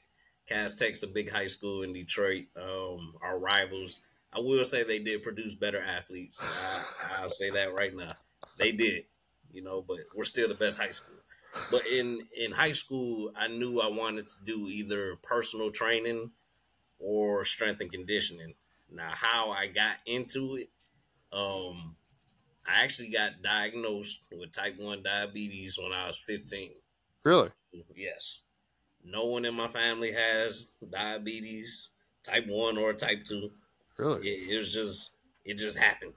Cass 0.49 0.73
Tech's 0.73 1.03
a 1.03 1.07
big 1.07 1.31
high 1.31 1.47
school 1.47 1.83
in 1.83 1.93
Detroit. 1.93 2.47
Um, 2.57 3.15
our 3.23 3.39
rivals. 3.39 4.01
I 4.33 4.41
will 4.41 4.65
say 4.65 4.83
they 4.83 4.99
did 4.99 5.23
produce 5.23 5.55
better 5.55 5.83
athletes. 5.83 6.43
I, 6.43 7.23
I'll 7.23 7.29
say 7.29 7.51
that 7.51 7.75
right 7.75 7.95
now. 7.95 8.13
They 8.59 8.73
did, 8.73 9.05
you 9.53 9.63
know, 9.63 9.85
but 9.87 9.99
we're 10.15 10.25
still 10.25 10.49
the 10.49 10.55
best 10.55 10.79
high 10.79 10.91
school. 10.91 11.17
But 11.71 11.87
in 11.87 12.27
in 12.39 12.53
high 12.53 12.73
school, 12.73 13.31
I 13.37 13.49
knew 13.49 13.81
I 13.81 13.89
wanted 13.89 14.27
to 14.29 14.45
do 14.45 14.69
either 14.69 15.17
personal 15.23 15.71
training 15.71 16.31
or 16.99 17.45
strength 17.45 17.81
and 17.81 17.93
conditioning. 17.93 18.55
Now, 18.91 19.11
how 19.11 19.51
I 19.51 19.67
got 19.67 19.97
into 20.07 20.57
it, 20.57 20.71
um, 21.33 21.97
I 22.67 22.83
actually 22.83 23.11
got 23.11 23.43
diagnosed 23.43 24.29
with 24.33 24.53
type 24.53 24.79
one 24.79 25.03
diabetes 25.03 25.79
when 25.79 25.93
I 25.93 26.07
was 26.07 26.19
fifteen. 26.19 26.71
Really? 27.23 27.51
Yes. 27.95 28.43
No 29.05 29.25
one 29.27 29.45
in 29.45 29.55
my 29.55 29.69
family 29.69 30.13
has 30.13 30.71
diabetes, 30.91 31.91
type 32.23 32.47
one 32.47 32.79
or 32.79 32.93
type 32.93 33.25
two. 33.25 33.51
Really? 33.99 34.29
It, 34.29 34.51
it 34.51 34.57
was 34.59 34.73
just 34.73 35.11
it 35.45 35.59
just 35.59 35.79
happened. 35.79 36.13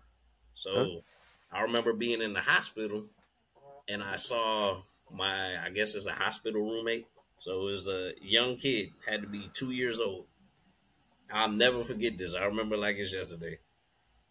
So 0.55 0.73
huh? 0.73 0.85
I 1.51 1.61
remember 1.63 1.93
being 1.93 2.21
in 2.21 2.33
the 2.33 2.41
hospital 2.41 3.05
and 3.87 4.03
I 4.03 4.17
saw 4.17 4.81
my 5.11 5.63
I 5.63 5.69
guess 5.69 5.95
it's 5.95 6.05
a 6.05 6.11
hospital 6.11 6.61
roommate. 6.61 7.07
So 7.39 7.67
it 7.67 7.71
was 7.71 7.87
a 7.87 8.13
young 8.21 8.55
kid, 8.55 8.91
had 9.07 9.21
to 9.21 9.27
be 9.27 9.49
two 9.53 9.71
years 9.71 9.99
old. 9.99 10.25
I'll 11.31 11.51
never 11.51 11.83
forget 11.83 12.17
this. 12.17 12.33
I 12.33 12.45
remember 12.45 12.77
like 12.77 12.97
it's 12.97 13.13
yesterday. 13.13 13.59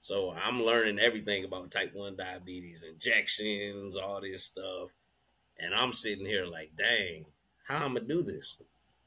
So 0.01 0.33
I'm 0.33 0.63
learning 0.63 0.99
everything 0.99 1.45
about 1.45 1.71
type 1.71 1.95
1 1.95 2.17
diabetes, 2.17 2.83
injections, 2.83 3.97
all 3.97 4.21
this 4.21 4.45
stuff. 4.45 4.91
And 5.59 5.75
I'm 5.75 5.93
sitting 5.93 6.27
here 6.27 6.45
like, 6.45 6.73
dang, 6.77 7.27
how 7.65 7.77
I'm 7.77 7.95
gonna 7.95 8.01
do 8.01 8.23
this? 8.23 8.59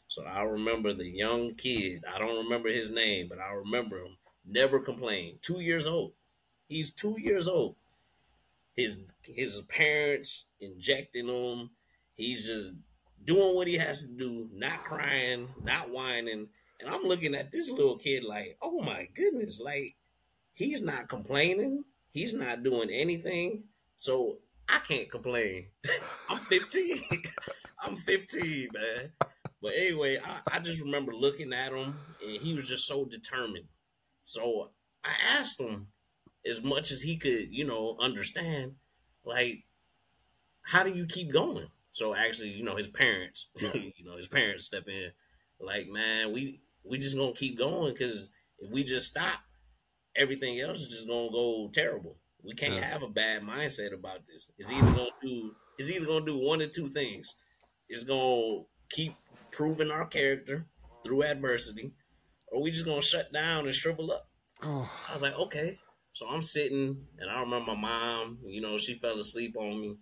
So 0.07 0.23
I 0.23 0.43
remember 0.43 0.93
the 0.93 1.07
young 1.07 1.53
kid. 1.53 2.03
I 2.11 2.17
don't 2.17 2.43
remember 2.43 2.69
his 2.69 2.89
name, 2.89 3.27
but 3.29 3.39
I 3.39 3.53
remember 3.53 3.99
him. 3.99 4.17
Never 4.45 4.79
complained. 4.79 5.39
Two 5.41 5.59
years 5.59 5.85
old. 5.87 6.13
He's 6.67 6.91
two 6.91 7.17
years 7.19 7.47
old. 7.47 7.75
His 8.75 8.97
his 9.23 9.61
parents 9.67 10.45
injecting 10.59 11.27
him. 11.27 11.71
He's 12.15 12.47
just 12.47 12.71
doing 13.23 13.55
what 13.55 13.67
he 13.67 13.77
has 13.77 14.01
to 14.01 14.07
do, 14.07 14.49
not 14.53 14.83
crying, 14.83 15.49
not 15.63 15.89
whining. 15.89 16.47
And 16.79 16.89
I'm 16.89 17.03
looking 17.03 17.35
at 17.35 17.51
this 17.51 17.69
little 17.69 17.97
kid 17.97 18.23
like, 18.23 18.57
oh 18.61 18.81
my 18.81 19.07
goodness, 19.13 19.59
like 19.59 19.95
he's 20.53 20.81
not 20.81 21.09
complaining. 21.09 21.83
He's 22.11 22.33
not 22.33 22.63
doing 22.63 22.89
anything. 22.89 23.65
So 23.99 24.37
I 24.69 24.79
can't 24.79 25.11
complain. 25.11 25.67
I'm 26.29 26.37
15. 26.37 27.03
I'm 27.81 27.95
15, 27.95 28.69
man. 28.73 29.11
But 29.61 29.73
anyway, 29.75 30.17
I, 30.17 30.57
I, 30.57 30.59
just 30.59 30.81
remember 30.81 31.13
looking 31.13 31.51
at 31.53 31.71
him 31.71 31.95
and 32.25 32.41
he 32.41 32.53
was 32.53 32.69
just 32.69 32.85
so 32.85 33.05
determined. 33.05 33.65
So 34.23 34.71
I 35.03 35.37
asked 35.37 35.59
him 35.59 35.87
as 36.45 36.63
much 36.63 36.91
as 36.91 37.01
he 37.01 37.17
could, 37.17 37.51
you 37.51 37.65
know, 37.65 37.97
understand, 37.99 38.75
like, 39.25 39.63
how 40.61 40.83
do 40.83 40.91
you 40.91 41.05
keep 41.05 41.31
going? 41.31 41.67
So 41.91 42.15
actually, 42.15 42.49
you 42.49 42.63
know, 42.63 42.75
his 42.75 42.87
parents, 42.87 43.47
you 43.55 44.05
know, 44.05 44.17
his 44.17 44.27
parents 44.27 44.65
step 44.65 44.87
in, 44.87 45.11
like, 45.59 45.87
man, 45.87 46.31
we 46.31 46.61
we 46.83 46.97
just 46.97 47.17
gonna 47.17 47.33
keep 47.33 47.57
going 47.57 47.93
because 47.93 48.29
if 48.59 48.71
we 48.71 48.83
just 48.83 49.07
stop, 49.07 49.39
everything 50.15 50.59
else 50.59 50.81
is 50.81 50.89
just 50.89 51.07
gonna 51.07 51.31
go 51.31 51.69
terrible. 51.73 52.17
We 52.43 52.53
can't 52.53 52.81
have 52.81 53.03
a 53.03 53.09
bad 53.09 53.41
mindset 53.41 53.93
about 53.93 54.27
this. 54.27 54.51
It's 54.57 54.71
either 54.71 54.91
gonna 54.91 55.09
do 55.21 55.55
it's 55.77 55.89
either 55.89 56.05
gonna 56.05 56.25
do 56.25 56.37
one 56.37 56.61
or 56.61 56.67
two 56.67 56.87
things. 56.87 57.35
It's 57.89 58.03
gonna 58.03 58.63
keep 58.89 59.15
proving 59.51 59.91
our 59.91 60.05
character 60.05 60.65
through 61.03 61.23
adversity, 61.23 61.93
or 62.47 62.61
we 62.61 62.71
just 62.71 62.85
gonna 62.85 63.01
shut 63.01 63.31
down 63.31 63.65
and 63.65 63.75
shrivel 63.75 64.11
up. 64.11 64.29
Oh. 64.61 64.91
I 65.09 65.13
was 65.13 65.21
like, 65.21 65.37
okay. 65.37 65.79
So 66.13 66.27
I'm 66.27 66.41
sitting, 66.41 67.05
and 67.19 67.29
I 67.29 67.39
remember 67.41 67.75
my 67.75 67.81
mom. 67.81 68.39
You 68.45 68.61
know, 68.61 68.77
she 68.77 68.95
fell 68.95 69.19
asleep 69.19 69.55
on 69.57 69.79
me. 69.79 69.97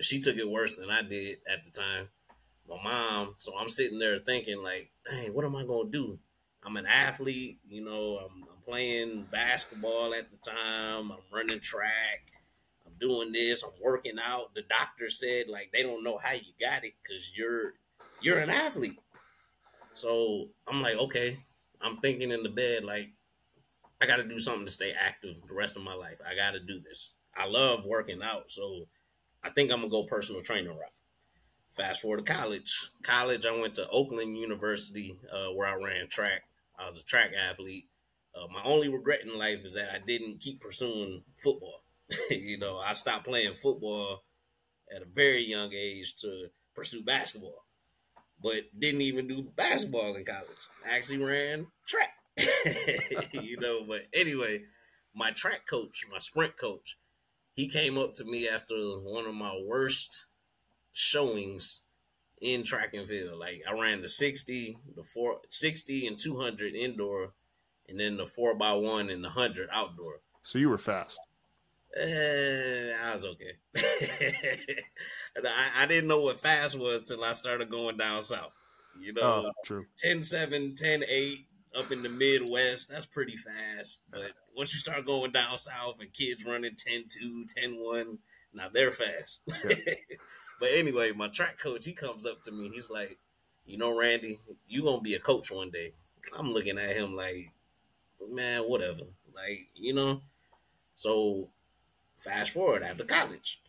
She 0.00 0.20
took 0.20 0.36
it 0.36 0.48
worse 0.48 0.76
than 0.76 0.90
I 0.90 1.02
did 1.02 1.38
at 1.50 1.64
the 1.64 1.70
time. 1.70 2.08
My 2.68 2.82
mom. 2.82 3.34
So 3.38 3.56
I'm 3.58 3.68
sitting 3.68 3.98
there 3.98 4.18
thinking, 4.18 4.62
like, 4.62 4.90
dang, 5.08 5.32
what 5.32 5.44
am 5.44 5.56
I 5.56 5.64
gonna 5.64 5.90
do? 5.90 6.18
I'm 6.64 6.76
an 6.76 6.86
athlete. 6.86 7.60
You 7.66 7.84
know, 7.84 8.18
I'm, 8.18 8.42
I'm 8.42 8.62
playing 8.66 9.26
basketball 9.30 10.14
at 10.14 10.30
the 10.30 10.38
time. 10.38 11.10
I'm 11.12 11.18
running 11.32 11.60
track. 11.60 12.33
Doing 13.04 13.32
this. 13.32 13.62
I'm 13.62 13.70
working 13.82 14.16
out. 14.24 14.54
The 14.54 14.62
doctor 14.62 15.10
said, 15.10 15.48
like, 15.48 15.70
they 15.74 15.82
don't 15.82 16.02
know 16.02 16.16
how 16.16 16.32
you 16.32 16.52
got 16.58 16.84
it 16.84 16.94
because 17.02 17.32
you're 17.36 17.74
you're 18.22 18.38
an 18.38 18.48
athlete. 18.48 18.98
So 19.92 20.48
I'm 20.66 20.80
like, 20.80 20.96
okay. 20.96 21.36
I'm 21.82 21.98
thinking 21.98 22.30
in 22.30 22.42
the 22.42 22.48
bed, 22.48 22.82
like, 22.82 23.10
I 24.00 24.06
got 24.06 24.16
to 24.16 24.24
do 24.24 24.38
something 24.38 24.64
to 24.64 24.72
stay 24.72 24.94
active 24.98 25.36
the 25.46 25.54
rest 25.54 25.76
of 25.76 25.82
my 25.82 25.92
life. 25.92 26.16
I 26.26 26.34
got 26.34 26.52
to 26.52 26.60
do 26.60 26.80
this. 26.80 27.12
I 27.36 27.46
love 27.46 27.84
working 27.84 28.22
out, 28.22 28.50
so 28.50 28.86
I 29.42 29.50
think 29.50 29.70
I'm 29.70 29.80
gonna 29.80 29.90
go 29.90 30.04
personal 30.04 30.40
trainer 30.40 30.70
route. 30.70 30.92
Fast 31.70 32.00
forward 32.00 32.24
to 32.24 32.32
college. 32.32 32.90
College, 33.02 33.44
I 33.44 33.60
went 33.60 33.74
to 33.74 33.88
Oakland 33.88 34.38
University, 34.38 35.18
uh, 35.32 35.52
where 35.52 35.68
I 35.68 35.74
ran 35.74 36.08
track. 36.08 36.42
I 36.78 36.88
was 36.88 37.00
a 37.00 37.04
track 37.04 37.32
athlete. 37.34 37.88
Uh, 38.34 38.46
my 38.52 38.62
only 38.64 38.88
regret 38.88 39.22
in 39.22 39.38
life 39.38 39.64
is 39.64 39.74
that 39.74 39.92
I 39.92 39.98
didn't 39.98 40.40
keep 40.40 40.60
pursuing 40.60 41.22
football. 41.36 41.83
you 42.30 42.58
know, 42.58 42.78
I 42.78 42.92
stopped 42.92 43.26
playing 43.26 43.54
football 43.54 44.24
at 44.94 45.02
a 45.02 45.06
very 45.12 45.44
young 45.44 45.72
age 45.72 46.16
to 46.16 46.48
pursue 46.74 47.02
basketball, 47.02 47.64
but 48.42 48.64
didn't 48.78 49.02
even 49.02 49.26
do 49.26 49.42
basketball 49.56 50.14
in 50.14 50.24
college. 50.24 50.48
I 50.86 50.96
actually 50.96 51.18
ran 51.18 51.66
track. 51.86 52.10
you 53.32 53.58
know, 53.58 53.84
but 53.86 54.02
anyway, 54.12 54.62
my 55.14 55.30
track 55.30 55.66
coach, 55.68 56.04
my 56.10 56.18
sprint 56.18 56.56
coach, 56.58 56.98
he 57.54 57.68
came 57.68 57.96
up 57.96 58.14
to 58.14 58.24
me 58.24 58.48
after 58.48 58.74
one 58.74 59.26
of 59.26 59.34
my 59.34 59.56
worst 59.64 60.26
showings 60.92 61.82
in 62.40 62.64
track 62.64 62.94
and 62.94 63.06
field. 63.06 63.38
Like 63.38 63.62
I 63.68 63.72
ran 63.72 64.02
the 64.02 64.08
60, 64.08 64.78
the 64.96 65.04
four, 65.04 65.38
60 65.48 66.06
and 66.06 66.18
200 66.18 66.74
indoor, 66.74 67.32
and 67.88 67.98
then 67.98 68.16
the 68.16 68.26
four 68.26 68.54
by 68.54 68.72
one 68.72 69.08
and 69.10 69.22
the 69.22 69.28
100 69.28 69.68
outdoor. 69.72 70.20
So 70.42 70.58
you 70.58 70.68
were 70.68 70.78
fast. 70.78 71.18
Uh, 71.96 72.92
I 73.04 73.12
was 73.12 73.24
okay. 73.24 73.52
I, 75.36 75.82
I, 75.82 75.86
didn't 75.86 76.08
know 76.08 76.20
what 76.20 76.40
fast 76.40 76.76
was 76.76 77.04
till 77.04 77.22
I 77.22 77.34
started 77.34 77.70
going 77.70 77.96
down 77.96 78.20
south. 78.22 78.50
You 79.00 79.12
know, 79.12 79.22
oh, 79.46 79.52
true. 79.64 79.86
10 79.98 80.22
7, 80.22 80.74
10 80.74 81.04
8, 81.08 81.46
up 81.76 81.90
in 81.92 82.02
the 82.02 82.08
Midwest, 82.08 82.90
that's 82.90 83.06
pretty 83.06 83.36
fast. 83.36 84.02
But 84.10 84.32
once 84.56 84.72
you 84.72 84.78
start 84.78 85.06
going 85.06 85.32
down 85.32 85.56
south 85.58 86.00
and 86.00 86.12
kids 86.12 86.44
running 86.44 86.74
10 86.76 87.04
2, 87.08 87.44
10 87.56 87.76
1, 87.76 88.18
now 88.54 88.68
they're 88.72 88.90
fast. 88.90 89.40
Yeah. 89.64 89.74
but 90.60 90.70
anyway, 90.72 91.12
my 91.12 91.28
track 91.28 91.58
coach, 91.60 91.84
he 91.84 91.92
comes 91.92 92.26
up 92.26 92.42
to 92.42 92.52
me. 92.52 92.70
He's 92.72 92.90
like, 92.90 93.18
You 93.66 93.78
know, 93.78 93.96
Randy, 93.96 94.40
you 94.68 94.82
going 94.82 94.98
to 94.98 95.02
be 95.02 95.14
a 95.14 95.20
coach 95.20 95.50
one 95.50 95.70
day. 95.70 95.92
I'm 96.36 96.52
looking 96.52 96.78
at 96.78 96.96
him 96.96 97.14
like, 97.14 97.52
Man, 98.30 98.62
whatever. 98.62 99.02
Like, 99.34 99.68
you 99.74 99.94
know? 99.94 100.22
So 100.96 101.50
fast 102.24 102.52
forward 102.52 102.82
after 102.82 103.04
college, 103.04 103.60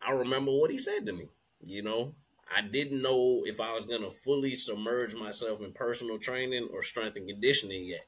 I 0.00 0.12
remember 0.12 0.52
what 0.52 0.70
he 0.70 0.78
said 0.78 1.06
to 1.06 1.12
me. 1.12 1.28
You 1.60 1.82
know, 1.82 2.14
I 2.54 2.62
didn't 2.62 3.02
know 3.02 3.42
if 3.44 3.60
I 3.60 3.74
was 3.74 3.86
going 3.86 4.02
to 4.02 4.10
fully 4.10 4.54
submerge 4.54 5.14
myself 5.14 5.60
in 5.60 5.72
personal 5.72 6.18
training 6.18 6.68
or 6.72 6.82
strength 6.82 7.16
and 7.16 7.28
conditioning 7.28 7.84
yet. 7.84 8.06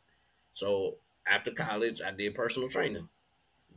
So 0.55 0.97
after 1.27 1.51
college, 1.51 2.01
I 2.01 2.13
did 2.13 2.35
personal 2.35 2.69
training. 2.69 3.09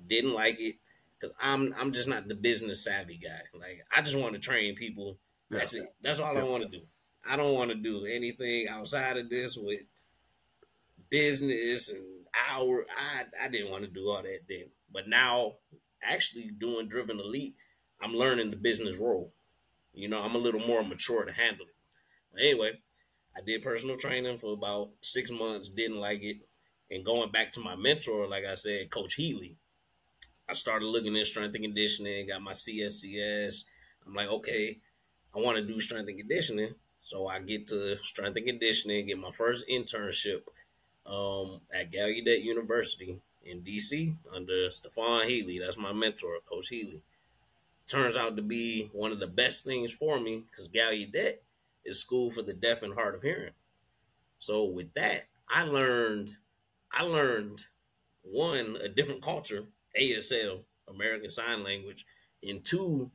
Didn't 0.08 0.34
like 0.34 0.60
it 0.60 0.76
because 1.20 1.36
I'm 1.42 1.74
I'm 1.78 1.92
just 1.92 2.10
not 2.10 2.28
the 2.28 2.36
business 2.36 2.84
savvy 2.84 3.18
guy. 3.18 3.42
Like 3.58 3.86
I 3.96 4.02
just 4.02 4.18
want 4.18 4.34
to 4.34 4.40
train 4.40 4.76
people. 4.76 5.18
Yeah. 5.50 5.60
That's 5.60 5.74
it. 5.74 5.94
That's 6.02 6.20
all 6.20 6.34
yeah. 6.34 6.42
I 6.42 6.44
want 6.44 6.64
to 6.64 6.70
do. 6.70 6.84
I 7.28 7.38
don't 7.38 7.56
want 7.56 7.70
to 7.70 7.76
do 7.76 8.06
anything 8.06 8.68
outside 8.68 9.18
of 9.18 9.30
this 9.30 9.58
with 9.58 9.82
business 11.10 11.90
and 11.90 12.04
hour. 12.50 12.86
I 12.98 13.46
I 13.46 13.48
didn't 13.48 13.72
want 13.72 13.84
to 13.84 13.90
do 13.90 14.10
all 14.10 14.22
that 14.24 14.40
then. 14.50 14.66
But 14.92 15.08
now, 15.08 15.54
actually 16.04 16.52
doing 16.60 16.88
Driven 16.88 17.20
Elite, 17.20 17.56
I'm 18.02 18.14
learning 18.14 18.52
the 18.52 18.58
business 18.58 18.98
role. 18.98 19.34
You 19.94 20.08
know, 20.10 20.22
I'm 20.22 20.36
a 20.36 20.40
little 20.40 20.60
more 20.62 20.84
mature 20.84 21.24
to 21.24 21.32
handle 21.32 21.66
it. 21.66 21.76
But 22.34 22.42
anyway, 22.42 22.72
I 23.36 23.42
did 23.42 23.62
personal 23.62 23.98
training 23.98 24.38
for 24.38 24.54
about 24.54 24.90
six 25.02 25.32
months, 25.32 25.70
didn't 25.70 26.00
like 26.00 26.24
it. 26.24 26.38
And 26.92 27.06
going 27.06 27.32
back 27.32 27.52
to 27.54 27.60
my 27.60 27.76
mentor, 27.76 28.28
like 28.28 28.46
I 28.46 28.56
said, 28.56 28.92
Coach 28.92 29.16
Healy, 29.16 29.58
I 30.48 30.54
started 30.54 30.86
looking 30.88 31.18
at 31.18 31.26
strength 31.26 31.56
and 31.56 31.64
conditioning, 31.64 32.28
got 32.28 32.42
my 32.42 32.52
CSCS. 32.52 33.66
I'm 34.06 34.14
like, 34.14 34.30
okay, 34.30 34.80
I 35.36 35.40
want 35.40 35.58
to 35.58 35.64
do 35.64 35.80
strength 35.80 36.10
and 36.10 36.18
conditioning. 36.18 36.76
So 37.02 37.28
I 37.28 37.40
get 37.40 37.68
to 37.68 37.98
strength 38.04 38.38
and 38.38 38.46
conditioning, 38.46 39.08
get 39.08 39.18
my 39.18 39.32
first 39.32 39.68
internship 39.68 40.42
um, 41.06 41.62
at 41.74 41.92
Gallaudet 41.92 42.44
University 42.44 43.22
in 43.46 43.62
DC 43.62 44.16
under 44.34 44.70
Stephon 44.70 45.26
Healy. 45.26 45.60
That's 45.60 45.78
my 45.78 45.94
mentor, 45.94 46.38
Coach 46.46 46.70
Healy. 46.70 47.02
Turns 47.88 48.16
out 48.16 48.36
to 48.38 48.42
be 48.42 48.90
one 48.94 49.12
of 49.12 49.20
the 49.20 49.28
best 49.28 49.66
things 49.66 49.92
for 49.92 50.20
me 50.20 50.44
because 50.50 50.70
Gallaudet 50.70 51.40
is 51.84 52.00
school 52.00 52.32
for 52.32 52.42
the 52.42 52.54
deaf 52.54 52.82
and 52.82 52.94
hard 52.94 53.16
of 53.16 53.22
hearing. 53.22 53.52
So 54.40 54.64
with 54.64 54.94
that, 54.94 55.26
I 55.50 55.64
learned, 55.64 56.38
I 56.92 57.04
learned 57.04 57.66
one 58.24 58.78
a 58.82 58.88
different 58.88 59.22
culture, 59.22 59.66
ASL, 60.00 60.62
American 60.88 61.30
Sign 61.30 61.64
Language, 61.64 62.06
and 62.42 62.64
two, 62.64 63.12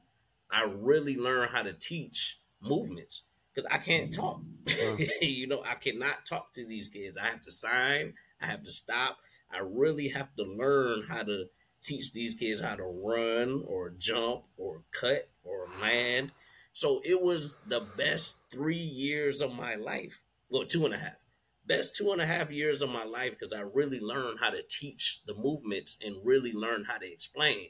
I 0.50 0.64
really 0.64 1.16
learned 1.16 1.50
how 1.50 1.62
to 1.62 1.72
teach 1.72 2.40
movements 2.60 3.22
because 3.54 3.68
I 3.70 3.78
can't 3.78 4.12
talk. 4.12 4.40
you 5.20 5.46
know, 5.46 5.62
I 5.64 5.74
cannot 5.74 6.26
talk 6.26 6.52
to 6.54 6.64
these 6.64 6.88
kids. 6.88 7.16
I 7.16 7.26
have 7.26 7.42
to 7.42 7.50
sign. 7.50 8.14
I 8.40 8.46
have 8.46 8.62
to 8.64 8.70
stop. 8.70 9.18
I 9.51 9.61
really 9.61 10.09
have 10.09 10.34
to 10.36 10.42
learn 10.42 11.05
how 11.09 11.22
to 11.22 11.46
teach 11.82 12.12
these 12.12 12.34
kids 12.34 12.61
how 12.61 12.74
to 12.76 12.84
run 12.84 13.62
or 13.66 13.90
jump 13.90 14.44
or 14.57 14.82
cut 14.92 15.28
or 15.44 15.68
land. 15.80 16.32
So 16.72 17.01
it 17.05 17.20
was 17.22 17.57
the 17.66 17.80
best 17.96 18.38
three 18.51 18.76
years 18.76 19.40
of 19.40 19.55
my 19.55 19.74
life. 19.74 20.22
Well, 20.51 20.64
two 20.64 20.84
and 20.84 20.94
a 20.94 20.99
half. 20.99 21.16
Best 21.66 21.96
two 21.96 22.12
and 22.12 22.20
a 22.20 22.26
half 22.26 22.51
years 22.51 22.82
of 22.82 22.88
my 22.88 23.05
life 23.05 23.32
because 23.38 23.53
I 23.53 23.61
really 23.61 24.01
learned 24.01 24.38
how 24.40 24.51
to 24.51 24.62
teach 24.62 25.20
the 25.26 25.34
movements 25.34 25.99
and 26.05 26.24
really 26.24 26.53
learned 26.53 26.86
how 26.86 26.99
to 26.99 27.11
explain. 27.11 27.68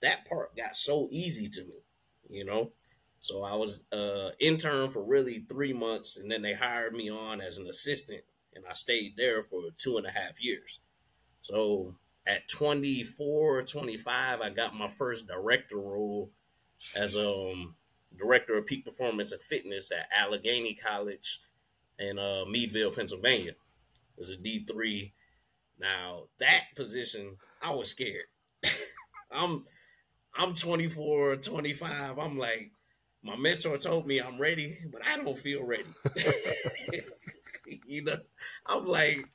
That 0.00 0.26
part 0.26 0.56
got 0.56 0.76
so 0.76 1.08
easy 1.10 1.48
to 1.48 1.64
me, 1.64 1.84
you 2.28 2.44
know. 2.44 2.72
So 3.20 3.42
I 3.42 3.54
was 3.56 3.84
uh 3.92 4.30
intern 4.38 4.90
for 4.90 5.02
really 5.02 5.44
three 5.48 5.72
months, 5.72 6.16
and 6.16 6.30
then 6.30 6.42
they 6.42 6.54
hired 6.54 6.94
me 6.94 7.10
on 7.10 7.40
as 7.40 7.58
an 7.58 7.66
assistant, 7.66 8.22
and 8.54 8.64
I 8.68 8.72
stayed 8.72 9.14
there 9.16 9.42
for 9.42 9.62
two 9.76 9.96
and 9.98 10.06
a 10.06 10.10
half 10.10 10.42
years. 10.42 10.80
So 11.46 11.94
at 12.26 12.48
24, 12.48 13.62
25, 13.62 14.40
I 14.40 14.50
got 14.50 14.74
my 14.74 14.88
first 14.88 15.28
director 15.28 15.76
role 15.76 16.32
as 16.96 17.16
um 17.16 17.76
director 18.18 18.54
of 18.58 18.66
peak 18.66 18.84
performance 18.84 19.30
and 19.30 19.40
fitness 19.40 19.92
at 19.92 20.08
Allegheny 20.12 20.74
College 20.74 21.40
in 22.00 22.18
uh, 22.18 22.44
Meadville, 22.50 22.90
Pennsylvania. 22.90 23.52
It 23.52 24.18
was 24.18 24.32
a 24.32 24.36
D3. 24.36 25.12
Now 25.78 26.24
that 26.40 26.64
position, 26.74 27.36
I 27.62 27.70
was 27.70 27.90
scared. 27.90 28.26
I'm 29.30 29.64
I'm 30.34 30.52
24, 30.52 31.36
25. 31.36 32.18
I'm 32.18 32.38
like, 32.38 32.72
my 33.22 33.36
mentor 33.36 33.78
told 33.78 34.08
me 34.08 34.18
I'm 34.18 34.40
ready, 34.40 34.78
but 34.90 35.02
I 35.06 35.16
don't 35.16 35.38
feel 35.38 35.62
ready. 35.62 35.84
you 37.86 38.02
know, 38.02 38.16
I'm 38.66 38.84
like, 38.84 39.28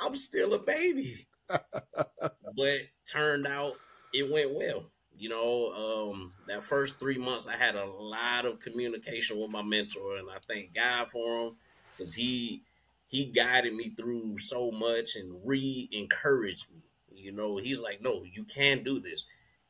I'm 0.00 0.16
still 0.16 0.54
a 0.54 0.58
baby. 0.58 1.24
but 2.56 2.78
turned 3.10 3.46
out 3.46 3.74
it 4.12 4.30
went 4.30 4.54
well. 4.54 4.84
You 5.16 5.28
know, 5.28 6.10
um, 6.10 6.32
that 6.48 6.64
first 6.64 6.98
three 6.98 7.18
months, 7.18 7.46
I 7.46 7.56
had 7.56 7.76
a 7.76 7.84
lot 7.84 8.44
of 8.44 8.60
communication 8.60 9.38
with 9.38 9.50
my 9.50 9.62
mentor, 9.62 10.16
and 10.16 10.28
I 10.28 10.38
thank 10.48 10.74
God 10.74 11.08
for 11.08 11.46
him 11.46 11.56
because 11.96 12.14
he 12.14 12.62
he 13.08 13.26
guided 13.26 13.74
me 13.74 13.90
through 13.90 14.38
so 14.38 14.70
much 14.70 15.16
and 15.16 15.36
re-encouraged 15.44 16.68
me. 16.72 16.82
You 17.14 17.32
know, 17.32 17.56
he's 17.58 17.80
like, 17.80 18.00
"No, 18.02 18.24
you 18.24 18.44
can 18.44 18.82
do 18.82 18.98
this," 18.98 19.26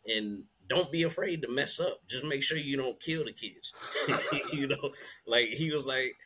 and 0.06 0.44
don't 0.68 0.92
be 0.92 1.02
afraid 1.02 1.42
to 1.42 1.48
mess 1.48 1.80
up. 1.80 2.00
Just 2.08 2.24
make 2.24 2.42
sure 2.42 2.56
you 2.56 2.76
don't 2.76 3.00
kill 3.00 3.24
the 3.24 3.32
kids. 3.32 3.74
you 4.52 4.68
know, 4.68 4.92
like 5.26 5.48
he 5.48 5.70
was 5.70 5.86
like, 5.86 6.16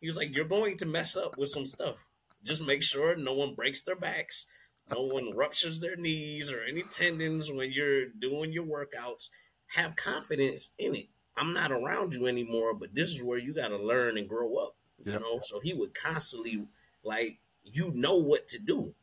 he 0.00 0.06
was 0.06 0.16
like, 0.16 0.34
you're 0.34 0.44
going 0.44 0.76
to 0.78 0.86
mess 0.86 1.16
up 1.16 1.36
with 1.38 1.48
some 1.48 1.64
stuff. 1.64 1.96
Just 2.44 2.64
make 2.64 2.82
sure 2.82 3.16
no 3.16 3.32
one 3.34 3.54
breaks 3.54 3.82
their 3.82 3.96
backs, 3.96 4.46
no 4.94 5.02
one 5.02 5.36
ruptures 5.36 5.80
their 5.80 5.96
knees 5.96 6.50
or 6.50 6.62
any 6.62 6.82
tendons 6.82 7.50
when 7.50 7.72
you're 7.72 8.06
doing 8.06 8.52
your 8.52 8.64
workouts. 8.64 9.30
Have 9.68 9.96
confidence 9.96 10.70
in 10.78 10.94
it. 10.94 11.08
I'm 11.36 11.52
not 11.52 11.72
around 11.72 12.14
you 12.14 12.26
anymore, 12.26 12.72
but 12.72 12.94
this 12.94 13.10
is 13.10 13.22
where 13.22 13.38
you 13.38 13.52
got 13.52 13.68
to 13.68 13.76
learn 13.76 14.16
and 14.16 14.28
grow 14.28 14.56
up. 14.56 14.76
You 15.04 15.12
yep. 15.12 15.20
know, 15.20 15.40
so 15.42 15.60
he 15.60 15.74
would 15.74 15.92
constantly 15.94 16.66
like, 17.04 17.38
you 17.64 17.92
know 17.94 18.16
what 18.16 18.48
to 18.48 18.58
do, 18.58 18.94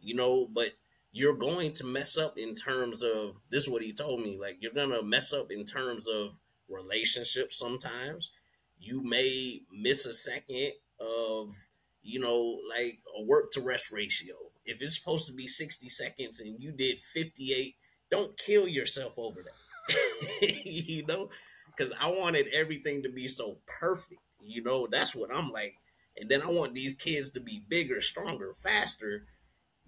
you 0.00 0.14
know, 0.14 0.48
but 0.50 0.72
you're 1.12 1.36
going 1.36 1.72
to 1.72 1.84
mess 1.84 2.16
up 2.16 2.38
in 2.38 2.54
terms 2.54 3.02
of 3.02 3.36
this 3.50 3.64
is 3.64 3.70
what 3.70 3.82
he 3.82 3.92
told 3.92 4.20
me 4.20 4.38
like 4.38 4.56
you're 4.60 4.72
gonna 4.72 5.02
mess 5.02 5.32
up 5.32 5.50
in 5.50 5.64
terms 5.64 6.06
of 6.06 6.30
relationships 6.68 7.58
sometimes 7.58 8.30
you 8.78 9.02
may 9.02 9.62
miss 9.72 10.06
a 10.06 10.12
second 10.12 10.72
of 11.00 11.56
you 12.02 12.20
know 12.20 12.58
like 12.68 12.98
a 13.18 13.22
work 13.24 13.50
to 13.50 13.60
rest 13.60 13.90
ratio 13.90 14.34
if 14.68 14.80
it's 14.82 14.98
supposed 14.98 15.26
to 15.26 15.32
be 15.32 15.46
60 15.46 15.88
seconds 15.88 16.40
and 16.40 16.60
you 16.60 16.72
did 16.72 17.00
58 17.00 17.74
don't 18.10 18.38
kill 18.38 18.66
yourself 18.66 19.14
over 19.18 19.42
that. 19.42 19.54
You 20.64 21.04
know? 21.06 21.30
Because 21.66 21.92
i 22.00 22.08
wanted 22.08 22.48
everything 22.48 23.02
to 23.02 23.08
be 23.08 23.28
so 23.28 23.58
perfect 23.66 24.20
you 24.40 24.62
know? 24.62 24.86
That's 24.90 25.16
what 25.16 25.34
i'm 25.34 25.50
like. 25.50 25.74
And 26.16 26.28
then 26.28 26.42
i 26.42 26.46
want 26.46 26.74
these 26.74 26.94
kids 26.94 27.30
to 27.30 27.40
be 27.40 27.64
bigger 27.68 28.00
stronger 28.00 28.54
faster. 28.62 29.24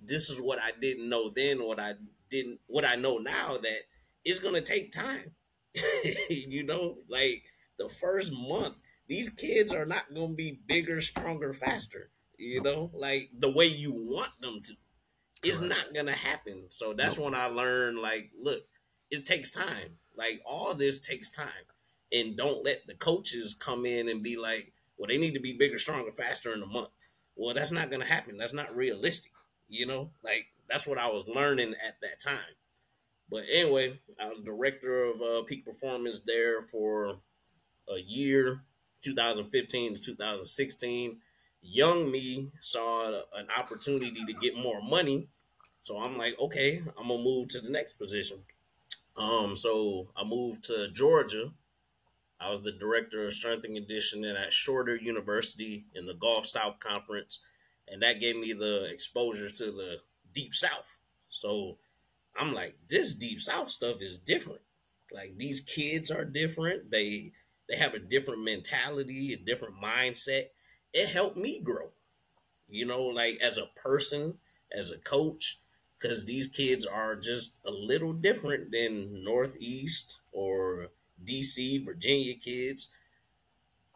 This 0.02 0.30
is 0.30 0.40
what 0.40 0.58
I 0.58 0.70
didn't 0.80 1.10
know 1.10 1.28
then, 1.28 1.62
what 1.62 1.78
I 1.78 1.92
didn't, 2.30 2.60
what 2.66 2.86
I 2.86 2.96
know 2.96 3.18
now 3.18 3.58
that 3.58 3.80
it's 4.24 4.38
gonna 4.38 4.60
take 4.60 4.92
time. 4.92 5.32
you 6.30 6.64
know, 6.64 6.98
like 7.08 7.44
the 7.78 7.88
first 7.88 8.32
month, 8.32 8.76
these 9.08 9.28
kids 9.28 9.72
are 9.72 9.84
not 9.84 10.12
gonna 10.14 10.34
be 10.34 10.60
bigger, 10.66 11.00
stronger, 11.00 11.52
faster. 11.52 12.10
You 12.41 12.62
know, 12.62 12.91
like 12.95 13.28
the 13.38 13.51
way 13.51 13.66
you 13.66 13.93
want 13.93 14.30
them 14.41 14.61
to. 14.64 14.72
It's 15.43 15.61
not 15.61 15.95
gonna 15.95 16.14
happen. 16.14 16.64
So 16.68 16.93
that's 16.93 17.16
nope. 17.16 17.26
when 17.26 17.34
I 17.34 17.47
learned, 17.47 17.99
like, 17.99 18.30
look, 18.41 18.62
it 19.11 19.26
takes 19.26 19.51
time. 19.51 19.99
Like 20.16 20.41
all 20.47 20.74
this 20.74 20.99
takes 20.99 21.30
time. 21.30 21.49
And 22.12 22.36
don't 22.36 22.64
let 22.64 22.86
the 22.86 22.95
coaches 22.95 23.55
come 23.55 23.86
in 23.86 24.09
and 24.09 24.22
be 24.22 24.36
like, 24.36 24.72
well, 24.97 25.07
they 25.07 25.18
need 25.18 25.34
to 25.34 25.41
be 25.41 25.57
bigger, 25.57 25.78
stronger, 25.78 26.11
faster 26.11 26.53
in 26.53 26.62
a 26.62 26.66
month. 26.66 26.88
Well, 27.36 27.55
that's 27.55 27.72
not 27.72 27.91
gonna 27.91 28.05
happen. 28.05 28.36
That's 28.36 28.53
not 28.53 28.74
realistic. 28.74 29.32
You 29.68 29.86
know, 29.86 30.11
like 30.24 30.47
that's 30.68 30.86
what 30.86 30.99
I 30.99 31.09
was 31.09 31.28
learning 31.28 31.74
at 31.86 32.01
that 32.01 32.20
time. 32.20 32.57
But 33.30 33.45
anyway, 33.53 34.01
I 34.18 34.28
was 34.28 34.41
director 34.45 35.05
of 35.05 35.22
uh, 35.22 35.43
peak 35.45 35.64
performance 35.64 36.20
there 36.26 36.62
for 36.62 37.20
a 37.88 37.99
year, 37.99 38.62
2015 39.05 39.95
to 39.95 40.01
2016. 40.01 41.18
Young 41.62 42.11
me 42.11 42.50
saw 42.61 43.08
an 43.34 43.46
opportunity 43.56 44.24
to 44.26 44.32
get 44.34 44.56
more 44.56 44.80
money, 44.82 45.28
so 45.82 45.98
I'm 45.98 46.16
like, 46.16 46.34
okay, 46.40 46.82
I'm 46.98 47.08
gonna 47.08 47.22
move 47.22 47.48
to 47.48 47.61
the 47.61 47.70
next 47.70 47.94
position. 47.94 48.38
Um, 49.16 49.54
so 49.54 50.08
I 50.16 50.24
moved 50.24 50.64
to 50.64 50.88
Georgia. 50.92 51.50
I 52.40 52.50
was 52.50 52.62
the 52.62 52.72
director 52.72 53.26
of 53.26 53.34
strength 53.34 53.64
and 53.64 53.76
conditioning 53.76 54.34
at 54.34 54.52
Shorter 54.52 54.96
University 54.96 55.84
in 55.94 56.06
the 56.06 56.14
Gulf 56.14 56.46
South 56.46 56.80
Conference 56.80 57.40
and 57.90 58.02
that 58.02 58.20
gave 58.20 58.36
me 58.36 58.52
the 58.52 58.84
exposure 58.84 59.50
to 59.50 59.64
the 59.66 59.98
deep 60.32 60.54
south. 60.54 61.00
So 61.28 61.78
I'm 62.38 62.54
like, 62.54 62.76
this 62.88 63.14
deep 63.14 63.40
south 63.40 63.68
stuff 63.68 63.96
is 64.00 64.16
different. 64.16 64.61
Like 65.12 65.36
these 65.36 65.61
kids 65.61 66.11
are 66.11 66.24
different. 66.24 66.90
They 66.90 67.32
they 67.68 67.76
have 67.76 67.94
a 67.94 67.98
different 67.98 68.44
mentality, 68.44 69.32
a 69.32 69.36
different 69.36 69.74
mindset. 69.82 70.46
It 70.93 71.09
helped 71.09 71.36
me 71.36 71.61
grow. 71.61 71.91
You 72.68 72.86
know, 72.86 73.03
like 73.03 73.38
as 73.41 73.59
a 73.59 73.70
person, 73.76 74.38
as 74.72 74.91
a 74.91 74.99
coach, 74.99 75.61
because 75.99 76.24
these 76.24 76.47
kids 76.47 76.86
are 76.86 77.16
just 77.16 77.53
a 77.66 77.70
little 77.70 78.12
different 78.12 78.72
than 78.72 79.24
Northeast 79.24 80.22
or 80.32 80.88
DC, 81.24 81.84
Virginia 81.84 82.34
kids. 82.34 82.88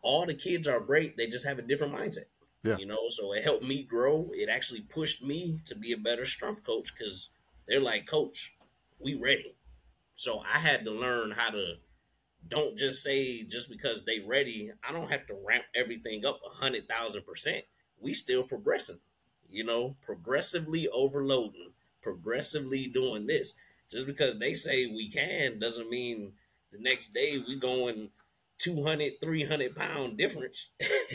All 0.02 0.26
the 0.26 0.34
kids 0.34 0.68
are 0.68 0.80
great. 0.80 1.16
They 1.16 1.26
just 1.26 1.46
have 1.46 1.58
a 1.58 1.62
different 1.62 1.94
mindset. 1.94 2.26
Yeah. 2.62 2.76
You 2.78 2.86
know, 2.86 3.08
so 3.08 3.32
it 3.32 3.44
helped 3.44 3.64
me 3.64 3.82
grow. 3.82 4.30
It 4.32 4.48
actually 4.48 4.80
pushed 4.82 5.22
me 5.22 5.60
to 5.66 5.74
be 5.74 5.92
a 5.92 5.98
better 5.98 6.24
strength 6.24 6.64
coach 6.64 6.94
because 6.96 7.30
they're 7.66 7.80
like, 7.80 8.06
Coach, 8.06 8.54
we 8.98 9.14
ready. 9.14 9.54
So 10.14 10.40
I 10.40 10.58
had 10.58 10.84
to 10.84 10.90
learn 10.90 11.30
how 11.30 11.50
to 11.50 11.74
don't 12.48 12.78
just 12.78 13.02
say 13.02 13.42
just 13.42 13.70
because 13.70 14.04
they 14.04 14.20
ready, 14.20 14.70
I 14.86 14.92
don't 14.92 15.10
have 15.10 15.26
to 15.28 15.38
ramp 15.46 15.64
everything 15.74 16.24
up 16.24 16.40
a 16.44 16.54
hundred 16.54 16.88
thousand 16.88 17.24
percent. 17.24 17.64
We 18.00 18.12
still 18.12 18.42
progressing, 18.42 19.00
you 19.50 19.64
know, 19.64 19.96
progressively 20.02 20.88
overloading, 20.88 21.72
progressively 22.02 22.86
doing 22.86 23.26
this. 23.26 23.54
Just 23.90 24.06
because 24.06 24.38
they 24.38 24.54
say 24.54 24.86
we 24.86 25.08
can 25.08 25.58
doesn't 25.58 25.90
mean 25.90 26.32
the 26.72 26.78
next 26.78 27.14
day 27.14 27.42
we 27.46 27.58
going 27.58 28.10
200, 28.58 29.20
300 29.20 29.74
pound 29.74 30.16
difference, 30.16 30.70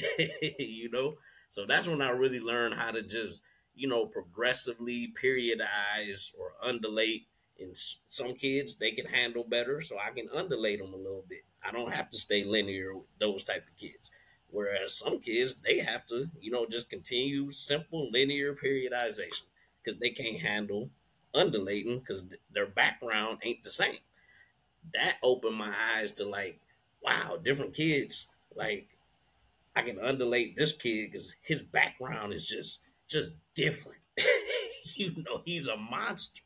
you 0.60 0.90
know? 0.90 1.16
So 1.50 1.66
that's 1.66 1.88
when 1.88 2.02
I 2.02 2.12
really 2.12 2.40
learned 2.40 2.76
how 2.76 2.92
to 2.92 3.02
just, 3.02 3.42
you 3.76 3.88
know, 3.88 4.06
progressively 4.06 5.12
periodize 5.22 6.32
or 6.40 6.54
undulate 6.64 7.28
and 7.62 7.76
some 8.08 8.34
kids 8.34 8.76
they 8.76 8.92
can 8.92 9.06
handle 9.06 9.44
better, 9.44 9.82
so 9.82 9.98
I 10.00 10.12
can 10.12 10.30
undulate 10.34 10.80
them 10.80 10.94
a 10.94 10.98
little 10.98 11.26
bit. 11.28 11.44
I 11.64 11.72
don't 11.72 11.92
have 11.92 12.10
to 12.12 12.18
stay 12.18 12.44
linear 12.44 12.96
with 12.96 13.06
those 13.20 13.44
type 13.44 13.66
of 13.68 13.78
kids. 13.78 14.12
Whereas 14.52 14.98
some 14.98 15.20
kids 15.20 15.56
they 15.56 15.80
have 15.80 16.08
to, 16.08 16.30
you 16.40 16.52
know, 16.52 16.66
just 16.66 16.90
continue 16.90 17.52
simple 17.52 18.10
linear 18.12 18.56
periodization 18.56 19.44
because 19.84 20.00
they 20.00 20.10
can't 20.10 20.40
handle 20.40 20.90
undulating 21.34 22.00
because 22.00 22.26
their 22.52 22.66
background 22.66 23.40
ain't 23.44 23.64
the 23.64 23.70
same. 23.70 24.00
That 24.94 25.18
opened 25.24 25.56
my 25.58 25.74
eyes 25.96 26.12
to 26.14 26.26
like, 26.26 26.60
wow, 27.02 27.38
different 27.44 27.74
kids. 27.74 28.28
Like, 28.56 28.88
I 29.76 29.82
can 29.84 30.00
undulate 30.00 30.56
this 30.56 30.74
kid 30.74 31.12
because 31.12 31.36
his 31.42 31.62
background 31.64 32.34
is 32.34 32.48
just 32.48 32.82
just 33.08 33.36
different. 33.56 34.00
you 34.96 35.24
know, 35.24 35.42
he's 35.46 35.68
a 35.68 35.78
monster. 35.78 36.42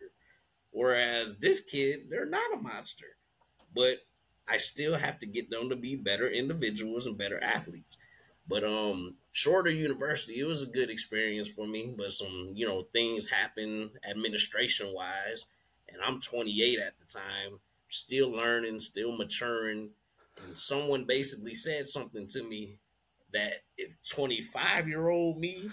Whereas 0.74 1.36
this 1.36 1.62
kid, 1.62 2.08
they're 2.10 2.26
not 2.26 2.54
a 2.54 2.62
monster. 2.62 3.16
But 3.74 4.00
I 4.48 4.58
still 4.58 4.96
have 4.96 5.20
to 5.20 5.26
get 5.26 5.50
them 5.50 5.70
to 5.70 5.76
be 5.76 5.96
better 5.96 6.28
individuals 6.28 7.06
and 7.06 7.18
better 7.18 7.42
athletes. 7.42 7.98
But 8.48 8.64
um 8.64 9.16
Shorter 9.32 9.70
University, 9.72 10.40
it 10.40 10.46
was 10.48 10.62
a 10.62 10.68
good 10.68 10.90
experience 10.90 11.50
for 11.50 11.66
me, 11.66 11.94
but 11.96 12.12
some, 12.12 12.52
you 12.54 12.68
know, 12.68 12.88
things 12.92 13.30
happen 13.30 13.92
administration 14.08 14.94
wise. 14.94 15.46
And 15.88 16.02
I'm 16.04 16.20
28 16.20 16.80
at 16.80 16.94
the 17.00 17.06
time, 17.06 17.60
still 17.90 18.32
learning, 18.32 18.80
still 18.80 19.16
maturing. 19.16 19.92
And 20.46 20.58
someone 20.58 21.06
basically 21.06 21.56
said 21.56 21.88
something 21.88 22.28
to 22.28 22.44
me 22.44 22.80
that 23.32 23.64
if 23.78 23.96
25 24.10 24.88
year 24.88 25.10
old 25.10 25.40
me, 25.40 25.70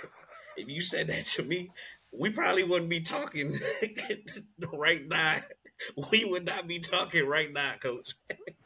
if 0.56 0.68
you 0.68 0.80
said 0.80 1.06
that 1.08 1.24
to 1.24 1.42
me, 1.42 1.70
we 2.12 2.30
probably 2.30 2.64
wouldn't 2.64 2.90
be 2.90 3.00
talking 3.00 3.58
right 4.72 5.06
now. 5.06 5.36
We 6.10 6.24
would 6.24 6.44
not 6.44 6.66
be 6.66 6.78
talking 6.78 7.26
right 7.26 7.52
now, 7.52 7.74
coach. 7.80 8.10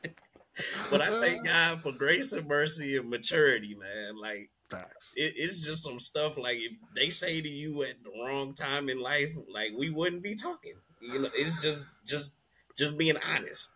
but 0.90 1.00
I 1.00 1.20
thank 1.20 1.46
God 1.46 1.80
for 1.80 1.92
grace 1.92 2.32
and 2.32 2.48
mercy 2.48 2.96
and 2.96 3.08
maturity, 3.08 3.76
man. 3.78 4.16
Like 4.20 4.50
facts. 4.68 5.12
It, 5.16 5.34
it's 5.36 5.64
just 5.64 5.82
some 5.82 5.98
stuff 5.98 6.36
like 6.36 6.58
if 6.58 6.72
they 6.94 7.10
say 7.10 7.40
to 7.40 7.48
you 7.48 7.82
at 7.82 8.02
the 8.02 8.10
wrong 8.24 8.54
time 8.54 8.88
in 8.88 9.00
life, 9.00 9.34
like 9.52 9.70
we 9.76 9.90
wouldn't 9.90 10.22
be 10.22 10.34
talking. 10.34 10.74
You 11.00 11.20
know, 11.20 11.28
it's 11.34 11.62
just 11.62 11.86
just 12.04 12.32
just 12.76 12.96
being 12.96 13.16
honest. 13.18 13.70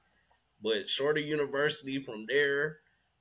But 0.62 0.90
Shorter 0.90 1.20
University 1.20 2.00
from 2.00 2.26
there, 2.26 2.78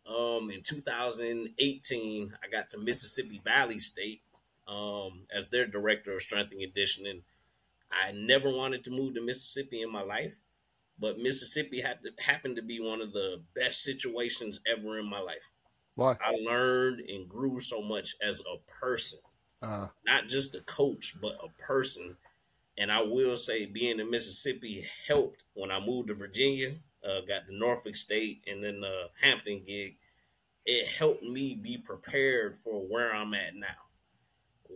um, 0.08 0.50
in 0.50 0.64
2018, 0.64 2.34
I 2.44 2.48
got 2.50 2.72
to 2.72 2.80
Mississippi 2.80 3.42
Valley 3.44 3.78
State 3.78 4.22
um, 4.68 5.24
as 5.32 5.48
their 5.48 5.66
director 5.66 6.14
of 6.14 6.22
strength 6.22 6.52
and 6.52 6.62
conditioning. 6.62 7.24
I 7.92 8.12
never 8.12 8.50
wanted 8.50 8.84
to 8.86 8.92
move 8.92 9.16
to 9.16 9.22
Mississippi 9.22 9.82
in 9.82 9.92
my 9.92 10.02
life, 10.02 10.40
but 11.00 11.20
Mississippi 11.20 11.82
had 11.82 12.00
to, 12.04 12.24
happened 12.24 12.58
to 12.58 12.62
be 12.62 12.80
one 12.80 13.02
of 13.02 13.14
the 13.14 13.42
best 13.56 13.84
situations 13.84 14.60
ever 14.68 15.00
in 15.00 15.10
my 15.10 15.20
life. 15.20 15.52
Why? 15.96 16.16
I 16.22 16.36
learned 16.44 17.02
and 17.02 17.28
grew 17.28 17.60
so 17.60 17.82
much 17.82 18.16
as 18.22 18.42
a 18.42 18.58
person, 18.70 19.20
uh, 19.62 19.88
not 20.06 20.28
just 20.28 20.54
a 20.54 20.62
coach, 20.62 21.16
but 21.20 21.38
a 21.44 21.50
person. 21.62 22.18
And 22.78 22.92
I 22.92 23.02
will 23.02 23.36
say, 23.36 23.66
being 23.66 24.00
in 24.00 24.12
Mississippi 24.12 24.86
helped 25.08 25.44
when 25.56 25.72
I 25.72 25.80
moved 25.80 26.10
to 26.10 26.14
Virginia. 26.14 26.74
Uh, 27.04 27.22
got 27.22 27.48
the 27.48 27.58
Norfolk 27.58 27.96
State 27.96 28.44
and 28.48 28.64
then 28.64 28.82
the 28.82 29.10
Hampton 29.22 29.64
gig. 29.66 29.96
It 30.66 30.88
helped 30.88 31.24
me 31.24 31.56
be 31.56 31.78
prepared 31.78 32.58
for 32.58 32.82
where 32.82 33.16
I'm 33.16 33.34
at 33.34 33.56
now 33.56 33.87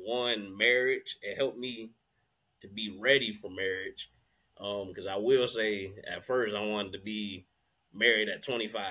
one 0.04 0.56
marriage. 0.58 1.18
It 1.22 1.38
helped 1.38 1.58
me 1.58 1.92
to 2.62 2.68
be 2.68 2.98
ready 3.00 3.34
for 3.34 3.50
marriage. 3.50 4.12
Um, 4.60 4.90
because 4.90 5.08
I 5.08 5.16
will 5.16 5.48
say 5.48 5.92
at 6.08 6.24
first 6.24 6.56
I 6.56 6.66
wanted 6.66 6.94
to 6.94 7.00
be 7.00 7.46
married 7.94 8.30
at 8.30 8.44
25. 8.44 8.84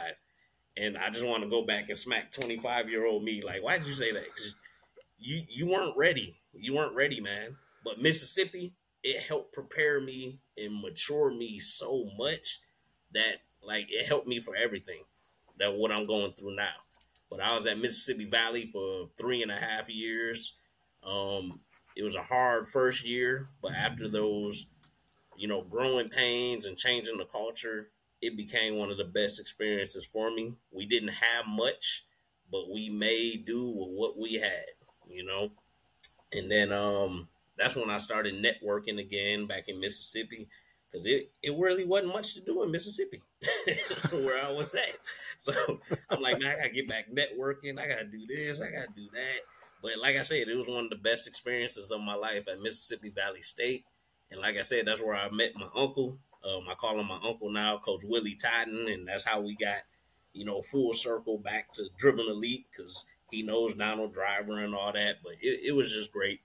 And 0.77 0.97
I 0.97 1.11
just 1.11 1.27
want 1.27 1.43
to 1.43 1.49
go 1.49 1.65
back 1.65 1.89
and 1.89 1.99
smack 1.99 2.33
25 2.33 2.89
year 2.91 3.07
old 3.07 3.23
me. 3.23 3.43
Like, 3.43 3.63
why 3.63 3.79
did 3.79 3.87
you 3.87 3.95
say 3.95 4.13
that? 4.13 4.25
Because 4.25 4.55
you 5.19 5.45
you 5.49 5.69
weren't 5.69 5.97
ready. 5.97 6.37
You 6.53 6.75
weren't 6.75 6.95
ready, 6.95 7.21
man. 7.21 7.57
But 7.85 8.01
Mississippi, 8.01 8.75
it 9.03 9.23
helped 9.23 9.53
prepare 9.53 10.01
me 10.01 10.41
and 10.57 10.81
mature 10.81 11.31
me 11.31 11.59
so 11.59 12.09
much 12.19 12.61
that 13.13 13.43
like 13.63 13.89
it 13.91 14.07
helped 14.07 14.27
me 14.27 14.41
for 14.41 14.55
everything 14.57 15.03
that 15.59 15.75
what 15.75 15.93
I'm 15.93 16.07
going 16.07 16.33
through 16.33 16.57
now. 16.57 16.75
But 17.31 17.41
I 17.41 17.55
was 17.55 17.67
at 17.67 17.79
Mississippi 17.79 18.25
Valley 18.25 18.67
for 18.73 19.09
three 19.17 19.43
and 19.43 19.53
a 19.53 19.57
half 19.57 19.89
years. 19.89 20.55
Um, 21.07 21.61
it 21.97 22.03
was 22.03 22.15
a 22.15 22.23
hard 22.23 22.69
first 22.69 23.05
year, 23.05 23.49
but 23.63 23.73
after 23.73 24.09
those, 24.09 24.67
you 25.37 25.49
know, 25.49 25.63
growing 25.63 26.09
pains 26.09 26.67
and 26.67 26.77
changing 26.77 27.19
the 27.19 27.25
culture, 27.25 27.89
it 28.23 28.37
became 28.37 28.77
one 28.77 28.91
of 28.91 28.99
the 28.99 29.05
best 29.05 29.41
experiences 29.41 30.07
for 30.07 30.31
me. 30.31 30.57
We 30.71 30.87
didn't 30.87 31.09
have 31.09 31.47
much, 31.47 32.05
but 32.51 32.71
we 32.71 32.89
made 32.91 33.47
do 33.47 33.67
with 33.67 33.89
what 33.91 34.19
we 34.19 34.35
had, 34.35 34.67
you 35.09 35.25
know. 35.25 35.51
And 36.33 36.51
then 36.51 36.73
um, 36.73 37.29
that's 37.57 37.77
when 37.77 37.91
I 37.91 37.99
started 37.99 38.35
networking 38.43 38.99
again 38.99 39.47
back 39.47 39.69
in 39.69 39.81
Mississippi 39.81 40.49
because 40.91 41.07
it, 41.07 41.31
it 41.43 41.57
really 41.57 41.85
wasn't 41.85 42.13
much 42.13 42.35
to 42.35 42.41
do 42.41 42.63
in 42.63 42.71
Mississippi 42.71 43.21
where 44.13 44.45
I 44.45 44.53
was 44.53 44.75
at. 44.75 44.97
So 45.39 45.53
I'm 46.11 46.21
like, 46.21 46.41
man, 46.41 46.53
I 46.53 46.57
gotta 46.57 46.71
get 46.71 46.89
back 46.89 47.07
networking. 47.11 47.79
I 47.79 47.89
gotta 47.89 48.05
do 48.05 48.27
this. 48.27 48.61
I 48.61 48.71
gotta 48.71 48.93
do 48.95 49.09
that. 49.15 49.41
But 49.83 49.93
like 50.01 50.17
I 50.17 50.23
said, 50.23 50.49
it 50.49 50.57
was 50.57 50.69
one 50.69 50.85
of 50.85 50.91
the 50.91 50.97
best 50.97 51.27
experiences 51.27 51.91
of 51.91 52.01
my 52.01 52.15
life 52.15 52.47
at 52.49 52.61
Mississippi 52.61 53.11
Valley 53.11 53.43
State. 53.43 53.85
And 54.31 54.41
like 54.41 54.57
I 54.57 54.63
said, 54.63 54.87
that's 54.87 55.03
where 55.03 55.15
I 55.15 55.31
met 55.31 55.57
my 55.57 55.69
uncle. 55.75 56.19
Um, 56.45 56.65
I 56.71 56.75
call 56.75 56.99
him 56.99 57.09
my 57.09 57.21
uncle 57.25 57.51
now, 57.51 57.79
Coach 57.79 58.05
Willie 58.05 58.37
Totten, 58.37 58.89
and 58.89 59.07
that's 59.07 59.25
how 59.25 59.41
we 59.41 59.57
got, 59.57 59.83
you 60.33 60.45
know, 60.45 60.61
full 60.61 60.93
circle 60.93 61.39
back 61.39 61.73
to 61.75 61.89
Driven 61.99 62.27
Elite 62.29 62.67
because 62.71 63.05
he 63.31 63.43
knows 63.43 63.75
Donald 63.75 64.15
Driver 64.15 64.59
and 64.59 64.75
all 64.75 64.93
that. 64.93 65.17
But 65.23 65.35
it, 65.41 65.61
it 65.65 65.73
was 65.77 65.93
just 65.93 66.13
great. 66.13 66.41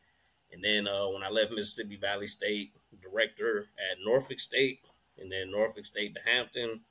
And 0.52 0.64
then 0.64 0.88
uh, 0.88 1.08
when 1.10 1.24
I 1.24 1.30
left 1.30 1.52
Mississippi 1.52 1.98
Valley 1.98 2.28
State, 2.28 2.72
director 3.02 3.68
at 3.92 3.98
Norfolk 4.04 4.40
State, 4.40 4.80
and 5.18 5.32
then 5.32 5.52
Norfolk 5.52 5.86
State 5.86 6.16
to 6.16 6.22
Hampton, 6.30 6.82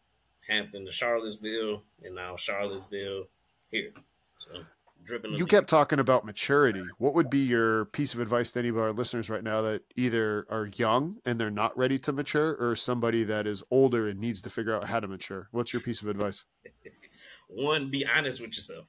Hampton 0.49 0.85
to 0.87 0.93
Charlottesville, 0.93 1.83
and 2.03 2.15
now 2.15 2.37
Charlottesville 2.37 3.25
here. 3.71 3.91
So 4.39 4.65
driven. 5.05 5.35
You 5.35 5.47
kept 5.47 5.69
talking 5.69 5.99
about 5.99 6.25
maturity. 6.25 6.83
What 6.99 7.15
would 7.15 7.31
be 7.31 7.39
your 7.39 7.87
piece 7.87 8.15
of 8.15 8.21
advice 8.21 8.53
to 8.53 8.59
any 8.59 8.69
of 8.69 8.79
our 8.79 8.93
listeners 8.93 9.31
right 9.31 9.45
now 9.45 9.63
that 9.63 9.83
either 9.97 10.47
are 10.51 10.71
young 10.75 11.17
and 11.25 11.41
they're 11.41 11.51
not 11.51 11.77
ready 11.77 11.99
to 12.01 12.13
mature, 12.13 12.57
or 12.59 12.75
somebody 12.77 13.25
that 13.25 13.47
is 13.47 13.63
older 13.71 14.09
and 14.09 14.21
needs 14.21 14.41
to 14.43 14.51
figure 14.51 14.75
out 14.75 14.85
how 14.85 15.01
to 15.01 15.09
mature? 15.09 15.49
What's 15.51 15.73
your 15.73 15.83
piece 15.83 16.03
of 16.03 16.09
advice? 16.09 16.45
One, 17.49 17.91
be 17.91 18.07
honest 18.07 18.41
with 18.41 18.57
yourself. 18.57 18.87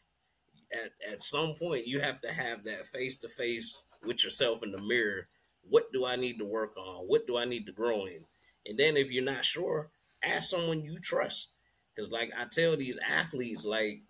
At 0.74 0.91
at 1.11 1.22
some 1.22 1.53
point, 1.53 1.88
you 1.88 1.99
have 1.99 2.22
to 2.22 2.32
have 2.32 2.63
that 2.63 2.88
face 2.88 3.18
to 3.18 3.28
face 3.28 3.86
with 4.03 4.24
yourself 4.24 4.63
in 4.63 4.72
the 4.72 4.82
mirror. 4.82 5.28
What 5.70 5.91
do 5.93 6.05
I 6.05 6.16
need 6.16 6.38
to 6.39 6.45
work 6.45 6.76
on? 6.78 7.05
What 7.07 7.28
do 7.28 7.38
I 7.38 7.45
need 7.45 7.66
to 7.68 7.72
grow 7.72 8.05
in? 8.05 8.26
And 8.66 8.78
then, 8.78 8.97
if 8.97 9.11
you're 9.11 9.24
not 9.24 9.45
sure, 9.45 9.89
ask 10.24 10.49
someone 10.49 10.84
you 10.84 10.95
trust. 10.97 11.49
Because, 11.95 12.11
like 12.11 12.32
I 12.38 12.45
tell 12.51 12.76
these 12.76 12.97
athletes, 13.07 13.66
like 13.66 14.01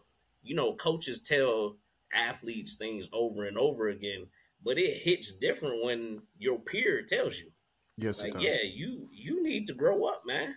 you 0.46 0.56
know, 0.56 0.74
coaches 0.74 1.20
tell 1.20 1.76
athletes 2.14 2.76
things 2.76 3.08
over 3.14 3.46
and 3.46 3.58
over 3.58 3.90
again, 3.90 4.28
but 4.64 4.78
it 4.78 4.98
hits 4.98 5.36
different 5.36 5.84
when 5.84 6.22
your 6.38 6.60
peer 6.60 7.04
tells 7.04 7.38
you. 7.38 7.52
Yes, 7.98 8.22
like, 8.22 8.34
yeah, 8.40 8.62
you 8.64 9.08
you 9.12 9.42
need 9.42 9.68
to 9.68 9.74
grow 9.74 10.06
up, 10.06 10.24
man. 10.26 10.56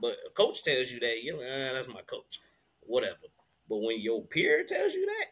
But 0.00 0.16
a 0.26 0.30
coach 0.34 0.62
tells 0.62 0.90
you 0.90 1.00
that, 1.00 1.22
you're 1.22 1.38
like, 1.38 1.46
ah, 1.48 1.72
that's 1.72 1.88
my 1.88 2.02
coach, 2.02 2.40
whatever. 2.80 3.16
But 3.68 3.78
when 3.78 4.00
your 4.00 4.26
peer 4.26 4.64
tells 4.64 4.92
you 4.92 5.06
that, 5.06 5.26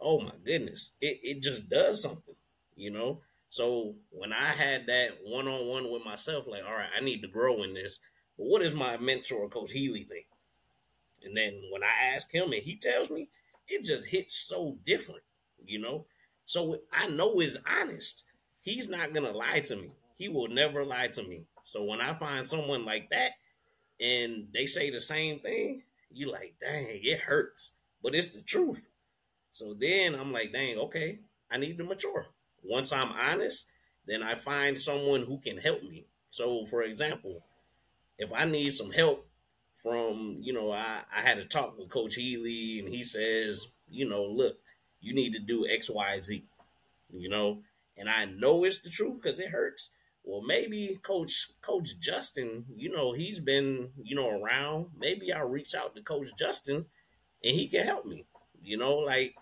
oh 0.00 0.20
my 0.20 0.34
goodness, 0.44 0.92
it, 1.00 1.18
it 1.22 1.42
just 1.42 1.68
does 1.68 2.02
something, 2.02 2.34
you 2.76 2.90
know. 2.90 3.22
So 3.48 3.96
when 4.10 4.32
I 4.32 4.50
had 4.50 4.86
that 4.86 5.18
one 5.24 5.48
on 5.48 5.66
one 5.66 5.90
with 5.90 6.04
myself, 6.04 6.46
like, 6.46 6.62
all 6.64 6.76
right, 6.76 6.88
I 6.96 7.02
need 7.02 7.22
to 7.22 7.28
grow 7.28 7.62
in 7.64 7.74
this. 7.74 7.98
But 8.38 8.46
what 8.46 8.62
does 8.62 8.74
my 8.74 8.96
mentor, 8.96 9.48
Coach 9.48 9.72
Healy, 9.72 10.04
think? 10.04 10.26
And 11.22 11.36
then 11.36 11.60
when 11.70 11.82
I 11.82 12.14
ask 12.14 12.32
him 12.32 12.52
and 12.52 12.62
he 12.62 12.76
tells 12.76 13.10
me, 13.10 13.28
it 13.68 13.84
just 13.84 14.08
hits 14.08 14.36
so 14.36 14.78
different, 14.86 15.22
you 15.64 15.78
know. 15.78 16.06
So 16.44 16.78
I 16.92 17.08
know 17.08 17.40
is 17.40 17.58
honest. 17.66 18.24
He's 18.62 18.88
not 18.88 19.12
gonna 19.14 19.32
lie 19.32 19.60
to 19.60 19.76
me. 19.76 19.92
he 20.16 20.28
will 20.28 20.48
never 20.48 20.84
lie 20.84 21.08
to 21.08 21.22
me. 21.22 21.46
So 21.64 21.82
when 21.84 22.00
I 22.00 22.14
find 22.14 22.46
someone 22.46 22.84
like 22.84 23.10
that 23.10 23.32
and 24.00 24.48
they 24.54 24.66
say 24.66 24.90
the 24.90 25.00
same 25.00 25.40
thing, 25.40 25.82
you 26.10 26.30
like, 26.30 26.54
dang, 26.60 27.00
it 27.02 27.20
hurts. 27.20 27.72
But 28.02 28.14
it's 28.14 28.28
the 28.28 28.42
truth. 28.42 28.88
So 29.52 29.74
then 29.74 30.14
I'm 30.14 30.32
like, 30.32 30.52
dang, 30.52 30.78
okay, 30.78 31.20
I 31.50 31.56
need 31.58 31.78
to 31.78 31.84
mature. 31.84 32.26
Once 32.62 32.92
I'm 32.92 33.12
honest, 33.12 33.66
then 34.06 34.22
I 34.22 34.34
find 34.34 34.78
someone 34.78 35.22
who 35.22 35.38
can 35.38 35.58
help 35.58 35.82
me. 35.82 36.06
So 36.30 36.64
for 36.64 36.82
example, 36.82 37.44
if 38.18 38.32
I 38.32 38.44
need 38.44 38.70
some 38.72 38.92
help 38.92 39.26
from, 39.82 40.38
you 40.40 40.52
know, 40.52 40.72
I, 40.72 41.00
I 41.14 41.20
had 41.20 41.38
a 41.38 41.44
talk 41.44 41.76
with 41.78 41.90
Coach 41.90 42.14
Healy 42.14 42.78
and 42.78 42.88
he 42.88 43.02
says, 43.02 43.68
you 43.90 44.08
know, 44.08 44.24
look, 44.24 44.56
you 45.00 45.14
need 45.14 45.32
to 45.32 45.40
do 45.40 45.66
X, 45.68 45.90
Y, 45.90 46.20
Z, 46.20 46.44
you 47.12 47.28
know, 47.28 47.62
and 47.96 48.08
I 48.08 48.24
know 48.26 48.64
it's 48.64 48.78
the 48.78 48.90
truth 48.90 49.20
because 49.22 49.40
it 49.40 49.50
hurts. 49.50 49.90
Well, 50.24 50.42
maybe 50.42 51.00
Coach 51.02 51.50
Coach 51.62 51.98
Justin, 51.98 52.64
you 52.76 52.90
know, 52.94 53.12
he's 53.12 53.40
been, 53.40 53.90
you 54.02 54.14
know, 54.14 54.40
around. 54.40 54.90
Maybe 54.96 55.32
I'll 55.32 55.48
reach 55.48 55.74
out 55.74 55.96
to 55.96 56.02
Coach 56.02 56.30
Justin 56.38 56.86
and 57.42 57.54
he 57.56 57.68
can 57.68 57.84
help 57.84 58.06
me. 58.06 58.26
You 58.62 58.76
know, 58.76 58.94
like 58.98 59.34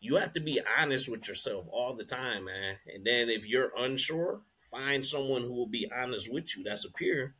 you 0.00 0.16
have 0.16 0.32
to 0.34 0.40
be 0.40 0.60
honest 0.78 1.08
with 1.08 1.26
yourself 1.26 1.66
all 1.72 1.94
the 1.94 2.04
time, 2.04 2.44
man. 2.44 2.76
And 2.94 3.04
then 3.04 3.28
if 3.28 3.46
you're 3.46 3.72
unsure, 3.76 4.40
find 4.60 5.04
someone 5.04 5.42
who 5.42 5.54
will 5.54 5.66
be 5.66 5.90
honest 5.90 6.32
with 6.32 6.56
you. 6.56 6.62
That's 6.62 6.84
a 6.84 6.92
peer. 6.92 7.34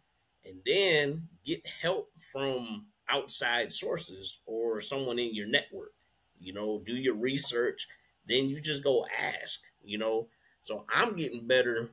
And 0.45 0.61
then 0.67 1.29
get 1.45 1.67
help 1.67 2.11
from 2.35 2.87
outside 3.09 3.73
sources 3.73 4.41
or 4.45 4.81
someone 4.81 5.19
in 5.21 5.35
your 5.35 5.47
network. 5.47 5.93
You 6.41 6.53
know, 6.53 6.83
do 6.85 6.95
your 6.95 7.15
research. 7.15 7.87
Then 8.27 8.49
you 8.49 8.61
just 8.61 8.83
go 8.83 9.07
ask, 9.17 9.61
you 9.83 9.99
know. 9.99 10.27
So 10.63 10.85
I'm 10.93 11.15
getting 11.15 11.47
better 11.47 11.91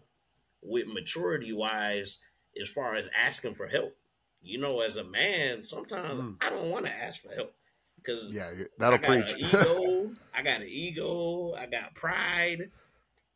with 0.64 0.88
maturity 0.88 1.54
wise 1.54 2.18
as 2.60 2.68
far 2.68 2.96
as 2.96 3.08
asking 3.16 3.54
for 3.54 3.68
help. 3.68 3.96
You 4.42 4.58
know, 4.58 4.82
as 4.82 4.96
a 4.96 5.04
man, 5.04 5.64
sometimes 5.64 6.20
mm. 6.20 6.36
I 6.44 6.50
don't 6.50 6.72
want 6.72 6.88
to 6.88 6.92
ask 6.92 7.22
for 7.22 7.34
help 7.34 7.54
because 7.98 8.32
yeah, 8.32 8.50
that'll 8.80 8.96
I 8.96 9.22
preach. 9.22 9.36
ego, 9.54 10.12
I 10.34 10.42
got 10.42 10.62
an 10.62 10.68
ego, 10.68 11.54
I 11.54 11.68
got 11.68 11.94
pride, 11.94 12.72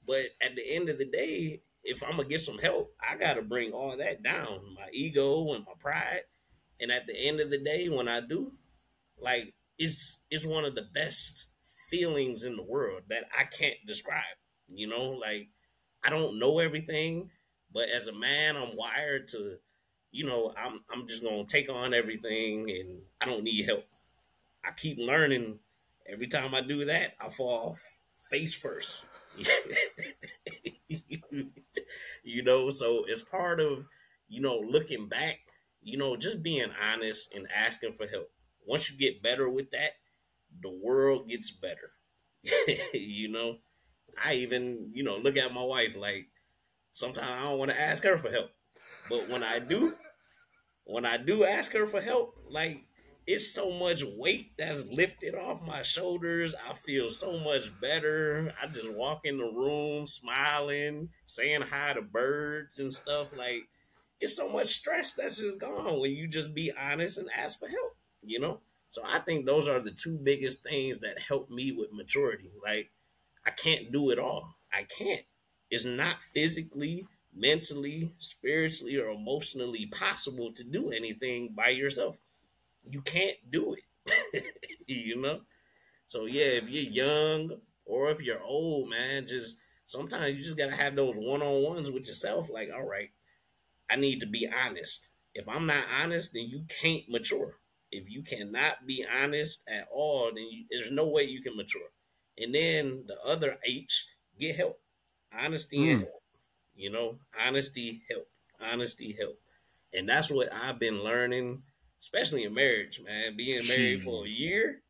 but 0.08 0.24
at 0.42 0.56
the 0.56 0.68
end 0.68 0.90
of 0.90 0.98
the 0.98 1.06
day, 1.06 1.62
if 1.84 2.02
I'm 2.02 2.18
gonna 2.18 2.28
get 2.28 2.42
some 2.42 2.58
help, 2.58 2.92
I 3.00 3.16
gotta 3.16 3.44
bring 3.44 3.72
all 3.72 3.96
that 3.96 4.24
down, 4.24 4.74
my 4.76 4.88
ego 4.92 5.54
and 5.54 5.66
my 5.66 5.74
pride. 5.78 6.22
And 6.80 6.92
at 6.92 7.08
the 7.08 7.18
end 7.18 7.40
of 7.40 7.50
the 7.50 7.58
day, 7.58 7.90
when 7.90 8.08
I 8.08 8.22
do, 8.22 8.52
like 9.20 9.54
it's 9.78 10.22
it's 10.30 10.46
one 10.46 10.66
of 10.66 10.76
the 10.76 10.88
best 10.94 11.48
feelings 11.90 12.44
in 12.44 12.56
the 12.56 12.64
world 12.64 13.04
that 13.10 13.26
I 13.38 13.46
can't 13.46 13.78
describe. 13.88 14.24
You 14.68 14.88
know, 14.88 15.12
like 15.12 15.50
I 16.04 16.10
don't 16.10 16.40
know 16.40 16.60
everything, 16.60 17.30
but 17.74 17.90
as 17.90 18.08
a 18.08 18.14
man, 18.14 18.58
I'm 18.58 18.76
wired 18.76 19.28
to, 19.30 19.58
you 20.12 20.26
know, 20.26 20.54
I'm 20.58 20.82
I'm 20.94 21.08
just 21.08 21.24
gonna 21.24 21.46
take 21.46 21.70
on 21.70 21.94
everything, 21.94 22.70
and 22.70 23.02
I 23.22 23.26
don't 23.26 23.44
need 23.44 23.66
help. 23.66 23.86
I 24.64 24.72
keep 24.72 24.98
learning. 25.00 25.60
Every 26.08 26.28
time 26.28 26.54
I 26.54 26.62
do 26.62 26.86
that, 26.86 27.14
I 27.20 27.30
fall 27.30 27.78
face 28.30 28.56
first. 28.56 29.04
you 32.24 32.44
know, 32.44 32.70
so 32.70 33.06
it's 33.08 33.24
part 33.24 33.60
of, 33.60 33.86
you 34.28 34.42
know, 34.42 34.58
looking 34.60 35.08
back, 35.08 35.40
you 35.86 35.98
know, 35.98 36.18
just 36.18 36.42
being 36.42 36.72
honest 36.92 37.34
and 37.34 37.48
asking 37.56 37.94
for 37.94 38.08
help. 38.08 38.32
Once 38.68 38.90
you 38.90 38.98
get 38.98 39.22
better 39.22 39.48
with 39.48 39.70
that, 39.70 39.92
the 40.62 40.80
world 40.84 41.30
gets 41.30 41.52
better. 41.52 41.92
you 42.94 43.30
know, 43.32 43.58
I 44.22 44.34
even, 44.34 44.90
you 44.94 45.04
know, 45.04 45.18
look 45.18 45.38
at 45.38 45.54
my 45.54 45.64
wife 45.64 45.96
like 45.96 46.26
sometimes 46.94 47.30
I 47.32 47.44
don't 47.44 47.60
want 47.60 47.70
to 47.70 47.80
ask 47.80 48.04
her 48.04 48.18
for 48.18 48.32
help. 48.32 48.50
But 49.10 49.30
when 49.30 49.44
I 49.44 49.60
do, 49.60 49.94
when 50.86 51.06
I 51.06 51.18
do 51.18 51.46
ask 51.46 51.72
her 51.74 51.86
for 51.86 52.02
help, 52.02 52.36
like 52.50 52.84
it's 53.28 53.54
so 53.54 53.70
much 53.70 54.04
weight 54.04 54.54
that's 54.58 54.86
lifted 54.86 55.36
off 55.36 55.62
my 55.62 55.84
shoulders. 55.84 56.56
I 56.68 56.74
feel 56.74 57.12
so 57.12 57.38
much 57.40 57.80
better. 57.80 58.54
I 58.60 58.66
just 58.68 58.92
walk 58.92 59.22
in 59.24 59.38
the 59.38 59.46
room 59.46 60.08
smiling, 60.08 61.10
saying 61.28 61.62
hi 61.62 61.94
to 61.94 62.02
birds 62.02 62.80
and 62.80 62.92
stuff. 62.92 63.38
Like 63.38 63.68
it's 64.20 64.36
so 64.36 64.50
much 64.50 64.68
stress 64.68 65.14
that's 65.14 65.38
just 65.38 65.60
gone 65.60 66.00
when 66.00 66.12
you 66.12 66.28
just 66.28 66.54
be 66.54 66.72
honest 66.72 67.18
and 67.18 67.30
ask 67.36 67.60
for 67.60 67.68
help, 67.68 67.96
you 68.24 68.40
know? 68.40 68.60
So 68.90 69.02
I 69.06 69.20
think 69.20 69.46
those 69.46 69.68
are 69.68 69.80
the 69.80 69.92
two 69.92 70.18
biggest 70.18 70.64
things 70.64 71.02
that 71.02 71.20
help 71.20 71.50
me 71.50 71.72
with 71.72 71.92
maturity. 71.92 72.52
Like 72.64 72.92
I 73.46 73.52
can't 73.52 73.92
do 73.92 74.12
it 74.12 74.20
all. 74.20 74.56
I 74.74 74.84
can't. 74.84 75.22
It's 75.70 75.86
not 75.86 76.22
physically, 76.34 77.06
mentally, 77.36 78.12
spiritually, 78.20 78.98
or 78.98 79.10
emotionally 79.10 79.88
possible 79.88 80.54
to 80.54 80.64
do 80.64 80.92
anything 80.92 81.54
by 81.56 81.70
yourself. 81.70 82.18
You 82.90 83.02
can't 83.02 83.38
do 83.52 83.76
it. 83.76 84.44
you 84.88 85.22
know? 85.22 85.42
So 86.08 86.26
yeah, 86.26 86.44
if 86.44 86.70
you're 86.70 86.84
young 86.84 87.52
or 87.86 88.12
if 88.12 88.22
you're 88.22 88.44
old, 88.44 88.90
man, 88.90 89.28
just 89.28 89.58
sometimes 89.88 90.38
you 90.38 90.44
just 90.44 90.58
gotta 90.58 90.76
have 90.76 90.96
those 90.96 91.16
one-on-ones 91.18 91.92
with 91.92 92.08
yourself. 92.08 92.50
Like, 92.50 92.70
all 92.74 92.88
right, 92.88 93.10
I 93.90 93.96
need 93.96 94.20
to 94.22 94.28
be 94.28 94.48
honest. 94.48 95.10
If 95.34 95.48
I'm 95.48 95.66
not 95.66 95.86
honest, 96.02 96.34
then 96.34 96.46
you 96.48 96.64
can't 96.82 97.08
mature. 97.10 97.58
If 97.92 98.10
you 98.10 98.24
cannot 98.24 98.86
be 98.88 99.06
honest 99.22 99.64
at 99.68 99.88
all, 99.94 100.32
then 100.34 100.48
you, 100.50 100.66
there's 100.70 100.92
no 100.92 101.08
way 101.08 101.24
you 101.24 101.42
can 101.42 101.56
mature. 101.56 101.90
And 102.38 102.54
then 102.54 103.04
the 103.08 103.18
other 103.24 103.58
H, 103.64 104.06
get 104.40 104.56
help. 104.56 104.80
Honesty 105.38 105.78
mm. 105.78 105.92
and 105.92 106.00
help. 106.02 106.24
You 106.76 106.92
know, 106.92 107.20
honesty, 107.46 108.02
help. 108.10 108.28
Honesty, 108.60 109.16
help. 109.18 109.40
And 109.94 110.10
that's 110.10 110.30
what 110.30 110.52
I've 110.54 110.80
been 110.80 111.04
learning, 111.04 111.62
especially 112.02 112.44
in 112.44 112.54
marriage, 112.54 113.02
man. 113.06 113.38
Being 113.38 113.66
married 113.68 114.02
for 114.02 114.26
a 114.26 114.30
year, 114.30 114.82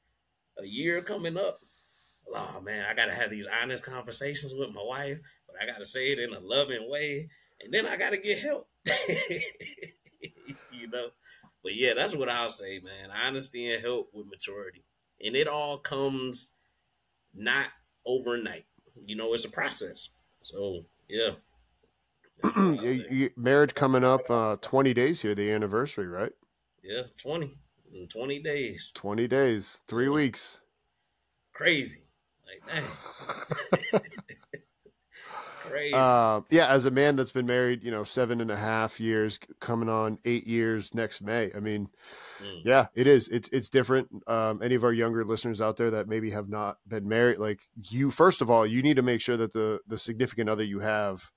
a 0.57 0.65
year 0.65 1.01
coming 1.01 1.37
up. 1.37 1.59
Oh 2.33 2.59
man, 2.61 2.85
I 2.89 2.95
gotta 2.95 3.13
have 3.13 3.29
these 3.29 3.45
honest 3.61 3.83
conversations 3.83 4.53
with 4.53 4.73
my 4.73 4.81
wife, 4.83 5.19
but 5.45 5.61
I 5.61 5.71
gotta 5.71 5.85
say 5.85 6.11
it 6.11 6.19
in 6.19 6.33
a 6.33 6.39
loving 6.39 6.89
way. 6.89 7.29
And 7.61 7.71
then 7.71 7.85
I 7.85 7.97
gotta 7.97 8.17
get 8.17 8.39
help. 8.39 8.67
you 10.71 10.87
know? 10.91 11.07
But 11.63 11.75
yeah, 11.75 11.93
that's 11.95 12.15
what 12.15 12.29
I'll 12.29 12.49
say, 12.49 12.79
man. 12.79 13.09
Honesty 13.25 13.71
and 13.71 13.83
help 13.83 14.09
with 14.13 14.27
maturity. 14.27 14.83
And 15.23 15.35
it 15.35 15.47
all 15.47 15.79
comes 15.79 16.55
not 17.33 17.67
overnight. 18.05 18.65
You 19.05 19.15
know, 19.15 19.33
it's 19.33 19.45
a 19.45 19.49
process. 19.49 20.09
So 20.43 20.85
yeah. 21.09 21.31
marriage 23.35 23.73
coming 23.73 24.03
up 24.03 24.29
uh 24.29 24.57
20 24.61 24.93
days 24.93 25.21
here, 25.21 25.33
the 25.33 25.51
anniversary, 25.51 26.07
right? 26.07 26.31
Yeah, 26.83 27.03
20. 27.17 27.57
In 27.93 28.07
20 28.07 28.39
days. 28.39 28.91
20 28.93 29.27
days. 29.27 29.81
Three 29.87 30.09
weeks. 30.09 30.59
Crazy. 31.53 32.03
Like 32.45 32.61
dang. 33.91 34.01
Crazy. 35.75 35.93
Uh, 35.93 36.41
yeah, 36.49 36.67
as 36.67 36.85
a 36.85 36.91
man 36.91 37.17
that's 37.17 37.31
been 37.31 37.45
married, 37.45 37.83
you 37.83 37.91
know, 37.91 38.03
seven 38.03 38.39
and 38.39 38.49
a 38.49 38.55
half 38.55 38.97
years, 38.97 39.37
coming 39.59 39.89
on 39.89 40.19
eight 40.23 40.47
years 40.47 40.93
next 40.95 41.21
May. 41.21 41.51
I 41.53 41.59
mean, 41.59 41.89
mm. 42.41 42.61
yeah, 42.63 42.85
it 42.95 43.07
is. 43.07 43.27
It's 43.27 43.49
it's 43.49 43.69
different. 43.69 44.07
Um, 44.25 44.61
any 44.63 44.75
of 44.75 44.85
our 44.85 44.93
younger 44.93 45.25
listeners 45.25 45.59
out 45.59 45.75
there 45.75 45.91
that 45.91 46.07
maybe 46.07 46.29
have 46.29 46.47
not 46.47 46.77
been 46.87 47.09
married, 47.09 47.39
like 47.39 47.67
you, 47.75 48.09
first 48.09 48.41
of 48.41 48.49
all, 48.49 48.65
you 48.65 48.81
need 48.81 48.95
to 48.95 49.01
make 49.01 49.19
sure 49.19 49.35
that 49.35 49.51
the 49.51 49.81
the 49.85 49.97
significant 49.97 50.49
other 50.49 50.63
you 50.63 50.79
have 50.79 51.29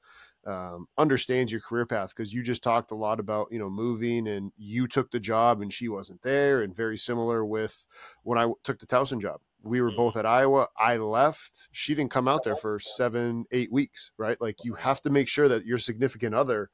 um, 0.47 0.87
understands 0.97 1.51
your 1.51 1.61
career 1.61 1.85
path 1.85 2.15
because 2.15 2.33
you 2.33 2.45
just 2.45 2.63
talked 2.63 2.93
a 2.93 2.97
lot 2.97 3.19
about 3.19 3.49
you 3.51 3.59
know 3.59 3.69
moving 3.69 4.29
and 4.29 4.53
you 4.57 4.87
took 4.87 5.11
the 5.11 5.19
job 5.19 5.61
and 5.61 5.73
she 5.73 5.89
wasn't 5.89 6.23
there 6.23 6.63
and 6.63 6.77
very 6.77 6.97
similar 6.97 7.45
with 7.45 7.89
when 8.23 8.39
I 8.39 8.53
took 8.63 8.79
the 8.79 8.87
Towson 8.87 9.21
job 9.21 9.41
we 9.63 9.81
were 9.81 9.91
mm. 9.91 9.97
both 9.97 10.17
at 10.17 10.27
Iowa. 10.27 10.69
I 10.77 10.97
left. 10.97 11.69
She 11.73 11.95
didn't 11.95 12.11
come 12.11 12.29
out 12.29 12.45
there 12.45 12.57
for 12.57 12.79
seven, 12.79 13.45
eight 13.51 13.73
weeks, 13.73 14.11
right? 14.19 14.41
Like 14.41 14.65
you 14.65 14.75
have 14.75 15.01
to 15.03 15.11
make 15.11 15.29
sure 15.29 15.49
that 15.49 15.67
your 15.67 15.79
significant 15.79 16.35
other 16.35 16.71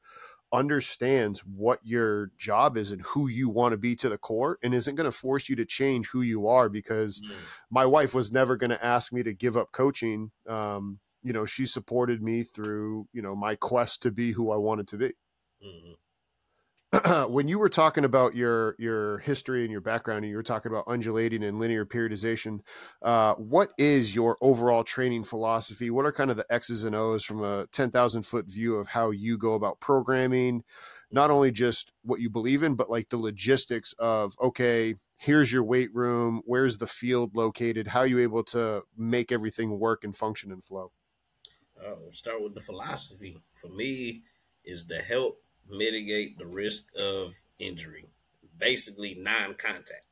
understands 0.53 1.41
what 1.41 1.79
your 1.83 2.31
job 2.37 2.77
is 2.77 2.91
and 2.91 3.01
who 3.01 3.27
you 3.27 3.49
want 3.49 3.73
to 3.73 3.77
be 3.77 3.95
to 3.95 4.07
the 4.07 4.17
core 4.17 4.57
and 4.63 4.73
isn't 4.73 4.95
going 4.95 5.09
to 5.09 5.11
force 5.11 5.49
you 5.49 5.55
to 5.55 5.65
change 5.65 6.07
who 6.07 6.21
you 6.21 6.47
are 6.47 6.69
because 6.69 7.19
mm. 7.19 7.33
my 7.69 7.85
wife 7.85 8.13
was 8.13 8.31
never 8.31 8.55
going 8.55 8.69
to 8.69 8.85
ask 8.85 9.11
me 9.11 9.23
to 9.23 9.33
give 9.33 9.57
up 9.57 9.71
coaching. 9.71 10.31
Um, 10.47 10.99
you 11.23 11.33
know, 11.33 11.45
she 11.45 11.65
supported 11.65 12.21
me 12.21 12.43
through, 12.43 13.07
you 13.11 13.21
know, 13.21 13.35
my 13.35 13.55
quest 13.55 14.03
to 14.03 14.11
be 14.11 14.31
who 14.31 14.51
I 14.51 14.57
wanted 14.57 14.87
to 14.89 14.97
be. 14.97 15.07
Mm-hmm. 15.65 15.93
when 17.27 17.47
you 17.47 17.59
were 17.59 17.69
talking 17.69 18.05
about 18.05 18.35
your 18.35 18.75
your 18.77 19.19
history 19.19 19.63
and 19.63 19.71
your 19.71 19.81
background, 19.81 20.23
and 20.23 20.29
you 20.29 20.37
were 20.37 20.43
talking 20.43 20.71
about 20.71 20.85
undulating 20.87 21.43
and 21.43 21.59
linear 21.59 21.85
periodization, 21.85 22.59
uh, 23.01 23.33
what 23.35 23.71
is 23.77 24.13
your 24.13 24.37
overall 24.41 24.83
training 24.83 25.23
philosophy? 25.23 25.89
What 25.89 26.05
are 26.05 26.11
kind 26.11 26.31
of 26.31 26.37
the 26.37 26.45
X's 26.49 26.83
and 26.83 26.95
O's 26.95 27.25
from 27.25 27.43
a 27.43 27.67
ten 27.71 27.91
thousand 27.91 28.23
foot 28.23 28.45
view 28.45 28.75
of 28.75 28.87
how 28.89 29.11
you 29.11 29.37
go 29.37 29.53
about 29.53 29.79
programming? 29.79 30.63
Not 31.11 31.31
only 31.31 31.51
just 31.51 31.91
what 32.03 32.19
you 32.19 32.29
believe 32.29 32.63
in, 32.63 32.75
but 32.75 32.89
like 32.89 33.09
the 33.09 33.17
logistics 33.17 33.93
of 33.93 34.35
okay, 34.39 34.95
here's 35.17 35.51
your 35.51 35.63
weight 35.63 35.93
room, 35.93 36.41
where's 36.45 36.77
the 36.77 36.87
field 36.87 37.35
located, 37.35 37.87
how 37.87 38.01
are 38.01 38.07
you 38.07 38.19
able 38.19 38.43
to 38.43 38.83
make 38.95 39.31
everything 39.31 39.79
work 39.79 40.03
and 40.03 40.15
function 40.15 40.51
and 40.51 40.63
flow? 40.63 40.91
Uh, 41.79 41.95
we'll 41.99 42.13
start 42.13 42.41
with 42.41 42.53
the 42.53 42.61
philosophy. 42.61 43.37
For 43.55 43.69
me, 43.69 44.23
is 44.63 44.83
to 44.85 44.97
help 44.97 45.44
mitigate 45.69 46.37
the 46.37 46.45
risk 46.45 46.87
of 46.97 47.35
injury, 47.59 48.05
basically 48.59 49.15
non-contact. 49.15 50.03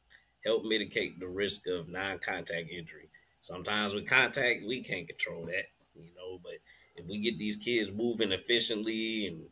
Help 0.45 0.65
mitigate 0.65 1.19
the 1.19 1.27
risk 1.27 1.67
of 1.67 1.87
non-contact 1.87 2.69
injury. 2.69 3.09
Sometimes 3.41 3.93
with 3.93 4.07
contact, 4.07 4.63
we 4.65 4.81
can't 4.81 5.07
control 5.07 5.45
that, 5.45 5.65
you 5.95 6.11
know. 6.15 6.39
But 6.41 6.59
if 6.95 7.05
we 7.07 7.19
get 7.19 7.37
these 7.37 7.55
kids 7.55 7.91
moving 7.91 8.31
efficiently 8.31 9.27
and 9.27 9.45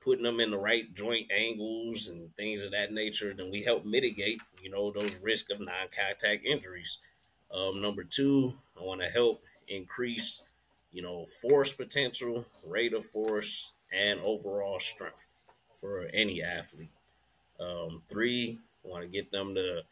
putting 0.00 0.24
them 0.24 0.40
in 0.40 0.50
the 0.50 0.58
right 0.58 0.92
joint 0.94 1.30
angles 1.30 2.08
and 2.08 2.34
things 2.36 2.62
of 2.62 2.72
that 2.72 2.92
nature, 2.92 3.34
then 3.34 3.50
we 3.50 3.62
help 3.62 3.84
mitigate, 3.84 4.40
you 4.62 4.70
know, 4.70 4.90
those 4.90 5.18
risk 5.22 5.50
of 5.50 5.60
non-contact 5.60 6.44
injuries. 6.44 6.98
Um, 7.52 7.80
number 7.80 8.04
two, 8.04 8.54
I 8.78 8.84
want 8.84 9.00
to 9.00 9.08
help 9.08 9.42
increase, 9.66 10.42
you 10.92 11.02
know, 11.02 11.26
force 11.26 11.74
potential, 11.74 12.46
rate 12.64 12.94
of 12.94 13.04
force, 13.04 13.72
and 13.92 14.20
overall 14.20 14.78
strength 14.78 15.27
for 15.80 16.08
any 16.12 16.42
athlete. 16.42 16.90
Um, 17.60 18.02
three, 18.08 18.58
want 18.82 19.02
to 19.02 19.08
get 19.08 19.30
them 19.30 19.54
to 19.54 19.82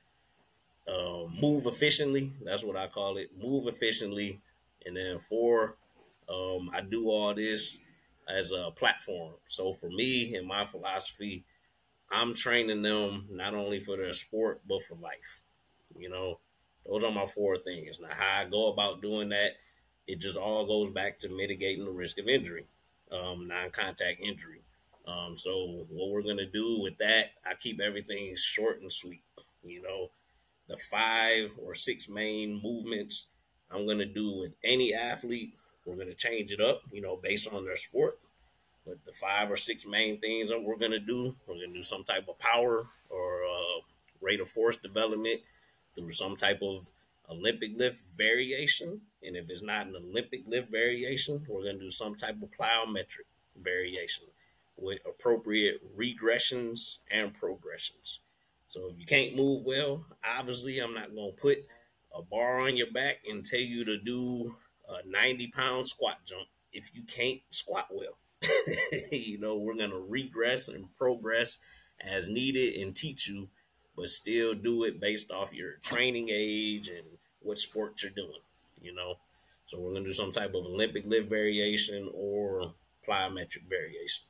uh, 0.88 1.26
move 1.40 1.66
efficiently. 1.66 2.32
That's 2.44 2.64
what 2.64 2.76
I 2.76 2.86
call 2.86 3.16
it. 3.16 3.30
Move 3.40 3.66
efficiently. 3.66 4.40
And 4.84 4.96
then 4.96 5.18
four, 5.18 5.76
um, 6.28 6.70
I 6.72 6.80
do 6.80 7.08
all 7.08 7.34
this 7.34 7.80
as 8.28 8.52
a 8.52 8.70
platform. 8.70 9.34
So 9.48 9.72
for 9.72 9.88
me 9.88 10.34
and 10.36 10.46
my 10.46 10.64
philosophy, 10.64 11.44
I'm 12.10 12.34
training 12.34 12.82
them 12.82 13.26
not 13.30 13.54
only 13.54 13.80
for 13.80 13.96
their 13.96 14.12
sport 14.12 14.60
but 14.68 14.82
for 14.84 14.94
life. 14.94 15.42
You 15.98 16.08
know, 16.08 16.38
those 16.86 17.04
are 17.04 17.10
my 17.10 17.26
four 17.26 17.58
things. 17.58 18.00
Now, 18.00 18.08
how 18.10 18.42
I 18.42 18.44
go 18.44 18.72
about 18.72 19.02
doing 19.02 19.30
that, 19.30 19.52
it 20.06 20.20
just 20.20 20.36
all 20.36 20.66
goes 20.66 20.90
back 20.90 21.18
to 21.20 21.28
mitigating 21.28 21.84
the 21.84 21.90
risk 21.90 22.18
of 22.18 22.28
injury, 22.28 22.66
um, 23.10 23.48
non-contact 23.48 24.20
injury. 24.20 24.60
Um, 25.06 25.36
so 25.36 25.86
what 25.90 26.10
we're 26.10 26.22
gonna 26.22 26.46
do 26.46 26.80
with 26.80 26.98
that, 26.98 27.32
I 27.44 27.54
keep 27.54 27.80
everything 27.80 28.34
short 28.36 28.80
and 28.80 28.92
sweet. 28.92 29.22
You 29.64 29.82
know, 29.82 30.10
the 30.68 30.76
five 30.76 31.52
or 31.62 31.74
six 31.74 32.08
main 32.08 32.60
movements 32.62 33.28
I'm 33.70 33.86
gonna 33.86 34.06
do 34.06 34.40
with 34.40 34.52
any 34.64 34.94
athlete 34.94 35.54
we're 35.86 36.04
to 36.04 36.14
change 36.14 36.52
it 36.52 36.60
up, 36.60 36.82
you 36.92 37.00
know, 37.00 37.16
based 37.16 37.48
on 37.50 37.64
their 37.64 37.76
sport. 37.76 38.18
But 38.84 39.04
the 39.04 39.12
five 39.12 39.50
or 39.50 39.56
six 39.56 39.86
main 39.86 40.20
things 40.20 40.50
that 40.50 40.62
we're 40.62 40.76
to 40.76 40.98
do, 40.98 41.34
we're 41.46 41.54
to 41.54 41.66
do 41.72 41.82
some 41.82 42.04
type 42.04 42.28
of 42.28 42.38
power 42.38 42.86
or 43.08 43.42
uh, 43.44 43.80
rate 44.20 44.40
of 44.40 44.48
force 44.48 44.76
development 44.76 45.40
through 45.94 46.10
some 46.10 46.36
type 46.36 46.60
of 46.62 46.90
Olympic 47.30 47.72
lift 47.76 48.02
variation. 48.16 49.00
And 49.22 49.36
if 49.36 49.48
it's 49.48 49.62
not 49.62 49.86
an 49.86 49.96
Olympic 49.96 50.46
lift 50.46 50.70
variation, 50.70 51.44
we're 51.48 51.64
to 51.64 51.78
do 51.78 51.90
some 51.90 52.16
type 52.16 52.36
of 52.42 52.50
plyometric 52.50 53.26
variation 53.60 54.24
with 54.76 54.98
appropriate 55.06 55.80
regressions 55.96 56.98
and 57.10 57.32
progressions. 57.32 58.20
So 58.68 58.88
if 58.90 58.98
you 58.98 59.06
can't 59.06 59.36
move 59.36 59.64
well, 59.64 60.04
obviously 60.24 60.78
I'm 60.78 60.94
not 60.94 61.14
going 61.14 61.32
to 61.34 61.40
put 61.40 61.58
a 62.14 62.22
bar 62.22 62.60
on 62.60 62.76
your 62.76 62.90
back 62.92 63.18
and 63.28 63.44
tell 63.44 63.60
you 63.60 63.84
to 63.84 63.98
do 63.98 64.56
a 64.88 65.08
90 65.08 65.48
pound 65.48 65.86
squat 65.86 66.18
jump 66.26 66.48
if 66.72 66.94
you 66.94 67.02
can't 67.04 67.40
squat 67.50 67.86
well. 67.90 68.18
you 69.10 69.38
know, 69.38 69.56
we're 69.56 69.76
going 69.76 69.90
to 69.90 70.06
regress 70.08 70.68
and 70.68 70.94
progress 70.96 71.58
as 72.00 72.28
needed 72.28 72.74
and 72.74 72.94
teach 72.94 73.28
you, 73.28 73.48
but 73.96 74.08
still 74.08 74.54
do 74.54 74.84
it 74.84 75.00
based 75.00 75.30
off 75.30 75.54
your 75.54 75.72
training 75.82 76.28
age 76.30 76.88
and 76.88 77.06
what 77.40 77.58
sport 77.58 78.02
you're 78.02 78.12
doing, 78.12 78.40
you 78.80 78.94
know. 78.94 79.14
So 79.66 79.80
we're 79.80 79.90
going 79.90 80.04
to 80.04 80.10
do 80.10 80.14
some 80.14 80.32
type 80.32 80.54
of 80.54 80.66
Olympic 80.66 81.04
lift 81.06 81.28
variation 81.28 82.10
or 82.14 82.74
plyometric 83.08 83.68
variation. 83.68 84.24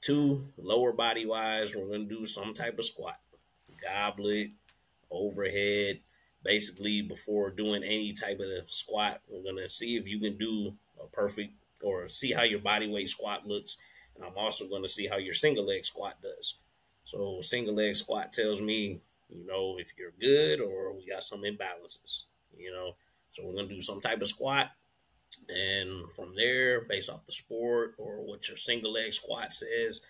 Two, 0.00 0.48
lower 0.56 0.92
body 0.92 1.26
wise, 1.26 1.76
we're 1.76 1.86
going 1.86 2.08
to 2.08 2.14
do 2.14 2.24
some 2.24 2.54
type 2.54 2.78
of 2.78 2.84
squat, 2.84 3.18
goblet, 3.82 4.50
overhead, 5.10 6.00
basically 6.42 7.02
before 7.02 7.50
doing 7.50 7.82
any 7.82 8.12
type 8.12 8.40
of 8.40 8.70
squat 8.70 9.20
we're 9.28 9.42
going 9.42 9.62
to 9.62 9.68
see 9.68 9.96
if 9.96 10.08
you 10.08 10.18
can 10.18 10.38
do 10.38 10.72
a 11.02 11.06
perfect 11.08 11.52
or 11.82 12.08
see 12.08 12.32
how 12.32 12.42
your 12.42 12.60
body 12.60 12.90
weight 12.90 13.08
squat 13.08 13.46
looks. 13.46 13.76
And 14.16 14.24
i'm 14.24 14.36
also 14.36 14.68
going 14.68 14.82
to 14.82 14.88
see 14.88 15.06
how 15.06 15.16
your 15.16 15.34
single 15.34 15.66
leg 15.66 15.84
squat 15.84 16.16
does. 16.22 16.56
So 17.04 17.40
single 17.40 17.74
leg 17.74 17.96
squat 17.96 18.32
tells 18.32 18.60
me 18.60 19.00
you 19.28 19.46
know 19.46 19.76
if 19.78 19.92
you're 19.98 20.12
good 20.18 20.60
or 20.60 20.94
we 20.94 21.06
got 21.06 21.22
some 21.22 21.42
imbalances 21.42 22.24
you 22.56 22.72
know. 22.72 22.96
So 23.32 23.44
we're 23.44 23.54
going 23.54 23.68
to 23.68 23.74
do 23.74 23.80
some 23.80 24.00
type 24.00 24.20
of 24.20 24.28
squat 24.28 24.70
and 25.48 26.10
from 26.12 26.34
there 26.36 26.82
based 26.82 27.10
off 27.10 27.26
the 27.26 27.32
sport 27.32 27.94
or 27.98 28.26
what 28.26 28.48
your 28.48 28.56
single 28.56 28.92
leg 28.92 29.12
squat 29.12 29.52
says 29.52 30.00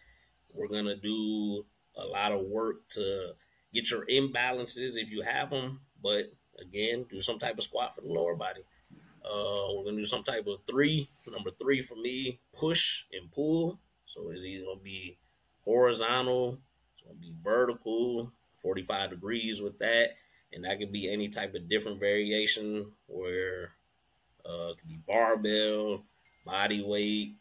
we're 0.54 0.68
going 0.68 0.84
to 0.84 0.96
do 0.96 1.64
a 1.96 2.04
lot 2.04 2.32
of 2.32 2.40
work 2.42 2.88
to 2.88 3.32
get 3.72 3.90
your 3.90 4.04
imbalances 4.06 4.96
if 4.96 5.10
you 5.10 5.22
have 5.22 5.50
them 5.50 5.80
but 6.02 6.32
again, 6.60 7.06
do 7.10 7.20
some 7.20 7.38
type 7.38 7.58
of 7.58 7.64
squat 7.64 7.94
for 7.94 8.02
the 8.02 8.08
lower 8.08 8.34
body. 8.34 8.62
Uh, 9.24 9.74
we're 9.74 9.84
gonna 9.84 9.96
do 9.96 10.04
some 10.04 10.22
type 10.22 10.46
of 10.46 10.60
three. 10.66 11.08
Number 11.26 11.50
three 11.50 11.82
for 11.82 11.96
me, 11.96 12.40
push 12.58 13.04
and 13.12 13.30
pull. 13.30 13.78
So 14.06 14.30
it's 14.30 14.44
either 14.44 14.64
gonna 14.64 14.80
be 14.80 15.18
horizontal, 15.64 16.58
it's 16.94 17.02
gonna 17.02 17.18
be 17.18 17.34
vertical, 17.42 18.32
45 18.62 19.10
degrees 19.10 19.60
with 19.60 19.78
that, 19.78 20.16
and 20.52 20.64
that 20.64 20.78
could 20.78 20.92
be 20.92 21.10
any 21.10 21.28
type 21.28 21.54
of 21.54 21.68
different 21.68 22.00
variation 22.00 22.92
where 23.06 23.72
uh, 24.44 24.74
could 24.78 24.88
be 24.88 25.00
barbell, 25.06 26.04
body 26.44 26.82
weight, 26.82 27.36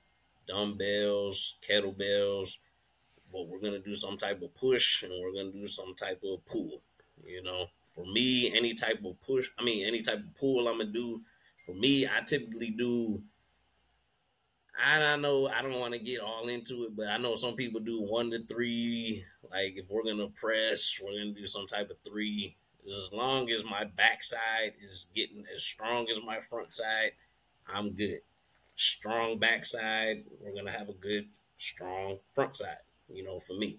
dumbbells, 0.48 1.56
kettlebells. 1.68 2.58
But 3.32 3.48
we're 3.48 3.60
gonna 3.60 3.80
do 3.80 3.96
some 3.96 4.18
type 4.18 4.42
of 4.42 4.54
push 4.56 5.04
and 5.04 5.12
we're 5.22 5.34
gonna 5.34 5.52
do 5.52 5.68
some 5.68 5.94
type 5.96 6.22
of 6.24 6.46
pull. 6.46 6.82
You 7.24 7.44
know, 7.44 7.68
for 7.86 8.06
me, 8.06 8.52
any 8.56 8.74
type 8.74 9.04
of 9.06 9.22
push, 9.22 9.50
I 9.58 9.64
mean, 9.64 9.86
any 9.86 10.02
type 10.02 10.20
of 10.20 10.36
pull 10.36 10.68
I'm 10.68 10.80
gonna 10.80 10.92
do. 10.92 11.22
For 11.66 11.76
me, 11.76 12.08
I 12.08 12.22
typically 12.26 12.72
do. 12.72 13.22
I 14.82 15.18
know 15.18 15.50
I 15.50 15.62
don't 15.62 15.80
want 15.80 15.94
to 15.94 16.00
get 16.00 16.22
all 16.22 16.48
into 16.48 16.86
it, 16.86 16.96
but 16.96 17.08
I 17.10 17.18
know 17.18 17.36
some 17.36 17.56
people 17.56 17.82
do 17.82 18.02
one 18.02 18.32
to 18.32 18.46
three. 18.46 19.26
Like 19.52 19.74
if 19.76 19.90
we're 19.90 20.04
gonna 20.04 20.30
press, 20.30 21.00
we're 21.04 21.12
gonna 21.12 21.34
do 21.34 21.46
some 21.46 21.68
type 21.68 21.90
of 21.90 21.98
three. 22.04 22.56
As 22.90 23.12
long 23.14 23.50
as 23.52 23.64
my 23.64 23.84
backside 23.84 24.74
is 24.82 25.08
getting 25.14 25.44
as 25.56 25.64
strong 25.64 26.08
as 26.10 26.24
my 26.26 26.40
front 26.40 26.74
side, 26.74 27.12
I'm 27.68 27.92
good. 27.92 28.22
Strong 28.76 29.40
backside, 29.40 30.24
we're 30.42 30.56
gonna 30.56 30.72
have 30.72 30.90
a 30.90 30.94
good, 30.94 31.28
strong 31.58 32.18
front 32.34 32.56
side. 32.56 32.78
You 33.08 33.24
know, 33.24 33.40
for 33.40 33.54
me. 33.54 33.78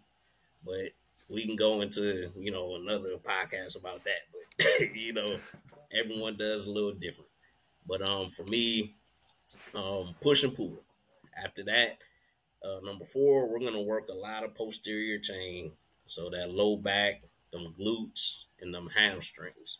But 0.65 0.93
we 1.29 1.47
can 1.47 1.57
go 1.57 1.81
into 1.81 2.31
you 2.37 2.51
know 2.51 2.77
another 2.77 3.17
podcast 3.17 3.77
about 3.77 4.05
that. 4.05 4.29
But 4.33 4.95
you 4.95 5.13
know, 5.13 5.37
everyone 5.93 6.37
does 6.37 6.67
a 6.67 6.71
little 6.71 6.93
different. 6.93 7.31
But 7.87 8.09
um, 8.09 8.29
for 8.29 8.45
me, 8.45 8.95
um, 9.75 10.15
push 10.21 10.45
and 10.45 10.55
pull. 10.55 10.83
After 11.43 11.65
that, 11.65 11.99
uh, 12.65 12.81
number 12.85 13.05
four, 13.05 13.49
we're 13.49 13.65
gonna 13.65 13.81
work 13.81 14.09
a 14.09 14.15
lot 14.15 14.45
of 14.45 14.55
posterior 14.55 15.19
chain, 15.19 15.73
so 16.07 16.31
that 16.31 16.53
low 16.53 16.77
back, 16.77 17.23
them 17.53 17.75
glutes, 17.79 18.45
and 18.61 18.75
them 18.75 18.91
hamstrings. 18.95 19.79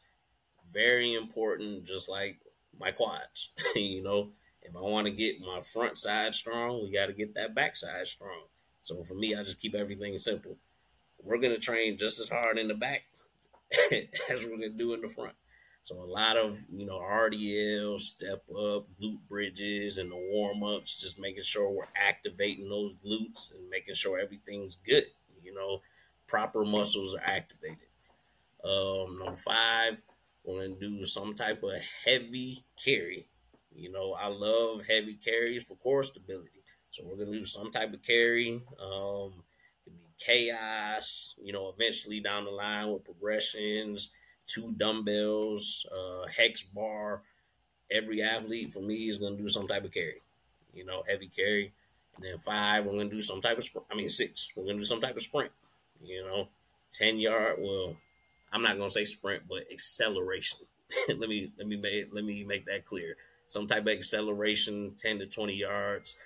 Very 0.73 1.15
important, 1.15 1.85
just 1.85 2.09
like 2.09 2.41
my 2.79 2.93
quads. 2.93 3.51
you 3.75 4.03
know, 4.03 4.31
if 4.63 4.77
I 4.77 4.81
want 4.81 5.07
to 5.07 5.13
get 5.13 5.41
my 5.41 5.61
front 5.61 5.99
side 5.99 6.35
strong, 6.35 6.83
we 6.83 6.93
got 6.93 7.07
to 7.07 7.13
get 7.13 7.35
that 7.35 7.55
back 7.55 7.77
side 7.77 8.07
strong. 8.07 8.43
So 8.83 9.03
for 9.03 9.15
me, 9.15 9.35
I 9.35 9.43
just 9.43 9.61
keep 9.61 9.75
everything 9.75 10.17
simple 10.19 10.57
we're 11.23 11.39
going 11.39 11.55
to 11.55 11.61
train 11.61 11.99
just 11.99 12.21
as 12.21 12.29
hard 12.29 12.59
in 12.59 12.69
the 12.69 12.75
back 12.75 13.03
as 13.93 14.45
we're 14.45 14.57
going 14.57 14.61
to 14.61 14.69
do 14.69 14.95
in 14.95 15.01
the 15.01 15.09
front. 15.09 15.35
So 15.83 15.97
a 15.97 16.05
lot 16.05 16.37
of, 16.37 16.59
you 16.71 16.87
know, 16.87 16.99
RDL, 16.99 17.99
step 17.99 18.45
up, 18.51 18.87
glute 19.01 19.19
bridges, 19.29 19.99
and 19.99 20.11
the 20.11 20.17
warm 20.17 20.63
ups, 20.63 20.95
just 20.95 21.19
making 21.19 21.43
sure 21.43 21.71
we're 21.71 21.85
activating 21.97 22.69
those 22.69 22.95
glutes 22.95 23.55
and 23.55 23.69
making 23.71 23.95
sure 23.95 24.19
everything's 24.19 24.77
good. 24.77 25.07
You 25.43 25.55
know, 25.55 25.81
proper 26.27 26.65
muscles 26.65 27.15
are 27.15 27.23
activated. 27.25 27.79
Um, 28.65 29.19
number 29.19 29.37
five, 29.37 30.03
we're 30.45 30.69
to 30.69 30.75
do 30.75 31.05
some 31.05 31.35
type 31.35 31.63
of 31.63 31.73
heavy 32.05 32.65
carry. 32.83 33.27
You 33.75 33.93
know, 33.93 34.13
I 34.13 34.27
love 34.29 34.87
heavy 34.87 35.15
carries 35.15 35.65
for 35.65 35.77
core 35.77 36.03
stability. 36.03 36.63
So 36.91 37.05
we're 37.05 37.25
to 37.25 37.31
do 37.31 37.45
some 37.45 37.71
type 37.71 37.93
of 37.95 38.03
carry. 38.03 38.63
Um, 38.81 39.45
could 39.85 39.97
be 39.97 40.09
chaos, 40.19 41.35
you 41.43 41.53
know, 41.53 41.73
eventually 41.77 42.21
down 42.21 42.45
the 42.45 42.51
line 42.51 42.93
with 42.93 43.05
progressions, 43.05 44.11
two 44.47 44.73
dumbbells, 44.77 45.87
uh, 45.93 46.27
hex 46.27 46.63
bar. 46.63 47.23
Every 47.91 48.23
athlete 48.23 48.73
for 48.73 48.81
me 48.81 49.09
is 49.09 49.19
to 49.19 49.37
do 49.37 49.49
some 49.49 49.67
type 49.67 49.85
of 49.85 49.93
carry, 49.93 50.21
you 50.75 50.85
know, 50.85 51.03
heavy 51.09 51.29
carry. 51.35 51.73
And 52.17 52.25
then 52.25 52.39
five, 52.39 52.87
we're 52.87 52.99
to 52.99 53.09
do 53.09 53.21
some 53.21 53.41
type 53.41 53.59
of, 53.59 53.65
sprint. 53.65 53.87
I 53.91 53.95
mean, 53.95 54.09
six, 54.09 54.53
we're 54.55 54.67
to 54.67 54.79
do 54.79 54.85
some 54.85 55.01
type 55.01 55.17
of 55.17 55.23
sprint, 55.23 55.51
you 56.05 56.23
know, 56.23 56.49
10 56.95 57.19
yard. 57.19 57.57
Well, 57.59 57.97
I'm 58.53 58.63
not 58.63 58.77
to 58.77 58.91
say 58.91 59.05
sprint, 59.05 59.45
but 59.49 59.71
acceleration. 59.73 60.59
let 61.09 61.29
me, 61.29 61.53
let 61.59 61.67
me 61.69 61.77
make, 61.77 62.09
let 62.13 62.25
me 62.25 62.45
make 62.45 62.67
that 62.67 62.85
clear. 62.85 63.17
some 63.49 63.67
type 63.67 63.83
of 63.83 63.93
acceleration, 63.93 64.95
10 64.99 65.21
to 65.21 65.27
20 65.27 65.55
yards. 65.55 66.17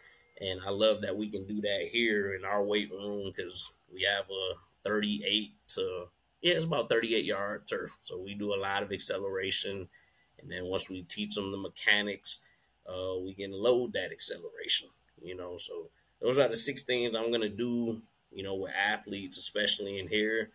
And 0.41 0.61
I 0.67 0.71
love 0.71 1.03
that 1.03 1.17
we 1.17 1.29
can 1.29 1.47
do 1.47 1.61
that 1.61 1.89
here 1.91 2.35
in 2.35 2.45
our 2.45 2.63
weight 2.63 2.91
room 2.91 3.33
because 3.35 3.73
we 3.93 4.03
have 4.03 4.25
a 4.31 4.89
38 4.89 5.53
to, 5.69 6.07
yeah, 6.43 6.55
it's 6.55 6.67
about 6.67 6.89
38 6.89 7.25
yard 7.25 7.69
turf. 7.69 7.97
So 8.03 8.19
we 8.19 8.35
do 8.35 8.55
a 8.55 8.57
lot 8.61 8.83
of 8.83 8.93
acceleration. 8.93 9.89
And 10.41 10.51
then 10.51 10.67
once 10.67 10.91
we 10.91 11.03
teach 11.03 11.35
them 11.35 11.53
the 11.53 11.59
mechanics, 11.59 12.45
uh, 12.89 13.19
we 13.25 13.35
can 13.35 13.53
load 13.53 13.93
that 13.95 14.13
acceleration, 14.13 14.89
you 15.23 15.37
know. 15.37 15.57
So 15.57 15.89
those 16.21 16.39
are 16.39 16.49
the 16.49 16.57
six 16.57 16.83
things 16.83 17.15
I'm 17.15 17.31
to 17.41 17.49
do, 17.49 18.03
you 18.31 18.43
know, 18.43 18.55
with 18.57 18.73
athletes, 18.73 19.39
especially 19.39 19.99
in 19.99 20.09
here. 20.09 20.51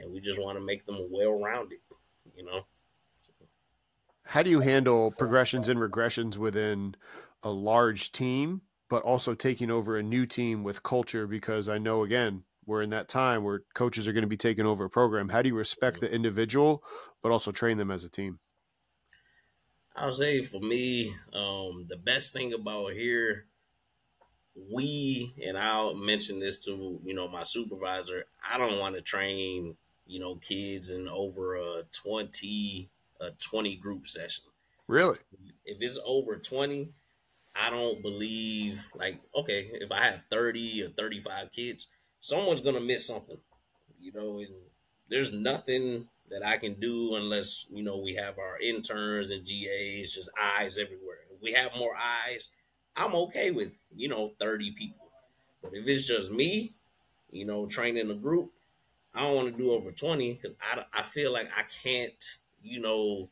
And 0.00 0.12
we 0.12 0.20
just 0.20 0.40
want 0.40 0.58
to 0.58 0.64
make 0.64 0.86
them 0.86 1.08
well 1.10 1.40
rounded, 1.40 1.78
you 2.36 2.44
know. 2.44 2.66
How 4.26 4.42
do 4.42 4.50
you 4.50 4.60
handle 4.60 5.10
progressions 5.10 5.68
and 5.68 5.78
regressions 5.78 6.36
within 6.36 6.96
a 7.42 7.50
large 7.50 8.10
team, 8.10 8.62
but 8.88 9.02
also 9.02 9.34
taking 9.34 9.70
over 9.70 9.96
a 9.96 10.02
new 10.02 10.26
team 10.26 10.64
with 10.64 10.82
culture? 10.82 11.26
Because 11.26 11.68
I 11.68 11.78
know, 11.78 12.02
again, 12.02 12.44
we're 12.66 12.82
in 12.82 12.90
that 12.90 13.08
time 13.08 13.44
where 13.44 13.62
coaches 13.74 14.08
are 14.08 14.12
going 14.12 14.22
to 14.22 14.28
be 14.28 14.36
taking 14.36 14.66
over 14.66 14.86
a 14.86 14.90
program. 14.90 15.28
How 15.28 15.42
do 15.42 15.48
you 15.48 15.54
respect 15.54 16.00
the 16.00 16.12
individual, 16.12 16.82
but 17.22 17.30
also 17.30 17.50
train 17.50 17.76
them 17.76 17.90
as 17.90 18.04
a 18.04 18.10
team? 18.10 18.38
I'll 19.96 20.12
say 20.12 20.42
for 20.42 20.60
me, 20.60 21.14
um, 21.32 21.86
the 21.88 21.96
best 21.96 22.32
thing 22.32 22.52
about 22.52 22.92
here, 22.92 23.46
we 24.72 25.34
and 25.44 25.58
I'll 25.58 25.94
mention 25.94 26.40
this 26.40 26.58
to 26.64 27.00
you 27.04 27.14
know 27.14 27.28
my 27.28 27.44
supervisor. 27.44 28.24
I 28.48 28.58
don't 28.58 28.78
want 28.78 28.94
to 28.96 29.02
train 29.02 29.76
you 30.06 30.20
know 30.20 30.36
kids 30.36 30.90
in 30.90 31.08
over 31.08 31.56
a 31.56 31.82
twenty 31.92 32.90
a 33.20 33.30
twenty 33.32 33.76
group 33.76 34.06
session. 34.06 34.44
Really? 34.86 35.18
If 35.64 35.78
it's 35.80 35.98
over 36.04 36.36
twenty, 36.38 36.90
I 37.54 37.70
don't 37.70 38.02
believe 38.02 38.90
like 38.94 39.20
okay 39.34 39.70
if 39.74 39.90
I 39.90 40.02
have 40.02 40.22
thirty 40.30 40.82
or 40.82 40.88
thirty 40.90 41.20
five 41.20 41.52
kids, 41.52 41.88
someone's 42.20 42.60
gonna 42.60 42.80
miss 42.80 43.06
something, 43.06 43.38
you 44.00 44.12
know, 44.12 44.38
and 44.38 44.54
there's 45.08 45.32
nothing 45.32 46.08
that 46.30 46.44
I 46.44 46.56
can 46.56 46.74
do 46.74 47.16
unless 47.16 47.66
you 47.70 47.82
know 47.82 47.98
we 47.98 48.14
have 48.14 48.38
our 48.38 48.58
interns 48.58 49.30
and 49.30 49.46
GAs, 49.46 50.12
just 50.12 50.30
eyes 50.40 50.78
everywhere. 50.78 51.18
If 51.34 51.42
we 51.42 51.52
have 51.52 51.76
more 51.76 51.94
eyes, 51.96 52.50
I'm 52.96 53.14
okay 53.14 53.50
with 53.50 53.76
you 53.94 54.08
know 54.08 54.28
30 54.40 54.72
people. 54.72 55.10
But 55.62 55.72
if 55.74 55.86
it's 55.88 56.06
just 56.06 56.30
me, 56.30 56.74
you 57.30 57.46
know, 57.46 57.66
training 57.66 58.10
a 58.10 58.14
group, 58.14 58.52
I 59.14 59.22
don't 59.22 59.36
want 59.36 59.52
to 59.52 59.62
do 59.62 59.70
over 59.72 59.92
20 59.92 60.34
because 60.34 60.56
I, 60.60 60.84
I 60.92 61.02
feel 61.02 61.32
like 61.32 61.50
I 61.56 61.62
can't, 61.82 62.24
you 62.62 62.80
know, 62.80 63.30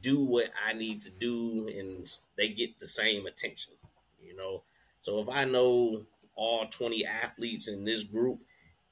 do 0.00 0.20
what 0.24 0.50
I 0.66 0.72
need 0.72 1.02
to 1.02 1.10
do 1.10 1.68
and 1.68 2.06
they 2.36 2.48
get 2.48 2.78
the 2.78 2.86
same 2.86 3.26
attention, 3.26 3.72
you 4.20 4.36
know. 4.36 4.62
So 5.02 5.20
if 5.20 5.28
I 5.28 5.44
know 5.44 6.04
all 6.34 6.66
20 6.66 7.04
athletes 7.06 7.68
in 7.68 7.84
this 7.84 8.04
group 8.04 8.40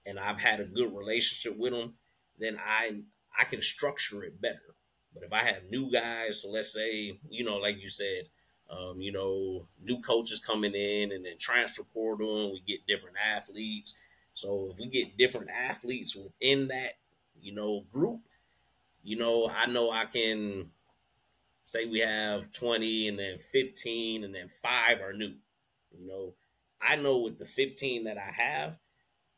and 0.07 0.19
I've 0.19 0.41
had 0.41 0.61
a 0.61 0.65
good 0.65 0.95
relationship 0.95 1.57
with 1.59 1.73
them, 1.73 1.95
then 2.39 2.59
I 2.65 3.03
I 3.39 3.45
can 3.45 3.63
structure 3.63 4.23
it 4.25 4.41
better. 4.41 4.75
But 5.13 5.25
if 5.25 5.33
I 5.33 5.41
have 5.41 5.71
new 5.71 5.91
guys, 5.91 6.43
so 6.43 6.49
let's 6.51 6.73
say, 6.73 7.19
you 7.29 7.45
know, 7.45 7.57
like 7.57 7.81
you 7.81 7.89
said, 7.89 8.29
um, 8.71 9.01
you 9.01 9.13
know, 9.13 9.67
new 9.83 10.01
coaches 10.01 10.41
coming 10.41 10.75
in 10.75 11.13
and 11.13 11.25
then 11.25 11.39
transfer 11.39 11.85
portal, 11.85 12.45
and 12.45 12.53
we 12.53 12.61
get 12.67 12.87
different 12.87 13.17
athletes. 13.25 13.95
So 14.35 14.69
if 14.73 14.79
we 14.79 14.87
get 14.87 15.17
different 15.17 15.49
athletes 15.51 16.17
within 16.17 16.69
that, 16.69 16.95
you 17.41 17.55
know, 17.55 17.85
group, 17.93 18.21
you 19.03 19.17
know, 19.17 19.51
I 19.51 19.67
know 19.67 19.91
I 19.91 20.05
can 20.05 20.71
say 21.65 21.87
we 21.87 22.01
have 22.01 22.53
20 22.53 23.09
and 23.09 23.19
then 23.19 23.39
15 23.39 24.25
and 24.25 24.35
then 24.35 24.51
five 24.63 25.01
are 25.01 25.13
new. 25.13 25.35
You 25.97 26.07
know, 26.07 26.35
I 26.81 26.97
know 26.97 27.19
with 27.19 27.39
the 27.39 27.47
15 27.47 28.05
that 28.05 28.19
I 28.19 28.31
have, 28.43 28.79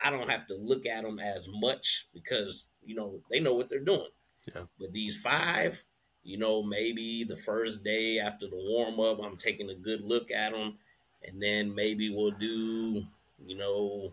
I 0.02 0.10
don't 0.10 0.30
have 0.30 0.46
to 0.48 0.54
look 0.54 0.86
at 0.86 1.04
them 1.04 1.18
as 1.18 1.48
much 1.48 2.06
because 2.12 2.66
you 2.84 2.94
know 2.94 3.20
they 3.30 3.40
know 3.40 3.54
what 3.54 3.68
they're 3.68 3.78
doing. 3.80 4.08
Yeah. 4.54 4.62
But 4.78 4.92
these 4.92 5.16
five, 5.16 5.82
you 6.22 6.38
know, 6.38 6.62
maybe 6.62 7.24
the 7.24 7.36
first 7.36 7.82
day 7.82 8.18
after 8.18 8.46
the 8.46 8.56
warm 8.56 9.00
up, 9.00 9.24
I'm 9.24 9.36
taking 9.36 9.70
a 9.70 9.74
good 9.74 10.02
look 10.02 10.30
at 10.30 10.52
them, 10.52 10.78
and 11.24 11.42
then 11.42 11.74
maybe 11.74 12.10
we'll 12.10 12.32
do, 12.32 13.04
you 13.44 13.56
know, 13.56 14.12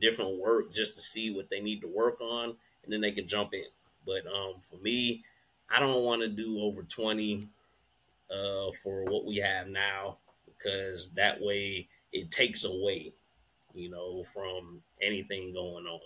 different 0.00 0.40
work 0.40 0.72
just 0.72 0.94
to 0.96 1.00
see 1.00 1.34
what 1.34 1.48
they 1.50 1.60
need 1.60 1.80
to 1.80 1.88
work 1.88 2.20
on, 2.20 2.56
and 2.84 2.92
then 2.92 3.00
they 3.00 3.12
can 3.12 3.26
jump 3.26 3.54
in. 3.54 3.64
But 4.04 4.26
um, 4.26 4.60
for 4.60 4.76
me, 4.76 5.24
I 5.68 5.80
don't 5.80 6.04
want 6.04 6.22
to 6.22 6.28
do 6.28 6.60
over 6.60 6.82
20 6.82 7.48
uh, 8.30 8.72
for 8.82 9.04
what 9.04 9.24
we 9.24 9.36
have 9.36 9.68
now 9.68 10.18
because 10.46 11.10
that 11.14 11.40
way 11.40 11.88
it 12.12 12.30
takes 12.30 12.64
away 12.64 13.12
you 13.76 13.90
know, 13.90 14.24
from 14.24 14.82
anything 15.00 15.52
going 15.52 15.86
on. 15.86 16.00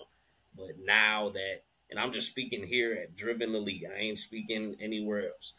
But 0.57 0.73
now 0.85 1.31
that, 1.31 1.63
and 1.91 1.99
I'm 1.99 2.13
just 2.13 2.27
speaking 2.29 2.67
here 2.67 2.99
at 3.01 3.17
Driven 3.17 3.55
Elite, 3.55 3.85
I 3.91 3.99
ain't 3.99 4.19
speaking 4.19 4.77
anywhere 4.81 5.29
else. 5.29 5.55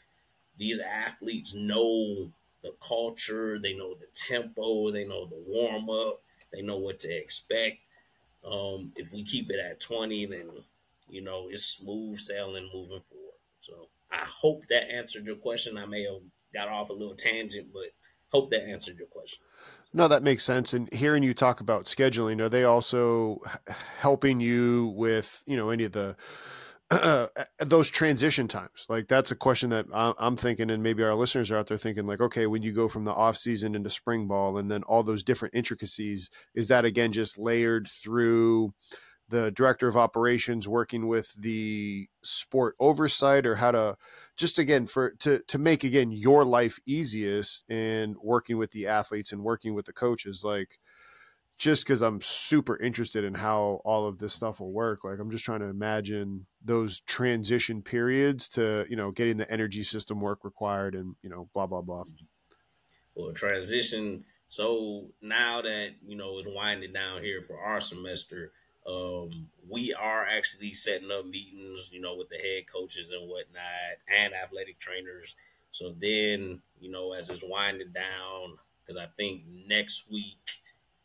These 0.57 0.79
athletes 0.79 1.55
know 1.55 2.29
the 2.61 2.73
culture, 2.85 3.57
they 3.57 3.73
know 3.73 3.95
the 3.95 4.07
tempo, 4.13 4.91
they 4.91 5.05
know 5.05 5.25
the 5.25 5.41
warm 5.47 5.89
up, 5.89 6.21
they 6.51 6.61
know 6.61 6.77
what 6.77 6.99
to 6.99 7.09
expect. 7.09 7.77
Um, 8.45 8.91
if 8.95 9.13
we 9.13 9.23
keep 9.23 9.49
it 9.49 9.59
at 9.59 9.79
20, 9.79 10.25
then, 10.25 10.49
you 11.07 11.21
know, 11.21 11.47
it's 11.49 11.65
smooth 11.65 12.17
sailing 12.17 12.69
moving 12.73 13.01
forward. 13.01 13.37
So 13.61 13.87
I 14.11 14.25
hope 14.25 14.63
that 14.69 14.91
answered 14.91 15.25
your 15.25 15.35
question. 15.35 15.77
I 15.77 15.85
may 15.85 16.03
have 16.03 16.21
got 16.53 16.69
off 16.69 16.89
a 16.89 16.93
little 16.93 17.15
tangent, 17.15 17.67
but 17.73 17.91
hope 18.31 18.49
that 18.49 18.67
answered 18.67 18.97
your 18.97 19.07
question. 19.07 19.43
No, 19.93 20.07
that 20.07 20.23
makes 20.23 20.43
sense. 20.43 20.73
And 20.73 20.91
hearing 20.93 21.21
you 21.21 21.33
talk 21.33 21.59
about 21.59 21.85
scheduling, 21.85 22.39
are 22.39 22.49
they 22.49 22.63
also 22.63 23.41
helping 23.99 24.39
you 24.39 24.93
with, 24.95 25.43
you 25.45 25.57
know, 25.57 25.69
any 25.69 25.83
of 25.83 25.91
the 25.91 26.15
uh, 26.91 27.27
those 27.59 27.89
transition 27.89 28.47
times? 28.47 28.85
Like 28.89 29.07
that's 29.07 29.31
a 29.31 29.35
question 29.35 29.69
that 29.69 29.85
I'm 29.93 30.37
thinking, 30.37 30.69
and 30.69 30.83
maybe 30.83 31.03
our 31.03 31.15
listeners 31.15 31.49
are 31.51 31.57
out 31.57 31.67
there 31.67 31.77
thinking, 31.77 32.05
like, 32.05 32.21
okay, 32.21 32.47
when 32.47 32.61
you 32.61 32.73
go 32.73 32.87
from 32.87 33.05
the 33.05 33.13
off 33.13 33.37
season 33.37 33.75
into 33.75 33.89
spring 33.89 34.27
ball, 34.27 34.57
and 34.57 34.69
then 34.69 34.83
all 34.83 35.03
those 35.03 35.23
different 35.23 35.55
intricacies, 35.55 36.29
is 36.53 36.67
that 36.67 36.85
again 36.85 37.11
just 37.11 37.37
layered 37.37 37.87
through? 37.87 38.73
the 39.31 39.49
director 39.49 39.87
of 39.87 39.95
operations 39.95 40.67
working 40.67 41.07
with 41.07 41.33
the 41.41 42.07
sport 42.21 42.75
oversight 42.81 43.45
or 43.45 43.55
how 43.55 43.71
to 43.71 43.95
just 44.35 44.59
again 44.59 44.85
for 44.85 45.11
to 45.11 45.39
to 45.47 45.57
make 45.57 45.85
again 45.85 46.11
your 46.11 46.43
life 46.43 46.79
easiest 46.85 47.63
and 47.69 48.17
working 48.21 48.57
with 48.57 48.71
the 48.71 48.85
athletes 48.85 49.31
and 49.31 49.41
working 49.41 49.73
with 49.73 49.85
the 49.85 49.93
coaches 49.93 50.43
like 50.43 50.77
just 51.61 51.85
because 51.85 52.01
I'm 52.01 52.21
super 52.21 52.75
interested 52.77 53.23
in 53.23 53.35
how 53.35 53.81
all 53.85 54.07
of 54.07 54.17
this 54.17 54.33
stuff 54.33 54.59
will 54.59 54.71
work. 54.71 55.03
Like 55.03 55.19
I'm 55.19 55.29
just 55.29 55.45
trying 55.45 55.59
to 55.59 55.67
imagine 55.67 56.47
those 56.65 57.01
transition 57.01 57.83
periods 57.83 58.49
to, 58.49 58.87
you 58.89 58.95
know, 58.95 59.11
getting 59.11 59.37
the 59.37 59.49
energy 59.51 59.83
system 59.83 60.19
work 60.19 60.39
required 60.43 60.95
and, 60.95 61.15
you 61.21 61.29
know, 61.29 61.49
blah, 61.53 61.67
blah, 61.67 61.83
blah. 61.83 62.05
Well, 63.13 63.31
transition. 63.33 64.23
So 64.49 65.05
now 65.21 65.61
that, 65.61 65.91
you 66.03 66.15
know, 66.15 66.39
it's 66.39 66.49
winding 66.51 66.93
down 66.93 67.21
here 67.21 67.43
for 67.43 67.59
our 67.59 67.79
semester, 67.79 68.51
um, 68.87 69.47
we 69.69 69.93
are 69.93 70.25
actually 70.25 70.73
setting 70.73 71.11
up 71.11 71.27
meetings, 71.27 71.91
you 71.93 72.01
know, 72.01 72.15
with 72.15 72.29
the 72.29 72.37
head 72.37 72.63
coaches 72.73 73.11
and 73.11 73.29
whatnot, 73.29 73.99
and 74.07 74.33
athletic 74.33 74.79
trainers. 74.79 75.35
So 75.71 75.93
then, 76.01 76.59
you 76.79 76.89
know, 76.89 77.13
as 77.13 77.29
it's 77.29 77.43
winding 77.47 77.91
down, 77.91 78.57
because 78.83 78.99
I 78.99 79.05
think 79.15 79.43
next 79.67 80.09
week, 80.11 80.39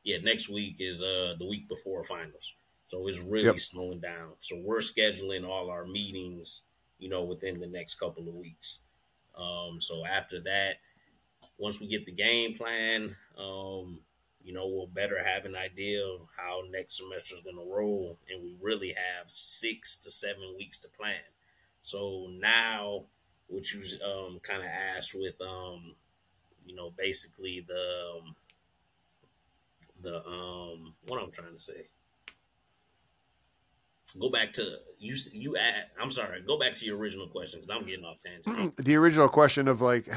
yeah, 0.07 0.19
next 0.23 0.49
week 0.49 0.77
is 0.79 1.03
uh 1.03 1.35
the 1.39 1.47
week 1.47 1.69
before 1.69 2.03
finals, 2.05 2.55
so 2.89 3.07
it's 3.09 3.21
really 3.21 3.47
yep. 3.47 3.59
slowing 3.59 4.01
down. 4.01 4.33
So 4.41 4.57
we're 4.65 4.79
scheduling 4.79 5.47
all 5.47 5.69
our 5.69 5.85
meetings, 5.85 6.63
you 6.99 7.09
know, 7.09 7.25
within 7.25 7.61
the 7.61 7.67
next 7.67 7.97
couple 7.97 8.27
of 8.29 8.35
weeks. 8.35 8.79
Um, 9.37 9.81
so 9.81 10.07
after 10.07 10.41
that, 10.41 10.77
once 11.59 11.81
we 11.81 11.89
get 11.89 12.07
the 12.07 12.13
game 12.13 12.55
plan, 12.55 13.17
um, 13.37 14.01
you 14.45 14.53
know, 14.53 14.69
we'll 14.69 14.87
better 14.87 15.23
have 15.23 15.45
an 15.45 15.57
idea 15.57 16.07
of 16.07 16.21
how 16.37 16.63
next 16.71 16.99
semester 16.99 17.35
is 17.35 17.41
going 17.41 17.57
to 17.57 17.69
roll. 17.69 18.17
And 18.31 18.43
we 18.43 18.55
really 18.63 18.91
have 18.91 19.29
six 19.29 19.97
to 19.97 20.11
seven 20.11 20.55
weeks 20.57 20.79
to 20.79 20.89
plan. 20.89 21.27
So 21.83 22.29
now, 22.39 23.03
what 23.49 23.73
you 23.73 23.83
um, 24.05 24.39
kind 24.43 24.63
of 24.63 24.69
asked 24.97 25.15
with, 25.15 25.41
um, 25.41 25.95
you 26.65 26.77
know, 26.77 26.93
basically 26.97 27.65
the, 27.67 28.13
um, 28.15 28.37
the, 30.03 30.27
um, 30.27 30.95
what 31.07 31.23
I'm 31.23 31.31
trying 31.31 31.55
to 31.55 31.61
say. 31.61 31.89
Go 34.19 34.31
back 34.31 34.53
to 34.55 34.79
you. 34.99 35.15
You 35.33 35.57
add. 35.57 35.87
I'm 36.01 36.11
sorry. 36.11 36.41
Go 36.41 36.59
back 36.59 36.75
to 36.77 36.87
your 36.87 36.97
original 36.97 37.27
question 37.29 37.61
because 37.61 37.77
I'm 37.77 37.87
getting 37.87 38.05
off 38.05 38.17
tangent. 38.19 38.77
the 38.79 38.97
original 38.97 39.29
question 39.29 39.69
of 39.69 39.81
like 39.81 40.09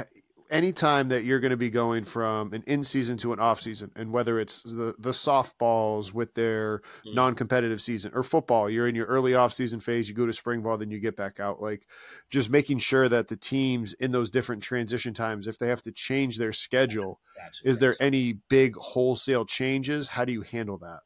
anytime 0.50 1.10
that 1.10 1.24
you're 1.24 1.40
going 1.40 1.52
to 1.52 1.58
be 1.58 1.70
going 1.70 2.04
from 2.04 2.54
an 2.54 2.64
in 2.68 2.84
season 2.84 3.18
to 3.18 3.34
an 3.34 3.40
off 3.40 3.62
season, 3.62 3.92
and 3.96 4.12
whether 4.12 4.40
it's 4.40 4.64
the 4.64 4.96
the 4.98 5.12
softballs 5.12 6.14
with 6.14 6.34
their 6.34 6.80
mm-hmm. 6.80 7.16
non 7.16 7.36
competitive 7.36 7.82
season 7.82 8.12
or 8.14 8.24
football, 8.24 8.70
you're 8.70 8.88
in 8.88 8.96
your 8.96 9.06
early 9.06 9.36
off 9.36 9.54
season 9.54 9.80
phase, 9.80 10.10
you 10.10 10.16
go 10.16 10.26
to 10.26 10.34
spring 10.34 10.62
ball, 10.62 10.78
then 10.78 10.92
you 10.92 11.00
get 11.00 11.16
back 11.16 11.40
out. 11.40 11.62
Like 11.62 11.88
just 12.30 12.50
making 12.50 12.80
sure 12.80 13.10
that 13.10 13.28
the 13.28 13.38
teams 13.38 13.94
in 13.94 14.12
those 14.12 14.32
different 14.32 14.64
transition 14.64 15.14
times, 15.14 15.48
if 15.48 15.58
they 15.58 15.68
have 15.68 15.82
to 15.84 15.92
change 15.92 16.38
their 16.38 16.54
schedule, 16.54 17.20
gotcha, 17.36 17.68
is 17.68 17.78
gotcha. 17.78 17.80
there 17.80 17.96
any 18.00 18.34
big 18.50 18.76
wholesale 18.76 19.46
changes? 19.46 20.10
How 20.10 20.26
do 20.26 20.34
you 20.34 20.42
handle 20.42 20.78
that? 20.80 21.02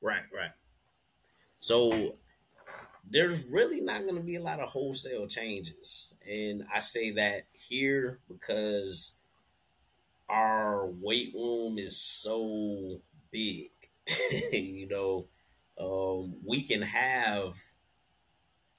Right, 0.00 0.22
right. 0.34 0.50
So 1.58 2.14
there's 3.12 3.44
really 3.44 3.80
not 3.80 4.02
going 4.02 4.16
to 4.16 4.22
be 4.22 4.36
a 4.36 4.42
lot 4.42 4.60
of 4.60 4.70
wholesale 4.70 5.26
changes. 5.26 6.14
And 6.28 6.64
I 6.74 6.80
say 6.80 7.10
that 7.12 7.42
here 7.52 8.18
because 8.26 9.16
our 10.30 10.86
weight 10.86 11.32
room 11.34 11.78
is 11.78 12.00
so 12.00 13.00
big. 13.30 13.70
you 14.52 14.88
know, 14.88 15.26
um, 15.78 16.36
we 16.44 16.62
can 16.62 16.80
have 16.80 17.54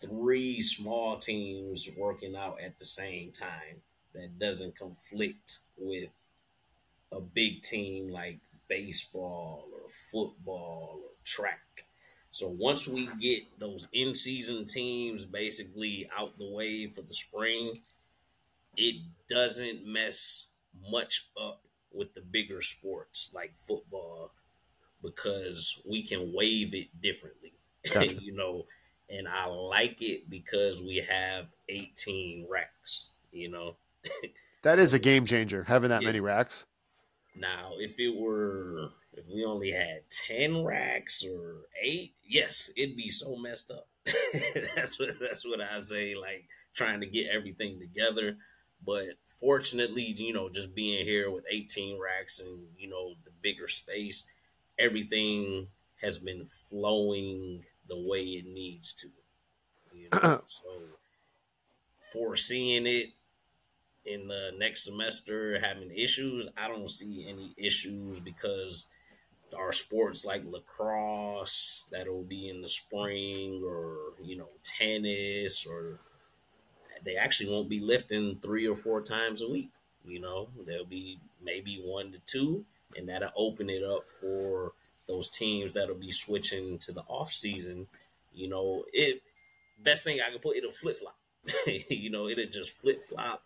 three 0.02 0.62
small 0.62 1.20
teams 1.20 1.90
working 1.98 2.36
out 2.36 2.58
at 2.60 2.80
the 2.80 2.86
same 2.86 3.32
time 3.32 3.82
that 4.16 4.40
doesn't 4.40 4.78
conflict 4.78 5.60
with 5.78 6.10
a 7.12 7.22
big 7.22 7.62
team 7.62 8.10
like 8.10 8.40
baseball 8.68 9.68
or 9.74 9.88
football 10.12 11.00
or 11.04 11.12
track. 11.24 11.86
So 12.34 12.50
once 12.50 12.88
we 12.88 13.08
get 13.22 13.44
those 13.60 13.88
in 13.94 14.16
season 14.16 14.66
teams 14.66 15.24
basically 15.24 16.10
out 16.18 16.36
the 16.40 16.50
way 16.50 16.88
for 16.88 17.04
the 17.04 17.14
spring, 17.14 17.78
it 18.76 18.96
doesn't 19.30 19.86
mess 19.86 20.48
much 20.90 21.28
up 21.40 21.62
with 21.94 22.16
the 22.16 22.22
bigger 22.22 22.60
sports 22.60 23.30
like 23.36 23.56
football 23.56 24.32
because 25.04 25.80
we 25.88 26.02
can 26.02 26.34
wave 26.34 26.74
it 26.74 26.88
differently. 27.04 27.54
Gotcha. 27.94 28.16
you 28.20 28.34
know, 28.34 28.64
and 29.12 29.28
I 29.28 29.46
like 29.46 30.02
it 30.02 30.28
because 30.28 30.82
we 30.82 31.06
have 31.08 31.46
18 31.70 32.48
racks, 32.50 33.10
you 33.32 33.50
know. 33.50 33.76
that 34.64 34.80
is 34.80 34.96
a 34.96 35.00
game 35.00 35.28
changer 35.28 35.66
having 35.66 35.92
that 35.92 36.02
yeah. 36.02 36.08
many 36.08 36.20
racks. 36.20 36.66
Now, 37.36 37.74
if 37.78 38.00
it 38.00 38.20
were 38.20 38.90
if 39.14 39.26
we 39.28 39.46
only 39.46 39.72
had 39.72 40.02
10 40.28 40.64
racks 40.64 41.24
or 41.26 41.68
8, 41.82 42.14
yes, 42.28 42.72
it'd 42.76 42.98
be 42.98 43.10
so 43.10 43.36
messed 43.36 43.72
up. 43.72 43.88
that's 44.76 45.00
what 45.00 45.18
that's 45.20 45.46
what 45.46 45.62
I 45.62 45.80
say 45.80 46.14
like 46.14 46.46
trying 46.74 47.00
to 47.00 47.06
get 47.06 47.28
everything 47.32 47.80
together. 47.80 48.38
But 48.86 49.18
fortunately, 49.40 50.04
you 50.04 50.34
know, 50.34 50.50
just 50.50 50.76
being 50.76 51.06
here 51.06 51.32
with 51.32 51.46
18 51.50 52.00
racks 52.02 52.40
and, 52.40 52.68
you 52.78 52.90
know, 52.90 53.14
the 53.24 53.32
bigger 53.42 53.68
space, 53.68 54.26
everything 54.78 55.68
has 56.02 56.20
been 56.20 56.46
flowing 56.46 57.64
the 57.88 57.98
way 57.98 58.22
it 58.22 58.46
needs 58.46 58.94
to. 58.94 59.08
You 59.94 60.10
know? 60.12 60.42
so 60.48 60.64
foreseeing 62.12 62.86
it 62.86 63.10
in 64.06 64.28
the 64.28 64.52
next 64.58 64.84
semester 64.84 65.60
having 65.60 65.92
issues, 65.92 66.48
I 66.58 66.68
don't 66.68 66.90
see 66.90 67.26
any 67.28 67.54
issues 67.58 68.20
because 68.20 68.88
our 69.54 69.72
sports 69.72 70.26
like 70.26 70.44
lacrosse 70.46 71.86
that'll 71.92 72.24
be 72.24 72.50
in 72.50 72.62
the 72.62 72.68
spring 72.68 73.62
or 73.66 74.14
you 74.24 74.38
know 74.38 74.50
tennis 74.64 75.66
or 75.66 76.00
they 77.06 77.16
actually 77.16 77.50
won't 77.50 77.70
be 77.70 77.80
lifting 77.80 78.38
three 78.42 78.68
or 78.68 78.76
four 78.76 79.02
times 79.02 79.42
a 79.42 79.50
week 79.50 79.70
you 80.06 80.20
know? 80.20 80.48
There'll 80.66 80.86
be 80.86 81.20
maybe 81.42 81.82
one 81.84 82.12
to 82.12 82.20
two 82.26 82.66
and 82.98 83.10
that'll 83.10 83.32
open 83.36 83.70
it 83.70 83.84
up 83.84 84.10
for 84.10 84.74
those 85.08 85.30
teams 85.30 85.74
that'll 85.74 85.96
be 85.96 86.12
switching 86.12 86.78
to 86.80 86.92
the 86.92 87.02
off 87.02 87.32
season. 87.32 87.88
You 88.34 88.50
know 88.50 88.84
it 88.94 89.22
best 89.84 90.04
thing 90.04 90.20
i 90.26 90.30
can 90.30 90.40
put 90.40 90.56
it'll 90.56 90.72
flip 90.72 90.98
flop 90.98 91.18
you 91.90 92.10
know 92.10 92.30
it'll 92.30 92.46
just 92.46 92.76
flip 92.78 93.02
flop 93.02 93.44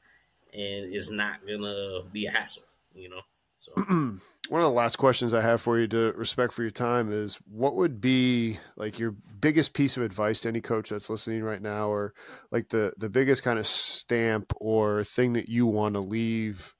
and 0.53 0.93
it's 0.93 1.09
not 1.09 1.39
gonna 1.47 2.01
be 2.11 2.27
a 2.27 2.31
hassle 2.31 2.63
you 2.93 3.09
know 3.09 3.21
so. 3.59 3.73
One 4.49 4.61
of 4.61 4.67
the 4.67 4.71
last 4.71 4.97
questions 4.97 5.33
I 5.33 5.41
have 5.41 5.61
for 5.61 5.77
you 5.77 5.87
to 5.89 6.13
respect 6.13 6.53
for 6.53 6.61
your 6.61 6.71
time 6.71 7.11
is 7.11 7.37
what 7.49 7.75
would 7.75 7.99
be 7.99 8.59
like 8.77 8.97
your 8.97 9.11
biggest 9.41 9.73
piece 9.73 9.97
of 9.97 10.03
advice 10.03 10.39
to 10.41 10.47
any 10.47 10.61
coach 10.61 10.89
that's 10.89 11.09
listening 11.09 11.43
right 11.43 11.61
now 11.61 11.89
or 11.89 12.13
like 12.49 12.69
the 12.69 12.93
the 12.97 13.09
biggest 13.09 13.43
kind 13.43 13.59
of 13.59 13.67
stamp 13.67 14.53
or 14.57 15.03
thing 15.03 15.33
that 15.33 15.49
you 15.49 15.65
want 15.65 15.95
to 15.95 15.99
leave 15.99 16.75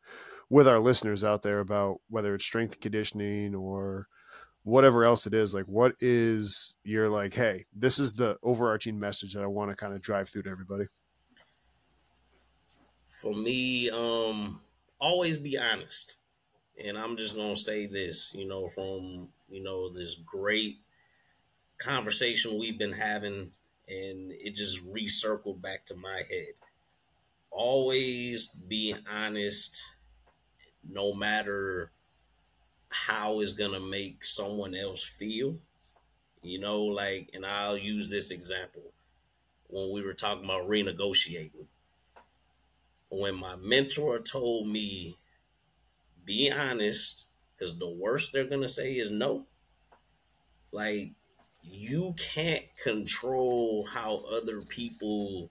with 0.49 0.65
our 0.65 0.79
listeners 0.79 1.25
out 1.25 1.41
there 1.41 1.59
about 1.59 1.99
whether 2.09 2.33
it's 2.33 2.45
strength 2.45 2.73
and 2.73 2.81
conditioning 2.81 3.53
or 3.53 4.07
whatever 4.63 5.03
else 5.03 5.27
it 5.27 5.33
is? 5.33 5.53
Like 5.53 5.65
what 5.65 5.93
is 5.99 6.77
your 6.85 7.09
like 7.09 7.33
hey 7.33 7.65
this 7.75 7.99
is 7.99 8.13
the 8.13 8.37
overarching 8.43 8.97
message 8.97 9.33
that 9.33 9.43
I 9.43 9.47
want 9.47 9.71
to 9.71 9.75
kind 9.75 9.93
of 9.93 10.01
drive 10.01 10.29
through 10.29 10.43
to 10.43 10.49
everybody? 10.49 10.85
For 13.07 13.33
me 13.33 13.89
um 13.89 14.61
always 14.99 15.37
be 15.37 15.57
honest 15.57 16.15
and 16.83 16.97
I'm 16.97 17.17
just 17.17 17.35
gonna 17.35 17.55
say 17.55 17.85
this, 17.85 18.33
you 18.33 18.47
know, 18.47 18.67
from 18.67 19.29
you 19.49 19.63
know 19.63 19.89
this 19.89 20.15
great 20.15 20.77
conversation 21.77 22.59
we've 22.59 22.77
been 22.77 22.93
having, 22.93 23.51
and 23.87 24.31
it 24.31 24.55
just 24.55 24.85
recircled 24.85 25.61
back 25.61 25.85
to 25.85 25.95
my 25.95 26.21
head. 26.29 26.53
Always 27.49 28.47
be 28.47 28.95
honest, 29.11 29.95
no 30.87 31.13
matter 31.13 31.91
how 32.89 33.39
it's 33.41 33.53
gonna 33.53 33.79
make 33.79 34.23
someone 34.23 34.75
else 34.75 35.03
feel. 35.03 35.57
You 36.43 36.59
know, 36.59 36.83
like, 36.83 37.31
and 37.33 37.45
I'll 37.45 37.77
use 37.77 38.09
this 38.09 38.31
example 38.31 38.83
when 39.67 39.91
we 39.91 40.01
were 40.01 40.13
talking 40.13 40.45
about 40.45 40.69
renegotiating. 40.69 41.65
When 43.09 43.35
my 43.35 43.55
mentor 43.55 44.19
told 44.19 44.67
me 44.67 45.17
be 46.27 46.51
honest, 46.51 47.25
because 47.55 47.79
the 47.79 47.89
worst 47.89 48.31
they're 48.33 48.45
gonna 48.45 48.67
say 48.67 48.97
is 48.97 49.09
no. 49.09 49.47
Like 50.71 51.13
you 51.63 52.13
can't 52.17 52.65
control 52.81 53.87
how 53.91 54.23
other 54.31 54.61
people, 54.61 55.49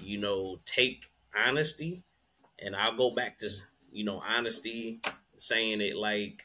you 0.00 0.18
know, 0.18 0.60
take 0.64 1.10
honesty. 1.36 2.04
And 2.60 2.74
I'll 2.74 2.96
go 2.96 3.10
back 3.10 3.38
to 3.38 3.50
you 3.92 4.04
know 4.04 4.22
honesty, 4.26 5.00
saying 5.36 5.80
it 5.80 5.96
like, 5.96 6.44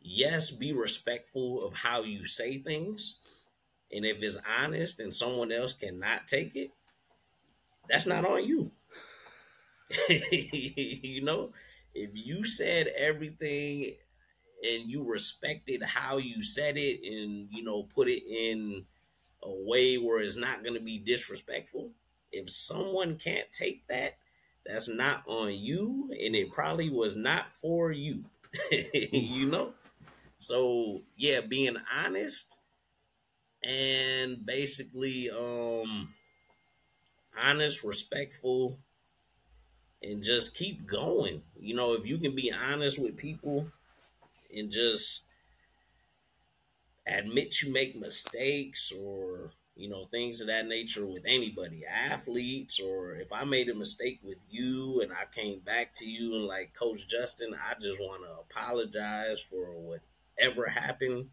yes, 0.00 0.50
be 0.50 0.72
respectful 0.72 1.64
of 1.64 1.74
how 1.74 2.02
you 2.02 2.24
say 2.24 2.58
things. 2.58 3.18
And 3.92 4.04
if 4.04 4.22
it's 4.22 4.38
honest 4.58 4.98
and 4.98 5.14
someone 5.14 5.52
else 5.52 5.74
cannot 5.74 6.26
take 6.26 6.56
it, 6.56 6.70
that's 7.88 8.06
not 8.06 8.24
on 8.24 8.44
you. 8.44 8.72
you 10.08 11.22
know, 11.22 11.50
if 11.94 12.10
you 12.14 12.44
said 12.44 12.88
everything 12.96 13.94
and 14.64 14.90
you 14.90 15.04
respected 15.04 15.82
how 15.82 16.16
you 16.16 16.42
said 16.42 16.76
it 16.76 17.00
and 17.04 17.48
you 17.50 17.62
know 17.62 17.84
put 17.94 18.08
it 18.08 18.22
in 18.26 18.84
a 19.42 19.52
way 19.66 19.96
where 19.96 20.20
it's 20.20 20.36
not 20.36 20.62
going 20.62 20.74
to 20.74 20.80
be 20.80 20.98
disrespectful 20.98 21.90
if 22.32 22.50
someone 22.50 23.16
can't 23.16 23.50
take 23.52 23.86
that 23.88 24.16
that's 24.66 24.88
not 24.88 25.22
on 25.26 25.52
you 25.52 26.10
and 26.10 26.34
it 26.34 26.50
probably 26.50 26.88
was 26.88 27.14
not 27.16 27.50
for 27.60 27.92
you 27.92 28.24
you 29.12 29.46
know? 29.46 29.72
So 30.38 31.02
yeah 31.16 31.40
being 31.40 31.76
honest 31.94 32.58
and 33.62 34.44
basically 34.44 35.30
um 35.30 36.14
honest 37.42 37.84
respectful 37.84 38.78
and 40.04 40.22
just 40.22 40.56
keep 40.56 40.86
going. 40.86 41.42
You 41.58 41.74
know, 41.74 41.94
if 41.94 42.06
you 42.06 42.18
can 42.18 42.34
be 42.34 42.52
honest 42.52 43.00
with 43.00 43.16
people 43.16 43.66
and 44.54 44.70
just 44.70 45.28
admit 47.06 47.62
you 47.62 47.72
make 47.72 47.96
mistakes 47.96 48.92
or 48.92 49.50
you 49.76 49.88
know 49.88 50.06
things 50.06 50.40
of 50.40 50.46
that 50.46 50.66
nature 50.66 51.04
with 51.04 51.22
anybody 51.26 51.84
athletes 51.84 52.80
or 52.80 53.14
if 53.16 53.32
i 53.32 53.44
made 53.44 53.68
a 53.68 53.74
mistake 53.74 54.20
with 54.22 54.38
you 54.48 55.00
and 55.02 55.12
i 55.12 55.24
came 55.34 55.58
back 55.60 55.94
to 55.94 56.08
you 56.08 56.34
and 56.34 56.44
like 56.44 56.72
coach 56.74 57.06
justin 57.06 57.54
i 57.68 57.74
just 57.80 58.00
want 58.00 58.22
to 58.22 58.30
apologize 58.40 59.42
for 59.42 59.74
whatever 60.38 60.66
happened 60.66 61.28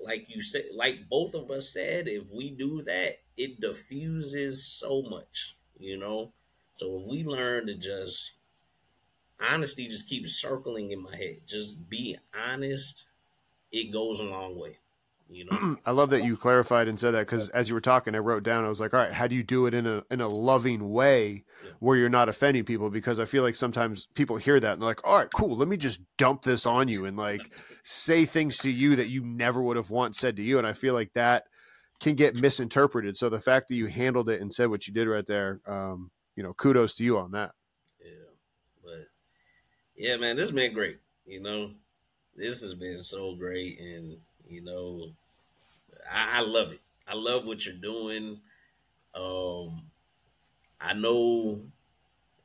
like 0.00 0.26
you 0.28 0.42
said 0.42 0.64
like 0.74 1.08
both 1.08 1.34
of 1.34 1.50
us 1.50 1.72
said 1.72 2.08
if 2.08 2.30
we 2.30 2.50
do 2.50 2.82
that 2.82 3.20
it 3.36 3.60
diffuses 3.60 4.66
so 4.66 5.00
much 5.02 5.56
you 5.78 5.96
know 5.96 6.32
so 6.80 6.98
if 6.98 7.06
we 7.06 7.24
learn 7.24 7.66
to 7.66 7.74
just 7.74 8.32
honesty 9.38 9.86
just 9.86 10.08
keeps 10.08 10.40
circling 10.40 10.92
in 10.92 11.02
my 11.02 11.14
head, 11.14 11.40
just 11.46 11.90
be 11.90 12.16
honest, 12.34 13.06
it 13.70 13.92
goes 13.92 14.18
a 14.18 14.24
long 14.24 14.58
way. 14.58 14.78
You 15.28 15.44
know, 15.44 15.76
I 15.86 15.90
love 15.90 16.08
that 16.08 16.24
you 16.24 16.38
clarified 16.38 16.88
and 16.88 16.98
said 16.98 17.10
that 17.10 17.26
because 17.26 17.50
as 17.50 17.68
you 17.68 17.74
were 17.74 17.82
talking, 17.82 18.14
I 18.14 18.18
wrote 18.18 18.44
down. 18.44 18.64
I 18.64 18.70
was 18.70 18.80
like, 18.80 18.94
all 18.94 19.00
right, 19.00 19.12
how 19.12 19.26
do 19.26 19.34
you 19.36 19.42
do 19.42 19.66
it 19.66 19.74
in 19.74 19.86
a 19.86 20.02
in 20.10 20.22
a 20.22 20.26
loving 20.28 20.90
way 20.90 21.44
Yeah. 21.62 21.72
where 21.80 21.98
you're 21.98 22.08
not 22.08 22.30
offending 22.30 22.64
people? 22.64 22.88
Because 22.88 23.20
I 23.20 23.26
feel 23.26 23.42
like 23.42 23.56
sometimes 23.56 24.08
people 24.14 24.38
hear 24.38 24.58
that 24.58 24.72
and 24.72 24.80
they're 24.80 24.88
like, 24.88 25.06
all 25.06 25.18
right, 25.18 25.30
cool, 25.30 25.54
let 25.54 25.68
me 25.68 25.76
just 25.76 26.00
dump 26.16 26.42
this 26.42 26.64
on 26.64 26.88
you 26.88 27.04
and 27.04 27.18
like 27.18 27.54
say 27.84 28.24
things 28.24 28.56
to 28.58 28.70
you 28.70 28.96
that 28.96 29.10
you 29.10 29.22
never 29.22 29.60
would 29.60 29.76
have 29.76 29.90
once 29.90 30.18
said 30.18 30.36
to 30.36 30.42
you. 30.42 30.56
And 30.56 30.66
I 30.66 30.72
feel 30.72 30.94
like 30.94 31.12
that 31.12 31.44
can 32.00 32.14
get 32.14 32.34
misinterpreted. 32.34 33.18
So 33.18 33.28
the 33.28 33.38
fact 33.38 33.68
that 33.68 33.74
you 33.74 33.86
handled 33.86 34.30
it 34.30 34.40
and 34.40 34.50
said 34.50 34.70
what 34.70 34.88
you 34.88 34.94
did 34.94 35.06
right 35.06 35.26
there, 35.26 35.60
um, 35.66 36.10
you 36.36 36.42
know, 36.42 36.54
kudos 36.54 36.94
to 36.94 37.04
you 37.04 37.18
on 37.18 37.32
that. 37.32 37.52
yeah, 38.02 38.10
but 38.82 39.06
yeah, 39.96 40.16
man, 40.16 40.36
this 40.36 40.48
has 40.48 40.54
been 40.54 40.72
great. 40.72 40.98
You 41.26 41.40
know, 41.42 41.70
this 42.36 42.62
has 42.62 42.74
been 42.74 43.02
so 43.02 43.34
great, 43.34 43.78
and 43.78 44.16
you 44.48 44.62
know, 44.62 45.10
I, 46.10 46.38
I 46.38 46.40
love 46.42 46.72
it. 46.72 46.80
I 47.06 47.14
love 47.14 47.46
what 47.46 47.64
you're 47.66 47.74
doing. 47.74 48.40
Um, 49.14 49.82
I 50.80 50.94
know, 50.94 51.60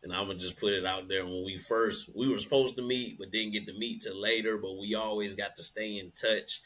and 0.03 0.14
I'm 0.14 0.28
gonna 0.28 0.40
just 0.40 0.60
put 0.60 0.74
it 0.74 0.86
out 0.86 1.07
there. 1.07 1.26
When 1.26 1.45
we 1.45 1.57
first, 1.57 2.10
we 2.16 2.28
were 2.28 2.40
supposed 2.40 2.76
to 2.78 2.82
meet, 2.82 3.18
but 3.18 3.32
didn't 3.32 3.53
get 3.53 3.66
to 3.68 3.78
meet 3.78 4.02
till 4.02 4.20
later. 4.20 4.57
But 4.57 4.78
we 4.80 4.95
always 4.95 5.36
got 5.36 5.56
to 5.56 5.64
stay 5.64 5.98
in 5.99 6.12
touch. 6.12 6.62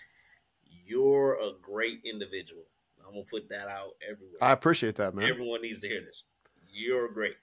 You're 0.86 1.36
a 1.36 1.52
great 1.62 2.02
individual. 2.04 2.64
I'm 3.06 3.14
gonna 3.14 3.26
put 3.26 3.50
that 3.50 3.68
out 3.68 3.96
everywhere. 4.04 4.38
I 4.42 4.52
appreciate 4.52 4.96
that, 4.96 5.14
man. 5.16 5.30
Everyone 5.30 5.62
needs 5.62 5.80
to 5.82 5.88
hear 5.88 6.02
this. 6.02 6.24
You're 6.80 7.10
great. 7.10 7.36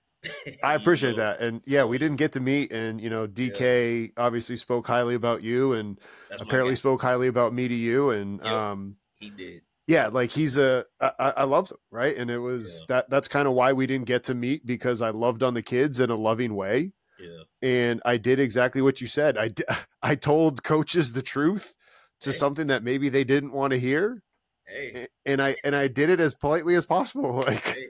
I 0.64 0.72
You 0.74 0.80
appreciate 0.80 1.10
know, 1.16 1.22
that. 1.22 1.40
And 1.40 1.62
yeah, 1.66 1.84
we 1.84 1.98
didn't 1.98 2.16
get 2.16 2.32
to 2.32 2.40
meet. 2.40 2.72
And, 2.72 3.00
you 3.00 3.10
know, 3.10 3.26
DK 3.26 4.12
obviously 4.16 4.56
spoke 4.56 4.86
highly 4.86 5.14
about 5.14 5.42
you 5.42 5.72
and 5.74 6.00
That's 6.30 6.42
apparently 6.42 6.74
spoke 6.76 7.02
highly 7.02 7.28
about 7.28 7.52
me 7.52 7.68
to 7.68 7.74
you. 7.74 8.10
And, 8.10 8.40
Yep. 8.40 8.48
um, 8.48 8.96
he 9.20 9.30
did. 9.30 9.62
yeah, 9.86 10.08
like 10.08 10.30
he's 10.30 10.56
a, 10.58 10.84
I, 11.00 11.12
I 11.18 11.30
I 11.30 11.44
loved 11.44 11.70
him. 11.70 11.78
Right. 11.90 12.16
And 12.16 12.30
it 12.30 12.38
was 12.38 12.80
Yeah. 12.88 12.96
that, 12.96 13.10
that's 13.10 13.28
kind 13.28 13.46
of 13.46 13.54
why 13.54 13.72
we 13.72 13.86
didn't 13.86 14.06
get 14.06 14.24
to 14.24 14.34
meet 14.34 14.64
because 14.66 15.00
I 15.02 15.10
loved 15.10 15.42
on 15.42 15.54
the 15.54 15.62
kids 15.62 16.00
in 16.00 16.10
a 16.10 16.16
loving 16.16 16.54
way. 16.54 16.92
Yeah. 17.18 17.42
And 17.62 18.02
I 18.04 18.16
did 18.16 18.38
exactly 18.40 18.82
what 18.82 19.00
you 19.00 19.06
said. 19.06 19.36
i 19.38 19.50
i 20.02 20.14
told 20.14 20.62
coaches 20.62 21.12
the 21.12 21.22
truth 21.22 21.76
to 22.20 22.30
Hey. 22.30 22.36
something 22.36 22.66
that 22.68 22.82
maybe 22.82 23.08
they 23.10 23.24
didn't 23.24 23.52
want 23.52 23.72
to 23.72 23.78
hear. 23.78 24.22
Hey, 24.66 25.06
And 25.24 25.40
I, 25.40 25.54
and 25.64 25.76
I 25.76 25.86
did 25.86 26.10
it 26.10 26.18
as 26.18 26.34
politely 26.34 26.74
as 26.74 26.84
possible. 26.86 27.32
Like, 27.46 27.62
hey, 27.64 27.86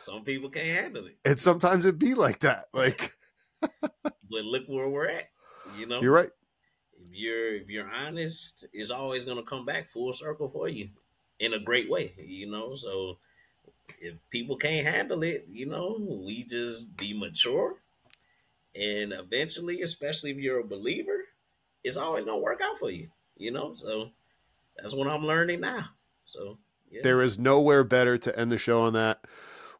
some 0.00 0.24
people 0.24 0.50
can't 0.50 0.66
handle 0.66 1.06
it, 1.06 1.18
and 1.24 1.38
sometimes 1.38 1.84
it 1.84 1.98
be 1.98 2.14
like 2.14 2.40
that. 2.40 2.66
Like, 2.72 3.16
but 3.60 4.12
look 4.30 4.64
where 4.66 4.88
we're 4.88 5.08
at. 5.08 5.30
You 5.78 5.86
know, 5.86 6.00
you're 6.00 6.12
right. 6.12 6.30
if 7.00 7.14
you're 7.14 7.54
if 7.56 7.70
you're 7.70 7.88
honest, 7.88 8.66
it's 8.72 8.90
always 8.90 9.24
gonna 9.24 9.42
come 9.42 9.64
back 9.64 9.88
full 9.88 10.12
circle 10.12 10.48
for 10.48 10.68
you 10.68 10.88
in 11.38 11.54
a 11.54 11.58
great 11.58 11.90
way. 11.90 12.14
You 12.18 12.50
know, 12.50 12.74
so 12.74 13.18
if 14.00 14.18
people 14.30 14.56
can't 14.56 14.86
handle 14.86 15.22
it, 15.22 15.46
you 15.50 15.66
know, 15.66 15.96
we 16.24 16.44
just 16.44 16.96
be 16.96 17.12
mature, 17.12 17.76
and 18.74 19.12
eventually, 19.12 19.82
especially 19.82 20.30
if 20.30 20.38
you're 20.38 20.60
a 20.60 20.64
believer, 20.64 21.24
it's 21.84 21.96
always 21.96 22.24
gonna 22.24 22.38
work 22.38 22.60
out 22.62 22.78
for 22.78 22.90
you. 22.90 23.08
You 23.36 23.52
know, 23.52 23.74
so 23.74 24.10
that's 24.76 24.94
what 24.94 25.08
I'm 25.08 25.26
learning 25.26 25.60
now. 25.60 25.86
So 26.26 26.58
yeah. 26.90 27.00
There 27.02 27.22
is 27.22 27.38
nowhere 27.38 27.84
better 27.84 28.18
to 28.18 28.38
end 28.38 28.50
the 28.50 28.58
show 28.58 28.82
on 28.82 28.94
that. 28.94 29.24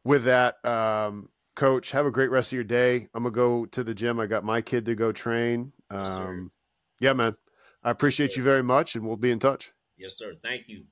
With 0.03 0.23
that, 0.23 0.63
um, 0.67 1.29
coach, 1.55 1.91
have 1.91 2.05
a 2.05 2.11
great 2.11 2.31
rest 2.31 2.51
of 2.51 2.55
your 2.55 2.63
day. 2.63 3.07
I'm 3.13 3.23
gonna 3.23 3.31
go 3.31 3.65
to 3.67 3.83
the 3.83 3.93
gym. 3.93 4.19
I 4.19 4.25
got 4.25 4.43
my 4.43 4.61
kid 4.61 4.85
to 4.85 4.95
go 4.95 5.11
train. 5.11 5.73
Yes. 5.91 6.09
Um, 6.11 6.51
yeah, 6.99 7.13
man. 7.13 7.35
I 7.83 7.89
appreciate 7.91 8.35
you 8.35 8.43
very 8.43 8.63
much, 8.63 8.95
and 8.95 9.05
we'll 9.05 9.17
be 9.17 9.31
in 9.31 9.39
touch. 9.39 9.71
Yes, 9.97 10.17
sir. 10.17 10.33
Thank 10.43 10.63
you. 10.67 10.83